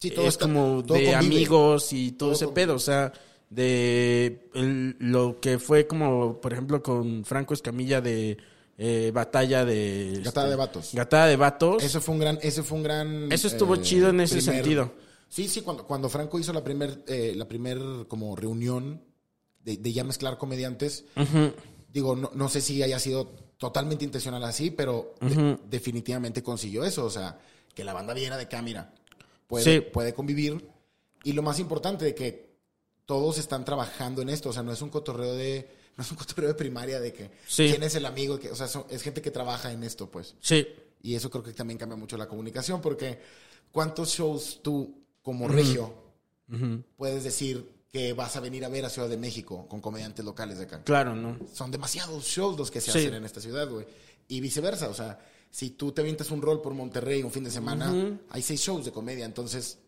Sí, 0.00 0.10
todo 0.12 0.26
es 0.26 0.34
está- 0.34 0.46
como 0.46 0.84
todo 0.84 0.96
de 0.96 1.06
convive. 1.06 1.16
amigos 1.16 1.92
y 1.92 2.12
todo, 2.12 2.28
Todo 2.30 2.36
ese 2.36 2.44
convive. 2.46 2.66
pedo, 2.66 2.74
o 2.76 2.78
sea, 2.78 3.12
de 3.50 4.48
el- 4.54 4.96
lo 5.00 5.40
que 5.40 5.58
fue 5.58 5.86
como, 5.86 6.40
por 6.40 6.52
ejemplo, 6.52 6.82
con 6.82 7.24
Franco 7.24 7.52
Escamilla 7.54 8.00
de 8.00 8.36
eh, 8.78 9.10
Batalla 9.12 9.64
de... 9.64 10.20
Gatada 10.24 10.46
este, 10.46 10.50
de 10.50 10.56
Vatos. 10.56 10.90
Gatada 10.94 11.26
de 11.26 11.36
Vatos. 11.36 11.82
Eso 11.82 12.00
fue 12.00 12.14
un 12.14 12.20
gran... 12.20 12.38
Ese 12.40 12.62
fue 12.62 12.76
un 12.78 12.84
gran... 12.84 13.24
eh, 13.24 13.34
Eso 13.34 13.48
estuvo 13.48 13.76
chido 13.76 14.08
en 14.10 14.20
ese 14.20 14.40
sentido. 14.40 14.92
Sí, 15.28 15.48
sí, 15.48 15.60
cuando, 15.60 15.84
cuando 15.86 16.08
Franco 16.08 16.38
hizo 16.38 16.52
la 16.54 16.64
primer, 16.64 17.02
eh, 17.06 17.34
la 17.36 17.46
primer 17.46 17.78
como 18.08 18.34
reunión 18.36 19.02
de, 19.62 19.76
de 19.76 19.92
ya 19.92 20.04
mezclar 20.04 20.38
comediantes, 20.38 21.04
digo, 21.92 22.16
no, 22.16 22.30
no 22.34 22.48
sé 22.48 22.60
si 22.62 22.82
haya 22.82 22.98
sido 22.98 23.26
totalmente 23.58 24.04
intencional 24.04 24.42
así, 24.44 24.70
pero 24.70 25.14
de- 25.20 25.58
definitivamente 25.68 26.42
consiguió 26.42 26.84
eso, 26.84 27.04
o 27.04 27.10
sea, 27.10 27.38
que 27.74 27.84
la 27.84 27.92
banda 27.92 28.14
viera 28.14 28.36
de 28.38 28.48
cámara, 28.48 28.94
puede, 29.46 29.64
Sí. 29.64 29.80
puede 29.92 30.14
convivir 30.14 30.66
Y 31.24 31.32
lo 31.32 31.42
más 31.42 31.58
importante 31.58 32.04
de 32.04 32.14
que 32.14 32.56
todos 33.04 33.38
están 33.38 33.64
trabajando 33.64 34.22
en 34.22 34.28
esto, 34.30 34.48
o 34.50 34.52
sea, 34.52 34.62
no 34.62 34.72
es 34.72 34.80
un 34.80 34.88
cotorreo 34.88 35.34
de 35.34 35.68
no 35.98 36.04
es 36.04 36.10
un 36.12 36.16
cotorreo 36.16 36.48
de 36.48 36.54
primaria 36.54 37.00
de 37.00 37.12
que 37.12 37.30
Sí. 37.46 37.66
quién 37.68 37.82
es 37.82 37.94
el 37.96 38.06
amigo, 38.06 38.38
que, 38.38 38.50
o 38.50 38.54
sea, 38.54 38.68
son- 38.68 38.86
es 38.88 39.02
gente 39.02 39.20
que 39.20 39.32
trabaja 39.32 39.72
en 39.72 39.82
esto, 39.82 40.08
pues. 40.08 40.36
Sí. 40.40 40.66
Y 41.02 41.14
eso 41.16 41.28
creo 41.28 41.42
que 41.42 41.52
también 41.52 41.76
cambia 41.76 41.96
mucho 41.96 42.16
la 42.16 42.28
comunicación, 42.28 42.80
porque 42.80 43.18
¿cuántos 43.72 44.10
shows 44.10 44.60
tú, 44.62 44.94
como 45.22 45.48
regio, 45.48 45.92
puedes 46.96 47.24
decir 47.24 47.68
que 47.90 48.12
vas 48.12 48.36
a 48.36 48.40
venir 48.40 48.64
a 48.64 48.68
ver 48.68 48.84
a 48.84 48.90
Ciudad 48.90 49.08
de 49.08 49.16
México 49.16 49.66
con 49.68 49.80
comediantes 49.80 50.24
locales 50.24 50.58
de 50.58 50.64
acá? 50.64 50.82
Claro, 50.84 51.14
¿no? 51.16 51.36
Son 51.52 51.70
demasiados 51.70 52.24
shows 52.24 52.56
los 52.56 52.70
que 52.70 52.80
se 52.80 52.92
Sí. 52.92 52.98
hacen 52.98 53.14
en 53.14 53.24
esta 53.24 53.40
ciudad, 53.40 53.68
güey. 53.68 53.84
Y 54.28 54.40
viceversa, 54.40 54.88
o 54.88 54.94
sea, 54.94 55.18
si 55.50 55.70
tú 55.70 55.90
te 55.92 56.00
avientas 56.02 56.30
un 56.30 56.42
rol 56.42 56.60
por 56.62 56.74
Monterrey 56.74 57.22
un 57.22 57.30
fin 57.32 57.42
de 57.44 57.50
semana, 57.50 58.18
hay 58.30 58.42
seis 58.42 58.60
shows 58.60 58.84
de 58.84 58.92
comedia, 58.92 59.24
entonces 59.24 59.78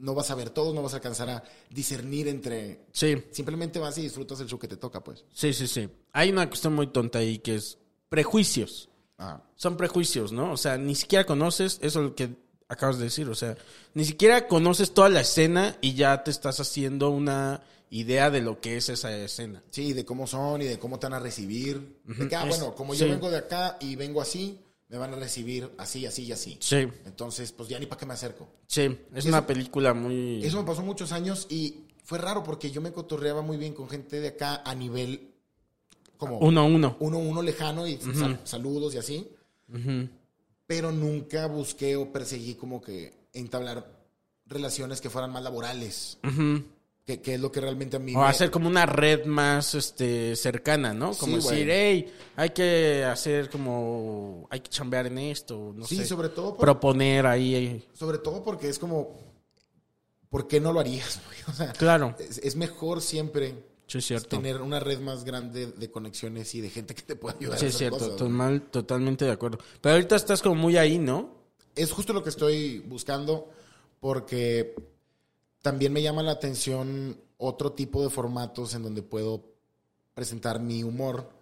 no 0.00 0.14
vas 0.14 0.30
a 0.30 0.34
ver 0.34 0.50
todos, 0.50 0.74
no 0.74 0.82
vas 0.82 0.94
a 0.94 0.96
alcanzar 0.96 1.30
a 1.30 1.44
discernir 1.70 2.28
entre... 2.28 2.86
Sí. 2.92 3.22
Simplemente 3.30 3.78
vas 3.78 3.96
y 3.98 4.02
disfrutas 4.02 4.40
el 4.40 4.48
show 4.48 4.58
que 4.58 4.68
te 4.68 4.76
toca, 4.76 5.04
pues. 5.04 5.24
Sí, 5.32 5.52
sí, 5.52 5.66
sí. 5.68 5.88
Hay 6.12 6.30
una 6.30 6.48
cuestión 6.48 6.74
muy 6.74 6.88
tonta 6.88 7.18
ahí 7.20 7.38
que 7.38 7.56
es 7.56 7.78
prejuicios. 8.08 8.88
Ah, 9.18 9.42
Son 9.54 9.76
prejuicios, 9.76 10.32
¿no? 10.32 10.52
O 10.52 10.56
sea, 10.56 10.78
ni 10.78 10.94
siquiera 10.94 11.26
conoces, 11.26 11.78
eso 11.82 12.00
es 12.00 12.04
lo 12.06 12.14
que 12.14 12.30
acabas 12.68 12.98
de 12.98 13.04
decir, 13.04 13.28
o 13.28 13.34
sea, 13.34 13.56
ni 13.94 14.04
siquiera 14.04 14.46
conoces 14.46 14.94
toda 14.94 15.08
la 15.08 15.20
escena 15.20 15.76
y 15.80 15.94
ya 15.94 16.24
te 16.24 16.30
estás 16.30 16.60
haciendo 16.60 17.10
una 17.10 17.62
idea 17.90 18.30
de 18.30 18.40
lo 18.40 18.60
que 18.60 18.76
es 18.76 18.88
esa 18.88 19.14
escena. 19.14 19.62
sí, 19.70 19.92
de 19.92 20.04
cómo 20.04 20.26
son 20.26 20.62
y 20.62 20.66
de 20.66 20.78
cómo 20.78 20.98
te 20.98 21.06
van 21.06 21.14
a 21.14 21.18
recibir. 21.18 21.98
De 22.04 22.28
que, 22.28 22.36
ah, 22.36 22.44
bueno, 22.46 22.74
como 22.74 22.94
sí. 22.94 23.00
yo 23.00 23.08
vengo 23.08 23.30
de 23.30 23.38
acá 23.38 23.76
y 23.80 23.96
vengo 23.96 24.22
así, 24.22 24.60
me 24.90 24.98
van 24.98 25.14
a 25.14 25.16
recibir 25.16 25.70
así, 25.78 26.04
así 26.04 26.24
y 26.24 26.32
así. 26.32 26.56
Sí, 26.60 26.86
Entonces, 27.06 27.52
pues 27.52 27.68
ya 27.68 27.78
ni 27.78 27.86
para 27.86 27.98
qué 28.00 28.06
me 28.06 28.14
acerco. 28.14 28.48
sí, 28.66 28.98
es 29.14 29.24
una 29.24 29.46
película 29.46 29.94
muy... 29.94 30.44
Eso 30.44 30.58
me 30.60 30.66
pasó 30.66 30.82
muchos 30.82 31.12
años 31.12 31.46
y 31.48 31.84
fue 32.04 32.18
raro 32.18 32.42
porque 32.42 32.70
yo 32.72 32.80
me 32.80 32.92
cotorreaba 32.92 33.40
muy 33.40 33.56
bien 33.56 33.72
con 33.72 33.88
gente 33.88 34.20
de 34.20 34.28
acá 34.28 34.62
a 34.64 34.74
nivel 34.74 35.28
como 36.16 36.38
Uno 36.40 36.60
a 36.60 36.64
uno. 36.64 36.96
uno 37.00 37.18
uno 37.18 37.40
lejano 37.40 37.86
y 37.86 37.96
sal- 37.98 38.40
saludos 38.44 38.94
y 38.94 38.98
así. 38.98 39.28
Pero 40.66 40.92
nunca 40.92 41.46
busqué 41.46 41.96
o 41.96 42.12
perseguí 42.12 42.54
como 42.54 42.80
que 42.80 43.12
entablar 43.32 43.90
relaciones 44.46 45.00
que 45.00 45.08
fueran 45.10 45.30
más 45.32 45.42
laborales. 45.44 46.18
Que, 47.16 47.20
que 47.20 47.34
es 47.34 47.40
lo 47.40 47.50
que 47.50 47.60
realmente 47.60 47.96
a 47.96 47.98
mí 47.98 48.14
O 48.14 48.20
me- 48.20 48.26
hacer 48.26 48.50
como 48.50 48.68
una 48.68 48.86
red 48.86 49.24
más 49.24 49.74
este 49.74 50.36
cercana, 50.36 50.94
¿no? 50.94 51.12
Como 51.14 51.40
Sí, 51.40 51.48
decir, 51.48 51.68
hey, 51.70 52.12
hay 52.36 52.50
que 52.50 53.04
hacer 53.04 53.50
como, 53.50 54.46
hay 54.50 54.60
que 54.60 54.68
chambear 54.68 55.06
en 55.06 55.18
esto, 55.18 55.72
no 55.74 55.86
Sí, 55.86 55.96
sé. 55.96 56.06
sobre 56.06 56.28
todo 56.28 56.54
por- 56.56 56.60
Proponer 56.64 57.26
ahí. 57.26 57.84
Sobre 57.94 58.18
todo 58.18 58.42
porque 58.44 58.68
es 58.68 58.78
como, 58.78 59.16
¿por 60.28 60.46
qué 60.46 60.60
no 60.60 60.72
lo 60.72 60.80
harías? 60.80 61.20
güey? 61.26 61.38
O 61.48 61.52
sea, 61.52 61.72
Claro, 61.72 62.14
es, 62.18 62.38
es 62.38 62.56
mejor 62.56 63.00
siempre 63.00 63.54
sí 63.86 63.98
es 63.98 64.06
cierto. 64.06 64.28
tener 64.28 64.60
una 64.62 64.78
red 64.78 65.00
más 65.00 65.24
grande 65.24 65.66
de 65.66 65.90
conexiones 65.90 66.54
y 66.54 66.60
de 66.60 66.70
gente 66.70 66.94
que 66.94 67.02
te 67.02 67.16
pueda 67.16 67.36
ayudar. 67.38 67.58
Sí 67.58 67.66
a 67.66 67.68
es 67.68 67.76
cierto, 67.78 67.98
cosas, 67.98 68.08
güey. 68.20 68.30
total- 68.30 68.62
totalmente 68.70 69.24
de 69.24 69.32
acuerdo. 69.32 69.58
Pero 69.80 69.94
ahorita 69.96 70.14
estás 70.16 70.42
como 70.42 70.54
muy 70.54 70.76
ahí, 70.76 70.98
¿no? 70.98 71.34
Es 71.74 71.90
justo 71.92 72.12
lo 72.12 72.22
que 72.22 72.30
estoy 72.30 72.78
buscando 72.80 73.50
porque 74.00 74.74
también 75.62 75.92
me 75.92 76.02
llama 76.02 76.22
la 76.22 76.32
atención 76.32 77.16
otro 77.36 77.72
tipo 77.72 78.02
de 78.02 78.10
formatos 78.10 78.74
en 78.74 78.82
donde 78.82 79.02
puedo 79.02 79.44
presentar 80.14 80.60
mi 80.60 80.82
humor. 80.82 81.40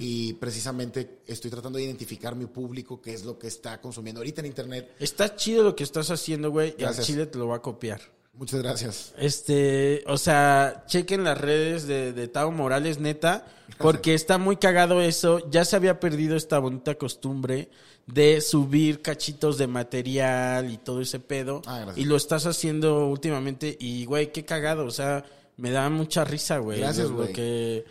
Y 0.00 0.32
precisamente 0.34 1.20
estoy 1.24 1.48
tratando 1.48 1.78
de 1.78 1.84
identificar 1.84 2.34
mi 2.34 2.46
público, 2.46 3.00
qué 3.00 3.14
es 3.14 3.24
lo 3.24 3.38
que 3.38 3.46
está 3.46 3.80
consumiendo 3.80 4.18
ahorita 4.18 4.40
en 4.40 4.48
internet. 4.48 4.96
Está 4.98 5.36
chido 5.36 5.62
lo 5.62 5.76
que 5.76 5.84
estás 5.84 6.10
haciendo, 6.10 6.50
güey, 6.50 6.74
y 6.76 6.82
al. 6.82 6.98
Chile 6.98 7.26
te 7.26 7.38
lo 7.38 7.46
va 7.46 7.58
a 7.58 7.62
copiar. 7.62 8.00
Muchas 8.32 8.60
gracias. 8.60 9.14
Este, 9.18 10.02
o 10.08 10.18
sea, 10.18 10.82
chequen 10.88 11.22
las 11.22 11.40
redes 11.40 11.86
de, 11.86 12.12
de 12.12 12.26
Tao 12.26 12.50
Morales, 12.50 12.98
neta, 12.98 13.46
porque 13.78 14.14
está 14.14 14.36
muy 14.36 14.56
cagado 14.56 15.00
eso. 15.00 15.48
Ya 15.48 15.64
se 15.64 15.76
había 15.76 16.00
perdido 16.00 16.34
esta 16.34 16.58
bonita 16.58 16.96
costumbre 16.96 17.70
de 18.06 18.40
subir 18.40 19.00
cachitos 19.02 19.58
de 19.58 19.66
material 19.66 20.70
y 20.70 20.78
todo 20.78 21.00
ese 21.00 21.20
pedo. 21.20 21.62
Ah, 21.66 21.78
gracias. 21.80 21.98
y 21.98 22.04
lo 22.04 22.16
estás 22.16 22.46
haciendo 22.46 23.06
últimamente 23.06 23.76
y, 23.80 24.04
güey, 24.04 24.32
qué 24.32 24.44
cagado. 24.44 24.84
O 24.84 24.90
sea, 24.90 25.24
me 25.56 25.70
da 25.70 25.88
mucha 25.90 26.24
risa, 26.24 26.58
güey. 26.58 26.80
Gracias, 26.80 27.10
güey. 27.10 27.32
que 27.32 27.84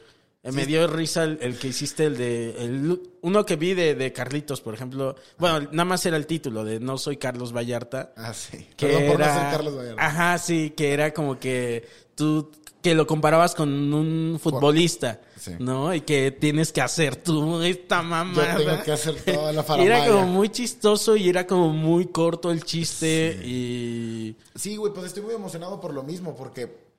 eh, 0.44 0.52
me 0.52 0.66
dio 0.66 0.88
risa 0.88 1.24
el, 1.24 1.38
el 1.42 1.58
que 1.58 1.68
hiciste, 1.70 2.06
el 2.06 2.18
de. 2.18 2.50
el- 2.64 3.02
uno 3.22 3.46
que 3.46 3.56
vi 3.56 3.74
de, 3.76 3.94
de 3.96 4.12
Carlitos, 4.12 4.60
por 4.62 4.74
ejemplo. 4.74 5.16
Bueno, 5.38 5.70
nada 5.72 5.86
más 5.86 6.06
era 6.06 6.18
el 6.18 6.26
título 6.26 6.64
de 6.66 6.80
No 6.80 6.98
soy 6.98 7.18
Carlos 7.18 7.54
Vallarta. 7.56 8.12
Ah, 8.18 8.34
sí. 8.34 8.68
Que 8.76 8.88
Perdón 8.88 9.08
por 9.08 9.20
no 9.20 9.26
era- 9.26 9.40
ser 9.42 9.52
Carlos 9.52 9.78
Vallarta. 9.78 10.06
Ajá, 10.06 10.38
sí, 10.40 10.72
que 10.76 10.92
era 10.94 11.14
como 11.14 11.40
que 11.40 11.88
tú 12.16 12.52
que 12.82 12.96
lo 12.96 13.06
comparabas 13.08 13.56
con 13.56 13.94
un 13.94 14.40
futbolista, 14.42 15.22
Sí. 15.38 15.52
¿no? 15.60 15.94
Y 15.94 16.02
que 16.02 16.32
tienes 16.32 16.72
que 16.72 16.82
hacer 16.82 17.16
tú 17.16 17.62
esta 17.62 18.02
mamada. 18.04 18.60
Yo 18.60 18.66
tengo 18.66 18.84
que 18.84 18.92
hacer 18.92 19.24
toda 19.24 19.52
la 19.52 19.64
faramaya. 19.64 20.04
Era 20.04 20.12
como 20.12 20.28
muy 20.28 20.50
chistoso 20.50 21.16
y 21.16 21.30
era 21.30 21.48
como 21.48 21.70
muy 21.70 22.08
corto 22.08 22.52
el 22.52 22.64
chiste 22.64 23.40
y 23.44 24.36
Sí, 24.56 24.76
güey, 24.78 24.94
pues 24.94 25.08
estoy 25.08 25.24
muy 25.24 25.34
emocionado 25.34 25.80
por 25.80 25.94
lo 25.94 26.04
mismo, 26.04 26.36
porque 26.36 26.92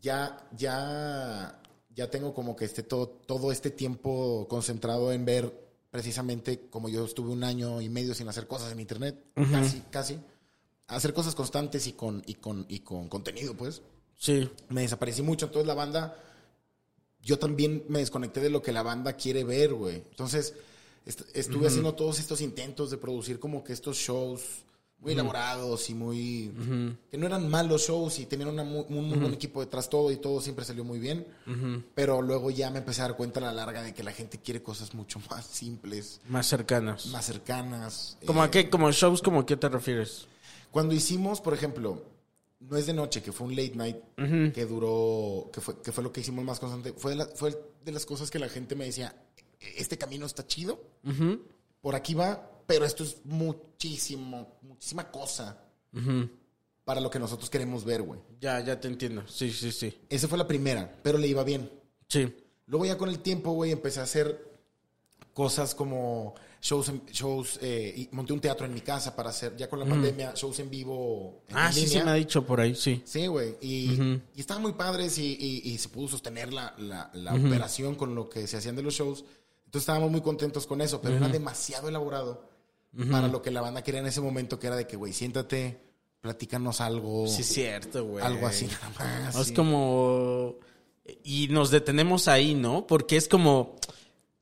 ya, 0.00 0.46
ya, 0.56 1.60
ya 1.94 2.10
tengo 2.10 2.34
como 2.34 2.54
que 2.56 2.64
este 2.66 2.82
todo, 2.82 3.08
todo 3.08 3.52
este 3.52 3.70
tiempo 3.70 4.46
concentrado 4.48 5.12
en 5.12 5.24
ver 5.24 5.68
precisamente 5.90 6.68
como 6.68 6.88
yo 6.90 7.04
estuve 7.06 7.30
un 7.30 7.42
año 7.44 7.80
y 7.80 7.88
medio 7.88 8.14
sin 8.14 8.28
hacer 8.28 8.46
cosas 8.46 8.70
en 8.72 8.80
internet, 8.80 9.16
casi, 9.50 9.82
casi, 9.90 10.18
hacer 10.88 11.14
cosas 11.14 11.34
constantes 11.34 11.86
y 11.86 11.92
con, 11.92 12.22
y 12.26 12.34
con, 12.34 12.66
y 12.68 12.80
con 12.80 13.08
contenido, 13.08 13.54
pues. 13.54 13.80
Sí, 14.18 14.50
Me 14.68 14.82
desaparecí 14.82 15.22
mucho, 15.22 15.46
entonces 15.46 15.66
la 15.66 15.74
banda, 15.74 16.16
yo 17.22 17.38
también 17.38 17.84
me 17.88 18.00
desconecté 18.00 18.40
de 18.40 18.50
lo 18.50 18.60
que 18.62 18.72
la 18.72 18.82
banda 18.82 19.14
quiere 19.14 19.44
ver, 19.44 19.72
güey. 19.74 19.96
Entonces, 20.10 20.54
est- 21.06 21.22
estuve 21.34 21.66
haciendo 21.68 21.94
todos 21.94 22.18
estos 22.18 22.40
intentos 22.40 22.90
de 22.90 22.98
producir 22.98 23.38
como 23.40 23.64
que 23.64 23.72
estos 23.72 23.96
shows 23.96 24.42
muy 25.00 25.12
elaborados 25.12 25.88
y 25.90 25.94
muy... 25.94 26.50
que 27.08 27.16
no 27.16 27.26
eran 27.26 27.48
malos 27.48 27.86
shows 27.86 28.18
y 28.18 28.26
tenían 28.26 28.48
una 28.48 28.62
un 28.64 29.08
muy 29.08 29.16
buen 29.16 29.32
equipo 29.32 29.60
detrás 29.60 29.88
todo 29.88 30.10
y 30.10 30.16
todo 30.16 30.40
siempre 30.40 30.64
salió 30.64 30.82
muy 30.82 30.98
bien. 30.98 31.24
Pero 31.94 32.20
luego 32.20 32.50
ya 32.50 32.68
me 32.70 32.78
empecé 32.80 33.02
a 33.02 33.04
dar 33.04 33.16
cuenta 33.16 33.38
a 33.38 33.44
la 33.44 33.52
larga 33.52 33.82
de 33.82 33.94
que 33.94 34.02
la 34.02 34.10
gente 34.12 34.38
quiere 34.38 34.60
cosas 34.60 34.94
mucho 34.94 35.20
más 35.30 35.46
simples, 35.46 36.20
más 36.28 36.48
cercanos. 36.48 37.06
más 37.12 37.24
cercanas. 37.26 38.16
¿Como 38.26 38.42
eh, 38.42 38.46
a 38.46 38.50
qué? 38.50 38.68
¿Como 38.68 38.90
shows? 38.90 39.22
¿Como 39.22 39.40
a 39.40 39.46
qué 39.46 39.56
te 39.56 39.68
refieres? 39.68 40.26
cuando 40.72 40.94
hicimos, 40.94 41.40
por 41.40 41.54
ejemplo, 41.54 42.02
No 42.60 42.76
es 42.76 42.86
de 42.86 42.92
noche, 42.92 43.22
que 43.22 43.30
fue 43.32 43.46
un 43.46 43.54
late 43.54 43.74
night 43.76 43.96
que 44.52 44.66
duró, 44.66 45.48
que 45.52 45.60
fue, 45.60 45.80
que 45.80 45.92
fue 45.92 46.02
lo 46.02 46.12
que 46.12 46.20
hicimos 46.22 46.44
más 46.44 46.58
constante, 46.58 46.92
fue 46.92 47.12
de, 47.12 47.16
la- 47.18 47.26
fue 47.26 47.56
de 47.84 47.92
las 47.92 48.04
cosas 48.04 48.30
que 48.30 48.38
la 48.40 48.48
gente 48.48 48.74
me 48.74 48.84
decía, 48.84 49.14
este 49.76 49.96
camino 49.96 50.26
está 50.26 50.46
chido, 50.46 50.80
por 51.80 51.94
aquí 51.94 52.14
va, 52.14 52.50
pero 52.66 52.84
esto 52.84 53.04
es 53.04 53.18
muchísimo, 53.24 54.58
muchísima 54.62 55.10
cosa 55.10 55.62
para 56.84 57.00
lo 57.00 57.10
que 57.10 57.18
nosotros 57.18 57.48
queremos 57.50 57.84
ver, 57.84 58.02
güey. 58.02 58.20
Ya, 58.40 58.60
ya 58.64 58.80
te 58.80 58.88
entiendo. 58.88 59.26
Sí, 59.28 59.52
sí, 59.52 59.70
sí. 59.72 59.96
Esa 60.08 60.26
fue 60.26 60.38
la 60.38 60.46
primera, 60.48 60.98
pero 61.02 61.18
le 61.18 61.28
iba 61.28 61.44
bien. 61.44 61.70
Sí. 62.08 62.34
Luego 62.66 62.86
ya 62.86 62.98
con 62.98 63.08
el 63.08 63.20
tiempo, 63.20 63.52
güey, 63.52 63.70
empecé 63.72 64.00
a 64.00 64.04
hacer 64.04 64.48
cosas 65.32 65.74
como 65.74 66.34
shows, 66.60 66.88
en- 66.88 67.04
shows 67.06 67.58
eh, 67.62 67.94
y 67.96 68.08
monté 68.14 68.32
un 68.32 68.40
teatro 68.40 68.66
en 68.66 68.74
mi 68.74 68.80
casa 68.80 69.14
para 69.14 69.30
hacer, 69.30 69.56
ya 69.56 69.68
con 69.68 69.78
la 69.78 69.86
pandemia, 69.86 70.32
shows 70.34 70.58
en 70.60 70.68
vivo. 70.70 71.42
En 71.48 71.56
Ah, 71.56 71.72
sí, 71.72 71.82
línea. 71.82 71.98
sí 72.00 72.04
me 72.04 72.10
ha 72.10 72.14
dicho 72.14 72.44
por 72.44 72.60
ahí, 72.60 72.74
sí. 72.74 73.02
Sí, 73.04 73.26
güey. 73.26 73.56
Y, 73.60 74.00
y 74.34 74.40
estaban 74.40 74.62
muy 74.62 74.72
padres 74.72 75.18
y, 75.18 75.36
y- 75.38 75.70
y 75.70 75.78
se 75.78 75.88
pudo 75.88 76.08
sostener 76.08 76.52
la, 76.52 76.74
la- 76.78 77.10
la 77.14 77.34
operación 77.34 77.94
con 77.94 78.14
lo 78.14 78.28
que 78.28 78.46
se 78.46 78.56
hacían 78.56 78.76
de 78.76 78.82
los 78.82 78.94
shows. 78.94 79.24
Entonces 79.66 79.82
estábamos 79.82 80.10
muy 80.10 80.20
contentos 80.22 80.66
con 80.66 80.80
eso, 80.80 81.00
pero 81.00 81.16
era 81.16 81.28
demasiado 81.28 81.88
elaborado 81.88 82.48
para 83.10 83.28
lo 83.28 83.42
que 83.42 83.50
la 83.50 83.60
banda 83.60 83.82
quería 83.82 84.00
en 84.00 84.06
ese 84.06 84.20
momento, 84.20 84.58
que 84.58 84.66
era 84.66 84.76
de 84.76 84.86
que, 84.86 84.96
güey, 84.96 85.12
siéntate, 85.12 85.78
platícanos 86.20 86.80
algo. 86.80 87.28
Sí, 87.28 87.44
cierto, 87.44 88.04
güey. 88.04 88.24
Algo 88.24 88.46
así 88.46 88.66
nada 88.82 88.90
más. 88.98 89.36
Es 89.36 89.48
sí. 89.48 89.54
como... 89.54 90.56
Y 91.22 91.48
nos 91.48 91.70
detenemos 91.70 92.28
ahí, 92.28 92.54
¿no? 92.54 92.86
Porque 92.86 93.16
es 93.16 93.28
como... 93.28 93.76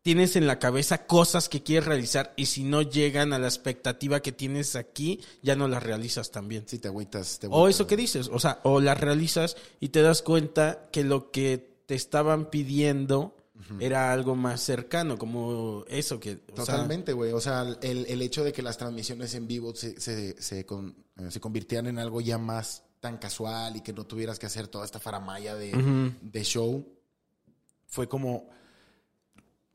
Tienes 0.06 0.36
en 0.36 0.46
la 0.46 0.60
cabeza 0.60 1.04
cosas 1.08 1.48
que 1.48 1.64
quieres 1.64 1.84
realizar 1.84 2.32
y 2.36 2.46
si 2.46 2.62
no 2.62 2.80
llegan 2.80 3.32
a 3.32 3.40
la 3.40 3.48
expectativa 3.48 4.22
que 4.22 4.30
tienes 4.30 4.76
aquí, 4.76 5.20
ya 5.42 5.56
no 5.56 5.66
las 5.66 5.82
realizas 5.82 6.30
también. 6.30 6.62
Sí, 6.68 6.78
te 6.78 6.86
agüitas. 6.86 7.40
te 7.40 7.48
O 7.50 7.66
eso 7.66 7.88
que 7.88 7.96
dices, 7.96 8.30
o 8.32 8.38
sea, 8.38 8.60
o 8.62 8.80
las 8.80 9.00
realizas 9.00 9.56
y 9.80 9.88
te 9.88 10.02
das 10.02 10.22
cuenta 10.22 10.86
que 10.92 11.02
lo 11.02 11.32
que 11.32 11.80
te 11.86 11.96
estaban 11.96 12.50
pidiendo 12.50 13.36
era 13.80 14.12
algo 14.12 14.36
más 14.36 14.60
cercano, 14.60 15.18
como 15.18 15.84
eso 15.88 16.20
que... 16.20 16.38
o 16.52 16.54
Totalmente, 16.54 17.12
güey. 17.12 17.32
O 17.32 17.40
sea, 17.40 17.66
el, 17.82 18.06
el 18.06 18.22
hecho 18.22 18.44
de 18.44 18.52
que 18.52 18.62
las 18.62 18.78
transmisiones 18.78 19.34
en 19.34 19.48
vivo 19.48 19.74
se, 19.74 20.00
se, 20.00 20.40
se, 20.40 20.64
con- 20.64 20.94
eh, 21.16 21.32
se 21.32 21.40
convirtieran 21.40 21.88
en 21.88 21.98
algo 21.98 22.20
ya 22.20 22.38
más 22.38 22.84
tan 23.00 23.18
casual 23.18 23.74
y 23.74 23.80
que 23.80 23.92
no 23.92 24.04
tuvieras 24.06 24.38
que 24.38 24.46
hacer 24.46 24.68
toda 24.68 24.84
esta 24.84 25.00
faramaya 25.00 25.56
de, 25.56 26.12
de 26.22 26.44
show, 26.44 26.86
fue 27.88 28.08
como... 28.08 28.54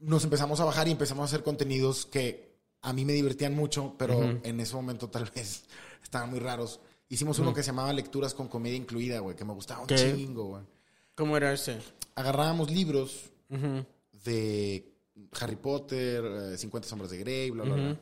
Nos 0.02 0.24
empezamos 0.24 0.60
a 0.60 0.66
bajar 0.66 0.88
y 0.88 0.91
empezamos 0.91 1.22
a 1.22 1.26
hacer 1.26 1.43
contenidos 1.43 2.06
que 2.06 2.52
a 2.82 2.91
mí 2.93 3.06
me 3.06 3.14
divertían 3.14 3.56
mucho, 3.56 3.95
pero 3.97 4.22
en 4.43 4.60
ese 4.60 4.76
momento 4.76 5.10
tal 5.10 5.26
vez 5.36 5.64
estaban 6.04 6.30
muy 6.30 6.39
raros. 6.39 6.80
hicimos 7.08 7.39
uno 7.39 7.54
que 7.54 7.62
se 7.64 7.68
llamaba 7.68 7.93
Lecturas 7.93 8.34
con 8.34 8.47
Comedia 8.47 8.78
Incluida, 8.78 9.20
güey, 9.20 9.36
que 9.36 9.45
me 9.45 9.54
gustaba 9.54 9.82
un 9.82 9.88
¿Qué? 9.88 9.95
chingo, 9.95 10.45
güey. 10.45 10.64
¿Cómo 11.16 11.38
era 11.38 11.54
ese? 11.54 11.78
Agarrábamos 12.16 12.72
libros 12.72 13.32
de 14.26 14.91
Harry 15.39 15.56
Potter, 15.58 16.24
eh, 16.54 16.58
50 16.58 16.88
sombras 16.88 17.12
de 17.12 17.18
Grey, 17.20 17.52
bla, 17.52 17.64
bla, 17.64 17.76
bla. 17.76 17.99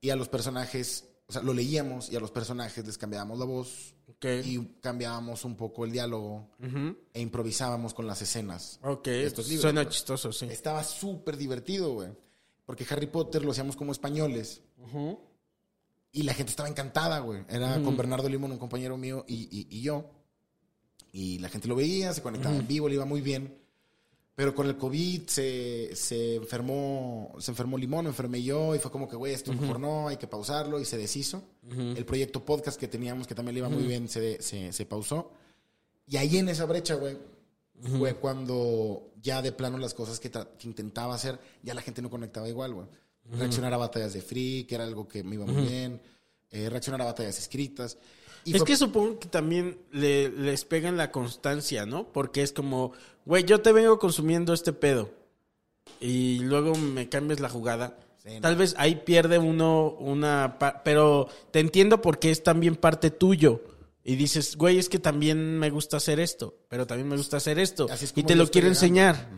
Y 0.00 0.10
a 0.10 0.16
los 0.16 0.28
personajes, 0.28 1.08
o 1.26 1.32
sea, 1.32 1.42
lo 1.42 1.52
leíamos 1.52 2.10
y 2.10 2.16
a 2.16 2.20
los 2.20 2.30
personajes 2.30 2.86
les 2.86 2.98
cambiábamos 2.98 3.38
la 3.38 3.46
voz 3.46 3.95
Ok. 4.08 4.24
y 4.44 4.64
cambiábamos 4.80 5.44
un 5.44 5.56
poco 5.56 5.84
el 5.84 5.92
diálogo 5.92 6.48
e 7.12 7.20
improvisábamos 7.20 7.92
con 7.92 8.06
las 8.06 8.22
escenas. 8.22 8.78
Ok, 8.82 9.08
estos 9.08 9.48
libros, 9.48 9.62
suena 9.62 9.88
chistoso, 9.88 10.32
sí. 10.32 10.46
Estaba 10.46 10.82
súper 10.84 11.36
divertido, 11.36 11.92
güey. 11.94 12.10
Porque 12.64 12.86
Harry 12.90 13.06
Potter 13.08 13.44
lo 13.44 13.50
hacíamos 13.50 13.76
como 13.76 13.92
españoles. 13.92 14.62
Y 16.12 16.22
la 16.22 16.34
gente 16.34 16.50
estaba 16.50 16.68
encantada, 16.68 17.18
güey. 17.18 17.44
Era 17.48 17.82
con 17.82 17.96
Bernardo 17.96 18.28
Limón, 18.28 18.52
un 18.52 18.58
compañero 18.58 18.96
mío, 18.96 19.24
y, 19.28 19.48
y- 19.50 19.66
y 19.70 19.82
yo. 19.82 20.10
Y 21.12 21.38
la 21.40 21.48
gente 21.48 21.66
lo 21.68 21.74
veía, 21.76 22.12
se 22.14 22.22
conectaba 22.22 22.54
en 22.56 22.66
vivo, 22.66 22.88
le 22.88 22.94
iba 22.94 23.04
muy 23.04 23.20
bien. 23.20 23.58
Pero 24.36 24.54
con 24.54 24.66
el 24.68 24.76
COVID 24.76 25.22
se, 25.28 25.96
se 25.96 26.34
enfermó, 26.36 27.34
se 27.38 27.50
enfermó 27.50 27.78
Limón, 27.78 28.06
enfermé 28.06 28.42
yo, 28.42 28.74
y 28.74 28.78
fue 28.78 28.90
como 28.90 29.08
que, 29.08 29.16
güey, 29.16 29.32
esto 29.32 29.50
mejor 29.52 29.80
no, 29.80 30.08
hay 30.08 30.18
que 30.18 30.26
pausarlo, 30.26 30.78
y 30.78 30.84
se 30.84 30.98
deshizo. 30.98 31.42
El 31.68 32.04
proyecto 32.04 32.44
podcast 32.44 32.78
que 32.78 32.86
teníamos, 32.86 33.26
que 33.26 33.34
también 33.34 33.54
le 33.54 33.60
iba 33.60 33.68
muy 33.70 33.84
bien, 33.84 34.08
se, 34.08 34.40
se, 34.42 34.72
se 34.74 34.84
pausó. 34.86 35.32
Y 36.06 36.18
ahí 36.18 36.36
en 36.36 36.50
esa 36.50 36.66
brecha, 36.66 36.94
güey, 36.96 37.16
fue 37.98 38.14
cuando 38.14 39.10
ya 39.22 39.40
de 39.42 39.52
plano 39.52 39.78
las 39.78 39.94
cosas 39.94 40.20
que, 40.20 40.30
que 40.30 40.66
intentaba 40.68 41.14
hacer, 41.14 41.38
ya 41.62 41.72
la 41.74 41.80
gente 41.82 42.02
no 42.02 42.10
conectaba 42.10 42.48
igual, 42.48 42.74
güey. 42.74 42.86
Reaccionar 43.38 43.72
a 43.74 43.78
batallas 43.78 44.12
de 44.12 44.20
free, 44.22 44.64
que 44.68 44.74
era 44.76 44.84
algo 44.84 45.08
que 45.08 45.24
me 45.24 45.34
iba 45.34 45.46
muy 45.46 45.66
bien. 45.66 46.00
eh, 46.50 46.68
reaccionar 46.70 47.02
a 47.02 47.06
batallas 47.06 47.38
escritas. 47.40 47.98
Y 48.44 48.52
es 48.52 48.58
fue- 48.58 48.66
que 48.68 48.76
supongo 48.76 49.18
que 49.18 49.28
también 49.28 49.78
le, 49.90 50.28
les 50.28 50.64
pega 50.64 50.88
en 50.88 50.96
la 50.96 51.10
constancia, 51.10 51.84
¿no? 51.86 52.12
Porque 52.12 52.42
es 52.42 52.52
como, 52.52 52.92
güey, 53.26 53.44
yo 53.44 53.60
te 53.60 53.72
vengo 53.72 53.98
consumiendo 53.98 54.54
este 54.54 54.72
pedo 54.72 55.10
y 56.00 56.38
luego 56.38 56.74
me 56.74 57.08
cambias 57.10 57.40
la 57.40 57.50
jugada. 57.50 57.98
Sí, 58.24 58.36
no. 58.36 58.40
Tal 58.40 58.56
vez 58.56 58.74
ahí 58.78 59.02
pierde 59.04 59.38
uno 59.38 59.90
una... 59.98 60.58
Pero 60.84 61.28
te 61.50 61.60
entiendo 61.60 62.00
porque 62.00 62.30
es 62.30 62.42
también 62.42 62.76
parte 62.76 63.10
tuyo. 63.10 63.62
Y 64.02 64.14
dices, 64.14 64.56
güey, 64.56 64.78
es 64.78 64.88
que 64.88 65.00
también 65.00 65.58
me 65.58 65.68
gusta 65.68 65.96
hacer 65.96 66.20
esto, 66.20 66.54
pero 66.68 66.86
también 66.86 67.08
me 67.08 67.16
gusta 67.16 67.38
hacer 67.38 67.58
esto. 67.58 67.88
Así 67.90 68.04
es 68.04 68.12
Y 68.14 68.22
te 68.22 68.36
lo 68.36 68.48
quiero 68.48 68.68
enseñar. 68.68 69.28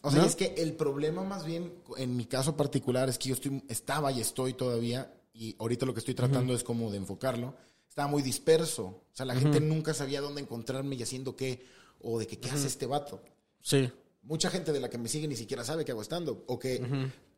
O 0.00 0.10
sea, 0.10 0.22
¿no? 0.22 0.26
es 0.26 0.36
que 0.36 0.54
el 0.56 0.72
problema 0.72 1.22
más 1.22 1.44
bien, 1.44 1.74
en 1.98 2.16
mi 2.16 2.24
caso 2.24 2.56
particular, 2.56 3.10
es 3.10 3.18
que 3.18 3.28
yo 3.28 3.34
estoy, 3.34 3.62
estaba 3.68 4.10
y 4.12 4.22
estoy 4.22 4.54
todavía, 4.54 5.12
y 5.34 5.54
ahorita 5.58 5.84
lo 5.84 5.92
que 5.92 6.00
estoy 6.00 6.14
tratando 6.14 6.54
es 6.54 6.64
como 6.64 6.90
de 6.90 6.96
enfocarlo, 6.96 7.56
estaba 7.86 8.08
muy 8.08 8.22
disperso. 8.22 8.84
O 8.84 9.10
sea, 9.12 9.26
la 9.26 9.34
gente 9.34 9.60
nunca 9.60 9.92
sabía 9.92 10.22
dónde 10.22 10.40
encontrarme 10.40 10.96
y 10.96 11.02
haciendo 11.02 11.36
qué, 11.36 11.66
o 12.02 12.18
de 12.18 12.26
que 12.26 12.38
qué 12.38 12.50
hace 12.50 12.66
este 12.66 12.86
vato. 12.86 13.20
Sí. 13.60 13.90
Mucha 14.22 14.50
gente 14.50 14.72
de 14.72 14.80
la 14.80 14.90
que 14.90 14.98
me 14.98 15.08
sigue 15.08 15.28
ni 15.28 15.36
siquiera 15.36 15.64
sabe 15.64 15.84
que 15.84 15.92
hago 15.92 16.02
stand 16.02 16.28
o 16.46 16.58
que 16.58 16.82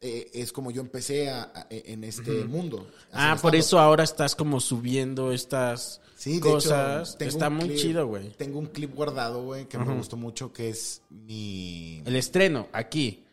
eh, 0.01 0.31
es 0.33 0.53
como 0.53 0.71
yo 0.71 0.81
empecé 0.81 1.29
a- 1.29 1.43
a- 1.55 1.67
en 1.71 2.03
este 2.05 2.45
mundo. 2.45 2.87
Ah, 3.13 3.37
por 3.43 3.55
eso 3.55 3.79
ahora 3.79 4.05
estás 4.05 4.35
como 4.35 4.59
subiendo 4.61 5.33
estas 5.33 6.01
Sí, 6.17 6.35
de 6.35 6.41
cosas. 6.41 7.11
hecho, 7.11 7.19
tengo 7.19 7.31
Está 7.33 7.51
muy 7.51 7.69
clip- 7.69 7.77
chido, 7.79 8.07
güey. 8.07 8.31
Tengo 8.31 8.59
un 8.59 8.67
clip 8.67 8.95
guardado, 8.95 9.43
güey, 9.43 9.67
que 9.67 9.77
me 9.79 9.95
gustó 9.95 10.17
mucho, 10.17 10.53
que 10.53 10.71
es 10.71 11.03
mi... 11.11 12.03
El 12.07 12.17
estreno, 12.17 12.69
aquí. 12.73 13.25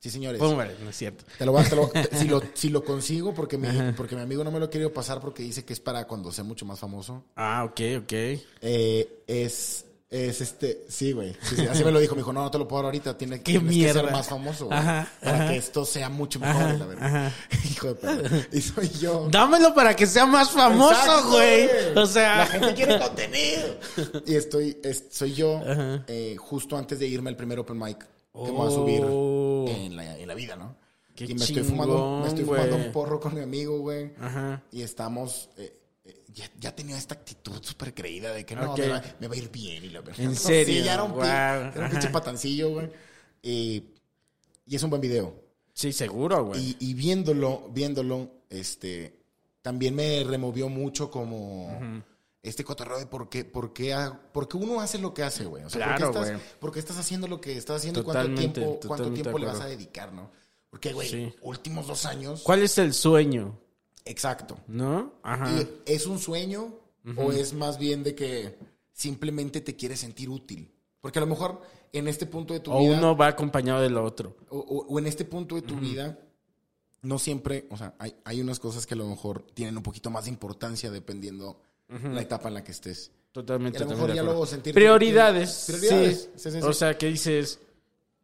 Sí, 0.00 0.10
señores. 0.10 0.38
No 0.40 0.60
es 0.90 0.96
cierto. 0.96 1.24
Te 1.38 1.46
lo 1.46 1.52
voy 1.52 1.62
a- 1.64 1.68
te 1.68 1.76
lo- 1.76 1.88
te- 1.88 2.16
si, 2.16 2.28
lo, 2.28 2.42
si 2.54 2.68
lo 2.70 2.84
consigo, 2.84 3.32
porque 3.32 3.56
mi, 3.56 3.68
porque 3.96 4.16
mi 4.16 4.20
amigo 4.22 4.42
no 4.44 4.50
me 4.50 4.58
lo 4.58 4.66
ha 4.66 4.70
querido 4.70 4.92
pasar 4.92 5.20
porque 5.20 5.42
dice 5.42 5.64
que 5.64 5.72
es 5.72 5.80
para 5.80 6.06
cuando 6.06 6.30
sea 6.32 6.44
mucho 6.44 6.66
más 6.66 6.78
famoso. 6.80 7.24
Ah, 7.36 7.64
ok, 7.64 7.80
ok. 8.02 8.12
Eh, 8.60 9.22
es, 9.26 9.83
es 10.14 10.40
este, 10.40 10.84
sí, 10.88 11.10
güey. 11.12 11.34
Sí, 11.42 11.56
sí, 11.56 11.66
así 11.66 11.82
me 11.84 11.90
lo 11.90 11.98
dijo. 11.98 12.14
Me 12.14 12.20
dijo, 12.20 12.32
no, 12.32 12.42
no 12.42 12.50
te 12.50 12.58
lo 12.58 12.68
puedo 12.68 12.82
dar 12.82 12.86
ahorita. 12.86 13.18
Tiene, 13.18 13.42
que 13.42 13.58
ser 13.92 14.10
más 14.12 14.28
famoso, 14.28 14.66
güey, 14.66 14.78
Ajá, 14.78 15.08
Para 15.22 15.36
ajá. 15.36 15.48
que 15.48 15.56
esto 15.56 15.84
sea 15.84 16.08
mucho 16.08 16.38
mejor, 16.38 16.62
Ajá, 16.62 16.72
la 16.74 16.86
verdad. 16.86 17.06
ajá. 17.26 17.32
Hijo 17.70 17.88
de 17.88 17.94
perra. 17.96 18.46
Y 18.52 18.60
soy 18.60 18.88
yo. 18.90 19.26
Dámelo 19.30 19.74
para 19.74 19.96
que 19.96 20.06
sea 20.06 20.24
más 20.26 20.50
famoso, 20.50 20.92
Exacto, 20.92 21.30
güey. 21.30 21.68
O 21.96 22.06
sea, 22.06 22.36
La 22.38 22.46
gente 22.46 22.74
quiere 22.74 22.98
contenido. 22.98 23.78
Y 24.26 24.34
estoy, 24.36 24.78
es- 24.84 25.04
soy 25.10 25.34
yo, 25.34 25.60
eh, 26.06 26.36
justo 26.38 26.76
antes 26.76 26.98
de 26.98 27.06
irme 27.06 27.30
al 27.30 27.36
primer 27.36 27.58
open 27.58 27.78
mic 27.78 27.98
que 27.98 28.50
voy 28.50 28.68
a 28.68 28.70
subir 28.70 29.02
Oh. 29.04 29.64
en 29.68 29.96
la, 29.96 30.18
en 30.18 30.28
la 30.28 30.34
vida, 30.34 30.56
¿no? 30.56 30.76
Qué 31.14 31.24
y 31.24 31.34
me 31.34 31.44
estoy 31.44 31.62
fumando, 31.62 32.20
me 32.22 32.28
estoy 32.28 32.44
fumando 32.44 32.74
un 32.76 32.90
porro 32.90 33.20
con 33.20 33.34
mi 33.34 33.40
amigo, 33.40 33.78
güey. 33.78 34.12
Ajá. 34.20 34.62
Y 34.72 34.82
estamos. 34.82 35.48
eh, 35.56 35.72
ya, 36.34 36.50
ya 36.58 36.74
tenía 36.74 36.98
esta 36.98 37.14
actitud 37.14 37.62
súper 37.62 37.94
creída 37.94 38.32
de 38.32 38.44
que 38.44 38.56
no, 38.56 38.76
me, 38.76 38.88
va, 38.88 39.02
me 39.20 39.28
va 39.28 39.34
a 39.34 39.36
ir 39.38 39.50
bien. 39.50 39.84
Y 39.84 39.90
la 39.90 40.00
verdad. 40.00 40.20
¿En 40.20 40.34
serio? 40.34 40.74
Sí, 40.74 40.82
ya 40.82 40.94
era 40.94 41.02
un, 41.04 41.12
Guau, 41.12 41.26
era 41.28 41.84
un 41.84 41.90
pinche 41.90 42.08
patancillo, 42.10 42.70
güey. 42.70 42.90
Y, 43.42 43.84
y 44.66 44.76
es 44.76 44.82
un 44.82 44.90
buen 44.90 45.00
video. 45.00 45.42
Sí, 45.72 45.92
seguro, 45.92 46.44
güey. 46.44 46.60
Y, 46.60 46.76
y 46.90 46.94
viéndolo, 46.94 47.68
viéndolo, 47.72 48.30
este, 48.50 49.18
también 49.62 49.94
me 49.94 50.24
removió 50.24 50.68
mucho 50.68 51.10
como 51.10 52.02
este 52.42 52.62
cotorreo 52.62 52.98
de 52.98 53.06
por 53.06 53.28
qué, 53.28 53.44
por 53.44 53.72
qué, 53.72 53.96
por 54.32 54.46
qué 54.46 54.56
uno 54.56 54.80
hace 54.80 54.98
lo 54.98 55.14
que 55.14 55.22
hace, 55.22 55.44
güey. 55.46 55.64
O 55.64 55.70
sea, 55.70 55.96
Claro, 55.96 56.12
¿por, 56.12 56.22
qué 56.24 56.30
estás, 56.30 56.42
por 56.58 56.72
qué 56.72 56.78
estás 56.78 56.98
haciendo 56.98 57.26
lo 57.26 57.40
que 57.40 57.56
estás 57.56 57.78
haciendo 57.78 58.04
Totalmente, 58.04 58.42
y 58.42 58.44
cuánto 58.44 58.60
tiempo, 58.60 58.88
cuánto 58.88 59.12
tiempo 59.12 59.38
le 59.38 59.46
vas 59.46 59.60
a 59.60 59.66
dedicar, 59.66 60.12
¿no? 60.12 60.30
Porque, 60.70 60.92
güey, 60.92 61.08
Sí. 61.08 61.34
últimos 61.40 61.86
dos 61.86 62.04
años. 62.04 62.42
¿Cuál 62.42 62.62
es 62.62 62.76
el 62.78 62.92
sueño? 62.92 63.58
Exacto. 64.04 64.58
¿No? 64.68 65.14
Ajá. 65.22 65.50
Y 65.60 65.68
¿Es 65.92 66.06
un 66.06 66.18
sueño 66.18 66.74
o 67.16 67.32
es 67.32 67.52
más 67.54 67.78
bien 67.78 68.02
de 68.02 68.14
que 68.14 68.58
simplemente 68.92 69.60
te 69.60 69.76
quieres 69.76 70.00
sentir 70.00 70.28
útil? 70.30 70.70
Porque 71.00 71.18
a 71.18 71.22
lo 71.22 71.26
mejor 71.26 71.60
en 71.92 72.08
este 72.08 72.26
punto 72.26 72.54
de 72.54 72.60
tu 72.60 72.72
O 72.72 72.80
vida... 72.80 72.98
uno 72.98 73.16
va 73.16 73.28
acompañado 73.28 73.80
del 73.82 73.96
otro. 73.96 74.36
o, 74.48 74.58
o- 74.58 74.86
o 74.86 74.98
en 74.98 75.06
este 75.06 75.24
punto 75.24 75.54
de 75.54 75.62
tu 75.62 75.76
vida, 75.76 76.18
no 77.02 77.18
siempre, 77.18 77.66
o 77.70 77.76
sea, 77.76 77.94
hay, 77.98 78.14
hay 78.24 78.40
unas 78.40 78.58
cosas 78.58 78.86
que 78.86 78.94
a 78.94 78.96
lo 78.96 79.06
mejor 79.06 79.42
tienen 79.54 79.76
un 79.76 79.82
poquito 79.82 80.10
más 80.10 80.24
de 80.24 80.30
importancia 80.30 80.90
dependiendo 80.90 81.60
la 81.88 82.22
etapa 82.22 82.48
en 82.48 82.54
la 82.54 82.64
que 82.64 82.72
estés. 82.72 83.12
Totalmente. 83.30 83.78
Y 83.78 83.82
a 83.82 83.84
lo 83.84 83.90
mejor 83.92 84.14
ya 84.14 84.22
luego 84.22 84.46
sentirte- 84.46 84.74
Prioridades. 84.74 85.64
Prioridades, 85.66 86.22
Sí. 86.22 86.30
sí, 86.36 86.50
sí, 86.50 86.60
sí. 86.60 86.66
O 86.66 86.72
sea, 86.72 86.96
que 86.96 87.06
dices, 87.06 87.58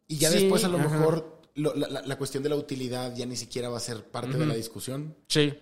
Y 0.07 0.17
ya 0.17 0.29
después 0.29 0.63
a 0.63 0.67
lo 0.69 0.77
mejor 0.77 1.39
lo- 1.55 1.75
la, 1.75 1.87
la- 1.87 2.01
la 2.01 2.17
cuestión 2.17 2.41
de 2.43 2.49
la 2.49 2.55
utilidad 2.55 3.15
ya 3.15 3.25
ni 3.25 3.35
siquiera 3.35 3.69
va 3.69 3.77
a 3.77 3.81
ser 3.81 4.03
parte 4.05 4.37
de 4.37 4.45
la 4.45 4.55
discusión 4.55 5.15
sí. 5.27 5.53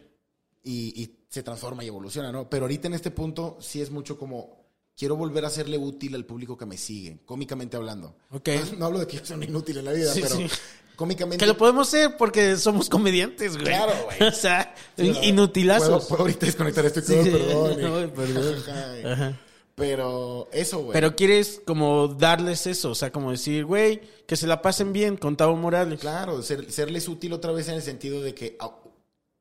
Y, 0.63 1.01
y 1.01 1.15
se 1.29 1.43
transforma 1.43 1.83
y 1.83 1.87
evoluciona, 1.87 2.31
¿no? 2.31 2.49
Pero 2.49 2.65
ahorita 2.65 2.87
en 2.87 2.93
este 2.95 3.11
punto 3.11 3.57
sí 3.61 3.81
es 3.81 3.91
mucho 3.91 4.17
como... 4.17 4.57
Quiero 4.97 5.15
volver 5.15 5.45
a 5.45 5.49
serle 5.49 5.77
útil 5.77 6.13
al 6.15 6.25
público 6.25 6.57
que 6.57 6.65
me 6.65 6.75
sigue, 6.77 7.21
cómicamente 7.25 7.77
hablando. 7.77 8.15
Ok. 8.31 8.49
No 8.77 8.85
hablo 8.87 8.99
de 8.99 9.07
que 9.07 9.17
yo 9.17 9.25
sea 9.25 9.37
un 9.37 9.43
inútil 9.43 9.77
en 9.77 9.85
la 9.85 9.93
vida, 9.93 10.13
Sí, 10.13 10.19
pero 10.21 10.35
sí. 10.35 10.47
cómicamente... 10.97 11.37
Que 11.37 11.47
lo 11.47 11.55
podemos 11.57 11.87
hacer 11.87 12.17
porque 12.17 12.57
somos 12.57 12.89
comediantes, 12.89 13.53
güey. 13.53 13.63
Claro, 13.67 13.93
güey. 14.19 14.29
O 14.29 14.33
sea, 14.33 14.75
¿verdad? 14.97 15.21
inutilazos. 15.23 15.87
Puedo, 15.87 16.07
puedo 16.07 16.21
ahorita 16.23 16.45
desconectar 16.47 16.85
esto 16.85 17.01
Sí, 17.01 17.15
perdón. 17.29 17.71
y- 17.79 17.83
Ay, 17.85 18.11
perdón. 18.13 18.55
Ajá. 18.67 19.11
Ajá. 19.13 19.39
Pero 19.75 20.49
eso, 20.51 20.79
güey. 20.79 20.91
Pero 20.91 21.15
quieres 21.15 21.61
como 21.65 22.09
darles 22.09 22.67
eso, 22.67 22.91
o 22.91 22.95
sea, 22.95 23.13
como 23.13 23.31
decir, 23.31 23.63
güey, 23.63 24.01
que 24.27 24.35
se 24.35 24.45
la 24.45 24.61
pasen 24.61 24.91
bien 24.91 25.15
con 25.15 25.37
Tavo 25.37 25.55
Morales. 25.55 26.01
Claro, 26.01 26.43
ser- 26.43 26.69
serles 26.69 27.07
útil 27.07 27.31
otra 27.31 27.53
vez 27.53 27.69
en 27.69 27.75
el 27.75 27.81
sentido 27.81 28.21
de 28.21 28.33
que 28.35 28.57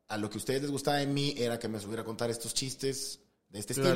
a, 0.08 0.16
lo 0.16 0.28
que 0.30 0.36
a 0.36 0.38
ustedes 0.38 0.62
les 0.62 0.70
gustaba 0.70 0.96
de 0.98 1.06
mí 1.06 1.34
era 1.36 1.58
que 1.58 1.68
me 1.68 1.78
subiera 1.80 2.02
a 2.02 2.04
contar 2.04 2.30
estos 2.30 2.54
chistes 2.54 3.20
de 3.50 3.58
este 3.58 3.74
Claro. 3.74 3.88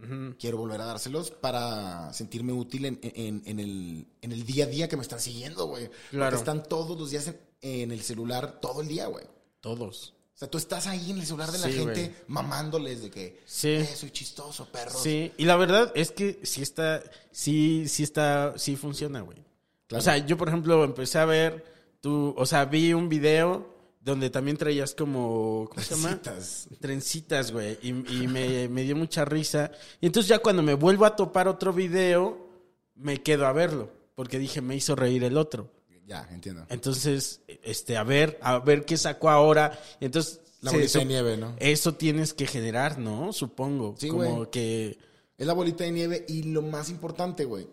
estilo. 0.00 0.36
Quiero 0.38 0.58
volver 0.58 0.80
a 0.80 0.84
dárselos 0.86 1.30
para 1.30 2.12
sentirme 2.12 2.52
útil 2.52 2.84
en, 2.86 2.98
en- 3.02 3.42
en 3.46 3.60
el, 3.60 4.06
en 4.20 4.32
el 4.32 4.44
día 4.44 4.64
a 4.64 4.68
día 4.68 4.88
que 4.88 4.96
me 4.96 5.02
están 5.02 5.20
siguiendo, 5.20 5.66
güey. 5.66 5.88
Claro. 6.10 6.30
Porque 6.30 6.36
están 6.36 6.62
todos 6.68 6.98
los 6.98 7.10
días 7.10 7.28
en, 7.28 7.38
en 7.60 7.92
el 7.92 8.02
celular 8.02 8.58
todo 8.60 8.80
el 8.82 8.88
día, 8.88 9.06
güey. 9.06 9.24
Todos. 9.60 10.14
O 10.34 10.38
sea, 10.42 10.50
tú 10.50 10.58
estás 10.58 10.88
ahí 10.88 11.12
en 11.12 11.18
el 11.18 11.26
celular 11.26 11.52
de 11.52 11.58
la 11.58 11.68
Sí, 11.68 11.74
gente 11.74 12.16
mamándoles 12.26 13.02
de 13.02 13.10
que 13.10 13.40
Sí. 13.46 13.68
"Eh, 13.68 13.86
soy 13.94 14.10
chistoso, 14.10 14.66
perros. 14.72 15.00
Sí, 15.00 15.30
y 15.36 15.44
la 15.44 15.56
verdad 15.56 15.92
es 15.94 16.10
que 16.10 16.40
sí 16.42 16.62
está, 16.62 17.00
sí, 17.30 17.84
sí 17.86 18.02
está, 18.02 18.54
sí 18.58 18.74
funciona, 18.74 19.20
güey. 19.20 19.38
Claro. 19.86 20.00
O 20.00 20.04
sea, 20.04 20.18
yo 20.18 20.36
por 20.36 20.48
ejemplo 20.48 20.82
empecé 20.82 21.18
a 21.18 21.26
ver, 21.26 21.64
tú, 22.00 22.34
o 22.36 22.44
sea, 22.46 22.64
vi 22.64 22.92
un 22.92 23.08
video 23.08 23.71
donde 24.04 24.30
también 24.30 24.56
traías 24.56 24.94
como, 24.94 25.68
¿cómo 25.70 25.82
se 25.82 25.94
llama? 25.94 26.20
Trencitas. 26.20 26.68
Trencitas, 26.80 27.52
güey, 27.52 27.78
y, 27.82 27.88
y 27.90 28.26
me, 28.28 28.68
me 28.68 28.82
dio 28.82 28.96
mucha 28.96 29.24
risa. 29.24 29.70
Y 30.00 30.06
entonces 30.06 30.28
ya 30.28 30.40
cuando 30.40 30.62
me 30.62 30.74
vuelvo 30.74 31.04
a 31.04 31.14
topar 31.14 31.46
otro 31.46 31.72
video, 31.72 32.48
me 32.96 33.22
quedo 33.22 33.46
a 33.46 33.52
verlo, 33.52 33.90
porque 34.14 34.38
dije, 34.38 34.60
me 34.60 34.76
hizo 34.76 34.96
reír 34.96 35.24
el 35.24 35.36
otro. 35.36 35.70
Ya, 36.04 36.28
entiendo. 36.32 36.66
Entonces, 36.68 37.40
este, 37.62 37.96
a 37.96 38.02
ver, 38.02 38.38
a 38.42 38.58
ver 38.58 38.84
qué 38.84 38.96
sacó 38.96 39.30
ahora. 39.30 39.78
Entonces, 40.00 40.40
La 40.60 40.72
bolita 40.72 40.98
de 40.98 41.04
nieve, 41.04 41.36
¿no? 41.36 41.54
Eso 41.58 41.94
tienes 41.94 42.34
que 42.34 42.46
generar, 42.46 42.98
¿no? 42.98 43.32
Supongo. 43.32 43.94
Sí, 43.96 44.08
como 44.08 44.36
güey. 44.36 44.50
que 44.50 44.98
Es 45.38 45.46
la 45.46 45.52
bolita 45.52 45.84
de 45.84 45.92
nieve 45.92 46.24
y 46.28 46.42
lo 46.42 46.60
más 46.60 46.90
importante, 46.90 47.44
güey, 47.44 47.68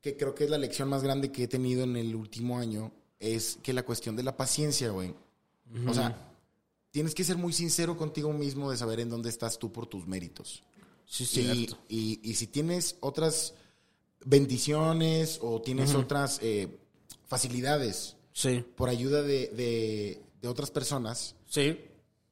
que 0.00 0.16
creo 0.16 0.34
que 0.34 0.44
es 0.44 0.50
la 0.50 0.58
lección 0.58 0.88
más 0.88 1.02
grande 1.02 1.30
que 1.30 1.44
he 1.44 1.48
tenido 1.48 1.84
en 1.84 1.96
el 1.96 2.16
último 2.16 2.58
año, 2.58 2.90
es 3.20 3.58
que 3.62 3.74
la 3.74 3.84
cuestión 3.84 4.16
de 4.16 4.22
la 4.22 4.36
paciencia, 4.36 4.88
güey. 4.88 5.14
O 5.88 5.92
sea, 5.94 6.30
tienes 6.90 7.14
que 7.14 7.24
ser 7.24 7.36
muy 7.36 7.52
sincero 7.52 7.96
contigo 7.96 8.32
mismo 8.32 8.70
de 8.70 8.76
saber 8.76 9.00
en 9.00 9.10
dónde 9.10 9.28
estás 9.28 9.58
tú 9.58 9.72
por 9.72 9.86
tus 9.86 10.06
méritos. 10.06 10.62
Sí, 11.06 11.24
y, 11.24 11.26
cierto. 11.26 11.78
y, 11.88 12.20
y 12.22 12.34
si 12.34 12.46
tienes 12.46 12.96
otras 13.00 13.54
bendiciones 14.24 15.38
o 15.42 15.60
tienes 15.60 15.94
otras 15.94 16.38
eh, 16.42 16.78
facilidades 17.26 18.16
Sí, 18.32 18.64
por 18.74 18.88
ayuda 18.88 19.22
de, 19.22 19.48
de- 19.48 20.20
de 20.42 20.48
otras 20.48 20.70
personas, 20.72 21.36
sí, 21.48 21.78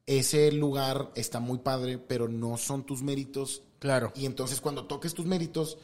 ese 0.05 0.51
lugar 0.51 1.11
está 1.15 1.39
muy 1.39 1.59
padre, 1.59 1.97
pero 1.97 2.27
no 2.27 2.57
son 2.57 2.85
tus 2.85 3.01
méritos. 3.01 3.61
claro. 3.79 4.11
Y 4.15 4.25
entonces 4.25 4.59
cuando 4.59 4.85
toques 4.85 5.13
tus 5.13 5.25
méritos, 5.25 5.77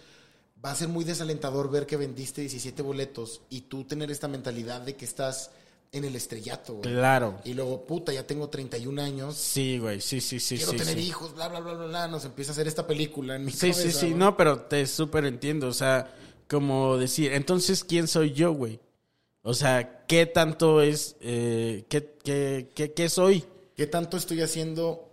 va 0.64 0.72
a 0.72 0.76
ser 0.76 0.90
muy 0.90 1.06
desalentador 1.06 1.72
ver 1.72 1.86
que 1.88 1.95
vendiste 1.95 2.41
17 2.41 2.81
boletos 2.81 3.41
y 3.49 3.61
tú 3.61 3.86
tener 3.86 4.11
esta 4.11 4.27
mentalidad 4.27 4.81
de 4.81 4.95
que 4.98 5.06
estás 5.06 5.52
en 5.91 6.03
el 6.05 6.15
estrellato. 6.15 6.75
güey. 6.75 6.93
Claro. 6.93 7.39
Y 7.43 7.53
luego, 7.53 7.85
puta, 7.85 8.13
ya 8.13 8.25
tengo 8.27 8.49
31 8.49 9.01
años, 9.01 9.35
Sí, 9.35 9.79
güey, 9.79 10.01
sí, 10.01 10.21
sí, 10.21 10.39
sí, 10.39 10.57
quiero 10.57 10.71
sí. 10.73 10.77
tener 10.77 10.95
sí. 10.95 11.07
hijos, 11.07 11.33
bla, 11.33 11.47
bla, 11.47 11.59
bla, 11.59 11.73
bla, 11.73 11.85
bla. 11.87 12.07
Nos 12.07 12.25
empieza 12.25 12.51
a 12.51 12.53
hacer 12.53 12.67
esta 12.67 12.85
película 12.85 13.35
en 13.35 13.45
mi 13.45 13.51
Sí, 13.51 13.71
cabeza. 13.71 13.81
sí, 13.81 13.91
sí, 13.91 14.13
no, 14.13 14.37
pero 14.37 14.61
te 14.61 14.85
súper 14.85 15.25
entiendo, 15.25 15.67
o 15.67 15.73
sea, 15.73 16.13
como 16.47 16.97
decir, 16.97 17.33
entonces, 17.33 17.83
¿quién 17.83 18.07
soy 18.07 18.33
yo, 18.33 18.51
güey? 18.53 18.79
O 19.41 19.53
sea, 19.53 20.05
¿qué 20.05 20.25
tanto 20.25 20.81
es, 20.81 21.15
eh, 21.21 21.85
qué, 21.89 22.17
qué, 22.23 22.71
qué, 22.75 22.91
qué 22.93 23.09
soy? 23.09 23.45
¿Qué 23.75 23.87
tanto 23.87 24.17
estoy 24.17 24.41
haciendo 24.41 25.09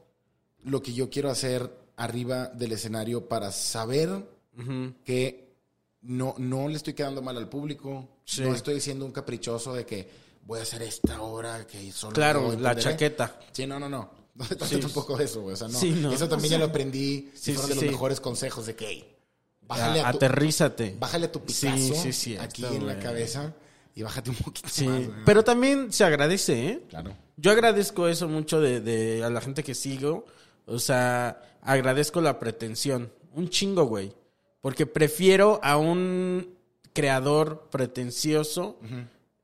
lo 0.64 0.82
que 0.82 0.92
yo 0.92 1.08
quiero 1.08 1.30
hacer 1.30 1.70
arriba 1.96 2.48
del 2.48 2.72
escenario 2.72 3.28
para 3.28 3.52
saber 3.52 4.26
que 5.04 5.54
no, 6.02 6.34
no 6.38 6.68
le 6.68 6.76
estoy 6.76 6.94
quedando 6.94 7.22
mal 7.22 7.36
al 7.36 7.48
público? 7.48 8.08
Sí. 8.24 8.42
No 8.42 8.54
estoy 8.54 8.80
siendo 8.80 9.06
un 9.06 9.12
caprichoso 9.12 9.72
de 9.72 9.86
que 9.86 10.08
voy 10.46 10.60
a 10.60 10.62
hacer 10.62 10.82
esta 10.82 11.20
hora 11.20 11.66
que 11.66 11.92
solo 11.92 12.12
Claro, 12.14 12.40
la 12.48 12.70
entenderé. 12.70 12.80
chaqueta. 12.82 13.38
Sí, 13.52 13.66
no, 13.66 13.78
no, 13.78 13.88
no. 13.88 14.10
No 14.36 14.44
se 14.44 14.54
trata 14.54 14.74
Sí. 14.74 14.80
tampoco 14.80 15.16
de 15.16 15.24
eso, 15.24 15.40
güey. 15.40 15.54
O 15.54 15.56
sea, 15.56 15.66
no. 15.68 15.78
Sí, 15.78 15.90
no. 15.92 16.12
Eso 16.12 16.28
también 16.28 16.48
O 16.52 16.56
sea, 16.56 16.58
ya 16.58 16.64
lo 16.64 16.70
aprendí. 16.70 17.30
sí, 17.34 17.52
fueron 17.54 17.70
de 17.70 17.74
los 17.76 17.84
mejores 17.84 18.20
consejos 18.20 18.66
de 18.66 18.76
que, 18.76 19.16
bájale 19.62 20.00
A- 20.00 20.08
a 20.08 20.10
tu, 20.12 20.16
aterrízate. 20.18 20.94
bájale 20.98 21.26
a 21.26 21.32
tu 21.32 21.38
Sí, 21.48 21.66
Picasso 21.66 21.94
sí, 22.02 22.12
sí, 22.12 22.36
aquí 22.36 22.62
está, 22.64 22.76
en 22.76 22.86
la 22.86 22.98
cabeza 22.98 23.54
y 23.94 24.02
bájate 24.02 24.28
un 24.30 24.36
poquito 24.36 24.68
Sí, 24.70 24.86
más. 24.86 25.00
pero 25.24 25.42
también 25.42 25.90
se 25.92 26.04
agradece, 26.04 26.66
¿eh? 26.68 26.82
Claro. 26.90 27.16
Yo 27.38 27.50
agradezco 27.50 28.08
eso 28.08 28.28
mucho 28.28 28.60
de, 28.60 28.80
de 28.80 29.24
a 29.24 29.30
la 29.30 29.40
gente 29.40 29.64
que 29.64 29.74
sigo. 29.74 30.26
O 30.66 30.78
sea, 30.78 31.40
agradezco 31.62 32.20
la 32.20 32.38
pretensión. 32.38 33.10
Un 33.32 33.48
chingo, 33.48 33.84
güey. 33.86 34.12
Porque 34.60 34.84
prefiero 34.84 35.60
a 35.62 35.78
un 35.78 36.56
creador 36.92 37.68
pretencioso 37.70 38.78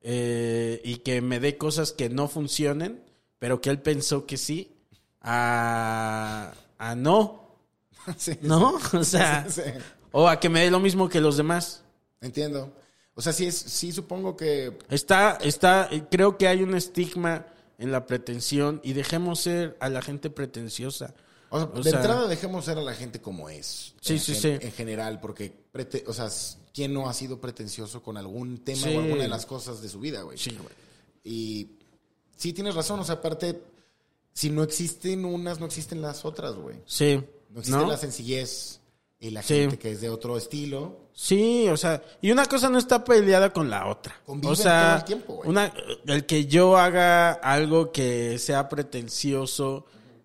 eh, 0.02 0.80
y 0.84 0.96
que 0.98 1.20
me 1.20 1.40
dé 1.40 1.56
cosas 1.56 1.92
que 1.92 2.08
no 2.08 2.28
funcionen, 2.28 3.02
pero 3.38 3.60
que 3.60 3.70
él 3.70 3.80
pensó 3.80 4.26
que 4.26 4.36
sí, 4.36 4.72
a, 5.20 6.52
a 6.78 6.94
no, 6.94 7.56
Sí, 8.16 8.32
¿no? 8.42 8.78
O 8.92 9.04
sea, 9.04 9.46
sí. 9.50 9.62
o 10.10 10.28
a 10.28 10.38
que 10.40 10.48
me 10.48 10.60
dé 10.60 10.70
lo 10.70 10.80
mismo 10.80 11.08
que 11.08 11.20
los 11.20 11.36
demás. 11.36 11.82
Entiendo. 12.20 12.72
O 13.14 13.20
sea, 13.22 13.32
sí, 13.32 13.46
es, 13.46 13.56
sí 13.56 13.92
supongo 13.92 14.36
que 14.36 14.78
Está, 14.88 15.38
está, 15.42 15.88
eh, 15.90 16.04
creo 16.10 16.38
que 16.38 16.48
hay 16.48 16.62
un 16.62 16.74
estigma 16.74 17.46
en 17.78 17.92
la 17.92 18.06
pretensión 18.06 18.80
y 18.82 18.92
dejemos 18.94 19.40
ser 19.40 19.76
a 19.80 19.88
la 19.88 20.02
gente 20.02 20.30
pretenciosa. 20.30 21.14
O 21.50 21.58
sea, 21.58 21.68
O 21.74 21.82
de 21.82 21.90
sea- 21.90 22.00
entrada 22.00 22.26
dejemos 22.28 22.64
ser 22.64 22.78
a 22.78 22.82
la 22.82 22.94
gente 22.94 23.20
como 23.20 23.48
es. 23.50 23.94
Sí, 24.00 24.14
en 24.14 24.20
sí, 24.20 24.34
sí. 24.34 24.48
En 24.60 24.72
general, 24.72 25.20
porque, 25.20 25.52
prete- 25.72 26.04
o 26.06 26.12
sea, 26.14 26.28
¿quién 26.72 26.92
no 26.94 27.08
ha 27.08 27.12
sido 27.14 27.40
pretencioso 27.40 28.02
con 28.02 28.16
algún 28.16 28.58
tema 28.58 28.82
Sí. 28.82 28.94
o 28.96 29.00
alguna 29.00 29.22
de 29.22 29.28
las 29.28 29.46
cosas 29.46 29.82
de 29.82 29.88
su 29.88 30.00
vida, 30.00 30.22
güey? 30.22 30.38
Sí, 30.38 30.50
güey. 30.50 30.74
Y 31.24 31.68
sí 32.36 32.52
tienes 32.52 32.74
razón, 32.74 33.00
o 33.00 33.04
sea, 33.04 33.16
aparte, 33.16 33.62
si 34.32 34.50
no 34.50 34.62
existen 34.62 35.24
unas, 35.24 35.60
no 35.60 35.66
existen 35.66 36.00
las 36.02 36.24
otras, 36.24 36.54
güey. 36.54 36.76
Sí. 36.86 37.20
No 37.50 37.60
existe 37.60 37.78
¿No? 37.78 37.86
la 37.90 37.96
sencillez 37.98 38.80
y 39.20 39.30
la 39.30 39.42
Sí. 39.42 39.54
gente 39.54 39.78
que 39.78 39.92
es 39.92 40.00
de 40.00 40.08
otro 40.10 40.36
estilo. 40.36 41.00
Sí, 41.14 41.68
o 41.68 41.76
sea, 41.76 42.02
y 42.22 42.30
una 42.30 42.46
cosa 42.46 42.70
no 42.70 42.78
está 42.78 43.04
peleada 43.04 43.52
con 43.52 43.68
la 43.68 43.86
otra. 43.88 44.18
Conviven 44.24 44.52
o 44.52 44.56
sea, 44.56 44.88
todo 44.88 44.96
el 45.00 45.04
tiempo, 45.04 45.34
güey. 45.34 45.50
una, 45.50 45.72
el 46.06 46.24
que 46.24 46.46
yo 46.46 46.78
haga 46.78 47.32
algo 47.32 47.92
que 47.92 48.38
sea 48.38 48.68
pretencioso 48.70 49.84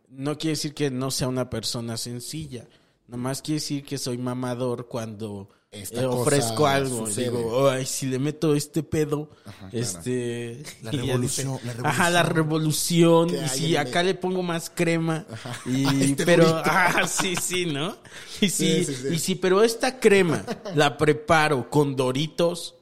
no 0.10 0.38
quiere 0.38 0.52
decir 0.56 0.74
que 0.74 0.90
no 0.90 1.12
sea 1.12 1.28
una 1.28 1.50
persona 1.50 1.98
sencilla. 1.98 2.66
Nomás 3.08 3.42
quiere 3.42 3.60
decir 3.60 3.86
que 3.86 3.98
soy 3.98 4.18
mamador 4.18 4.88
cuando 4.88 5.50
Esta 5.70 6.02
eh, 6.02 6.06
ofrezco 6.06 6.56
cosa 6.56 6.76
algo. 6.76 7.06
sucede. 7.08 7.26
Digo, 7.26 7.70
ay, 7.70 7.86
si 7.86 8.06
le 8.06 8.20
meto 8.20 8.56
este 8.56 8.84
pedo, 8.84 9.30
este... 9.74 10.64
La 10.82 10.94
y 10.94 10.98
revolución, 11.00 11.60
dice, 11.62 11.82
la 11.82 11.90
Ajá, 11.90 12.10
la 12.10 12.24
revolución. 12.24 13.30
Y 13.36 13.50
si 13.50 13.76
acá 13.76 14.02
le 14.02 14.16
pongo 14.16 14.42
más 14.44 14.70
crema. 14.74 15.26
Y, 15.66 15.86
A 15.86 15.92
este 16.04 16.26
pero, 16.26 16.46
ah, 16.66 17.06
sí, 17.08 17.36
sí, 17.36 17.66
¿no? 17.66 17.98
Y 18.40 18.50
Sí, 18.50 18.86
si, 18.86 18.86
sí, 18.86 18.96
sí. 18.96 19.08
y 19.16 19.20
si, 19.20 19.36
pero 19.36 19.62
esta 19.64 20.00
crema 20.00 20.46
la 20.74 20.98
preparo 20.98 21.70
con 21.70 21.96
doritos 21.96 22.76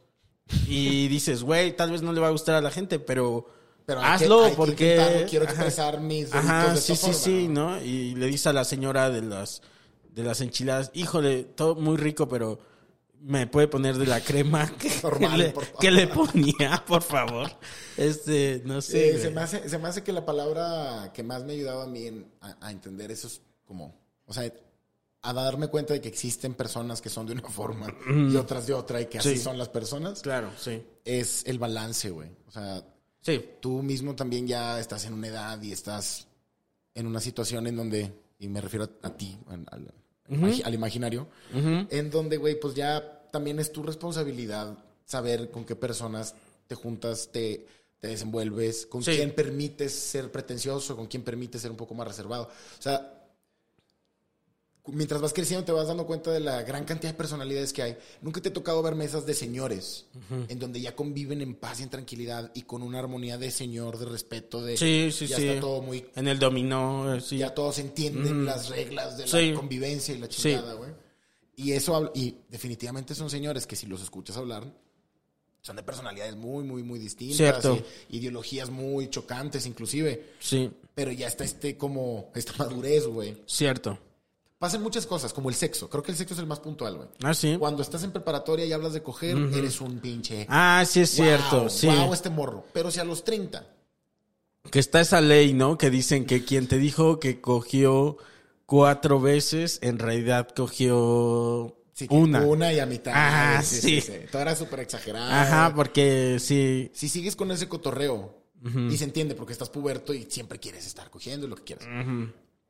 y 0.67 1.07
dices, 1.07 1.41
güey, 1.41 1.75
tal 1.75 1.89
vez 1.91 2.03
no 2.03 2.13
le 2.13 2.21
va 2.21 2.27
a 2.27 2.31
gustar 2.31 2.53
a 2.55 2.61
la 2.61 2.69
gente, 2.69 2.99
pero, 2.99 3.47
Pero 3.87 3.99
hay 3.99 4.19
que- 4.19 4.23
hazlo 4.25 4.43
que 4.49 4.55
porque 4.55 5.25
quiero 5.27 5.45
Ajá. 5.45 5.53
expresar 5.55 5.99
mis 6.01 6.29
doritos 6.29 6.49
Ajá, 6.51 6.73
de 6.75 6.81
sí, 6.81 6.95
sí, 6.95 7.01
forma, 7.01 7.15
sí, 7.17 7.47
¿no? 7.47 7.69
¿no? 7.71 7.81
Y 7.83 8.13
le 8.13 8.27
dice 8.27 8.49
a 8.49 8.53
la 8.53 8.63
señora 8.63 9.09
de 9.09 9.23
las 9.23 9.63
de 10.13 10.23
las 10.23 10.39
enchiladas, 10.39 10.91
híjole, 10.93 11.43
todo 11.43 11.75
muy 11.75 11.97
rico, 11.97 12.29
pero 12.29 12.59
me 13.27 13.47
puede 13.47 13.67
poner 13.67 13.97
de 13.97 14.05
la 14.05 14.21
crema 14.21 14.67
que, 14.77 14.91
Normal, 15.01 15.37
le, 15.39 15.49
por 15.49 15.65
favor. 15.65 15.79
que 15.81 15.91
le 15.91 16.07
ponía, 16.07 16.83
por 16.87 17.01
favor. 17.01 17.49
Este, 17.97 18.61
no 18.65 18.81
sé. 18.81 19.15
Eh, 19.15 19.19
se, 19.19 19.31
me 19.31 19.41
hace, 19.41 19.67
se 19.67 19.77
me 19.79 19.87
hace 19.87 20.03
que 20.03 20.11
la 20.13 20.25
palabra 20.25 21.11
que 21.13 21.23
más 21.23 21.43
me 21.43 21.53
ha 21.53 21.55
ayudado 21.55 21.81
a 21.81 21.87
mí 21.87 22.05
en- 22.07 22.27
a, 22.41 22.55
a 22.67 22.71
entender 22.71 23.11
eso 23.11 23.27
es 23.27 23.41
como, 23.65 23.95
o 24.25 24.33
sea, 24.33 24.51
a 25.23 25.33
darme 25.33 25.69
cuenta 25.69 25.93
de 25.93 26.01
que 26.01 26.07
existen 26.07 26.53
personas 26.53 27.01
que 27.01 27.09
son 27.09 27.25
de 27.25 27.33
una 27.33 27.41
forma 27.49 27.87
y 28.07 28.35
otras 28.35 28.67
de 28.67 28.73
otra 28.75 29.01
y 29.01 29.07
que 29.07 29.17
así 29.17 29.29
Sí. 29.29 29.37
son 29.39 29.57
las 29.57 29.69
personas, 29.69 30.21
Claro, 30.21 30.51
sí. 30.55 30.83
es 31.03 31.43
el 31.47 31.57
balance, 31.57 32.11
güey. 32.11 32.29
O 32.47 32.51
sea, 32.51 32.83
Sí. 33.21 33.43
tú 33.59 33.81
mismo 33.81 34.13
también 34.15 34.45
ya 34.45 34.79
estás 34.79 35.03
en 35.05 35.13
una 35.13 35.27
edad 35.29 35.59
y 35.63 35.71
estás 35.71 36.27
en 36.93 37.07
una 37.07 37.19
situación 37.19 37.65
en 37.65 37.75
donde, 37.75 38.13
y 38.37 38.47
me 38.49 38.61
refiero 38.61 38.87
a, 39.01 39.07
a 39.07 39.17
ti, 39.17 39.35
al, 39.47 39.65
al 40.63 40.73
imaginario, 40.75 41.27
en 41.53 42.09
donde, 42.11 42.37
güey, 42.37 42.59
pues 42.59 42.75
ya 42.75 43.14
también 43.35 43.59
es 43.59 43.73
tu 43.73 43.83
responsabilidad 43.83 44.77
saber 45.03 45.51
con 45.51 45.65
qué 45.65 45.75
personas 45.75 46.35
te 46.67 46.75
juntas, 46.75 47.27
te, 47.33 47.67
te 47.99 48.07
desenvuelves, 48.07 48.85
con 48.85 49.03
Sí. 49.03 49.11
quién 49.17 49.35
permites 49.35 49.91
ser 49.93 50.31
pretencioso, 50.31 50.95
con 50.95 51.07
quién 51.07 51.21
permites 51.21 51.61
ser 51.61 51.69
un 51.69 51.75
poco 51.75 51.93
más 51.95 52.07
reservado. 52.07 52.43
O 52.45 52.81
sea, 52.81 53.11
mientras 54.87 55.19
vas 55.19 55.33
creciendo 55.33 55.65
te 55.65 55.73
vas 55.73 55.89
dando 55.89 56.05
cuenta 56.07 56.31
de 56.31 56.39
la 56.39 56.61
gran 56.63 56.85
cantidad 56.85 57.11
de 57.11 57.17
personalidades 57.17 57.73
que 57.73 57.81
hay. 57.83 57.97
Nunca 58.21 58.39
te 58.39 58.47
ha 58.47 58.53
tocado 58.53 58.81
ver 58.81 58.95
mesas 58.95 59.25
de 59.25 59.33
señores, 59.33 60.05
en 60.47 60.57
donde 60.57 60.79
ya 60.79 60.95
conviven 60.95 61.41
en 61.41 61.55
paz 61.55 61.81
y 61.81 61.83
en 61.83 61.89
tranquilidad 61.89 62.51
y 62.53 62.61
con 62.61 62.83
una 62.83 62.99
armonía 62.99 63.37
de 63.37 63.51
señor, 63.51 63.97
de 63.97 64.05
respeto, 64.05 64.63
de... 64.63 64.77
Sí, 64.77 65.09
sí, 65.11 65.27
ya 65.27 65.35
sí. 65.35 65.45
está 65.49 65.59
todo 65.59 65.81
muy... 65.81 66.05
En 66.15 66.29
el 66.29 66.39
dominó, 66.39 67.13
eh, 67.13 67.19
sí. 67.19 67.39
Ya 67.39 67.53
todos 67.53 67.79
entienden 67.79 68.45
las 68.45 68.69
reglas 68.69 69.17
de 69.17 69.27
la 69.51 69.55
convivencia 69.59 70.15
y 70.15 70.19
la 70.19 70.29
chingada, 70.29 70.75
güey. 70.75 71.03
Y 71.55 71.71
eso, 71.71 72.11
y 72.13 72.35
definitivamente 72.49 73.15
son 73.15 73.29
señores 73.29 73.65
que 73.65 73.75
si 73.75 73.87
los 73.87 74.01
escuchas 74.01 74.37
hablar, 74.37 74.65
son 75.61 75.75
de 75.77 75.83
personalidades 75.83 76.35
muy, 76.35 76.63
muy, 76.63 76.83
muy 76.83 76.99
distintas. 76.99 77.37
Cierto. 77.37 77.83
y 78.09 78.17
ideologías 78.17 78.69
muy 78.69 79.09
chocantes, 79.09 79.65
inclusive. 79.65 80.33
Sí, 80.39 80.69
Pero 80.93 81.11
ya 81.11 81.27
está 81.27 81.43
este, 81.43 81.75
como, 81.77 82.29
esta 82.35 82.53
madurez, 82.57 83.07
güey. 83.07 83.41
cierto. 83.47 83.97
Pasan 84.59 84.83
muchas 84.83 85.05
cosas, 85.05 85.33
como 85.33 85.49
el 85.49 85.55
sexo. 85.55 85.89
Creo 85.89 86.01
que 86.01 86.11
el 86.11 86.17
sexo 86.17 86.33
es 86.33 86.39
el 86.39 86.45
más 86.45 86.59
puntual, 86.59 86.97
güey. 86.97 87.09
Ah, 87.23 87.33
sí. 87.33 87.55
Cuando 87.59 87.81
estás 87.81 88.03
en 88.03 88.11
preparatoria 88.11 88.65
y 88.65 88.71
hablas 88.71 88.93
de 88.93 89.01
coger, 89.03 89.37
eres 89.53 89.81
un 89.81 89.99
pinche. 89.99 90.45
Ah, 90.49 90.83
sí 90.87 91.01
es 91.01 91.09
cierto, 91.09 91.61
wow, 91.61 91.69
sí. 91.69 91.87
wow, 91.87 92.13
este 92.13 92.29
morro. 92.29 92.63
Pero 92.71 92.89
si 92.91 92.99
a 92.99 93.03
los 93.03 93.23
30 93.23 93.67
Que 94.71 94.79
está 94.79 95.01
esa 95.01 95.19
ley, 95.19 95.53
¿no? 95.53 95.77
Que 95.77 95.89
dicen 95.89 96.25
que 96.25 96.45
quien 96.45 96.67
te 96.67 96.77
dijo 96.77 97.19
que 97.19 97.41
cogió 97.41 98.17
cuatro 98.65 99.19
veces, 99.19 99.79
en 99.81 99.99
realidad 99.99 100.49
cogió 100.55 101.77
Sí, 101.95 102.07
una. 102.09 102.41
Una 102.41 102.73
y 102.73 102.79
a 102.79 102.85
mitad. 102.85 103.13
Ah, 103.15 103.61
sí. 103.63 104.03
Todo 104.29 104.41
era 104.41 104.53
súper 104.53 104.81
exagerado. 104.81 105.31
Ajá, 105.31 105.73
porque 105.73 106.37
sí. 106.39 106.91
Si 106.93 107.07
sigues 107.07 107.37
con 107.37 107.51
ese 107.51 107.69
cotorreo, 107.69 108.43
y 108.89 108.97
se 108.97 109.03
entiende 109.05 109.35
porque 109.35 109.53
estás 109.53 109.69
puberto 109.69 110.13
y 110.13 110.23
siempre 110.29 110.59
quieres 110.59 110.85
estar 110.87 111.09
cogiendo 111.09 111.47
lo 111.47 111.55
que 111.55 111.63
quieras. 111.63 111.87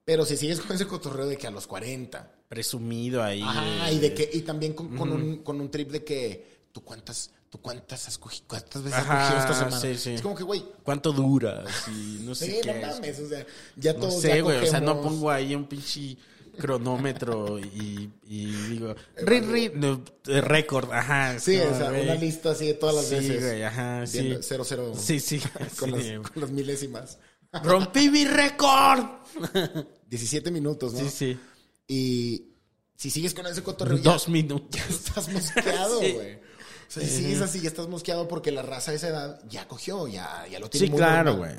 Pero 0.03 0.25
si 0.25 0.37
sigues 0.37 0.59
con 0.59 0.75
ese 0.75 0.85
cotorreo 0.85 1.25
de 1.25 1.37
que 1.37 1.47
a 1.47 1.51
los 1.51 1.65
40. 1.65 2.31
Presumido 2.47 3.23
ahí. 3.23 3.41
Ajá, 3.41 3.91
y 3.91 3.97
de 3.97 4.13
que, 4.13 4.29
y 4.31 4.41
también 4.41 4.73
con, 4.73 4.95
con 4.95 5.11
un, 5.11 5.37
con 5.37 5.59
un 5.59 5.71
trip 5.71 5.89
de 5.89 6.03
que 6.03 6.67
tú 6.71 6.83
cuántas, 6.83 7.31
tú 7.55 7.61
cuántas 7.61 8.07
has 8.07 8.17
cogido, 8.17 8.45
cuántas 8.47 8.83
veces 8.83 8.99
has 8.99 9.05
Ajá, 9.05 9.21
cogido 9.23 9.39
esta 9.39 9.53
semana. 9.59 9.79
sí, 9.79 9.95
sí. 9.97 10.11
Es 10.15 10.21
como 10.21 10.35
que, 10.35 10.43
güey, 10.43 10.63
¿Cuánto 10.83 11.11
dura? 11.13 11.63
Sí, 11.85 12.21
no 12.23 12.35
sé 12.35 12.45
sí, 12.47 12.59
qué. 12.61 12.67
no 12.73 12.73
es. 12.89 12.95
mames, 12.95 13.19
o 13.19 13.29
sea, 13.29 13.45
ya 13.77 13.93
No 13.93 13.99
todos 14.01 14.21
sé, 14.21 14.27
ya 14.29 14.41
güey. 14.41 14.57
O 14.63 14.65
sea, 14.65 14.81
no 14.81 15.01
pongo 15.01 15.31
ahí 15.31 15.55
un 15.55 15.65
pinche 15.67 16.17
cronómetro 16.57 17.59
y, 17.59 18.09
y 18.23 18.45
digo, 18.69 18.95
ri, 19.17 19.39
ri, 19.41 19.71
no, 19.75 20.01
eh, 20.27 20.41
récord, 20.41 20.91
ajá. 20.91 21.37
Sí, 21.39 21.57
no, 21.57 21.71
o 21.73 21.77
sea, 21.77 21.89
güey. 21.89 22.03
una 22.03 22.15
lista 22.15 22.51
así 22.51 22.67
de 22.67 22.73
todas 22.75 22.95
las 22.95 23.05
Sí, 23.07 23.15
veces. 23.15 23.41
güey, 23.43 23.63
ajá, 23.63 24.05
sí. 24.07 24.19
Viendo 24.21 24.41
Cero, 24.43 24.63
cero. 24.65 24.93
Sí, 24.97 25.19
sí. 25.19 25.39
Con, 25.79 26.01
sí. 26.01 26.11
Las, 26.13 26.31
con 26.31 26.41
las 26.41 26.51
milésimas. 26.51 27.17
Rompí 27.63 28.09
mi 28.09 28.25
récord. 28.25 29.05
17 30.09 30.51
minutos, 30.51 30.93
¿no? 30.93 30.99
Sí, 30.99 31.09
sí. 31.09 31.39
Y 31.87 32.47
si 32.97 33.09
sigues 33.09 33.33
con 33.33 33.45
ese 33.47 33.61
cotorreo, 33.63 33.97
ya- 33.97 34.13
Dos 34.13 34.29
minutos. 34.29 34.69
ya 34.71 34.85
estás 34.89 35.27
mosqueado, 35.29 35.99
güey. 35.99 36.39
O 36.87 36.91
sea, 36.91 37.03
si 37.03 37.09
sigues 37.09 37.41
así, 37.41 37.59
ya 37.61 37.67
estás 37.69 37.87
mosqueado 37.87 38.27
porque 38.27 38.51
la 38.51 38.61
raza 38.61 38.91
de 38.91 38.97
esa 38.97 39.07
edad 39.09 39.41
ya 39.49 39.67
cogió, 39.67 40.07
ya, 40.07 40.45
ya 40.49 40.59
lo 40.59 40.69
tiene 40.69 40.87
Sí, 40.87 40.91
muy 40.91 40.99
claro, 40.99 41.37
güey. 41.37 41.51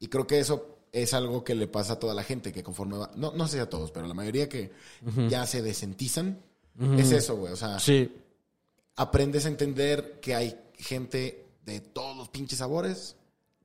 Y 0.00 0.08
creo 0.08 0.26
que 0.26 0.38
eso 0.40 0.78
es 0.92 1.12
algo 1.14 1.42
que 1.44 1.54
le 1.54 1.66
pasa 1.66 1.94
a 1.94 1.98
toda 1.98 2.14
la 2.14 2.22
gente 2.22 2.52
que 2.52 2.62
conforme 2.62 2.96
va. 2.98 3.10
No, 3.16 3.32
no 3.32 3.48
sé 3.48 3.60
a 3.60 3.68
todos, 3.68 3.90
pero 3.90 4.06
la 4.06 4.14
mayoría 4.14 4.48
que 4.48 4.72
ya 5.28 5.46
se 5.46 5.62
desentizan. 5.62 6.40
Es 6.98 7.12
eso, 7.12 7.36
güey. 7.36 7.52
O 7.52 7.56
sea, 7.56 7.78
Sí. 7.78 8.12
aprendes 8.96 9.44
a 9.44 9.48
entender 9.48 10.18
que 10.20 10.34
hay 10.34 10.58
gente 10.76 11.46
de 11.64 11.80
todos 11.80 12.16
los 12.16 12.28
pinches 12.28 12.58
sabores, 12.58 13.16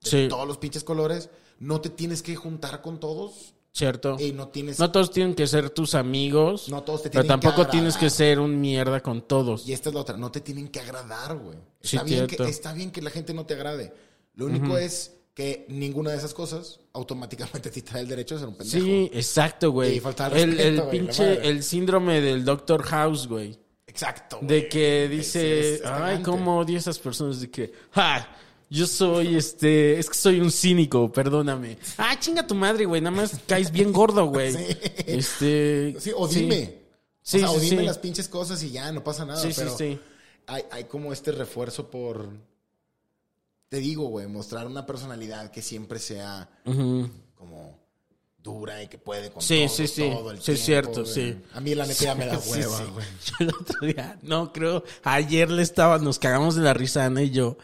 de 0.01 0.09
Sí. 0.09 0.27
todos 0.29 0.47
los 0.47 0.57
pinches 0.57 0.83
colores. 0.83 1.29
No 1.59 1.81
te 1.81 1.89
tienes 1.89 2.21
que 2.21 2.35
juntar 2.35 2.81
con 2.81 2.99
todos 2.99 3.53
Cierto. 3.71 4.17
y 4.19 4.31
no 4.33 4.47
tienes. 4.49 4.79
No 4.79 4.91
todos 4.91 5.11
tienen 5.11 5.35
que 5.35 5.45
ser 5.47 5.69
tus 5.69 5.95
amigos. 5.95 6.67
No 6.69 6.81
todos 6.83 7.03
te 7.03 7.09
Pero 7.09 7.21
tienen 7.23 7.27
que 7.27 7.29
tampoco 7.43 7.61
agradar. 7.61 7.71
tienes 7.71 7.97
que 7.97 8.09
ser 8.09 8.39
un 8.39 8.59
mierda 8.59 8.99
con 9.01 9.21
todos. 9.21 9.67
Y 9.67 9.73
esta 9.73 9.89
es 9.89 9.95
la 9.95 10.01
otra, 10.01 10.17
no 10.17 10.31
te 10.31 10.41
tienen 10.41 10.67
que 10.69 10.79
agradar, 10.79 11.37
güey. 11.37 11.57
Sí, 11.81 11.95
Está, 11.95 12.03
bien 12.03 12.21
que, 12.27 12.35
cierto. 12.35 12.43
está 12.45 12.73
bien 12.73 12.91
que 12.91 13.01
la 13.01 13.09
gente 13.11 13.33
no 13.33 13.45
te 13.45 13.53
agrade. 13.53 13.93
Lo 14.35 14.47
único 14.47 14.77
es 14.77 15.15
que 15.33 15.65
ninguna 15.69 16.11
de 16.11 16.17
esas 16.17 16.33
cosas 16.33 16.79
automáticamente 16.93 17.69
te 17.69 17.81
da 17.81 17.99
el 17.99 18.07
derecho 18.07 18.35
de 18.35 18.39
ser 18.39 18.49
un 18.49 18.55
pendejo. 18.55 18.85
Sí, 18.85 19.09
exacto, 19.13 19.71
güey. 19.71 19.97
Y 19.97 19.99
falta 19.99 20.29
de 20.29 20.41
el, 20.41 20.49
respeto, 20.51 20.69
el 20.69 20.81
güey, 20.81 20.91
pinche, 20.99 21.47
el 21.47 21.63
síndrome 21.63 22.19
del 22.21 22.43
Doctor 22.43 22.83
House, 22.83 23.27
güey. 23.27 23.57
Exacto. 23.87 24.39
De 24.41 24.59
güey. 24.61 24.69
que 24.69 25.05
Es- 25.05 25.09
dice, 25.11 25.81
ay, 25.85 26.21
cómo 26.23 26.57
odio 26.59 26.75
a 26.75 26.79
esas 26.79 26.99
personas 26.99 27.39
de 27.39 27.49
que, 27.49 27.71
ja, 27.91 28.27
yo 28.69 28.85
soy 28.87 29.35
este, 29.35 29.97
es 29.99 30.07
que 30.09 30.15
soy 30.15 30.39
un 30.39 30.51
cínico, 30.51 31.11
perdóname. 31.11 31.77
Ah, 31.97 32.17
chinga 32.19 32.45
tu 32.45 32.55
madre, 32.55 32.85
güey, 32.85 33.01
nada 33.01 33.15
más 33.15 33.39
caes 33.47 33.71
bien 33.71 33.91
gordo, 33.91 34.25
güey. 34.25 34.53
Sí. 34.55 34.77
Este, 35.07 35.95
Sí, 35.99 36.11
o 36.15 36.27
dime. 36.27 36.79
Sí, 37.21 37.37
o 37.37 37.39
sea, 37.41 37.49
sí, 37.49 37.55
o 37.55 37.59
dime 37.59 37.81
sí. 37.81 37.85
las 37.87 37.97
pinches 37.97 38.27
cosas 38.27 38.61
y 38.63 38.71
ya, 38.71 38.91
no 38.91 39.03
pasa 39.03 39.25
nada. 39.25 39.41
Sí, 39.41 39.49
sí, 39.51 39.55
pero 39.61 39.77
sí. 39.77 39.99
Hay, 40.47 40.63
hay 40.71 40.83
como 40.85 41.11
este 41.13 41.31
refuerzo 41.31 41.89
por. 41.89 42.29
Te 43.69 43.77
digo, 43.77 44.05
güey, 44.07 44.25
mostrar 44.27 44.65
una 44.65 44.85
personalidad 44.85 45.51
que 45.51 45.61
siempre 45.61 45.99
sea 45.99 46.49
como 47.35 47.77
dura 48.41 48.81
y 48.81 48.87
que 48.87 48.97
puede 48.97 49.29
con 49.31 49.41
Sí, 49.43 49.65
todo, 49.67 49.75
sí, 49.75 49.87
sí. 49.87 50.09
todo 50.09 50.31
el 50.31 50.41
Sí, 50.41 50.53
es 50.53 50.63
tiempo, 50.65 50.93
cierto, 50.93 51.01
güey. 51.03 51.13
sí. 51.33 51.41
A 51.53 51.59
mí 51.59 51.75
la 51.75 51.85
neta 51.85 52.03
ya 52.03 52.15
me 52.15 52.25
da 52.25 52.37
Sí, 52.41 52.51
hueva, 52.51 52.77
sí. 52.77 52.83
güey. 52.93 53.05
Yo 53.25 53.33
el 53.39 53.49
otro 53.49 53.87
día, 53.87 54.19
no, 54.23 54.51
creo, 54.53 54.83
ayer 55.03 55.51
le 55.51 55.61
estaba, 55.61 55.99
nos 55.99 56.17
cagamos 56.17 56.55
de 56.55 56.61
la 56.63 56.73
risa 56.73 57.05
Ana 57.05 57.21
y 57.21 57.29
yo, 57.29 57.57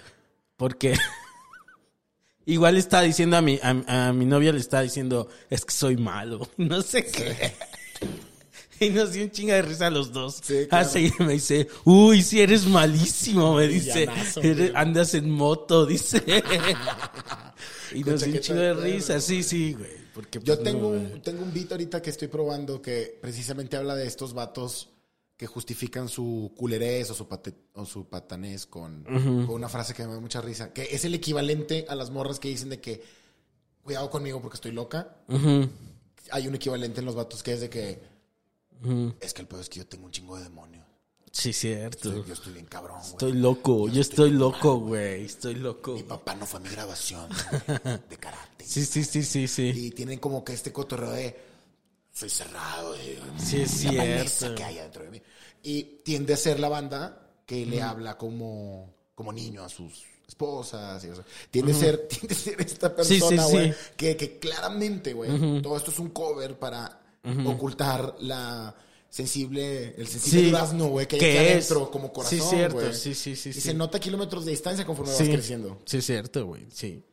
porque 0.58 0.96
igual 2.46 2.78
estaba 2.78 3.04
diciendo 3.04 3.38
a 3.38 3.42
mi, 3.42 3.60
a, 3.62 4.08
a 4.10 4.14
mi 4.14 4.26
novia, 4.26 4.52
le 4.52 4.60
estaba 4.60 4.84
diciendo, 4.84 5.28
es 5.50 5.66
que 5.66 5.74
soy 5.74 5.98
malo, 5.98 6.48
no 6.58 6.82
sé 6.82 7.06
qué. 7.06 7.54
Y 8.78 8.90
nos 8.90 9.14
dio 9.14 9.24
un 9.24 9.32
chinga 9.32 9.56
de 9.56 9.62
risa 9.62 9.88
a 9.88 9.90
los 9.90 10.12
dos. 10.12 10.42
Sí, 10.44 10.66
claro. 10.68 10.86
Así 10.86 11.10
me 11.20 11.34
dice, 11.34 11.70
uy, 11.86 12.22
si 12.22 12.42
eres 12.42 12.66
malísimo, 12.66 13.56
me 13.56 13.70
dice. 13.70 14.00
Villanazo, 14.02 14.42
"Eres- 14.42 14.58
güey. 14.58 14.72
andas 14.76 15.14
en 15.14 15.30
moto, 15.30 15.86
dice. 15.86 16.22
y 17.94 18.04
nos 18.04 18.22
dio 18.22 18.34
un 18.34 18.40
chingo 18.42 18.60
de 18.60 18.74
risa, 18.74 19.22
sí, 19.22 19.44
sí, 19.44 19.74
güey. 19.74 20.06
Porque, 20.14 20.40
Yo 20.44 20.56
pues, 20.56 20.64
tengo, 20.64 20.92
no, 20.94 20.98
un, 21.14 21.22
tengo 21.22 21.44
un 21.44 21.54
beat 21.54 21.72
ahorita 21.72 22.02
que 22.02 22.10
estoy 22.10 22.28
probando 22.28 22.82
que 22.82 23.18
precisamente 23.22 23.78
habla 23.78 23.96
de 23.96 24.08
estos 24.08 24.34
vatos 24.34 24.90
que 25.38 25.48
justifican 25.48 26.08
su 26.08 26.54
culerés 26.56 27.10
o 27.10 27.14
su, 27.14 27.28
pate- 27.28 27.56
o 27.74 27.86
su 27.86 28.08
patanés 28.08 28.66
con, 28.66 29.04
con 29.04 29.50
una 29.50 29.68
frase 29.70 29.94
que 29.94 30.06
me 30.08 30.14
da 30.14 30.20
mucha 30.20 30.40
risa. 30.42 30.72
Que 30.72 30.84
es 30.96 31.04
el 31.06 31.14
equivalente 31.14 31.86
a 31.90 31.96
las 31.96 32.10
morras 32.10 32.40
que 32.40 32.48
dicen 32.48 32.70
de 32.70 32.80
que 32.80 33.04
cuidado 33.84 34.10
conmigo 34.10 34.42
porque 34.42 34.56
estoy 34.56 34.72
loca. 34.72 35.18
Hay 36.32 36.48
un 36.48 36.56
equivalente 36.56 37.00
en 37.02 37.06
los 37.06 37.16
vatos 37.16 37.44
que 37.44 37.54
es 37.54 37.60
de 37.62 37.70
que 37.70 38.00
es 39.20 39.34
que 39.34 39.42
el 39.42 39.48
peor 39.48 39.62
es 39.62 39.70
que 39.70 39.80
yo 39.80 39.88
tengo 39.88 40.06
un 40.06 40.12
chingo 40.12 40.38
de 40.38 40.44
demonios. 40.44 40.86
Sí, 41.32 41.52
cierto. 41.52 42.10
Estoy- 42.10 42.24
yo 42.28 42.34
estoy 42.34 42.54
bien 42.54 42.66
cabrón, 42.66 42.98
güey. 43.02 43.12
Estoy 43.12 43.34
loco, 43.34 43.90
yo 43.90 44.00
estoy 44.02 44.32
loco, 44.32 44.80
güey. 44.80 45.26
Estoy 45.26 45.56
loco. 45.56 45.94
Mi 45.96 46.04
papá 46.04 46.34
no 46.36 46.46
fue 46.46 46.62
a 46.62 46.64
mi 46.64 46.70
graduación 46.70 47.28
güey, 47.68 48.00
de 48.10 48.18
karate. 48.18 48.64
Sí, 48.66 48.86
sí, 48.86 49.04
sí, 49.04 49.22
sí, 49.24 49.48
sí. 49.50 49.72
Y 49.76 49.92
tienen 49.92 50.20
como 50.20 50.46
que 50.46 50.54
este 50.54 50.72
cotorreo 50.72 51.12
de 51.12 51.36
soy 52.16 52.30
cerrado. 52.30 52.96
eh, 52.96 53.20
Sí, 53.38 53.62
es 53.62 53.72
cierto. 53.72 54.56
que 54.56 54.64
hay 54.64 54.80
adentro 54.80 55.04
de 55.04 55.12
mí. 55.12 55.22
Y 55.64 55.84
tiende 56.04 56.34
a 56.34 56.38
ser 56.38 56.60
la 56.60 56.70
banda 56.70 57.28
que 57.46 57.66
le 57.66 57.82
habla 57.82 58.18
como, 58.18 58.94
como 59.14 59.34
niño 59.34 59.64
a 59.64 59.70
sus 59.70 60.04
esposas. 60.28 61.04
Y, 61.04 61.10
o 61.10 61.16
sea, 61.16 61.26
tiende, 61.52 61.74
a 61.74 61.76
ser, 61.76 61.98
tiende 62.08 62.34
a 62.34 62.38
ser 62.38 62.62
esta 62.62 62.90
Sí, 63.04 63.16
sí, 63.16 63.20
persona, 63.20 63.46
sí. 63.46 63.52
güey, 63.52 63.74
que, 63.98 64.16
que 64.16 64.40
claramente, 64.40 65.14
güey, 65.14 65.62
todo 65.62 65.76
esto 65.78 65.92
es 65.92 66.00
un 66.00 66.10
cover 66.12 66.58
para 66.58 67.02
ocultar 67.46 68.16
la 68.20 68.74
sensible, 69.10 69.96
el 69.98 70.08
sensible 70.08 70.40
Sí. 70.42 70.46
durazno, 70.52 70.88
güey, 70.88 71.08
que 71.08 71.16
hay 71.18 71.38
adentro 71.38 71.90
como 71.92 72.12
corazón, 72.14 72.40
Sí, 72.40 72.46
cierto. 72.50 72.76
güey. 72.80 72.94
Sí, 72.94 73.14
sí, 73.16 73.36
sí, 73.36 73.50
Y 73.50 73.54
sí. 73.54 73.62
se 73.62 73.74
nota 73.74 74.00
kilómetros 74.00 74.46
de 74.46 74.52
distancia 74.52 74.86
conforme 74.86 75.12
vas 75.12 75.18
Sí, 75.20 75.30
creciendo. 75.32 75.80
sí, 75.86 76.02
cierto, 76.02 76.46
güey. 76.46 76.66
Sí. 76.72 77.04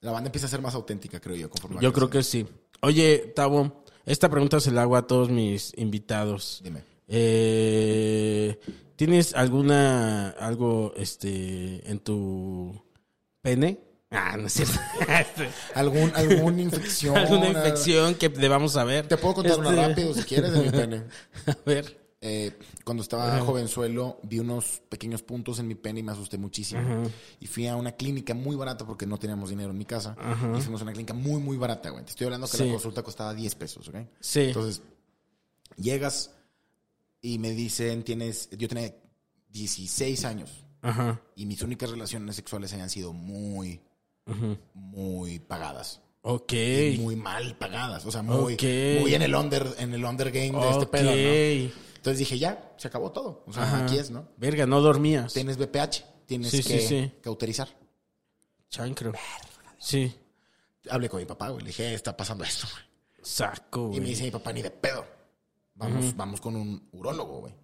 La 0.00 0.12
banda 0.12 0.28
empieza 0.28 0.46
a 0.46 0.50
ser 0.50 0.60
más 0.62 0.74
auténtica, 0.74 1.20
creo 1.20 1.36
yo, 1.36 1.50
conforme 1.50 1.80
Yo 1.82 1.92
creo 1.92 2.08
que 2.08 2.22
sí. 2.22 2.46
Oye, 2.82 3.32
Tabo, 3.36 3.84
esta 4.10 4.28
pregunta 4.28 4.58
se 4.60 4.72
la 4.72 4.82
hago 4.82 4.96
a 4.96 5.06
todos 5.06 5.30
mis 5.30 5.72
invitados. 5.76 6.60
Dime. 6.64 6.82
Eh, 7.06 8.58
¿Tienes 8.96 9.34
alguna, 9.34 10.30
algo, 10.30 10.92
este, 10.96 11.88
en 11.90 12.00
tu 12.00 12.82
pene? 13.40 13.78
Ah, 14.10 14.36
no 14.36 14.48
es 14.48 14.52
cierto. 14.52 14.74
¿Algún, 15.74 16.12
alguna 16.14 16.60
infección? 16.62 17.16
¿Alguna 17.16 17.48
infección 17.48 18.16
que 18.16 18.28
debamos 18.28 18.72
saber? 18.72 19.06
Te 19.06 19.16
puedo 19.16 19.36
contar 19.36 19.58
una 19.58 19.70
Este, 19.70 19.88
rápido 19.88 20.14
si 20.14 20.22
quieres 20.24 20.52
de 20.52 20.60
mi 20.60 20.70
pene. 20.70 21.04
A 21.46 21.56
ver. 21.64 21.99
Eh, 22.22 22.58
cuando 22.84 23.02
estaba 23.02 23.40
jovenzuelo 23.40 24.18
vi 24.24 24.40
unos 24.40 24.82
pequeños 24.90 25.22
puntos 25.22 25.58
en 25.58 25.66
mi 25.66 25.74
pene 25.74 26.00
y 26.00 26.02
me 26.02 26.12
asusté 26.12 26.36
muchísimo. 26.36 26.82
Y 27.40 27.46
fui 27.46 27.66
a 27.66 27.76
una 27.76 27.92
clínica 27.92 28.34
muy 28.34 28.56
barata 28.56 28.86
porque 28.86 29.06
no 29.06 29.18
teníamos 29.18 29.48
dinero 29.50 29.70
en 29.70 29.78
mi 29.78 29.86
casa. 29.86 30.16
Y 30.56 30.60
fuimos 30.60 30.80
a 30.82 30.84
una 30.84 30.92
clínica 30.92 31.14
muy, 31.14 31.40
muy 31.40 31.56
barata, 31.56 31.88
güey. 31.90 32.04
Te 32.04 32.10
estoy 32.10 32.26
hablando 32.26 32.46
que 32.46 32.56
Sí. 32.58 32.64
la 32.66 32.72
consulta 32.72 33.02
costaba 33.02 33.32
10 33.34 33.54
pesos, 33.54 33.88
¿ok? 33.88 33.96
Sí. 34.20 34.40
Entonces, 34.40 34.82
llegas 35.76 36.32
y 37.22 37.38
me 37.38 37.52
dicen, 37.52 38.02
tienes, 38.02 38.50
yo 38.50 38.68
tenía 38.68 38.94
16 39.50 40.24
años 40.26 40.64
Ajá. 40.82 41.20
y 41.36 41.46
mis 41.46 41.62
únicas 41.62 41.90
relaciones 41.90 42.36
sexuales 42.36 42.72
habían 42.74 42.90
sido 42.90 43.12
muy, 43.14 43.80
muy 44.74 45.38
pagadas. 45.38 46.00
Ok. 46.22 46.52
Y 46.52 46.98
muy 47.00 47.16
mal 47.16 47.56
pagadas. 47.56 48.04
O 48.04 48.10
sea, 48.12 48.20
muy, 48.22 48.56
muy 49.00 49.14
en 49.14 49.22
el 49.22 49.34
under, 49.34 49.66
en 49.78 49.94
el 49.94 50.04
under 50.04 50.30
game 50.30 50.52
de 50.52 50.70
este 50.70 50.86
pedo, 50.86 51.10
¿no? 51.12 51.89
Entonces 52.00 52.18
dije, 52.18 52.38
ya, 52.38 52.72
se 52.78 52.88
acabó 52.88 53.12
todo. 53.12 53.44
O 53.46 53.52
sea, 53.52 53.64
Ajá. 53.64 53.84
aquí 53.84 53.98
es, 53.98 54.10
¿no? 54.10 54.26
Verga, 54.38 54.64
no 54.64 54.80
dormías. 54.80 55.34
Tienes 55.34 55.58
BPH, 55.58 56.02
tienes 56.24 56.50
Sí, 56.50 56.62
que 56.62 56.80
sí, 56.80 56.86
sí. 56.88 57.12
cauterizar. 57.20 57.68
Chancro. 58.70 59.12
Sí. 59.78 60.14
Hablé 60.88 61.08
con 61.10 61.20
mi 61.20 61.26
papá, 61.26 61.48
güey. 61.50 61.62
Le 61.62 61.68
dije, 61.68 61.88
"Eh, 61.90 61.94
está 61.94 62.16
pasando 62.16 62.42
esto, 62.44 62.66
güey. 62.72 62.84
Saco, 63.22 63.88
Y 63.88 63.94
me 63.94 63.96
güey. 63.98 64.08
dice 64.10 64.24
mi 64.24 64.30
papá, 64.30 64.50
ni 64.52 64.62
de 64.62 64.70
pedo. 64.70 65.04
Vamos, 65.74 66.16
vamos 66.16 66.40
con 66.40 66.56
un 66.56 66.88
urólogo, 66.92 67.40
güey. 67.40 67.54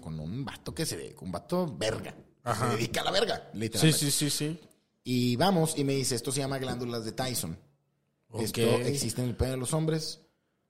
Con 0.00 0.18
un 0.18 0.44
vato 0.44 0.74
que 0.74 0.84
se 0.86 0.96
ve, 0.96 1.14
un 1.20 1.30
vato 1.32 1.66
verga. 1.76 2.14
que 2.44 2.54
Se 2.54 2.66
dedica 2.66 3.02
a 3.02 3.04
la 3.04 3.10
verga, 3.10 3.50
Sí, 3.52 3.58
literalmente. 3.58 3.98
sí, 3.98 4.10
sí, 4.10 4.30
sí. 4.30 4.60
Y 5.04 5.36
vamos, 5.36 5.76
y 5.78 5.84
me 5.84 5.94
dice, 5.94 6.14
esto 6.14 6.32
se 6.32 6.40
llama 6.40 6.58
glándulas 6.58 7.04
de 7.04 7.12
Tyson. 7.12 7.58
Ok. 8.30 8.40
Esto 8.42 8.60
existe 8.62 9.22
en 9.22 9.28
el 9.28 9.36
pene 9.36 9.52
de 9.52 9.56
los 9.58 9.72
hombres. 9.74 10.20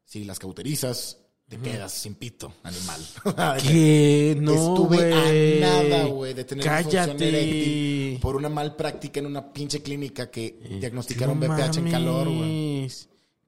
Si 0.04 0.24
las 0.24 0.38
cauterizas, 0.38 1.18
te 1.56 1.70
quedas 1.70 1.92
sin 1.92 2.14
pito, 2.14 2.52
animal. 2.62 3.00
¿Qué? 3.62 4.36
No, 4.40 4.52
Estuve 4.52 5.12
a 5.12 5.60
nada, 5.82 6.04
güey, 6.06 6.32
de 6.34 6.44
tener 6.44 6.64
Cállate. 6.64 7.28
eréctil 7.28 8.18
por 8.20 8.36
una 8.36 8.48
mal 8.48 8.74
práctica 8.74 9.20
en 9.20 9.26
una 9.26 9.52
pinche 9.52 9.82
clínica 9.82 10.30
que 10.30 10.58
diagnosticaron 10.80 11.38
No 11.38 11.46
BPH 11.54 11.76
en 11.78 11.90
calor, 11.90 12.28
güey. 12.28 12.88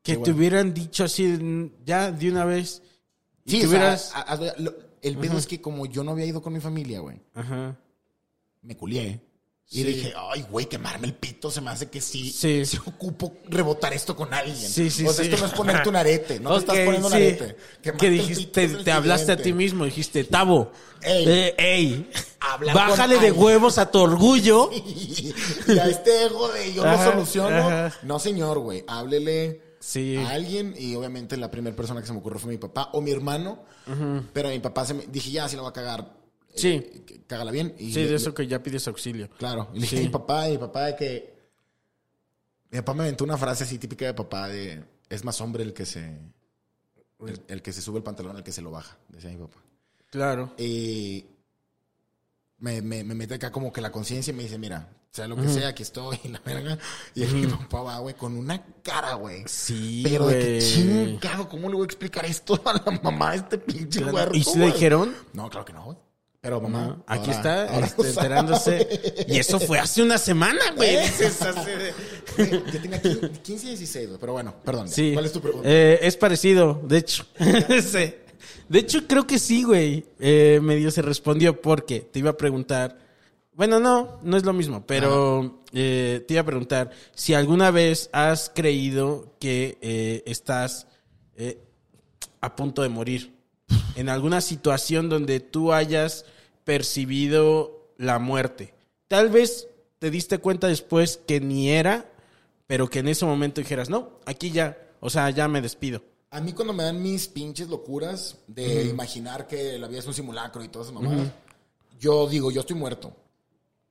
Que 0.02 0.16
Sí, 0.16 0.22
te 0.22 0.30
hubieran 0.32 0.74
dicho 0.74 1.04
así 1.04 1.70
ya 1.84 2.12
de 2.12 2.28
una 2.30 2.44
vez. 2.44 2.82
Y 3.46 3.50
Sí, 3.52 3.60
que 3.60 3.66
o 3.66 3.70
sea, 3.70 3.78
hubieras- 3.78 4.12
a- 4.14 4.20
a- 4.20 4.54
lo- 4.58 4.74
el 5.00 5.16
pedo 5.18 5.38
es 5.38 5.46
que 5.46 5.60
como 5.60 5.86
yo 5.86 6.04
no 6.04 6.10
había 6.12 6.26
ido 6.26 6.42
con 6.42 6.52
mi 6.52 6.60
familia, 6.60 7.00
güey, 7.00 7.18
Ajá. 7.34 7.76
me 8.62 8.76
culié. 8.76 9.20
Y 9.70 9.78
Sí. 9.78 9.84
dije, 9.84 10.14
ay, 10.30 10.44
güey, 10.50 10.66
quemarme 10.66 11.06
el 11.06 11.14
pito 11.14 11.50
se 11.50 11.60
me 11.60 11.70
hace 11.70 11.88
que 11.88 12.00
sí, 12.00 12.30
Sí. 12.30 12.64
sí 12.66 12.78
ocupo 12.84 13.38
rebotar 13.48 13.92
esto 13.94 14.14
con 14.14 14.32
alguien. 14.32 14.56
Sí, 14.56 14.90
sí, 14.90 15.06
o 15.06 15.12
sea, 15.12 15.24
sí. 15.24 15.30
esto 15.30 15.40
no 15.40 15.46
es 15.50 15.54
ponerte 15.56 15.88
un 15.88 15.96
arete, 15.96 16.38
no 16.38 16.50
te 16.52 16.58
estás 16.58 16.76
poniendo 16.80 17.08
un 17.08 17.14
arete. 17.14 17.56
Que 17.98 18.10
dijiste, 18.10 18.68
te 18.68 18.92
hablaste 18.92 19.32
a 19.32 19.36
ti 19.36 19.52
mismo, 19.52 19.84
dijiste, 19.86 20.22
Tabo, 20.24 20.70
Ey. 21.02 21.24
eh, 21.26 21.54
ey, 21.58 22.10
bájale 22.74 23.14
de 23.18 23.28
alguien". 23.28 23.42
huevos 23.44 23.78
a 23.78 23.90
tu 23.90 23.98
orgullo. 24.00 24.70
y 25.66 25.78
a 25.78 25.86
este 25.86 26.26
ego 26.26 26.48
de 26.50 26.72
yo 26.74 26.84
Ajá, 26.84 27.06
lo 27.06 27.10
soluciono. 27.12 27.56
ajá. 27.56 27.94
No, 28.02 28.18
señor, 28.18 28.58
güey. 28.58 28.84
Háblele 28.86 29.60
Sí. 29.80 30.16
a 30.16 30.30
alguien. 30.30 30.74
Y 30.78 30.94
obviamente 30.94 31.36
la 31.36 31.50
primera 31.50 31.74
persona 31.74 32.00
que 32.00 32.06
se 32.06 32.12
me 32.12 32.18
ocurrió 32.20 32.38
fue 32.38 32.50
mi 32.50 32.58
papá 32.58 32.90
o 32.92 33.00
mi 33.00 33.10
hermano. 33.10 33.64
Pero 34.32 34.48
a 34.48 34.50
mi 34.52 34.58
papá 34.60 34.84
se 34.86 34.94
me... 34.94 35.04
dije, 35.06 35.30
ya, 35.30 35.48
si 35.48 35.56
la 35.56 35.62
va 35.62 35.70
a 35.70 35.72
cagar. 35.72 36.23
Eh, 36.54 36.58
Sí. 36.58 37.04
cágala 37.26 37.50
bien. 37.50 37.74
Y 37.78 37.92
Sí, 37.92 38.00
le- 38.04 38.08
de 38.10 38.14
eso 38.16 38.32
que 38.34 38.46
ya 38.46 38.62
pides 38.62 38.86
auxilio. 38.88 39.28
Claro. 39.38 39.68
Y 39.74 39.76
le 39.80 39.82
dije 39.82 40.02
Sí. 40.02 40.08
papá, 40.08 40.48
y 40.48 40.52
mi 40.52 40.58
papá 40.58 40.84
de 40.86 40.96
que. 40.96 41.34
Mi 42.70 42.78
papá 42.80 42.94
me 42.94 43.02
aventó 43.04 43.24
una 43.24 43.38
frase 43.38 43.64
así 43.64 43.78
típica 43.78 44.04
de 44.06 44.14
papá 44.14 44.48
de. 44.48 44.84
Es 45.08 45.24
más 45.24 45.40
hombre 45.40 45.62
el 45.62 45.72
que 45.72 45.86
se. 45.86 46.18
El, 47.20 47.40
el 47.48 47.62
que 47.62 47.72
se 47.72 47.80
sube 47.80 47.98
el 47.98 48.02
pantalón, 48.04 48.36
el 48.36 48.42
que 48.42 48.52
se 48.52 48.60
lo 48.62 48.70
baja, 48.70 48.98
decía 49.08 49.30
mi 49.30 49.36
papá. 49.36 49.58
Claro. 50.10 50.52
Y 50.58 51.24
me, 52.58 52.82
me, 52.82 53.02
me 53.04 53.14
mete 53.14 53.34
acá 53.34 53.50
como 53.52 53.72
que 53.72 53.80
la 53.80 53.90
conciencia 53.92 54.32
y 54.32 54.34
me 54.36 54.42
dice, 54.42 54.58
mira, 54.58 54.88
sea 55.10 55.26
lo 55.28 55.36
que 55.36 55.48
sea, 55.48 55.68
aquí 55.68 55.82
estoy, 55.82 56.18
la 56.30 56.40
verga. 56.40 56.78
Y 57.14 57.22
el 57.22 57.32
mi 57.34 57.46
papá 57.46 57.82
va, 57.82 57.98
güey, 58.00 58.14
con 58.14 58.36
una 58.36 58.62
cara, 58.82 59.14
güey. 59.14 59.42
Sí, 59.46 60.02
Pero 60.04 60.26
de 60.26 60.38
que 60.38 60.58
chingado, 60.60 61.48
¿cómo 61.48 61.68
le 61.68 61.74
voy 61.76 61.82
a 61.84 61.86
explicar 61.86 62.24
esto 62.26 62.60
a 62.64 62.74
la 62.74 63.00
mamá 63.02 63.30
de 63.32 63.36
este 63.38 63.58
pinche 63.58 64.00
Claro. 64.00 64.14
huerto, 64.16 64.36
¿Y 64.36 64.44
si 64.44 64.58
le 64.58 64.66
dición? 64.66 65.14
No, 65.32 65.48
claro 65.48 65.64
que 65.64 65.72
no, 65.72 65.84
güey. 65.84 65.96
Pero 66.44 66.60
mamá. 66.60 67.02
Aquí 67.06 67.30
ahora- 67.30 67.32
está 67.32 67.74
ahora 67.74 67.86
este, 67.86 68.08
enterándose. 68.10 69.24
Y 69.28 69.38
eso 69.38 69.58
fue 69.58 69.78
hace 69.78 70.02
una 70.02 70.18
semana, 70.18 70.60
güey. 70.76 70.96
Güey, 72.36 72.50
Yo 72.50 72.80
tenía 72.82 73.00
15, 73.00 73.30
15 73.42 73.66
y 73.66 73.68
16, 73.70 74.08
güey. 74.08 74.20
Pero 74.20 74.32
bueno, 74.34 74.54
perdón. 74.62 74.88
Sí. 74.90 75.12
¿Cuál 75.14 75.24
es 75.24 75.32
tu 75.32 75.40
pregunta? 75.40 75.66
Eh, 75.66 76.00
es 76.02 76.18
parecido, 76.18 76.82
de 76.84 76.98
hecho. 76.98 77.24
Sí. 77.82 78.14
De 78.68 78.78
hecho, 78.78 79.06
creo 79.06 79.26
que 79.26 79.38
sí, 79.38 79.62
güey. 79.62 80.04
Eh, 80.20 80.60
medio 80.62 80.90
se 80.90 81.00
respondió 81.00 81.62
porque 81.62 82.00
te 82.00 82.18
iba 82.18 82.28
a 82.30 82.36
preguntar. 82.36 82.98
Bueno, 83.54 83.80
no, 83.80 84.20
no 84.22 84.36
es 84.36 84.44
lo 84.44 84.52
mismo, 84.52 84.84
pero 84.86 85.62
eh, 85.72 86.22
te 86.28 86.34
iba 86.34 86.42
a 86.42 86.46
preguntar 86.46 86.90
si 87.14 87.32
alguna 87.32 87.70
vez 87.70 88.10
has 88.12 88.50
creído 88.54 89.34
que 89.40 89.78
eh, 89.80 90.22
estás 90.26 90.88
eh, 91.36 91.58
a 92.42 92.54
punto 92.54 92.82
de 92.82 92.90
morir. 92.90 93.32
En 93.96 94.10
alguna 94.10 94.42
situación 94.42 95.08
donde 95.08 95.40
tú 95.40 95.72
hayas 95.72 96.26
percibido 96.64 97.92
la 97.96 98.18
muerte. 98.18 98.74
Tal 99.08 99.30
vez 99.30 99.68
te 99.98 100.10
diste 100.10 100.38
cuenta 100.38 100.66
después 100.66 101.20
que 101.26 101.40
ni 101.40 101.70
era, 101.70 102.10
pero 102.66 102.88
que 102.88 103.00
en 103.00 103.08
ese 103.08 103.24
momento 103.24 103.60
dijeras, 103.60 103.90
no, 103.90 104.18
aquí 104.26 104.50
ya, 104.50 104.76
o 105.00 105.10
sea, 105.10 105.30
ya 105.30 105.48
me 105.48 105.60
despido. 105.60 106.02
A 106.30 106.40
mí 106.40 106.52
cuando 106.52 106.72
me 106.72 106.82
dan 106.82 107.00
mis 107.00 107.28
pinches 107.28 107.68
locuras 107.68 108.38
de 108.48 108.84
imaginar 108.86 109.46
que 109.46 109.78
la 109.78 109.86
vida 109.86 110.00
es 110.00 110.06
un 110.06 110.14
simulacro 110.14 110.64
y 110.64 110.68
todas 110.68 110.88
esas 110.88 111.00
mamadas, 111.00 111.28
yo 112.00 112.26
digo, 112.26 112.50
yo 112.50 112.60
estoy 112.60 112.76
muerto. 112.76 113.14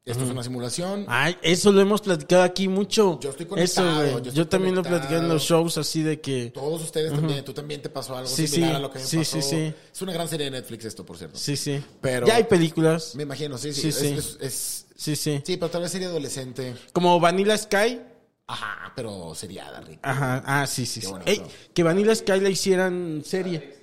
Esto 0.05 0.25
es 0.25 0.29
una 0.31 0.43
simulación. 0.43 1.05
Ay, 1.07 1.37
eso 1.41 1.71
lo 1.71 1.79
hemos 1.79 2.01
platicado 2.01 2.43
aquí 2.43 2.67
mucho. 2.67 3.19
Yo 3.21 3.29
estoy 3.29 3.45
Eso, 3.45 3.81
conectado, 3.81 4.11
güey. 4.11 4.23
yo 4.25 4.31
Yo, 4.33 4.47
también 4.49 4.75
lo 4.75 4.83
platiqué 4.83 5.15
en 5.15 5.29
los 5.29 5.43
shows 5.43 5.77
así 5.77 6.01
de 6.03 6.19
que... 6.19 6.51
Todos 6.51 6.81
ustedes 6.81 7.13
también, 7.13 7.45
tú 7.45 7.53
también 7.53 7.81
te 7.81 7.89
pasó 7.89 8.17
algo 8.17 8.29
Sí, 8.29 8.45
similar 8.47 8.71
sí. 8.71 8.75
a 8.75 8.79
lo 8.79 8.91
que 8.91 8.99
me 8.99 9.05
Sí, 9.05 9.17
pasó. 9.19 9.41
sí, 9.41 9.49
sí. 9.49 9.73
Es 9.93 10.01
una 10.01 10.11
gran 10.11 10.27
serie 10.27 10.45
de 10.45 10.51
Netflix 10.51 10.83
esto, 10.83 11.05
por 11.05 11.17
cierto. 11.17 11.37
Sí, 11.39 11.55
sí. 11.55 11.81
Pero- 12.01 12.27
Ya 12.27 12.35
hay 12.35 12.43
películas. 12.43 13.15
Me 13.15 13.23
imagino, 13.23 13.57
sí, 13.57 13.73
sí. 13.73 13.81
Sí, 13.81 13.87
es, 13.89 13.95
sí. 13.95 14.07
es- 14.17 14.37
es- 14.41 14.85
Sí, 14.97 15.15
sí. 15.15 15.41
sí, 15.45 15.55
pero 15.57 15.69
tal 15.71 15.81
vez 15.83 15.91
serie 15.91 16.07
adolescente. 16.07 16.75
Como 16.91 17.17
Vanilla 17.21 17.57
Sky. 17.57 18.01
Ajá, 18.45 18.91
pero 18.97 19.33
seriada, 19.35 19.79
rico. 19.81 20.01
Ajá. 20.03 20.43
Ah, 20.45 20.67
sí, 20.67 20.85
sí. 20.85 20.99
Qué 20.99 21.07
bueno, 21.07 21.23
Ey, 21.25 21.41
que 21.73 21.81
Vanilla 21.81 22.13
Sky 22.13 22.41
la 22.41 22.49
hicieran 22.49 23.23
serie. 23.25 23.73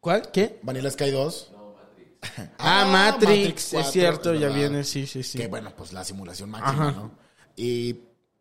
¿Cuál? 0.00 0.30
¿Qué? 0.30 0.58
Vanilla 0.62 0.90
Sky 0.90 1.10
2. 1.10 1.50
Ah, 2.58 2.86
Matrix. 2.90 3.68
4, 3.72 3.80
es 3.80 3.92
cierto, 3.92 4.34
ya 4.34 4.48
viene, 4.48 4.84
sí, 4.84 5.06
sí, 5.06 5.22
sí. 5.22 5.38
Que 5.38 5.46
bueno, 5.46 5.72
pues 5.76 5.92
la 5.92 6.04
simulación 6.04 6.50
máxima, 6.50 6.92
¿no? 6.92 7.10
Y 7.56 7.96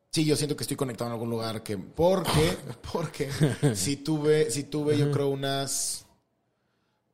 sí, 0.10 0.26
yo 0.26 0.36
siento 0.36 0.56
que 0.56 0.64
estoy 0.64 0.78
conectado 0.78 1.10
en 1.10 1.14
algún 1.14 1.30
lugar 1.30 1.64
que. 1.64 1.78
Porque, 1.78 2.58
porque 2.94 3.30
si 3.76 3.98
tuve, 3.98 4.52
si 4.52 4.64
tuve, 4.64 4.98
yo 4.98 5.12
creo, 5.12 5.30
unas. 5.30 6.06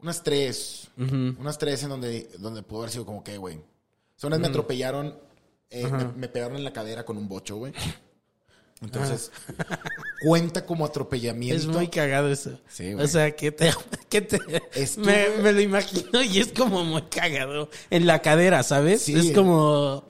Unas 0.02 0.24
tres. 0.24 0.88
Unas 0.98 1.58
tres 1.58 1.84
en 1.84 1.90
donde, 1.90 2.30
donde 2.40 2.64
pudo 2.64 2.80
haber 2.80 2.92
sido 2.92 3.06
como 3.06 3.24
que, 3.24 3.38
güey. 3.38 3.58
O 3.58 3.62
sea, 4.16 4.28
unas 4.28 4.40
me 4.40 4.48
atropellaron, 4.48 5.18
eh, 5.70 5.88
me, 5.88 6.06
me 6.06 6.30
pegaron 6.30 6.58
en 6.58 6.64
la 6.64 6.74
cadera 6.74 7.06
con 7.06 7.18
un 7.18 7.28
bocho, 7.28 7.58
güey. 7.58 7.74
Entonces, 8.82 9.32
cuenta 10.22 10.66
como 10.66 10.86
atropellamiento. 10.86 11.56
Es 11.58 11.68
muy 11.68 11.90
cagado 11.90 12.32
eso. 12.32 12.60
Sí, 12.70 12.94
güey. 12.94 13.06
o 13.06 13.08
sea, 13.08 13.32
que 13.36 13.52
te... 13.52 13.72
Que 14.08 14.22
te 14.22 14.40
me, 14.98 15.28
me 15.44 15.52
lo 15.52 15.62
imagino 15.62 16.22
y 16.24 16.40
es 16.40 16.48
como 16.54 16.84
muy 16.86 17.02
cagado. 17.04 17.70
En 17.90 18.08
la 18.08 18.22
cadera, 18.22 18.64
¿sabes? 18.64 19.02
Sí. 19.02 19.16
Es 19.16 19.36
como... 19.36 20.08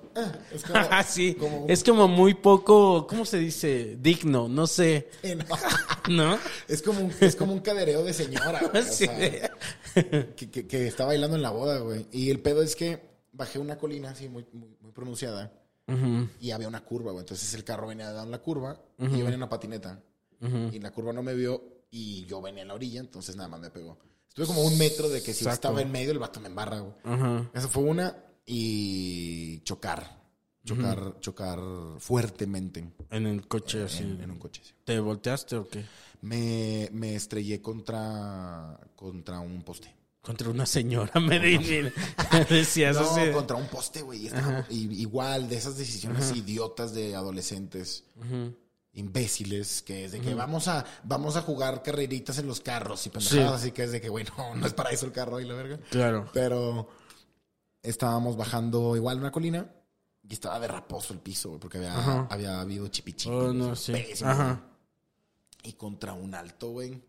Es 0.53 0.63
como- 0.63 0.79
Ah, 0.91 1.03
sí. 1.07 1.33
como- 1.33 1.65
Es 1.67 1.83
como 1.83 2.07
muy 2.07 2.35
poco... 2.35 3.07
¿Cómo 3.07 3.25
se 3.25 3.39
dice? 3.39 3.97
Digno, 3.99 4.47
no 4.47 4.67
sé. 4.67 5.09
No. 5.35 5.45
¿No? 6.33 6.39
Es 6.67 6.81
como 6.81 6.99
un, 7.01 7.13
es 7.19 7.35
como 7.35 7.53
un 7.53 7.59
cadereo 7.61 8.03
de 8.03 8.13
señora, 8.13 8.61
güey. 8.71 8.83
o 8.83 8.85
Sí. 8.85 9.05
sea, 9.05 9.51
que, 10.35 10.49
que- 10.51 10.67
que 10.67 10.87
está 10.87 11.05
bailando 11.05 11.35
en 11.35 11.41
la 11.41 11.49
boda, 11.51 11.79
güey. 11.79 12.05
Y 12.11 12.29
el 12.29 12.39
pedo 12.39 12.61
es 12.61 12.75
que 12.75 13.09
bajé 13.31 13.57
una 13.59 13.77
colina 13.77 14.11
así 14.11 14.29
muy, 14.29 14.45
muy, 14.53 14.69
muy 14.81 14.91
pronunciada 14.91 15.53
y 16.39 16.51
había 16.51 16.67
una 16.67 16.83
curva, 16.83 17.11
güey. 17.11 17.21
Entonces 17.23 17.53
el 17.53 17.63
carro 17.63 17.87
venía 17.87 18.11
dando 18.11 18.31
la 18.31 18.41
curva 18.41 18.79
y 18.97 19.03
yo 19.03 19.09
venía 19.11 19.29
en 19.29 19.35
una 19.35 19.49
patineta. 19.49 20.01
Y 20.71 20.79
la 20.79 20.91
curva 20.91 21.11
no 21.13 21.21
me 21.23 21.33
vio 21.33 21.83
y 21.91 22.25
yo 22.25 22.41
venía 22.41 22.61
en 22.61 22.67
la 22.69 22.75
orilla, 22.75 22.99
entonces 22.99 23.35
nada 23.35 23.49
más 23.49 23.59
me 23.59 23.69
pegó. 23.69 23.97
Estuve 24.27 24.45
como 24.45 24.61
un 24.61 24.77
metro 24.77 25.09
de 25.09 25.21
que 25.23 25.33
si 25.33 25.47
estaba 25.47 25.81
en 25.81 25.91
medio, 25.91 26.11
el 26.11 26.19
vato 26.19 26.39
me 26.39 26.47
embarra, 26.47 26.79
güey. 26.79 26.93
Esa 27.53 27.67
fue 27.67 27.83
una 27.83 28.15
y 28.45 29.59
chocar. 29.61 30.17
Chocar, 30.65 31.19
chocar 31.19 31.59
fuertemente 31.99 32.85
En 33.09 33.25
el 33.25 33.47
coche 33.47 33.83
así. 33.83 34.03
en, 34.03 34.21
en 34.21 34.31
un 34.31 34.37
coche. 34.39 34.61
sí. 34.63 34.73
¿Te 34.83 34.99
volteaste 34.99 35.55
o 35.55 35.67
qué? 35.67 35.83
Me, 36.21 36.89
me 36.91 37.15
estrellé 37.15 37.61
contra, 37.61 38.77
contra 38.95 39.39
un 39.39 39.63
poste. 39.63 39.95
Contra 40.29 40.49
una 40.51 40.67
señora, 40.67 41.19
me 41.19 41.39
decías 42.49 42.95
No, 42.95 43.01
así. 43.01 43.31
contra 43.33 43.55
un 43.57 43.65
poste, 43.65 44.03
güey. 44.03 44.29
Igual, 44.69 45.49
de 45.49 45.55
esas 45.55 45.75
decisiones 45.75 46.31
idiotas 46.35 46.93
de 46.93 47.15
adolescentes, 47.15 48.03
imbéciles, 48.93 49.81
que 49.81 50.05
es 50.05 50.11
de 50.11 50.19
que 50.21 50.35
vamos, 50.35 50.67
a, 50.67 50.85
vamos 51.03 51.35
a 51.35 51.41
jugar 51.41 51.81
carreritas 51.81 52.37
en 52.37 52.45
los 52.45 52.59
carros 52.59 53.07
y 53.07 53.09
pendejadas, 53.09 53.61
así 53.61 53.71
que 53.71 53.85
es 53.85 53.91
de 53.91 54.01
que, 54.01 54.09
güey, 54.09 54.23
no, 54.55 54.67
es 54.67 54.73
para 54.75 54.91
eso 54.91 55.07
el 55.07 55.11
carro 55.11 55.39
y 55.39 55.45
la 55.45 55.55
verga. 55.55 55.79
Claro. 55.89 56.29
Pero 56.31 56.87
estábamos 57.81 58.37
bajando 58.37 58.95
igual 58.95 59.17
una 59.17 59.31
colina 59.31 59.67
y 60.21 60.31
estaba 60.31 60.59
derraposo 60.59 61.11
el 61.11 61.21
piso, 61.21 61.57
porque 61.59 61.79
había, 61.79 62.19
había 62.29 62.61
habido 62.61 62.87
chipichipi. 62.87 63.33
Oh, 63.33 63.51
no, 63.51 63.75
sí. 63.75 63.93
Y 65.63 65.73
contra 65.73 66.13
un 66.13 66.35
alto, 66.35 66.69
güey, 66.69 67.01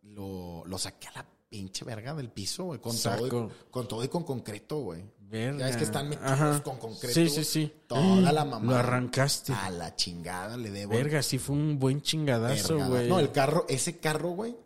lo, 0.00 0.64
lo 0.64 0.78
saqué 0.78 1.08
a 1.08 1.12
la 1.12 1.26
pinche 1.48 1.84
verga 1.84 2.14
del 2.14 2.30
piso, 2.30 2.64
güey. 2.64 2.80
Con, 2.80 2.96
todo 2.96 3.26
y, 3.26 3.30
con 3.70 3.88
todo 3.88 4.04
y 4.04 4.08
con 4.08 4.24
concreto, 4.24 4.78
güey. 4.80 5.02
Ya 5.30 5.52
ves 5.52 5.76
que 5.76 5.84
están 5.84 6.08
metidos 6.08 6.30
Ajá. 6.32 6.62
con 6.62 6.78
concreto. 6.78 7.14
Sí, 7.14 7.28
sí, 7.28 7.44
sí. 7.44 7.72
Toda 7.86 8.32
la 8.32 8.44
Lo 8.44 8.50
mamá. 8.52 8.80
arrancaste. 8.80 9.52
A 9.52 9.68
la 9.70 9.94
chingada 9.94 10.56
le 10.56 10.70
debo. 10.70 10.92
Verga, 10.92 11.22
sí 11.22 11.38
fue 11.38 11.54
un 11.54 11.78
buen 11.78 12.00
chingadazo, 12.00 12.78
güey. 12.88 13.08
No, 13.08 13.18
el 13.18 13.30
carro, 13.30 13.66
ese 13.68 13.98
carro, 13.98 14.30
güey, 14.30 14.56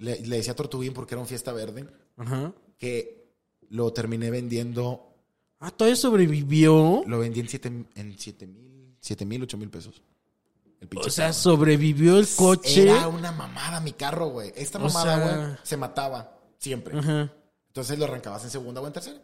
le, 0.00 0.20
le 0.20 0.36
decía 0.36 0.52
a 0.52 0.56
Tortubín 0.56 0.92
porque 0.92 1.14
era 1.14 1.20
un 1.22 1.26
fiesta 1.26 1.52
verde, 1.52 1.86
Ajá. 2.18 2.52
que 2.76 3.32
lo 3.70 3.92
terminé 3.92 4.30
vendiendo 4.30 5.08
Ah, 5.64 5.70
¿todavía 5.70 5.94
sobrevivió? 5.96 7.04
Lo 7.06 7.20
vendí 7.20 7.38
en 7.38 7.48
7 7.48 7.68
en 7.94 8.18
siete 8.18 8.46
mil, 8.48 8.96
siete 9.00 9.24
mil, 9.24 9.42
ocho 9.44 9.56
mil 9.56 9.70
pesos. 9.70 10.02
El 10.82 10.88
pinche 10.88 11.08
O 11.08 11.10
sea, 11.10 11.26
carro. 11.26 11.34
sobrevivió 11.34 12.18
el 12.18 12.26
coche. 12.28 12.82
Era 12.90 13.06
una 13.08 13.30
mamada 13.32 13.78
mi 13.80 13.92
carro, 13.92 14.26
güey. 14.30 14.52
Esta 14.56 14.78
O 14.78 14.82
mamada, 14.82 15.16
sea- 15.16 15.36
güey, 15.46 15.56
se 15.62 15.76
mataba 15.76 16.36
siempre. 16.58 16.98
Ajá. 16.98 17.32
Entonces 17.68 17.98
lo 17.98 18.04
arrancabas 18.04 18.42
en 18.44 18.50
segunda 18.50 18.80
o 18.80 18.86
en 18.86 18.92
tercera. 18.92 19.18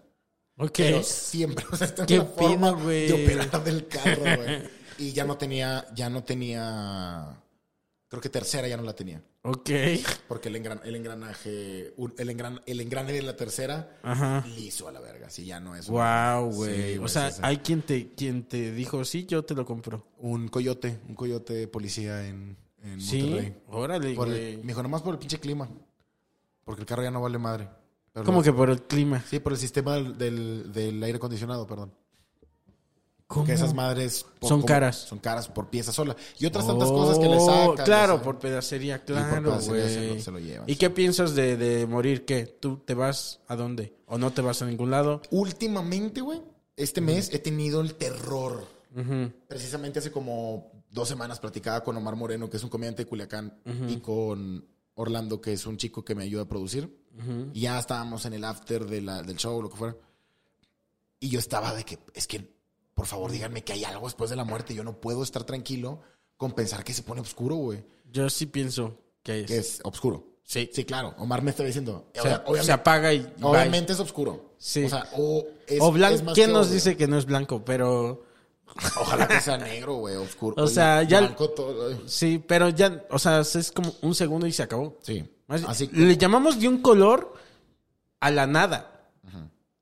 Ok. 0.56 0.70
Pero 0.76 1.02
siempre, 1.02 1.66
o 1.70 1.76
sea, 1.76 1.88
esta 1.88 2.02
es 2.02 2.08
Qué 2.08 2.18
la 2.18 2.24
forma 2.24 2.70
pena, 2.76 2.82
güey. 2.84 3.06
de 3.08 3.12
operar 3.24 3.64
del 3.64 3.86
carro, 3.88 4.22
güey. 4.22 4.78
Y 4.98 5.12
ya 5.12 5.24
no 5.24 5.36
tenía, 5.36 5.86
ya 5.94 6.08
no 6.10 6.24
tenía, 6.24 7.40
creo 8.08 8.20
que 8.20 8.28
tercera 8.28 8.66
ya 8.66 8.76
no 8.76 8.82
la 8.84 8.94
tenía. 8.94 9.22
Ok. 9.50 9.70
Porque 10.28 10.48
el, 10.48 10.56
engran- 10.56 10.80
el 10.84 10.96
engranaje, 10.96 11.94
el, 12.18 12.28
engran- 12.30 12.60
el 12.66 12.80
engrane 12.80 13.12
de 13.12 13.22
la 13.22 13.36
tercera, 13.36 13.98
Ajá. 14.02 14.44
liso 14.56 14.88
a 14.88 14.92
la 14.92 15.00
verga. 15.00 15.30
Si 15.30 15.44
ya 15.44 15.58
no 15.60 15.74
es. 15.74 15.88
Wow, 15.88 16.50
Sí, 16.52 16.56
güey. 16.56 16.98
o 16.98 17.08
sea, 17.08 17.30
sí, 17.30 17.36
sí. 17.36 17.40
hay 17.44 17.58
quien 17.58 17.82
te, 17.82 18.12
quien 18.14 18.44
te 18.44 18.72
dijo, 18.72 19.04
sí, 19.04 19.26
yo 19.26 19.44
te 19.44 19.54
lo 19.54 19.64
compro. 19.64 20.06
Un 20.18 20.48
coyote, 20.48 20.98
un 21.08 21.14
coyote 21.14 21.66
policía 21.68 22.26
en, 22.26 22.56
en 22.82 23.00
Sí. 23.00 23.22
Monterrey. 23.22 23.54
Órale, 23.68 24.14
güey. 24.14 24.56
me 24.58 24.62
dijo, 24.68 24.82
nomás 24.82 25.02
por 25.02 25.14
el 25.14 25.18
pinche 25.18 25.38
clima. 25.38 25.68
Porque 26.64 26.82
el 26.82 26.86
carro 26.86 27.02
ya 27.02 27.10
no 27.10 27.22
vale 27.22 27.38
madre. 27.38 27.68
Pero 28.12 28.26
¿Cómo 28.26 28.42
que 28.42 28.52
por 28.52 28.68
el 28.70 28.82
clima? 28.82 29.22
Sí, 29.28 29.38
por 29.38 29.52
el 29.52 29.58
sistema 29.58 29.94
del, 29.94 30.18
del, 30.18 30.72
del 30.72 31.02
aire 31.02 31.16
acondicionado, 31.16 31.66
perdón. 31.66 31.94
¿Cómo? 33.28 33.44
Que 33.44 33.52
esas 33.52 33.74
madres... 33.74 34.24
por- 34.40 34.48
Son 34.48 34.62
caras. 34.62 34.96
Son 34.96 35.18
caras 35.18 35.48
por 35.48 35.68
pieza 35.68 35.92
sola. 35.92 36.16
Y 36.38 36.46
otras 36.46 36.66
tantas 36.66 36.88
cosas 36.88 37.18
que 37.18 37.28
le 37.28 37.38
sacan. 37.38 37.68
Oh, 37.68 37.74
Claro, 37.84 38.22
por 38.22 38.38
pedacería, 38.38 38.96
por 38.96 39.04
claro, 39.04 39.50
pedacería 39.50 39.88
se 39.88 40.08
lo- 40.14 40.20
se 40.20 40.30
lo 40.32 40.38
llevan, 40.38 40.64
¿Y 40.68 40.76
qué 40.76 40.88
piensas 40.88 41.34
de, 41.34 41.56
de 41.58 41.86
morir? 41.86 42.24
¿Qué? 42.24 42.46
¿Tú 42.46 42.78
te 42.78 42.94
vas 42.94 43.40
a 43.46 43.54
dónde? 43.54 43.94
¿O 44.06 44.16
no 44.16 44.32
te 44.32 44.40
vas 44.40 44.62
a 44.62 44.66
ningún 44.66 44.90
lado? 44.90 45.20
Últimamente, 45.30 46.22
güey, 46.22 46.40
este 46.74 47.02
mes 47.02 47.28
he 47.32 47.38
tenido 47.38 47.82
el 47.82 47.94
terror. 47.96 48.66
Precisamente 49.46 49.98
hace 49.98 50.10
como 50.10 50.72
dos 50.90 51.06
semanas 51.06 51.38
platicaba 51.38 51.84
con 51.84 51.96
Omar 51.98 52.16
Moreno, 52.16 52.48
que 52.48 52.56
es 52.56 52.64
un 52.64 52.70
comediante 52.70 53.04
de 53.04 53.08
Culiacán, 53.10 53.60
y 53.88 53.98
con 53.98 54.66
Orlando, 54.94 55.40
que 55.40 55.52
es 55.52 55.66
un 55.66 55.76
chico 55.76 56.02
que 56.02 56.14
me 56.14 56.24
ayuda 56.24 56.42
a 56.44 56.48
producir. 56.48 56.98
Y 57.52 57.60
ya 57.60 57.78
estábamos 57.78 58.24
en 58.24 58.32
el 58.32 58.44
after 58.44 58.86
de 58.86 59.02
la- 59.02 59.22
del 59.22 59.36
show, 59.36 59.60
lo 59.60 59.68
que 59.68 59.76
fuera. 59.76 59.96
Y 61.20 61.28
yo 61.28 61.38
estaba 61.38 61.74
de 61.74 61.84
que, 61.84 61.98
es 62.14 62.26
que, 62.26 62.56
por 62.98 63.06
favor, 63.06 63.30
díganme 63.30 63.62
que 63.62 63.72
hay 63.74 63.84
algo 63.84 64.06
después 64.08 64.28
de 64.28 64.34
la 64.34 64.42
muerte. 64.42 64.74
Yo 64.74 64.82
no 64.82 65.00
puedo 65.00 65.22
estar 65.22 65.44
tranquilo 65.44 66.00
con 66.36 66.50
pensar 66.50 66.82
que 66.82 66.92
se 66.92 67.04
pone 67.04 67.20
oscuro, 67.20 67.54
güey. 67.54 67.84
Yo 68.10 68.28
sí 68.28 68.46
pienso 68.46 68.98
¿Qué 69.22 69.42
es? 69.42 69.46
que 69.46 69.56
es 69.58 69.80
oscuro. 69.84 70.26
Sí. 70.42 70.68
Sí, 70.72 70.84
claro. 70.84 71.14
Omar 71.18 71.40
me 71.42 71.50
está 71.52 71.62
diciendo. 71.62 72.10
O 72.18 72.22
sea, 72.22 72.38
obviamente, 72.44 72.64
se 72.66 72.72
apaga 72.72 73.14
y. 73.14 73.32
obviamente 73.40 73.92
es 73.92 74.00
oscuro. 74.00 74.54
Sí. 74.58 74.82
O 74.84 74.88
sea, 74.88 75.06
o 75.16 75.44
es. 75.68 75.80
O 75.80 75.92
blanco. 75.92 76.14
es 76.16 76.22
más 76.24 76.34
¿Quién 76.34 76.48
que 76.48 76.52
nos 76.54 76.66
obvio. 76.66 76.74
dice 76.74 76.96
que 76.96 77.06
no 77.06 77.18
es 77.18 77.24
blanco? 77.24 77.64
Pero. 77.64 78.24
Ojalá 79.00 79.28
que 79.28 79.40
sea 79.40 79.58
negro, 79.58 79.94
güey, 79.94 80.16
oscuro. 80.16 80.60
O 80.60 80.66
sea, 80.66 81.04
ya- 81.04 81.20
Blanco 81.20 81.50
todo. 81.50 82.08
Sí, 82.08 82.42
pero 82.44 82.68
ya. 82.70 83.04
O 83.10 83.18
sea, 83.20 83.40
es 83.42 83.70
como 83.70 83.94
un 84.02 84.14
segundo 84.16 84.44
y 84.48 84.52
se 84.52 84.64
acabó. 84.64 84.98
Sí. 85.02 85.24
Más- 85.46 85.62
Así 85.68 85.88
Le 85.92 86.16
llamamos 86.16 86.58
de 86.58 86.66
un 86.66 86.82
color 86.82 87.32
a 88.18 88.30
la 88.32 88.46
nada. 88.48 88.97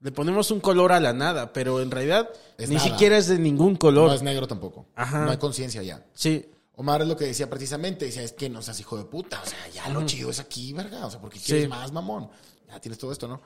Le 0.00 0.12
ponemos 0.12 0.50
un 0.50 0.60
color 0.60 0.92
a 0.92 1.00
la 1.00 1.12
nada, 1.12 1.52
pero 1.52 1.80
en 1.80 1.90
realidad 1.90 2.28
Es 2.58 2.68
ni 2.68 2.76
nada. 2.76 2.86
siquiera 2.88 3.16
es 3.16 3.28
de 3.28 3.38
ningún 3.38 3.76
color. 3.76 4.08
no 4.08 4.14
es 4.14 4.22
negro 4.22 4.46
tampoco. 4.46 4.86
Ajá. 4.94 5.24
No 5.24 5.30
hay 5.30 5.38
conciencia 5.38 5.82
ya. 5.82 6.04
Sí, 6.12 6.44
Omar 6.74 7.00
es 7.02 7.08
lo 7.08 7.16
que 7.16 7.24
decía 7.24 7.48
precisamente, 7.48 8.04
decía, 8.04 8.22
es 8.22 8.32
que 8.32 8.50
no 8.50 8.60
seas 8.60 8.78
hijo 8.80 8.98
de 8.98 9.04
puta, 9.04 9.40
o 9.42 9.46
sea, 9.46 9.66
ya 9.68 9.88
lo 9.88 10.04
chido 10.04 10.28
es 10.30 10.38
aquí, 10.40 10.74
verga, 10.74 11.06
o 11.06 11.10
sea, 11.10 11.20
porque 11.20 11.38
quieres 11.40 11.64
Sí. 11.64 11.68
más, 11.68 11.90
mamón. 11.92 12.28
Ya 12.68 12.78
tienes 12.80 12.98
todo 12.98 13.12
esto, 13.12 13.26
¿no? 13.26 13.40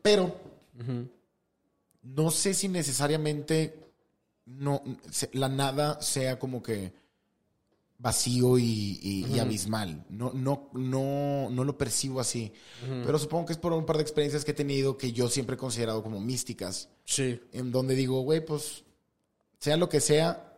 Pero 0.00 0.34
no 2.02 2.30
sé 2.30 2.54
si 2.54 2.68
necesariamente 2.68 3.76
no 4.46 4.82
la 5.32 5.48
nada 5.48 6.00
sea 6.00 6.38
como 6.38 6.62
que 6.62 6.92
vacío 8.00 8.58
y, 8.58 8.98
y- 9.02 9.26
y 9.34 9.38
abismal. 9.40 10.04
No, 10.08 10.30
no, 10.32 10.70
no, 10.72 11.48
no 11.50 11.64
lo 11.64 11.76
percibo 11.76 12.20
así. 12.20 12.52
Pero 13.04 13.18
supongo 13.18 13.46
que 13.46 13.52
es 13.54 13.58
por 13.58 13.72
un 13.72 13.84
par 13.86 13.96
de 13.96 14.02
experiencias 14.02 14.44
que 14.44 14.52
he 14.52 14.54
tenido 14.54 14.96
que 14.96 15.12
yo 15.12 15.28
siempre 15.28 15.54
he 15.54 15.58
considerado 15.58 16.02
como 16.02 16.20
místicas 16.20 16.88
sí. 17.04 17.40
en 17.52 17.72
donde 17.72 17.94
digo, 17.96 18.20
güey, 18.22 18.44
pues, 18.44 18.84
sea 19.58 19.76
lo 19.76 19.88
que 19.88 20.00
sea, 20.00 20.56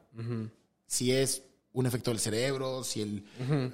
si 0.87 1.13
es 1.13 1.43
un 1.73 1.87
efecto 1.87 2.11
del 2.11 2.19
cerebro, 2.21 2.85
si, 2.85 3.01
el, 3.01 3.25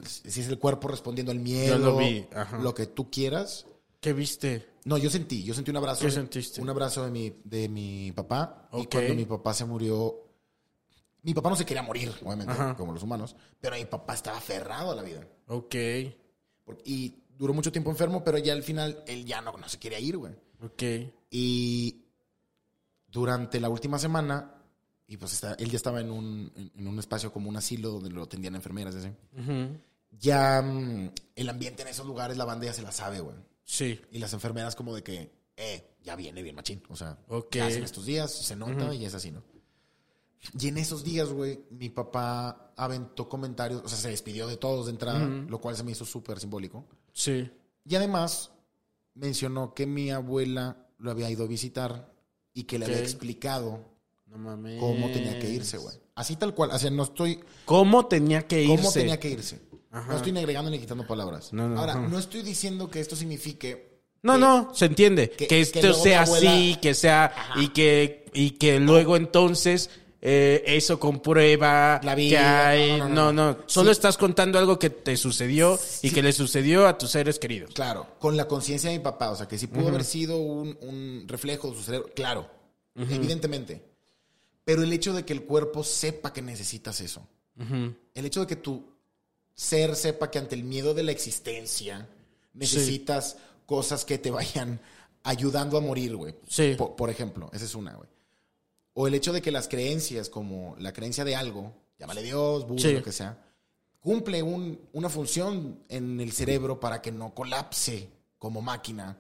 si 0.05 0.41
es 0.43 0.49
el 0.49 0.59
cuerpo 0.59 0.87
respondiendo 0.89 1.33
al 1.33 1.41
miedo, 1.41 1.79
lo 1.79 1.97
vi, 1.97 2.27
lo 2.61 2.73
que 2.75 2.87
tú 2.87 3.11
quieras. 3.11 3.67
¿Qué 4.01 4.13
viste? 4.13 4.69
No, 4.85 4.99
yo 4.99 5.11
sentí, 5.11 5.43
yo 5.43 5.55
sentí 5.55 5.73
un 5.73 5.79
abrazo. 5.79 6.05
¿Qué 6.05 6.13
sentiste? 6.13 6.61
Un 6.61 6.69
abrazo 6.71 7.05
de 7.05 7.11
mi, 7.11 7.33
de 7.43 7.69
mi 7.69 8.13
papá. 8.13 8.69
Y 8.75 8.83
Ok. 8.83 8.93
cuando 8.93 9.15
mi 9.15 9.25
papá 9.25 9.53
se 9.55 9.65
murió, 9.65 10.26
mi 11.27 11.35
papá 11.35 11.51
no 11.51 11.57
se 11.57 11.67
quería 11.67 11.83
morir, 11.83 12.11
obviamente, 12.25 12.53
Ajá. 12.53 12.77
como 12.77 12.93
los 12.93 13.03
humanos, 13.03 13.35
pero 13.61 13.77
mi 13.77 13.85
papá 13.85 14.15
estaba 14.15 14.39
aferrado 14.39 14.93
a 14.93 14.95
la 14.95 15.03
vida. 15.03 15.27
Ok, 15.49 15.75
Y 16.85 17.15
duró 17.37 17.53
mucho 17.53 17.71
tiempo 17.73 17.91
enfermo, 17.91 18.23
pero 18.25 18.39
ya 18.39 18.53
al 18.53 18.63
final 18.63 19.03
él 19.07 19.25
ya 19.25 19.41
no, 19.43 19.53
no 19.57 19.69
se 19.69 19.79
quería 19.79 19.99
ir, 20.01 20.17
güey. 20.17 20.33
ok. 20.63 20.83
Y 21.31 22.05
durante 23.09 23.61
la 23.61 23.69
última 23.69 23.99
semana, 23.99 24.55
y 25.07 25.17
pues 25.17 25.33
está, 25.33 25.55
él 25.55 25.71
ya 25.71 25.77
estaba 25.77 26.01
en 26.01 26.11
un, 26.11 26.53
en, 26.77 26.87
un 26.87 26.99
espacio 26.99 27.33
como 27.33 27.49
un 27.49 27.57
asilo 27.57 27.91
donde 27.91 28.11
lo 28.11 28.23
atendían 28.23 28.55
enfermeras, 28.55 28.95
así. 28.95 29.11
Ya 30.19 30.63
mm, 30.63 31.11
el 31.35 31.49
ambiente 31.49 31.83
en 31.83 31.89
esos 31.89 32.07
lugares, 32.07 32.37
la 32.37 32.45
banda 32.45 32.67
ya 32.67 32.73
se 32.73 32.83
la 32.83 32.93
sabe, 32.93 33.21
güey. 33.21 33.37
Sí, 33.65 34.01
Y 34.13 34.19
las 34.19 34.33
enfermeras 34.33 34.77
como 34.77 34.95
de 34.95 35.03
que, 35.03 35.33
eh, 35.57 35.97
ya 36.03 36.15
viene 36.15 36.43
bien 36.43 36.55
machín. 36.55 36.83
O 36.89 36.95
sea, 36.97 37.19
Ok. 37.29 37.57
ya 37.57 37.67
hacen 37.67 37.83
estos 37.83 38.07
días, 38.07 38.31
se 38.33 38.55
nota 38.55 38.95
y 38.95 39.05
es 39.05 39.15
así, 39.15 39.33
¿no? 39.33 39.43
Y 40.59 40.69
en 40.69 40.79
esos 40.79 41.03
días, 41.05 41.29
güey, 41.31 41.61
mi 41.71 41.89
papá 41.91 42.73
aventó 42.77 43.29
comentarios, 43.29 43.83
o 43.85 43.89
sea, 43.89 43.99
se 43.99 44.11
despidió 44.11 44.47
de 44.47 44.57
todos 44.57 44.87
de 44.87 44.93
entrada, 44.93 45.19
lo 45.27 45.61
cual 45.61 45.77
se 45.77 45.83
me 45.85 45.93
hizo 45.93 46.05
súper 46.05 46.39
simbólico. 46.41 46.85
sí. 47.13 47.51
Y 47.89 47.95
además 47.95 48.51
mencionó 49.15 49.73
que 49.75 49.87
mi 49.87 50.11
abuela 50.11 50.77
lo 50.99 51.11
había 51.13 51.31
ido 51.31 51.45
a 51.45 51.47
visitar 51.47 52.13
y 52.53 52.65
que 52.65 52.79
le 52.79 52.87
había 52.87 52.99
explicado 52.99 53.85
No 54.27 54.39
mames. 54.39 54.81
cómo 54.81 55.09
tenía 55.11 55.39
que 55.39 55.49
irse, 55.51 55.79
güey. 55.79 55.95
Así 56.17 56.35
tal 56.37 56.55
cual. 56.55 56.71
O 56.73 56.79
sea, 56.79 56.91
no 56.91 57.05
estoy. 57.05 57.39
¿Cómo 57.65 58.07
tenía 58.07 58.47
que 58.47 58.63
irse? 58.63 58.77
¿Cómo 58.77 58.93
tenía 58.93 59.21
que 59.21 59.31
irse? 59.31 59.61
Ajá. 59.93 60.11
No 60.11 60.17
estoy 60.17 60.33
ni 60.33 60.41
agregando 60.41 60.71
ni 60.71 60.79
quitando 60.79 61.07
palabras. 61.07 61.53
No, 61.53 61.69
no, 61.69 61.79
Ahora, 61.79 61.95
no 61.95 62.19
estoy 62.19 62.43
diciendo 62.43 62.91
que 62.91 62.99
esto 63.01 63.15
signifique. 63.15 64.01
No, 64.23 64.33
que- 64.35 64.39
no, 64.41 64.75
se 64.75 64.87
entiende. 64.87 65.31
que- 65.31 65.61
esto 65.61 65.95
sea 65.95 66.23
abuela- 66.23 66.51
así, 66.53 66.77
que 66.83 66.95
sea. 66.95 67.33
Y 67.57 67.69
que, 67.69 68.25
y 68.35 68.51
que 68.53 68.81
luego 68.81 69.17
entonces. 69.17 69.91
Eh, 70.29 70.65
eso 70.67 70.99
comprueba 70.99 72.01
La 72.03 72.17
que 72.17 72.21
vida, 72.21 72.69
hay- 72.71 72.99
no, 72.99 73.09
no, 73.09 73.15
no, 73.15 73.33
no, 73.33 73.53
no. 73.53 73.59
Solo 73.67 73.91
Sí. 73.91 73.99
estás 73.99 74.17
contando 74.19 74.59
algo 74.59 74.77
que 74.77 74.91
te 74.91 75.17
sucedió 75.17 75.79
y 76.03 76.11
que 76.11 76.21
le 76.21 76.33
sucedió 76.33 76.89
a 76.89 76.99
tus 76.99 77.13
seres 77.13 77.39
queridos. 77.39 77.73
Claro, 77.75 78.09
con 78.19 78.37
la 78.37 78.49
conciencia 78.49 78.91
de 78.91 78.99
mi 78.99 79.05
papá. 79.05 79.31
O 79.31 79.37
sea, 79.37 79.47
que 79.47 79.57
si 79.57 79.69
pudo 79.69 79.87
haber 79.89 80.03
sido 80.03 80.37
un, 80.39 80.77
un 80.81 81.25
reflejo 81.29 81.71
de 81.71 81.77
su 81.77 81.83
cerebro. 81.85 82.11
Claro, 82.17 82.51
evidentemente. 82.97 83.83
Pero 84.65 84.83
el 84.83 84.93
hecho 84.93 85.13
de 85.15 85.25
que 85.25 85.33
el 85.33 85.45
cuerpo 85.45 85.85
sepa 85.85 86.33
que 86.33 86.43
necesitas 86.43 87.01
eso. 87.01 87.25
El 88.15 88.27
hecho 88.27 88.41
de 88.41 88.47
que 88.49 88.57
tu 88.57 88.85
ser 89.55 89.95
sepa 89.95 90.29
que 90.31 90.39
ante 90.41 90.57
el 90.57 90.65
miedo 90.65 90.93
de 90.93 91.05
la 91.05 91.13
existencia 91.13 92.09
necesitas 92.53 93.37
cosas 93.65 94.05
que 94.05 94.19
te 94.19 94.31
vayan 94.31 94.81
ayudando 95.23 95.77
a 95.77 95.81
morir, 95.81 96.17
güey. 96.17 96.35
Sí. 96.49 96.75
Po- 96.77 96.97
Por, 96.97 97.11
ejemplo, 97.11 97.49
esa 97.53 97.65
es 97.65 97.75
una, 97.75 97.95
güey. 97.95 98.09
O 98.99 99.07
el 99.07 99.15
hecho 99.15 99.33
de 99.33 99.43
que 99.43 99.51
las 99.51 99.69
creencias, 99.69 100.31
como 100.31 100.75
la 100.79 100.93
creencia 100.95 101.23
de 101.23 101.37
algo, 101.37 101.75
llámale 101.99 102.23
Dios, 102.23 102.67
Buda, 102.67 102.81
Sí. 102.81 102.93
lo 102.95 103.03
que 103.03 103.13
sea, 103.13 103.39
cumple 104.01 104.43
un- 104.43 104.81
una 104.95 105.11
función 105.11 105.81
en 105.91 106.19
el 106.19 106.33
cerebro 106.33 106.81
para 106.81 107.03
que 107.03 107.13
no 107.13 107.35
colapse 107.35 108.09
como 108.39 108.63
máquina 108.63 109.19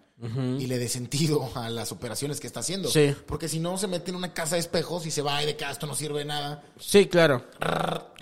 y 0.58 0.66
le 0.66 0.78
dé 0.78 0.88
sentido 0.88 1.50
a 1.56 1.68
las 1.68 1.92
operaciones 1.92 2.40
que 2.40 2.46
está 2.46 2.60
haciendo. 2.60 2.88
Sí. 2.88 3.14
Porque 3.26 3.48
si 3.50 3.60
no, 3.60 3.76
se 3.76 3.86
mete 3.86 4.10
en 4.10 4.16
una 4.16 4.32
casa 4.32 4.54
de 4.54 4.60
espejos 4.60 5.04
y 5.04 5.10
se 5.10 5.20
va 5.20 5.42
y 5.42 5.46
de 5.46 5.56
que 5.56 5.66
"Ah, 5.66 5.72
esto 5.72 5.86
no 5.86 5.94
sirve 5.94 6.20
de 6.20 6.24
nada. 6.24 6.64
Sí, 6.80 7.04
claro. 7.06 7.44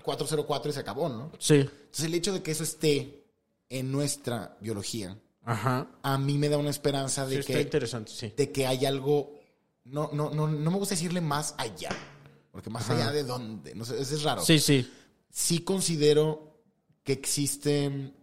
404 0.02 0.70
y 0.70 0.74
se 0.74 0.80
acabó, 0.80 1.08
¿no? 1.08 1.30
Sí. 1.38 1.54
Entonces 1.60 2.04
el 2.06 2.14
hecho 2.14 2.32
de 2.32 2.42
que 2.42 2.50
eso 2.50 2.64
esté 2.64 3.24
en 3.68 3.92
nuestra 3.92 4.56
biología, 4.60 5.16
Ajá. 5.44 5.86
a 6.02 6.18
mí 6.18 6.36
me 6.36 6.48
da 6.48 6.58
una 6.58 6.70
esperanza 6.70 7.26
Sí, 7.28 7.34
de, 7.34 7.40
está 7.40 7.52
que, 7.54 7.60
interesante, 7.60 8.10
sí. 8.12 8.32
de 8.36 8.50
que 8.50 8.66
hay 8.66 8.86
algo, 8.86 9.32
no, 9.84 10.10
no, 10.12 10.30
no, 10.30 10.46
no 10.48 10.70
me 10.70 10.78
gusta 10.78 10.94
decirle 10.94 11.20
más 11.20 11.54
allá, 11.58 11.90
porque 12.52 12.70
más 12.70 12.88
allá 12.90 13.10
de 13.12 13.24
dónde, 13.24 13.74
no 13.74 13.84
sé, 13.84 14.00
eso 14.00 14.14
es 14.14 14.22
raro. 14.22 14.42
Sí, 14.42 14.58
sí. 14.58 14.90
Sí 15.30 15.60
considero 15.60 16.56
que 17.02 17.12
existen 17.12 18.14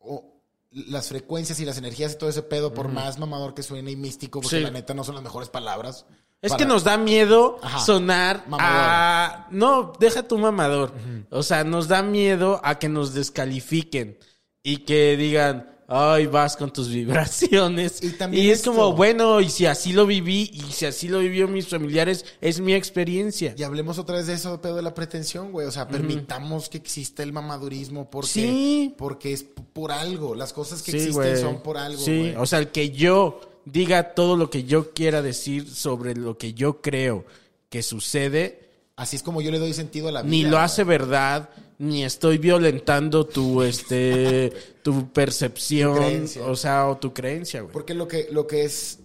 o, 0.00 0.24
las 0.70 1.08
frecuencias 1.08 1.60
y 1.60 1.64
las 1.64 1.78
energías 1.78 2.12
y 2.14 2.18
todo 2.18 2.30
ese 2.30 2.42
pedo, 2.42 2.74
por 2.74 2.88
más 2.88 3.18
mamador 3.18 3.54
que 3.54 3.62
suene 3.62 3.90
y 3.92 3.96
místico, 3.96 4.40
porque 4.40 4.56
Sí. 4.58 4.62
la 4.62 4.70
neta 4.70 4.92
no 4.94 5.04
son 5.04 5.14
las 5.14 5.24
mejores 5.24 5.48
palabras. 5.48 6.04
Es 6.42 6.50
para- 6.50 6.58
que 6.58 6.66
nos 6.66 6.84
da 6.84 6.98
miedo 6.98 7.58
Ajá. 7.62 7.78
sonar 7.80 8.44
Mamador. 8.48 8.76
a... 8.76 9.48
No, 9.50 9.92
deja 9.98 10.24
tu 10.24 10.36
mamador. 10.36 10.92
O 11.30 11.42
sea, 11.42 11.64
nos 11.64 11.88
da 11.88 12.02
miedo 12.02 12.60
a 12.64 12.78
que 12.78 12.88
nos 12.88 13.14
descalifiquen 13.14 14.18
y 14.62 14.78
que 14.78 15.16
digan, 15.16 15.73
ay, 15.88 16.26
vas 16.26 16.56
con 16.56 16.72
tus 16.72 16.88
vibraciones. 16.88 18.02
Y 18.02 18.06
Y, 18.06 18.10
también 18.10 18.46
es 18.50 18.58
esto- 18.58 18.72
como, 18.72 18.92
bueno, 18.94 19.40
y 19.40 19.48
si 19.48 19.66
así 19.66 19.92
lo 19.92 20.06
viví 20.06 20.50
y 20.52 20.60
si 20.72 20.86
así 20.86 21.08
lo 21.08 21.18
vivió 21.20 21.48
mis 21.48 21.68
familiares, 21.68 22.24
es 22.40 22.60
mi 22.60 22.74
experiencia. 22.74 23.54
Y 23.56 23.62
hablemos 23.62 23.98
otra 23.98 24.16
vez 24.16 24.26
de 24.26 24.34
eso, 24.34 24.60
pedo 24.60 24.76
de 24.76 24.82
la 24.82 24.94
pretensión, 24.94 25.52
güey. 25.52 25.66
O 25.66 25.70
sea, 25.70 25.88
permitamos 25.88 26.68
que 26.68 26.78
exista 26.78 27.22
el 27.22 27.32
mamadurismo 27.32 28.10
porque, 28.10 28.28
Sí. 28.28 28.94
porque 28.96 29.32
es 29.32 29.44
por 29.72 29.92
algo. 29.92 30.34
Las 30.34 30.52
cosas 30.52 30.82
que 30.82 30.92
Sí, 30.92 30.96
existen 30.98 31.22
güey. 31.22 31.40
son 31.40 31.62
por 31.62 31.76
algo, 31.76 32.00
Sí, 32.02 32.18
güey. 32.18 32.36
o 32.36 32.46
sea, 32.46 32.58
el 32.58 32.68
que 32.68 32.90
yo 32.90 33.40
diga 33.64 34.14
todo 34.14 34.36
lo 34.36 34.50
que 34.50 34.64
yo 34.64 34.92
quiera 34.92 35.22
decir 35.22 35.68
sobre 35.70 36.14
lo 36.14 36.36
que 36.38 36.52
yo 36.54 36.80
creo 36.82 37.24
que 37.70 37.82
sucede, 37.82 38.63
Así 38.96 39.16
es 39.16 39.22
como 39.22 39.40
yo 39.40 39.50
le 39.50 39.58
doy 39.58 39.72
sentido 39.74 40.08
a 40.08 40.12
la 40.12 40.22
vida. 40.22 40.30
ni 40.30 40.42
lo 40.44 40.58
hace 40.58 40.84
verdad, 40.84 41.50
ni 41.78 42.04
estoy 42.04 42.38
violentando 42.38 43.26
tu 43.26 43.62
este 43.62 44.52
tu 44.82 45.08
percepción, 45.12 46.26
Tu 46.32 46.42
o 46.44 46.54
sea, 46.56 46.88
o 46.88 46.96
tu 46.98 47.12
creencia, 47.12 47.62
güey. 47.62 47.72
Porque 47.72 47.94
lo 47.94 48.06
que, 48.06 48.28
lo 48.30 48.46
que 48.46 48.64
es 48.64 49.00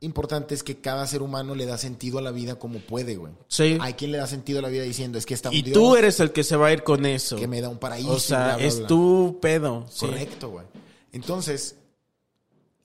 importante 0.00 0.54
es 0.54 0.62
que 0.62 0.76
cada 0.76 1.06
ser 1.08 1.22
humano 1.22 1.54
le 1.56 1.66
da 1.66 1.76
sentido 1.78 2.18
a 2.18 2.22
la 2.22 2.30
vida 2.30 2.56
como 2.56 2.78
puede, 2.78 3.16
güey. 3.16 3.32
Sí. 3.48 3.78
Hay 3.80 3.94
quien 3.94 4.12
le 4.12 4.18
da 4.18 4.26
sentido 4.28 4.60
a 4.60 4.62
la 4.62 4.68
vida 4.68 4.84
diciendo, 4.84 5.18
es 5.18 5.26
que 5.26 5.34
está 5.34 5.48
un 5.48 5.56
Y 5.56 5.62
Dios 5.62 5.74
tú 5.74 5.96
eres 5.96 6.20
el 6.20 6.30
que 6.30 6.44
se 6.44 6.54
va 6.54 6.68
a 6.68 6.72
ir 6.72 6.84
con 6.84 7.04
eso. 7.06 7.36
que 7.36 7.48
me 7.48 7.60
da 7.60 7.68
un 7.68 7.78
paraíso. 7.78 8.12
o 8.12 8.20
sea, 8.20 8.44
bla, 8.44 8.56
bla, 8.58 8.66
es 8.66 8.78
bla. 8.78 8.86
tu 8.86 9.38
pedo. 9.40 9.86
sí. 9.90 10.06
Correcto, 10.06 10.50
güey. 10.50 10.66
Entonces, 11.12 11.76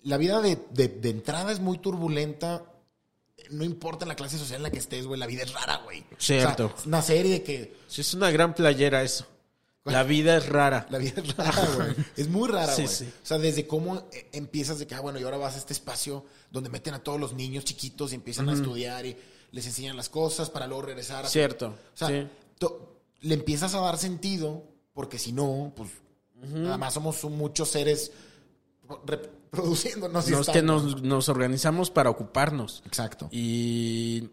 la 0.04 0.18
vida 0.18 0.42
de, 0.42 0.58
de- 0.74 0.88
de 0.88 1.10
entrada 1.12 1.52
es 1.52 1.60
muy 1.60 1.78
turbulenta. 1.78 2.64
No 3.52 3.64
importa 3.64 4.06
la 4.06 4.16
clase 4.16 4.38
social 4.38 4.58
en 4.58 4.64
la 4.64 4.72
que 4.72 4.80
estés, 4.80 5.06
güey. 5.06 5.20
La 5.20 5.28
vida 5.28 5.44
es 5.44 5.54
rara, 5.54 5.78
güey. 5.84 6.04
Cierto. 6.18 6.68
O 6.74 6.78
sea, 6.78 6.88
una 6.88 7.02
serie 7.02 7.32
de 7.34 7.44
que 7.44 7.76
Sí, 7.88 8.02
es 8.02 8.14
una 8.14 8.32
gran 8.32 8.54
playera 8.56 9.04
eso. 9.04 9.26
La 9.84 10.04
vida 10.04 10.38
es 10.38 10.48
rara. 10.48 10.86
la 10.92 11.00
vida 11.00 11.22
es 11.24 11.36
rara, 11.36 11.68
güey. 11.76 11.96
Es 12.16 12.28
muy 12.30 12.48
rara, 12.50 12.72
Sí, 12.74 12.84
güey. 12.84 12.96
sí. 12.96 13.06
O 13.24 13.26
sea, 13.26 13.40
desde 13.40 13.66
cómo 13.66 13.98
eh, 14.12 14.30
empiezas 14.32 14.78
de 14.80 14.86
que, 14.86 14.94
ah, 14.96 15.00
bueno, 15.02 15.20
y 15.20 15.24
ahora 15.24 15.38
vas 15.38 15.56
a 15.56 15.58
este 15.58 15.74
espacio 15.74 16.24
donde 16.52 16.70
meten 16.70 16.94
a 16.94 17.00
todos 17.04 17.20
los 17.20 17.34
niños 17.34 17.66
chiquitos 17.66 18.12
y 18.12 18.16
empiezan 18.16 18.48
a 18.50 18.54
estudiar 18.54 19.06
y 19.08 19.18
les 19.52 19.66
enseñan 19.66 19.98
las 19.98 20.08
cosas 20.10 20.50
para 20.52 20.68
luego 20.68 20.84
regresar. 20.84 21.26
a- 21.26 21.30
Cierto. 21.30 21.68
O 21.94 21.98
sea, 21.98 22.08
sí. 22.10 22.28
le 23.22 23.34
empiezas 23.34 23.74
a 23.74 23.80
dar 23.82 23.98
sentido 23.98 24.64
porque 24.94 25.18
si 25.18 25.32
no, 25.34 25.74
pues 25.76 25.90
nada 26.36 26.78
más 26.78 26.94
somos 26.94 27.24
muchos 27.26 27.70
seres 27.70 28.12
reproduciéndonos. 29.52 30.28
y 30.28 30.32
No, 30.32 30.42
es 30.42 30.50
que 30.50 30.62
nos, 30.62 31.02
nos 31.02 31.30
organizamos 31.30 31.90
para 31.90 32.10
ocuparnos. 32.10 32.84
Exacto. 32.86 33.28
Y. 33.32 34.30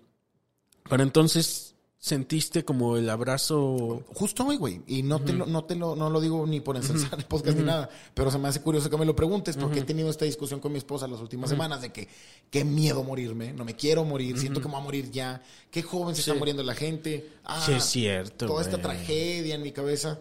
Pero 0.89 1.03
entonces, 1.03 1.75
sentiste 1.99 2.65
como 2.65 2.97
el 2.97 3.11
abrazo. 3.11 4.03
Justo 4.15 4.47
hoy, 4.47 4.57
güey. 4.57 4.81
Y 4.87 5.03
no 5.03 5.21
te, 5.21 5.35
lo, 5.35 5.45
no 5.45 5.65
te 5.65 5.75
lo, 5.75 5.95
no 5.97 6.09
lo 6.09 6.21
digo 6.21 6.47
ni 6.47 6.61
por 6.61 6.77
ensalzar 6.77 7.19
el 7.19 7.27
podcast 7.27 7.59
ni 7.59 7.65
nada. 7.65 7.91
Pero 8.15 8.31
se 8.31 8.39
me 8.39 8.49
hace 8.49 8.63
curioso 8.63 8.89
que 8.89 8.97
me 8.97 9.05
lo 9.05 9.15
preguntes 9.15 9.57
porque 9.57 9.81
he 9.81 9.85
tenido 9.85 10.09
esta 10.09 10.25
discusión 10.25 10.61
con 10.61 10.73
mi 10.73 10.79
esposa 10.79 11.07
las 11.07 11.21
últimas 11.21 11.51
semanas 11.51 11.83
de 11.83 11.93
que 11.93 12.09
qué 12.51 12.65
miedo 12.65 13.03
morirme. 13.03 13.53
No 13.53 13.65
me 13.67 13.75
quiero 13.77 14.05
morir. 14.05 14.39
Siento 14.39 14.61
que 14.61 14.69
me 14.69 14.73
voy 14.73 14.81
a 14.81 14.85
morir 14.85 15.11
ya. 15.11 15.43
Qué 15.71 15.83
joven 15.83 16.15
se 16.15 16.23
está 16.23 16.35
muriendo 16.35 16.63
la 16.63 16.75
gente. 16.75 17.33
Ah, 17.45 17.63
Sí, 17.67 17.73
es 17.73 17.85
cierto, 17.85 18.47
Toda 18.47 18.63
esta 18.63 18.81
tragedia 18.81 19.57
en 19.57 19.63
mi 19.63 19.73
cabeza. 19.73 20.19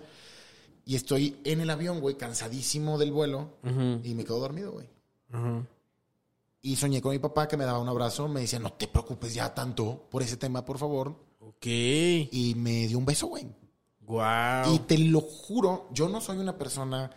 Y 0.88 0.96
estoy 0.96 1.38
en 1.44 1.60
el 1.60 1.70
avión, 1.70 2.00
güey, 2.00 2.16
cansadísimo 2.16 2.98
del 2.98 3.12
vuelo. 3.12 3.58
Y 4.04 4.14
me 4.14 4.24
quedo 4.24 4.40
dormido, 4.40 4.72
güey. 4.72 4.88
Y 6.62 6.78
soñé 6.78 7.02
con 7.02 7.12
mi 7.12 7.20
papá 7.20 7.46
que 7.46 7.58
me 7.58 7.66
daba 7.66 7.80
un 7.80 7.90
abrazo. 7.90 8.30
Me 8.30 8.40
decía, 8.40 8.58
no 8.58 8.72
te 8.72 8.88
preocupes 8.88 9.34
ya 9.34 9.54
tanto 9.54 10.08
por 10.10 10.24
ese 10.24 10.38
tema, 10.38 10.64
por 10.64 10.78
favor. 10.78 11.14
Ok. 11.42 11.66
Y 11.66 12.54
me 12.56 12.88
dio 12.88 13.00
un 13.00 13.06
beso, 13.06 13.28
güey. 13.28 13.46
Wow. 14.06 14.74
Y 14.74 14.80
te 14.88 14.98
lo 14.98 15.20
juro, 15.20 15.90
yo 15.92 16.08
no 16.08 16.22
soy 16.22 16.38
una 16.38 16.58
persona 16.58 17.12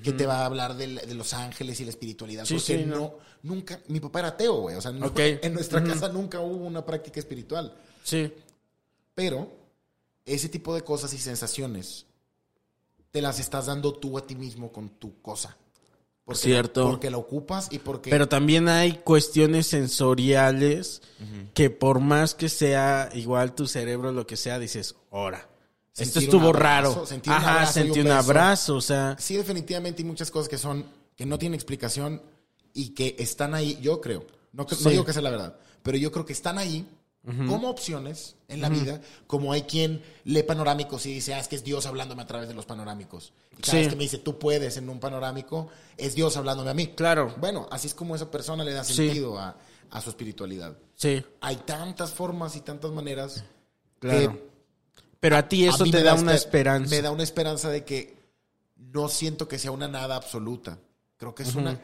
que 0.00 0.12
te 0.12 0.24
va 0.24 0.42
a 0.42 0.46
hablar 0.46 0.76
de, 0.76 1.12
los 1.12 1.34
ángeles 1.34 1.80
y 1.80 1.84
la 1.84 1.90
espiritualidad. 1.90 2.44
Sí, 2.44 2.54
porque 2.54 2.78
sí, 2.78 2.84
no. 2.84 2.96
no. 2.96 3.14
nunca, 3.42 3.80
mi 3.88 3.98
papá 3.98 4.20
era 4.20 4.28
ateo, 4.28 4.60
güey. 4.60 4.76
O 4.76 4.80
sea, 4.80 4.92
no- 4.92 5.12
en 5.16 5.54
nuestra 5.54 5.82
casa 5.82 6.08
nunca 6.08 6.38
hubo 6.38 6.64
una 6.64 6.86
práctica 6.86 7.18
espiritual. 7.18 7.74
Sí. 8.04 8.32
Pero 9.16 9.50
ese 10.24 10.48
tipo 10.48 10.72
de 10.72 10.82
cosas 10.82 11.12
y 11.14 11.18
sensaciones 11.18 12.06
te 13.10 13.22
las 13.22 13.38
estás 13.40 13.66
dando 13.66 13.92
tú 13.94 14.18
a 14.18 14.26
ti 14.26 14.34
mismo 14.34 14.72
con 14.72 14.90
tu 14.90 15.20
cosa. 15.20 15.56
Porque, 16.24 16.40
Cierto. 16.40 16.90
Porque 16.90 17.10
la 17.10 17.16
ocupas 17.16 17.68
y 17.70 17.78
porque... 17.78 18.10
Pero 18.10 18.28
también 18.28 18.68
hay 18.68 18.98
cuestiones 18.98 19.66
sensoriales 19.66 21.00
que 21.54 21.70
por 21.70 22.00
más 22.00 22.34
que 22.34 22.48
sea 22.50 23.08
igual 23.14 23.54
tu 23.54 23.66
cerebro, 23.66 24.12
lo 24.12 24.26
que 24.26 24.36
sea, 24.36 24.58
dices, 24.58 24.94
ahora. 25.10 25.48
Esto 25.96 26.20
un 26.20 26.24
estuvo 26.24 26.48
abrazo, 26.48 26.94
raro. 26.94 27.06
sentir 27.06 27.32
un 27.32 27.38
Ajá, 27.38 27.54
abrazo 27.54 27.70
y 27.70 27.82
sentí 27.82 28.00
un 28.00 28.06
un 28.06 28.12
abrazo, 28.12 28.76
o 28.76 28.80
sea. 28.80 29.16
Sí, 29.18 29.36
definitivamente 29.36 30.02
hay 30.02 30.06
muchas 30.08 30.30
cosas 30.30 30.48
que 30.48 30.58
son 30.58 30.84
que 31.16 31.26
no 31.26 31.36
tienen 31.38 31.56
explicación 31.56 32.22
y 32.72 32.90
que 32.90 33.16
están 33.18 33.54
ahí, 33.54 33.76
yo 33.82 34.00
creo. 34.00 34.24
No, 34.52 34.64
digo 34.64 35.04
que 35.04 35.12
sea 35.12 35.22
la 35.22 35.30
verdad, 35.30 35.58
pero 35.82 35.96
yo 35.96 36.12
creo 36.12 36.24
que 36.24 36.32
están 36.32 36.58
ahí 36.58 36.86
como 37.46 37.68
opciones 37.68 38.36
en 38.48 38.60
la 38.60 38.68
vida, 38.70 39.00
como 39.26 39.52
hay 39.52 39.62
quien 39.62 40.02
lee 40.24 40.42
panorámicos 40.42 41.04
y 41.06 41.12
dice, 41.12 41.34
ah, 41.34 41.38
es 41.40 41.48
que 41.48 41.56
es 41.56 41.64
Dios 41.64 41.84
hablándome 41.86 42.22
a 42.22 42.26
través 42.26 42.48
de 42.48 42.54
los 42.54 42.64
panorámicos. 42.64 43.32
Y 43.52 43.56
cada 43.60 43.72
Sí. 43.72 43.76
vez 43.78 43.88
que 43.88 43.96
me 43.96 44.02
dice, 44.04 44.18
tú 44.18 44.38
puedes 44.38 44.76
en 44.78 44.88
un 44.88 44.98
panorámico, 44.98 45.68
es 45.96 46.14
Dios 46.14 46.36
hablándome 46.38 46.70
a 46.70 46.74
mí. 46.74 46.88
Claro. 46.88 47.34
Bueno, 47.38 47.68
así 47.70 47.86
es 47.88 47.94
como 47.94 48.16
esa 48.16 48.30
persona 48.30 48.64
le 48.64 48.72
da 48.72 48.82
Sí. 48.84 48.94
sentido 48.94 49.38
a, 49.38 49.56
a 49.90 50.00
su 50.00 50.10
espiritualidad. 50.10 50.76
Sí, 50.94 51.22
Hay 51.40 51.56
tantas 51.56 52.10
formas 52.12 52.56
y 52.56 52.60
tantas 52.62 52.90
maneras 52.92 53.44
claro. 53.98 54.32
que 54.32 54.48
Pero 55.20 55.36
a 55.36 55.48
ti 55.48 55.66
eso 55.66 55.84
te 55.84 55.90
me 55.98 56.02
da 56.02 56.14
una 56.14 56.32
esper- 56.32 56.36
esperanza. 56.36 56.90
Me 56.94 57.02
da 57.02 57.10
una 57.10 57.22
esperanza 57.24 57.68
de 57.70 57.84
que 57.84 58.16
no 58.76 59.08
siento 59.08 59.48
que 59.48 59.58
sea 59.58 59.70
una 59.72 59.88
nada 59.88 60.16
absoluta. 60.16 60.78
Creo 61.18 61.34
que 61.34 61.42
es 61.42 61.54
una. 61.54 61.78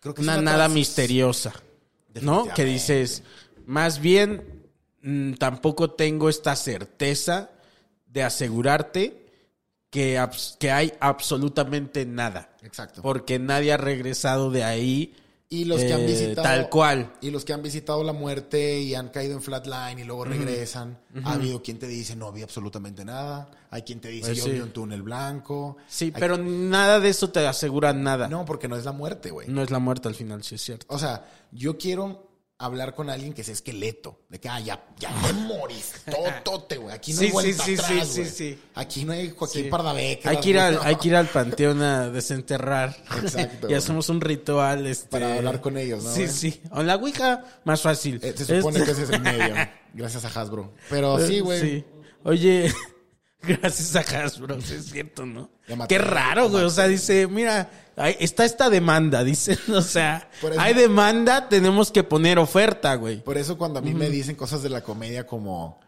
Creo 0.00 0.14
que 0.14 0.22
es 0.22 0.26
una 0.28 0.40
nada 0.40 0.68
misteriosa. 0.68 1.52
¿No? 2.22 2.46
Que 2.54 2.64
dices, 2.64 3.22
más 3.66 4.00
bien, 4.00 4.57
tampoco 5.38 5.90
tengo 5.92 6.28
esta 6.28 6.56
certeza 6.56 7.50
de 8.06 8.22
asegurarte 8.22 9.26
que, 9.90 10.20
que 10.58 10.70
hay 10.70 10.92
absolutamente 11.00 12.04
nada. 12.06 12.50
Exacto. 12.62 13.02
Porque 13.02 13.38
nadie 13.38 13.72
ha 13.72 13.76
regresado 13.76 14.50
de 14.50 14.64
ahí. 14.64 15.14
Y 15.50 15.64
los 15.64 15.80
que 15.82 15.94
han 15.94 16.02
eh, 16.02 16.06
visitado. 16.06 16.42
Tal 16.42 16.68
cual. 16.68 17.14
Y 17.22 17.30
los 17.30 17.42
que 17.46 17.54
han 17.54 17.62
visitado 17.62 18.04
la 18.04 18.12
muerte 18.12 18.80
y 18.80 18.94
han 18.94 19.08
caído 19.08 19.32
en 19.32 19.40
flatline 19.42 19.98
y 19.98 20.04
luego 20.04 20.26
regresan. 20.26 20.98
Ha 21.24 21.32
habido 21.32 21.62
quien 21.62 21.78
te 21.78 21.86
dice 21.88 22.14
no 22.16 22.30
vi 22.32 22.42
absolutamente 22.42 23.02
nada. 23.02 23.50
Hay 23.70 23.80
quien 23.80 23.98
te 23.98 24.08
dice 24.08 24.26
Pues 24.26 24.38
yo 24.38 24.44
sí. 24.44 24.50
vi 24.50 24.60
un 24.60 24.72
túnel 24.72 25.00
blanco. 25.02 25.78
Sí, 25.88 26.06
Hay- 26.14 26.20
pero 26.20 26.36
nada 26.36 27.00
de 27.00 27.08
eso 27.08 27.30
te 27.30 27.46
asegura 27.46 27.94
nada. 27.94 28.28
No, 28.28 28.40
No, 28.40 28.44
porque 28.44 28.68
no 28.68 28.76
es 28.76 28.84
la 28.84 28.92
muerte, 28.92 29.30
güey. 29.30 29.48
es 29.62 29.70
la 29.70 29.78
muerte 29.78 30.08
al 30.08 30.14
final, 30.14 30.42
sí 30.44 30.56
es 30.56 30.60
cierto. 30.60 30.84
O 30.90 30.98
sea, 30.98 31.26
yo 31.50 31.78
quiero 31.78 32.27
hablar 32.58 32.94
con 32.94 33.08
alguien 33.08 33.32
que 33.32 33.44
sea 33.44 33.54
esqueleto. 33.54 34.20
De 34.28 34.40
que, 34.40 34.48
ah, 34.48 34.60
ya, 34.60 34.84
ya 34.98 35.10
te 35.22 35.32
morís. 35.32 35.92
Totote, 36.10 36.76
güey. 36.76 36.94
Aquí 36.94 37.12
no 37.12 37.20
Sí, 37.20 37.26
hay 37.26 37.30
vuelta 37.32 37.64
sí, 37.64 37.76
sí, 37.76 37.82
atrás, 37.82 38.08
sí, 38.08 38.24
sí, 38.24 38.30
sí. 38.30 38.58
Aquí 38.74 39.04
no 39.04 39.12
hay 39.12 39.30
Joaquín 39.30 39.64
Sí. 39.64 39.70
Que 39.70 40.20
Hay 40.24 40.40
que, 40.40 40.50
ir 40.50 40.58
al, 40.58 40.80
hay 40.82 40.96
que 40.96 41.08
ir 41.08 41.16
al 41.16 41.28
panteón 41.28 41.82
a 41.82 42.10
desenterrar. 42.10 42.96
Exacto, 43.22 43.68
y 43.70 43.74
hacemos 43.74 44.08
un 44.08 44.20
ritual. 44.20 44.86
Este... 44.86 45.08
Para 45.08 45.36
hablar 45.36 45.60
con 45.60 45.78
ellos, 45.78 46.02
¿no, 46.04 46.12
Sí, 46.12 46.26
sí. 46.28 46.60
O 46.72 46.80
en 46.80 46.88
la 46.88 46.96
Ouija, 46.96 47.44
más 47.64 47.80
fácil. 47.80 48.20
Eh, 48.22 48.34
se 48.36 48.44
supone 48.58 48.78
Este- 48.78 48.86
que 48.86 48.92
ese 48.92 49.02
es 49.04 49.10
el 49.10 49.20
medio. 49.20 49.54
Gracias 49.94 50.24
a 50.24 50.40
Hasbro. 50.40 50.74
Pero 50.90 51.18
sí, 51.26 51.40
güey. 51.40 51.60
Sí. 51.60 51.84
Oye, 52.24 52.74
gracias 53.42 53.96
a 53.96 54.00
Hasbro, 54.00 54.60
sí 54.60 54.74
es 54.74 54.86
cierto, 54.86 55.24
¿no? 55.24 55.50
Qué 55.88 55.98
raro, 55.98 56.50
güey. 56.50 56.64
O 56.64 56.70
sea, 56.70 56.88
dice, 56.88 57.26
mira, 57.26 57.70
ahí 57.98 58.16
está 58.20 58.44
esta 58.44 58.70
demanda, 58.70 59.22
dicen. 59.24 59.58
O 59.74 59.82
sea, 59.82 60.30
eso- 60.42 60.60
hay 60.60 60.74
demanda, 60.74 61.48
tenemos 61.48 61.90
que 61.90 62.02
poner 62.04 62.38
oferta, 62.38 62.94
güey. 62.94 63.22
Por 63.22 63.36
eso 63.38 63.58
cuando 63.58 63.78
a 63.78 63.82
mí 63.82 63.94
me 63.94 64.08
dicen 64.10 64.36
cosas 64.36 64.62
de 64.62 64.70
la 64.70 64.82
comedia 64.82 65.26
como... 65.26 65.80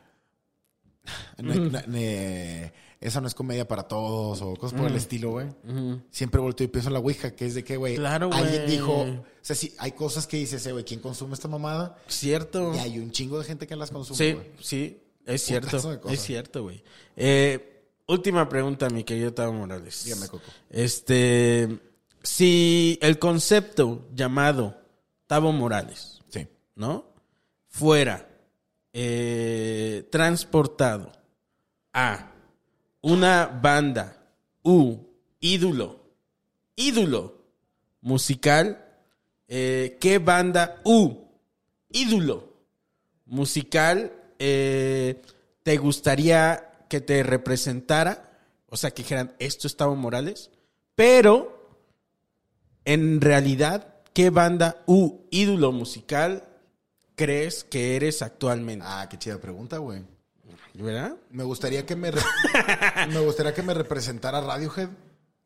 "No 1.39 1.53
hay- 1.53 1.85
ne- 1.87 2.73
esa 3.01 3.23
no 3.23 3.29
es 3.29 3.35
comedia 3.35 3.67
para 3.67 3.85
todos 3.85 4.43
o 4.43 4.55
cosas 4.57 4.79
por 4.79 4.87
el 4.91 4.95
estilo, 4.97 5.31
güey. 5.31 5.47
Siempre 6.11 6.39
volteo 6.39 6.67
y 6.67 6.69
pienso 6.69 6.91
en 6.91 6.93
la 6.93 6.99
Ouija, 7.01 7.31
que 7.35 7.47
es 7.47 7.55
de 7.55 7.65
que, 7.65 7.79
güey, 7.79 7.97
Claro, 7.97 8.29
alguien 8.33 8.63
güey. 8.65 8.71
dijo... 8.77 8.93
O 9.03 9.25
sea, 9.41 9.57
sí, 9.57 9.75
hay 9.79 9.93
cosas 9.93 10.27
que 10.27 10.37
dices, 10.37 10.67
eh, 10.67 10.73
güey, 10.73 10.85
¿quién 10.85 11.01
consume 11.01 11.33
esta 11.33 11.49
mamada? 11.49 11.97
Cierto. 12.09 12.75
Y 12.75 12.79
hay 12.79 12.99
un 12.99 13.11
chingo 13.11 13.39
de 13.39 13.47
gente 13.47 13.67
que 13.67 13.75
las 13.75 13.91
consume, 13.91 14.19
Sí, 14.19 14.37
sí, 14.61 15.01
es 15.25 15.43
cierto. 15.43 15.99
Es 16.11 16.21
cierto, 16.21 16.63
güey. 16.65 16.83
Eh, 17.17 17.85
última 18.07 18.47
pregunta, 18.51 18.91
mi 18.91 19.03
querido 19.03 19.33
Tavo 19.33 19.55
Morales. 19.55 20.05
Dígame, 20.05 20.29
Coco. 20.29 20.45
Este, 20.69 21.79
si 22.23 22.99
el 23.03 23.19
concepto 23.19 24.09
llamado 24.15 24.77
Tavo 25.27 25.53
Morales, 25.53 26.21
Sí. 26.29 26.47
¿no? 26.75 27.05
Fuera 27.69 28.29
eh, 28.93 30.09
transportado 30.11 31.13
a 31.93 32.33
una 33.03 33.47
banda 33.47 34.17
u 34.63 34.97
ídolo, 35.41 36.01
ídolo 36.77 37.45
musical, 38.01 38.85
eh, 39.49 39.97
¿qué 40.01 40.19
banda 40.19 40.81
u 40.85 41.15
ídolo 41.91 42.53
musical 43.27 44.13
eh, 44.39 45.23
te 45.63 45.77
gustaría 45.77 46.85
que 46.89 47.01
te 47.01 47.23
representara? 47.23 48.39
O 48.69 48.77
sea, 48.77 48.91
que 48.91 49.03
dijeran, 49.03 49.35
esto 49.39 49.67
es 49.67 49.77
Tavo 49.77 49.97
Morales, 49.97 50.51
pero 50.95 51.60
en 52.85 53.21
realidad, 53.21 53.95
¿qué 54.13 54.31
banda 54.31 54.83
u 54.87 55.27
ídolo 55.31 55.73
musical 55.73 56.45
crees 57.15 57.65
que 57.65 57.97
eres 57.97 58.23
actualmente? 58.23 58.85
Ah, 58.89 59.07
qué 59.11 59.19
chida 59.19 59.39
pregunta, 59.39 59.79
güey. 59.79 60.03
¿Verdad? 60.75 61.17
Me 61.31 61.43
gustaría 61.45 61.85
que 61.85 61.97
me... 61.97 62.11
me 63.13 63.19
gustaría 63.21 63.53
que 63.55 63.63
me 63.63 63.75
representara 63.75 64.41
Radiohead. 64.41 64.89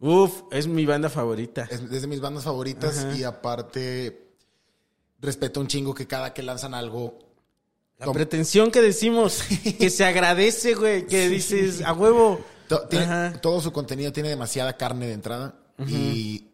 Uf, 0.00 0.42
es 0.50 0.66
mi 0.66 0.84
banda 0.86 1.08
favorita. 1.08 1.66
Es, 1.70 1.80
es 1.80 2.02
de 2.02 2.06
mis 2.06 2.20
bandas 2.20 2.44
favoritas 2.44 3.06
y 3.16 3.24
aparte 3.24 4.28
respeto 5.20 5.60
un 5.60 5.66
chingo 5.68 5.94
que 5.94 6.06
cada 6.06 6.34
que 6.34 6.42
lanzan 6.42 6.74
algo 6.74 7.18
La 7.98 8.12
pretensión 8.12 8.70
que 8.70 8.82
decimos, 8.82 9.42
que 9.78 9.88
se 9.88 10.04
agradece, 10.04 10.74
güey, 10.74 11.06
que 11.06 11.28
dices, 11.30 11.80
a 11.82 11.92
huevo. 11.94 12.40
tiene- 12.90 13.30
todo 13.40 13.60
su 13.62 13.72
contenido 13.72 14.12
tiene 14.12 14.28
demasiada 14.28 14.76
carne 14.76 15.06
de 15.06 15.12
entrada 15.14 15.54
y 15.88 16.50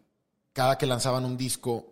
cada 0.53 0.77
que 0.77 0.85
lanzaban 0.85 1.25
un 1.25 1.37
disco 1.37 1.87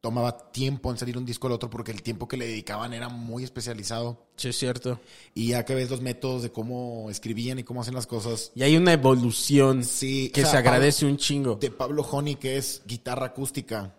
tomaba 0.00 0.50
tiempo 0.52 0.90
en 0.90 0.98
salir 0.98 1.16
un 1.16 1.24
disco 1.24 1.46
al 1.46 1.54
otro 1.54 1.70
porque 1.70 1.90
el 1.90 2.02
tiempo 2.02 2.28
que 2.28 2.36
le 2.36 2.46
dedicaban 2.46 2.92
era 2.92 3.08
muy 3.08 3.42
especializado 3.42 4.26
Sí, 4.36 4.48
es 4.48 4.58
cierto. 4.58 5.00
y 5.32 5.48
ya 5.48 5.64
que 5.64 5.74
ves 5.74 5.88
los 5.88 6.02
métodos 6.02 6.42
de 6.42 6.52
cómo 6.52 7.08
escribían 7.10 7.58
y 7.58 7.64
cómo 7.64 7.80
hacen 7.80 7.94
las 7.94 8.06
cosas 8.06 8.52
Y 8.54 8.62
hay 8.64 8.76
una 8.76 8.92
evolución 8.92 9.82
Sí, 9.82 10.28
que 10.34 10.42
o 10.42 10.44
sea, 10.44 10.50
se 10.52 10.56
agradece 10.58 11.06
un 11.06 11.16
chingo. 11.16 11.54
de 11.56 11.70
Pablo 11.70 12.02
Honey 12.02 12.34
que 12.34 12.58
es 12.58 12.82
guitarra 12.86 13.26
acústica 13.26 13.94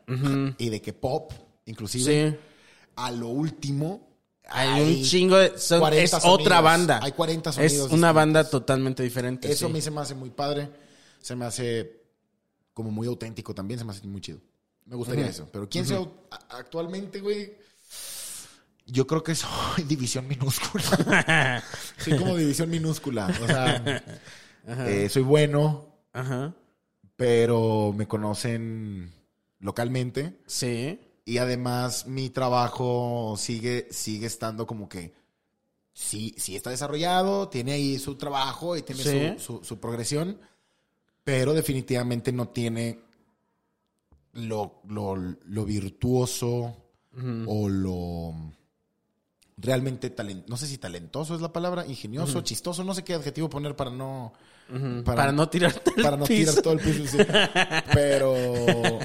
y 0.59 0.69
de 0.69 0.79
que 0.81 0.93
pop 0.93 1.31
inclusive 1.65 2.31
Sí. 2.31 2.37
a 2.97 3.09
lo 3.11 3.29
último 3.29 4.07
Hay 4.47 4.97
un 4.97 5.03
chingo 5.03 5.37
de... 5.37 5.57
son- 5.57 5.79
40 5.79 6.03
es 6.03 6.11
sonidos. 6.11 6.39
otra 6.39 6.61
banda. 6.61 6.99
Hay 7.01 7.13
40 7.13 7.49
Es 7.49 7.55
sonidos 7.55 7.91
una 7.91 8.11
banda 8.11 8.47
totalmente 8.47 9.01
diferente. 9.01 9.51
Eso 9.51 9.65
sí. 9.65 9.71
a 9.71 9.73
mí 9.73 9.81
se 9.81 9.89
me 9.89 10.01
hace 10.01 10.13
muy 10.13 10.29
padre. 10.29 10.69
Se 11.19 11.35
me 11.35 11.45
hace 11.45 12.04
como 12.75 12.91
muy 12.91 13.07
auténtico 13.07 13.55
también. 13.55 13.79
Se 13.79 13.85
me 13.85 13.91
hace 13.91 14.05
muy 14.05 14.21
chido. 14.21 14.39
Me 14.85 14.95
gustaría 14.95 15.25
eso. 15.25 15.49
Pero 15.51 15.67
¿quién 15.67 15.87
sea 15.87 15.97
a- 16.29 16.57
actualmente, 16.57 17.19
güey? 17.21 17.55
Yo 18.85 19.07
creo 19.07 19.23
que 19.23 19.33
soy 19.33 19.83
división 19.87 20.27
minúscula. 20.27 21.63
soy 21.97 22.17
como 22.19 22.35
división 22.37 22.69
minúscula. 22.69 23.27
O 23.41 23.47
sea, 23.47 24.03
eh, 24.87 25.09
soy 25.09 25.23
bueno, 25.23 25.87
Ajá. 26.13 26.53
pero 27.15 27.93
me 27.97 28.07
conocen 28.07 29.11
localmente. 29.59 30.37
Sí. 30.45 30.99
Y 31.25 31.39
además 31.39 32.05
mi 32.05 32.29
trabajo 32.29 33.33
sigue, 33.37 33.87
sigue 33.89 34.27
estando 34.27 34.67
como 34.67 34.87
que 34.87 35.15
sí, 35.93 36.35
sí 36.37 36.55
está 36.55 36.69
desarrollado, 36.69 37.49
tiene 37.49 37.71
ahí 37.71 37.97
su 37.97 38.13
trabajo 38.15 38.77
y 38.77 38.83
tiene 38.83 39.01
Sí. 39.01 39.33
su, 39.43 39.57
su- 39.57 39.63
su 39.63 39.79
progresión, 39.79 40.39
pero 41.25 41.53
definitivamente 41.53 42.31
no 42.31 42.47
tiene 42.49 42.99
lo, 44.33 44.81
lo, 44.87 45.15
lo 45.17 45.65
virtuoso 45.65 46.77
o 47.47 47.67
lo 47.69 48.33
realmente 49.57 50.09
talentoso. 50.09 50.49
No 50.49 50.57
sé 50.57 50.67
si 50.67 50.77
talentoso 50.77 51.33
es 51.35 51.41
la 51.41 51.51
palabra, 51.51 51.85
ingenioso, 51.87 52.41
chistoso, 52.41 52.83
no 52.83 52.93
sé 52.93 53.03
qué 53.03 53.13
adjetivo 53.15 53.49
poner 53.49 53.75
para 53.75 53.89
no... 53.91 54.31
Para, 55.05 55.31
no 55.31 55.47
tirarte 55.47 55.91
al 55.97 56.03
para 56.03 56.17
no 56.17 56.25
piso. 56.25 56.49
tirar 56.51 56.63
todo 56.63 56.73
el 56.73 56.79
piso, 56.79 57.05
sí. 57.05 57.17
Pero, 57.93 58.99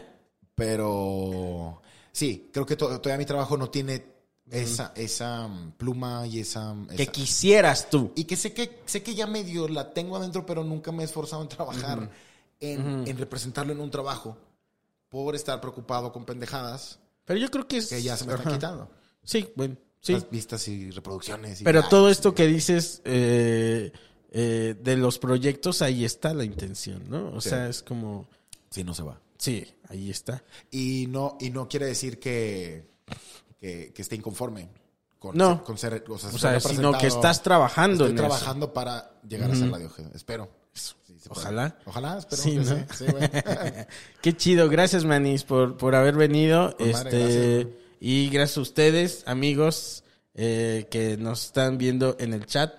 pero, 0.55 1.83
sí, 2.13 2.49
creo 2.53 2.65
que 2.67 2.77
to- 2.77 3.01
todavía 3.01 3.19
mi 3.19 3.27
trabajo 3.27 3.57
no 3.57 3.69
tiene 3.71 4.05
esa, 4.51 4.93
esa 4.97 5.47
mm, 5.49 5.73
pluma 5.73 6.27
y 6.27 6.41
esa, 6.41 6.75
Que 6.97 7.03
esa- 7.05 7.13
quisieras 7.13 7.89
tú. 7.91 8.13
y 8.17 8.25
que 8.25 8.37
sé 8.37 8.53
que 8.53 8.81
sé 8.87 9.03
que 9.03 9.15
ya 9.15 9.27
medio 9.27 9.69
la 9.69 9.93
tengo 9.93 10.17
adentro, 10.17 10.45
pero 10.47 10.65
nunca 10.65 10.93
me 10.93 11.03
he 11.03 11.07
esforzado 11.07 11.43
en 11.43 11.49
trabajar 11.49 12.11
en, 12.61 13.07
en 13.07 13.17
representarlo 13.19 13.73
en 13.73 13.81
un 13.81 13.91
trabajo 13.91 14.37
por 15.09 15.35
estar 15.35 15.61
preocupado 15.61 16.13
con 16.13 16.25
pendejadas 16.25 16.99
Pero 17.25 17.39
yo 17.41 17.51
creo 17.51 17.67
que 17.67 17.79
es... 17.79 17.89
que 17.89 18.03
ya 18.03 18.17
se 18.17 18.25
me 18.27 18.33
están 18.33 18.49
Ajá. 18.49 18.57
quitando. 18.59 18.91
Sí, 19.25 19.49
bueno, 19.57 19.77
sí. 20.01 20.13
Las 20.15 20.31
vistas 20.31 20.67
y 20.69 20.91
reproducciones. 20.91 21.61
y 21.61 21.65
Pero 21.65 21.81
likes 21.81 21.91
todo 21.91 22.09
y- 22.09 22.13
esto 22.13 22.35
que 22.35 22.47
dices 22.47 23.03
eh, 23.05 23.93
eh, 24.31 24.75
de 24.81 24.97
los 24.97 25.19
proyectos, 25.19 25.83
ahí 25.83 26.05
está 26.05 26.33
la 26.35 26.45
intención, 26.45 27.05
¿no? 27.09 27.33
O 27.35 27.41
Sí. 27.41 27.49
sea, 27.51 27.69
es 27.69 27.83
como... 27.83 28.29
Sí, 28.71 28.85
no 28.85 28.95
se 28.95 29.03
va. 29.03 29.21
Sí, 29.39 29.67
ahí 29.89 30.11
está. 30.11 30.45
Y 30.71 31.07
no, 31.09 31.37
y 31.41 31.51
no 31.51 31.67
quiere 31.69 31.87
decir 31.87 32.21
que, 32.21 32.89
que, 33.61 33.93
que 33.93 34.03
esté 34.03 34.17
inconforme 34.17 34.69
con, 35.19 35.37
No. 35.37 35.57
ser, 35.57 35.65
con 35.65 35.79
ser, 35.79 36.05
o 36.09 36.19
sea, 36.19 36.31
O 36.31 36.39
ser 36.39 36.61
sea, 36.61 36.61
sino 36.61 36.97
que 36.97 37.07
estás 37.07 37.43
trabajando 37.43 38.05
Estoy 38.07 38.11
en 38.11 38.17
eso. 38.17 38.25
trabajando 38.27 38.73
para 38.73 39.13
llegar 39.29 39.51
a 39.51 39.55
ser 39.55 39.71
Radiohead. 39.71 40.17
Espero. 40.17 40.49
Sí. 40.73 40.95
Ojalá. 41.29 41.77
Ojalá, 41.85 42.17
espero 42.19 42.43
Sí, 42.43 42.51
que 42.53 42.57
¿no? 42.59 42.87
sí. 42.95 43.05
Qué 44.23 44.37
chido, 44.37 44.69
gracias 44.71 45.05
Manis 45.05 45.45
por, 45.45 45.77
por 45.77 45.95
haber 45.95 46.15
venido. 46.17 46.75
Madre, 46.79 46.91
este 46.91 47.19
gracias. 47.65 47.67
y 48.01 48.31
gracias 48.31 48.57
a 48.59 48.61
ustedes, 48.63 49.23
amigos, 49.27 50.05
eh, 50.35 50.87
que 50.91 51.17
nos 51.19 51.45
están 51.47 51.77
viendo 51.77 52.17
en 52.19 52.33
el 52.33 52.47
chat. 52.47 52.73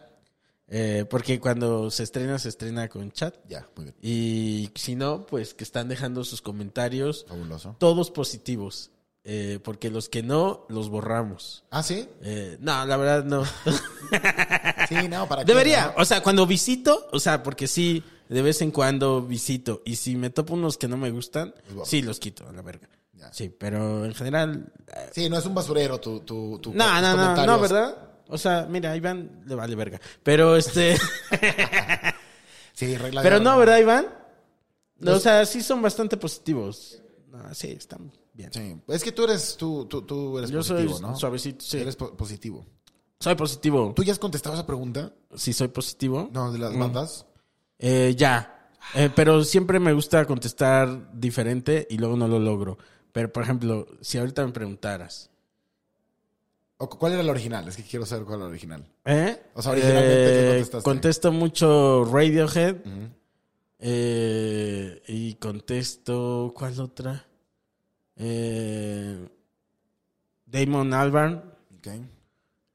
Eh, 0.74 1.06
porque 1.10 1.40
cuando 1.42 1.92
se 1.92 2.04
estrena, 2.04 2.40
se 2.40 2.48
estrena 2.50 2.88
con 2.88 3.12
chat. 3.12 3.36
ya, 3.48 3.68
muy 3.76 3.86
bien. 3.86 3.96
Y 4.02 4.72
si 4.76 4.96
no, 4.96 5.26
pues 5.26 5.54
que 5.54 5.66
están 5.66 5.90
dejando 5.90 6.24
sus 6.24 6.42
comentarios, 6.42 7.26
Fabuloso. 7.28 7.76
todos 7.78 8.10
positivos. 8.10 8.90
Eh, 9.24 9.60
porque 9.64 9.92
los 9.92 10.10
que 10.10 10.24
no, 10.24 10.66
los 10.70 10.90
borramos. 10.90 11.64
Ah, 11.70 11.84
sí. 11.84 12.08
Eh, 12.24 12.58
no, 12.60 12.86
la 12.86 12.98
verdad 12.98 13.24
no. 13.24 13.44
Sí, 14.90 15.08
no, 15.08 15.28
para 15.28 15.44
qué, 15.46 15.52
Debería, 15.54 15.94
no? 15.96 16.02
o 16.02 16.06
sea, 16.06 16.22
cuando 16.22 16.46
visito, 16.46 17.08
o 17.14 17.20
sea, 17.20 17.44
porque 17.44 17.68
sí, 17.68 18.04
de 18.28 18.42
vez 18.42 18.62
en 18.62 18.72
cuando 18.72 19.22
visito. 19.22 19.82
Y 19.86 19.96
si 19.96 20.16
me 20.18 20.30
topo 20.32 20.54
unos 20.56 20.78
que 20.78 20.88
no 20.90 20.98
me 20.98 21.12
gustan, 21.12 21.54
sí 21.86 22.02
los 22.02 22.20
quito 22.20 22.48
a 22.50 22.52
la 22.52 22.62
verga. 22.62 22.90
Ya. 23.14 23.32
Sí, 23.32 23.50
pero 23.58 24.04
en 24.06 24.14
general. 24.16 24.74
eh, 24.88 25.10
Sí, 25.14 25.30
no 25.30 25.38
es 25.38 25.46
un 25.46 25.54
basurero 25.56 26.00
tu, 26.00 26.22
tu, 26.22 26.60
tu 26.60 26.74
No, 26.74 27.00
no, 27.02 27.16
no, 27.16 27.46
no. 27.46 27.60
¿verdad? 27.60 27.96
O 28.28 28.38
sea, 28.38 28.66
mira, 28.70 28.96
Iván 28.98 29.44
le 29.46 29.56
vale 29.56 29.76
verga. 29.76 30.02
Pero 30.24 30.56
este. 30.58 30.98
Sí, 32.74 32.98
regla 32.98 33.22
de 33.22 33.26
pero 33.30 33.40
no, 33.40 33.58
¿verdad, 33.58 33.78
Iván? 33.78 34.08
No, 35.00 35.12
Los- 35.12 35.20
O 35.20 35.22
sea, 35.22 35.46
sí 35.46 35.62
son 35.62 35.82
bastante 35.82 36.18
positivos. 36.18 37.00
No, 37.30 37.54
sí, 37.54 37.72
están 37.78 38.12
bien. 38.34 38.52
Sí. 38.54 38.76
Es 38.88 39.04
que 39.04 39.12
tú 39.12 39.24
eres, 39.24 39.56
tú, 39.58 39.86
tú, 39.86 40.02
tú 40.04 40.38
eres 40.38 40.50
Yo 40.52 40.62
soy 40.64 40.86
positivo, 40.86 41.08
¿no? 41.10 41.16
suavecito, 41.16 41.64
sí. 41.66 41.78
Eres 41.80 41.96
po- 41.96 42.16
positivo. 42.16 42.66
Soy 43.20 43.36
positivo. 43.36 43.94
¿Tú 43.96 44.04
ya 44.04 44.14
has 44.14 44.20
contestado 44.20 44.56
esa 44.56 44.66
pregunta? 44.66 45.14
Sí, 45.36 45.54
soy 45.54 45.68
positivo. 45.68 46.30
No, 46.34 46.52
de 46.52 46.58
las 46.60 46.76
bandas. 46.78 47.26
Eh, 47.78 48.16
ya. 48.18 48.70
Eh, 48.96 49.12
pero 49.16 49.44
siempre 49.44 49.80
me 49.80 49.94
gusta 49.94 50.26
contestar 50.26 51.12
diferente 51.14 51.86
y 51.90 51.98
luego 51.98 52.18
no 52.18 52.28
lo 52.28 52.40
logro. 52.40 52.78
Pero, 53.12 53.32
por 53.32 53.44
ejemplo, 53.44 53.86
si 54.02 54.18
ahorita 54.18 54.44
me 54.46 54.52
preguntaras. 54.52 55.30
¿O 56.78 56.90
cu- 56.90 56.98
¿Cuál 56.98 57.12
era 57.14 57.22
el 57.22 57.30
original? 57.30 57.68
Es 57.68 57.76
que 57.78 57.84
quiero 57.84 58.08
saber 58.08 58.26
cuál 58.26 58.38
era 58.40 58.46
el 58.48 58.52
original. 58.54 58.84
¿Eh? 59.06 59.40
O 59.54 59.62
sea, 59.62 59.74
originalmente, 59.74 60.16
¿qué 60.34 60.48
contestaste? 60.48 60.84
Contesto 60.84 61.32
mucho 61.32 62.06
Radiohead. 62.06 62.78
Eh, 63.80 65.02
y 65.08 65.34
contesto. 65.36 66.54
¿Cuál 66.56 66.80
otra? 66.80 67.26
Eh, 68.24 69.28
Damon 70.46 70.94
Albarn. 70.94 71.44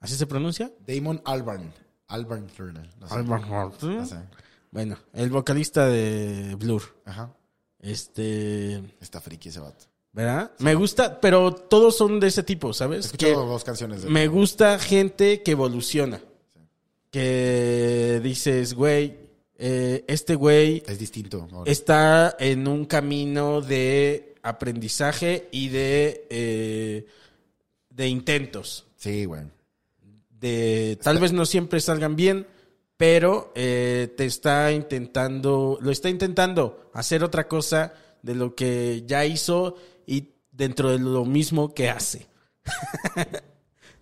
¿Así 0.00 0.16
se 0.16 0.26
pronuncia? 0.26 0.72
Damon 0.86 1.22
Albarn. 1.24 1.72
Albarn 2.08 2.46
Turner. 2.48 2.88
No 2.98 3.08
sé. 3.08 3.14
Albarn. 3.14 3.48
No 3.48 4.06
sé. 4.06 4.16
Bueno, 4.72 4.98
el 5.12 5.30
vocalista 5.30 5.86
de 5.86 6.56
Blur. 6.56 6.82
Ajá. 7.04 7.32
Este. 7.78 8.76
Está 9.00 9.20
friki 9.20 9.48
ese 9.50 9.60
vato. 9.60 9.86
¿Verdad? 10.12 10.50
Me 10.60 10.74
gusta, 10.74 11.20
pero 11.20 11.52
todos 11.54 11.96
son 11.96 12.18
de 12.18 12.28
ese 12.28 12.42
tipo, 12.42 12.72
¿sabes? 12.72 13.12
He 13.12 13.16
Que 13.18 13.32
dos 13.32 13.62
canciones 13.64 14.02
de 14.02 14.08
me 14.08 14.28
gusta 14.28 14.78
gente 14.78 15.42
que 15.42 15.52
evoluciona. 15.52 16.20
Que 17.10 18.20
dices, 18.22 18.74
güey, 18.74 19.16
eh, 19.56 20.04
este 20.08 20.34
güey 20.34 20.82
Es 20.86 20.98
distinto. 20.98 21.46
ahora. 21.52 21.70
está 21.70 22.34
en 22.38 22.66
un 22.66 22.86
camino 22.86 23.60
de 23.60 24.35
aprendizaje 24.46 25.48
y 25.50 25.68
de, 25.68 26.26
eh, 26.30 27.06
de 27.90 28.08
intentos. 28.08 28.86
Sí, 28.96 29.24
güey. 29.24 29.42
De 30.30 30.98
tal 31.02 31.18
vez 31.18 31.32
no 31.32 31.46
siempre 31.46 31.80
salgan 31.80 32.14
bien, 32.14 32.46
pero 32.96 33.52
eh, 33.54 34.12
te 34.16 34.24
está 34.24 34.72
intentando, 34.72 35.78
lo 35.80 35.90
está 35.90 36.08
intentando 36.08 36.90
hacer 36.92 37.24
otra 37.24 37.48
cosa 37.48 37.94
de 38.22 38.34
lo 38.34 38.54
que 38.54 39.02
ya 39.06 39.24
hizo 39.24 39.76
y 40.06 40.34
dentro 40.52 40.90
de 40.90 40.98
lo 40.98 41.24
mismo 41.24 41.74
que 41.74 41.90
hace. 41.90 42.26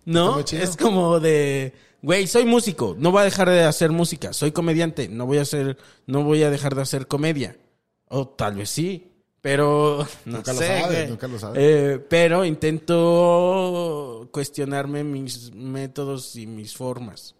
¿No? 0.05 0.39
Es 0.39 0.77
como 0.77 1.19
de, 1.19 1.73
güey, 2.01 2.27
soy 2.27 2.45
músico, 2.45 2.95
no 2.97 3.11
voy 3.11 3.21
a 3.21 3.25
dejar 3.25 3.49
de 3.49 3.63
hacer 3.63 3.91
música, 3.91 4.33
soy 4.33 4.51
comediante, 4.51 5.09
no 5.09 5.25
voy 5.25 5.39
a 5.39 5.41
hacer, 5.41 5.77
no 6.05 6.23
voy 6.23 6.43
a 6.43 6.51
dejar 6.51 6.75
de 6.75 6.83
hacer 6.83 7.07
comedia. 7.07 7.57
O 8.07 8.27
tal 8.27 8.55
vez 8.55 8.69
sí, 8.69 9.14
pero 9.45 9.99
no 10.25 10.37
Nunca 10.37 10.53
lo 10.53 10.59
sabes, 10.59 10.87
güey. 10.87 11.07
nunca 11.07 11.27
lo 11.27 11.37
sabes. 11.37 11.57
Eh, 11.61 11.99
pero 12.09 12.43
intento 12.45 14.27
cuestionarme 14.31 15.03
mis 15.03 15.53
métodos 15.53 16.35
y 16.35 16.47
mis 16.47 16.75
formas. 16.75 17.35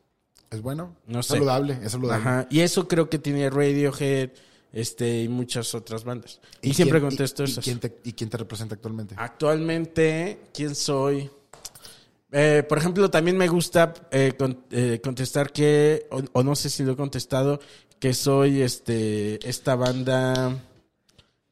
¿Es 0.52 0.62
bueno? 0.62 0.96
No 1.08 1.22
Es 1.22 1.26
sé. 1.26 1.34
Saludable, 1.34 1.80
es 1.84 1.92
saludable. 1.92 2.22
Ajá. 2.22 2.48
Y 2.52 2.60
eso 2.60 2.88
creo 2.88 3.10
que 3.10 3.18
tiene 3.18 3.50
Radiohead 3.50 4.30
este, 4.72 5.24
y 5.24 5.28
muchas 5.30 5.74
otras 5.74 6.04
bandas. 6.04 6.40
Y, 6.62 6.76
siempre 6.76 7.00
quién- 7.00 7.10
contesto 7.10 7.42
y, 7.42 7.46
eso. 7.48 7.60
y 7.60 7.64
quién 7.64 7.80
te, 7.80 7.98
¿Y 8.04 8.14
quién 8.14 8.30
te 8.30 8.38
representa 8.38 8.76
actualmente? 8.76 9.16
Actualmente, 9.18 10.42
¿quién 10.54 10.76
soy? 10.76 11.28
Eh, 12.32 12.64
por 12.70 12.78
ejemplo, 12.78 13.10
también 13.10 13.36
me 13.36 13.48
gusta 13.48 13.94
eh, 14.12 14.34
con- 14.38 14.64
eh, 14.70 15.02
contestar 15.04 15.52
que, 15.52 16.06
o, 16.12 16.22
o 16.34 16.44
no 16.44 16.56
sé 16.56 16.70
si 16.70 16.84
lo 16.84 16.92
he 16.92 16.96
contestado, 16.96 17.60
que 18.00 18.14
soy 18.14 18.62
este 18.62 19.40
esta 19.50 19.76
banda, 19.76 20.56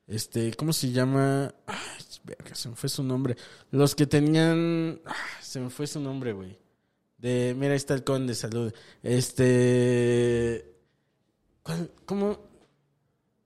este, 0.08 0.54
¿cómo 0.56 0.74
se 0.74 0.92
llama? 0.92 1.54
Ay, 1.66 2.04
verga, 2.24 2.56
se 2.56 2.70
me 2.70 2.76
fue 2.76 2.90
su 2.90 3.04
nombre. 3.04 3.36
Los 3.72 3.96
que 3.96 4.06
tenían, 4.08 5.02
ah, 5.06 5.14
se 5.42 5.60
me 5.60 5.70
fue 5.70 5.88
su 5.88 6.00
nombre, 6.00 6.34
güey. 6.34 6.58
De, 7.18 7.56
mira, 7.58 7.72
ahí 7.72 7.78
está 7.78 7.94
el 7.94 8.04
con 8.04 8.28
de 8.28 8.36
salud. 8.36 8.74
Este, 9.02 10.66
¿cuál- 11.64 11.90
¿cómo? 12.06 12.40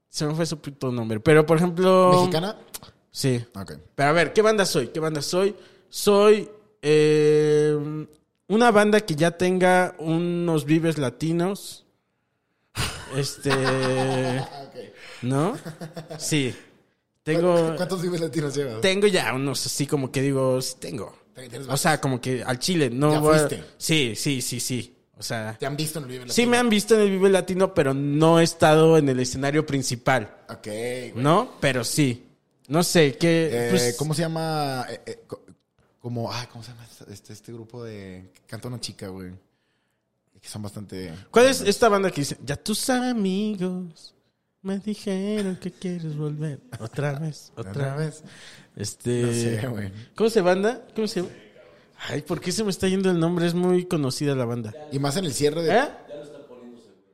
Se 0.09 0.25
me 0.25 0.33
fue 0.33 0.45
su 0.45 0.59
puto 0.59 0.91
nombre. 0.91 1.19
Pero, 1.19 1.45
por 1.45 1.57
ejemplo... 1.57 2.11
¿Mexicana? 2.11 2.57
Sí. 3.11 3.43
Ok. 3.55 3.73
Pero 3.95 4.09
a 4.09 4.13
ver, 4.13 4.33
¿qué 4.33 4.41
banda 4.41 4.65
soy? 4.65 4.87
¿Qué 4.87 4.99
banda 4.99 5.21
soy? 5.21 5.55
Soy 5.89 6.49
eh, 6.81 8.07
una 8.47 8.71
banda 8.71 9.01
que 9.01 9.15
ya 9.15 9.31
tenga 9.37 9.95
unos 9.99 10.65
vives 10.65 10.97
latinos. 10.97 11.85
Este. 13.15 13.51
¿No? 15.21 15.57
Sí. 16.17 16.55
Tengo. 17.23 17.75
¿Cuántos 17.75 18.01
vives 18.01 18.21
latinos 18.21 18.55
llevas? 18.55 18.81
Tengo 18.81 19.07
ya 19.07 19.33
unos 19.33 19.65
así 19.65 19.85
como 19.87 20.11
que 20.11 20.21
digo, 20.21 20.61
sí 20.61 20.75
tengo. 20.79 21.15
O 21.69 21.77
sea, 21.77 21.99
como 22.01 22.19
que 22.19 22.43
al 22.43 22.57
chile, 22.59 22.89
no 22.89 23.11
Ya 23.11 23.19
voy 23.19 23.35
a- 23.35 23.39
fuiste. 23.39 23.63
Sí, 23.77 24.13
sí, 24.15 24.41
sí, 24.41 24.59
sí. 24.59 24.93
O 25.17 25.23
sea. 25.23 25.55
¿Te 25.59 25.65
han 25.65 25.75
visto 25.75 25.99
en 25.99 26.05
el 26.05 26.09
Vive 26.11 26.19
Latino? 26.25 26.33
Sí 26.33 26.45
me 26.45 26.57
han 26.57 26.69
visto 26.69 26.95
en 26.95 27.01
el 27.01 27.09
Vive 27.11 27.29
Latino, 27.29 27.73
pero 27.73 27.93
no 27.93 28.39
he 28.39 28.43
estado 28.43 28.97
en 28.97 29.09
el 29.09 29.19
escenario 29.19 29.65
principal. 29.65 30.35
Ok, 30.49 30.65
güey. 30.67 31.13
¿No? 31.15 31.53
Pero 31.59 31.83
sí. 31.83 32.23
No 32.67 32.83
sé, 32.83 33.15
¿qué? 33.17 33.49
Eh, 33.51 33.67
pues, 33.69 33.95
¿Cómo 33.97 34.13
se 34.13 34.21
llama? 34.23 34.85
Eh, 34.89 35.01
eh, 35.05 35.23
co- 35.25 35.41
como, 35.99 36.31
ay, 36.31 36.47
¿cómo 36.51 36.63
se 36.63 36.71
llama 36.71 36.85
este, 37.11 37.33
este 37.33 37.51
grupo 37.53 37.83
de... 37.83 38.31
canta 38.45 38.67
una 38.67 38.79
chica, 38.79 39.07
güey? 39.07 39.31
Que 40.41 40.47
son 40.49 40.61
bastante... 40.61 41.13
¿Cuál 41.31 41.47
es 41.47 41.61
esta 41.61 41.89
banda 41.89 42.11
que 42.11 42.21
dice? 42.21 42.37
Ya 42.43 42.55
tus 42.55 42.89
amigos 42.89 44.13
me 44.61 44.79
dijeron 44.79 45.55
que 45.57 45.71
quieres 45.71 46.15
volver. 46.17 46.59
Otra 46.79 47.17
vez, 47.19 47.51
otra, 47.57 47.71
¿Otra 47.71 47.95
vez. 47.95 48.23
Este. 48.75 49.21
No 49.23 49.31
sé, 49.31 49.67
güey. 49.67 49.91
¿Cómo 50.15 50.29
se 50.29 50.41
banda? 50.41 50.85
¿Cómo 50.95 51.07
se 51.07 51.21
llama? 51.21 51.33
Ay, 52.09 52.21
¿por 52.21 52.39
qué 52.39 52.51
se 52.51 52.63
me 52.63 52.69
está 52.69 52.87
yendo 52.87 53.09
el 53.09 53.19
nombre? 53.19 53.47
Es 53.47 53.55
muy 53.55 53.85
conocida 53.85 54.35
la 54.35 54.45
banda. 54.45 54.73
Y 54.91 54.99
más 54.99 55.17
en 55.17 55.25
el 55.25 55.33
cierre 55.33 55.63
de... 55.63 55.75
¿Eh? 55.77 55.87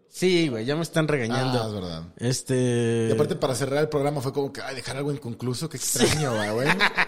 Sí, 0.10 0.48
güey, 0.48 0.64
ya 0.66 0.76
me 0.76 0.84
están 0.84 1.08
regañando. 1.08 1.64
Ah, 1.64 1.68
es 1.68 1.74
verdad. 1.74 2.04
Este. 2.18 3.08
Y 3.10 3.12
aparte 3.14 3.36
para 3.36 3.56
cerrar 3.56 3.80
el 3.80 3.90
programa 3.90 4.22
fue 4.22 4.32
como 4.32 4.54
que, 4.54 4.62
ay, 4.62 4.76
dejar 4.76 4.98
algo 4.98 5.12
inconcluso, 5.12 5.68
qué 5.70 5.78
extraño, 5.78 6.54
güey. 6.54 6.68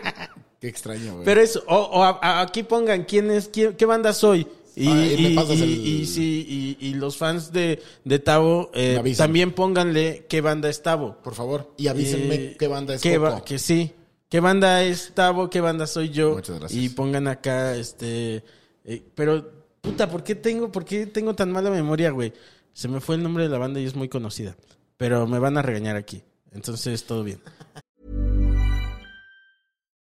qué 0.59 0.67
extraño, 0.67 1.13
güey. 1.13 1.25
Pero 1.25 1.39
eso, 1.41 1.63
o, 1.67 1.75
o 1.75 2.03
a- 2.03 2.17
a- 2.19 2.41
aquí 2.41 2.63
pongan 2.63 3.03
quién 3.03 3.29
es, 3.29 3.47
quién- 3.49 3.75
qué 3.75 3.85
banda 3.85 4.11
soy. 4.11 4.47
Y, 4.75 4.87
Ah, 4.89 5.05
y 5.05 5.13
y- 5.13 5.33
y- 5.33 5.61
el- 5.61 5.87
y 5.87 6.05
sí, 6.05 6.77
y, 6.79 6.87
y 6.87 6.93
los 6.95 7.15
fans 7.17 7.51
de, 7.53 7.81
de 8.03 8.19
Tavo 8.19 8.71
eh, 8.73 9.01
también 9.17 9.53
pónganle 9.53 10.25
qué 10.27 10.41
banda 10.41 10.69
es 10.69 10.83
Tavo. 10.83 11.17
Por 11.23 11.33
favor. 11.33 11.73
Y 11.77 11.87
avísenme 11.87 12.35
Eh, 12.35 12.55
qué 12.59 12.67
banda 12.67 12.93
es 12.95 13.01
qué 13.01 13.15
Coco. 13.17 13.31
ba- 13.31 13.43
que 13.45 13.57
sí. 13.57 13.91
¿Qué 14.27 14.39
banda 14.41 14.83
es 14.83 15.11
Tavo? 15.13 15.49
¿Qué 15.49 15.61
banda 15.61 15.87
soy 15.87 16.09
yo? 16.09 16.33
Muchas 16.33 16.59
gracias. 16.59 16.81
Y 16.83 16.89
pongan 16.89 17.27
acá, 17.27 17.75
este... 17.77 18.43
eh, 18.83 19.03
pero, 19.15 19.49
puta, 19.81 20.09
¿por 20.09 20.23
qué, 20.23 20.35
tengo, 20.35 20.71
¿por 20.71 20.83
qué 20.83 21.05
tengo 21.05 21.35
tan 21.35 21.51
mala 21.51 21.69
memoria, 21.69 22.09
güey? 22.09 22.33
Se 22.73 22.87
me 22.89 22.99
fue 22.99 23.15
el 23.15 23.23
nombre 23.23 23.43
de 23.45 23.49
la 23.49 23.57
banda 23.57 23.79
y 23.79 23.85
es 23.85 23.95
muy 23.95 24.09
conocida. 24.09 24.57
Pero 24.97 25.25
me 25.27 25.39
van 25.39 25.57
a 25.57 25.61
regañar 25.61 25.95
aquí. 25.95 26.21
Entonces, 26.51 27.05
todo 27.05 27.23
bien. 27.23 27.39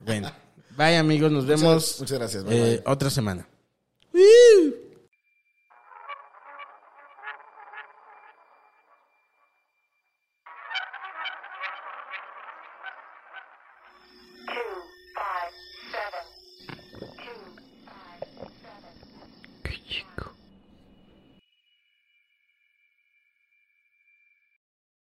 Bueno, 0.00 0.30
bye 0.76 0.96
amigos, 0.96 1.30
nos 1.30 1.44
Muchas- 1.44 1.60
vemos 1.60 1.96
muchas 2.00 2.18
gracias, 2.18 2.44
bye, 2.44 2.56
eh, 2.56 2.76
bye. 2.78 2.92
otra 2.92 3.10
semana. 3.10 3.46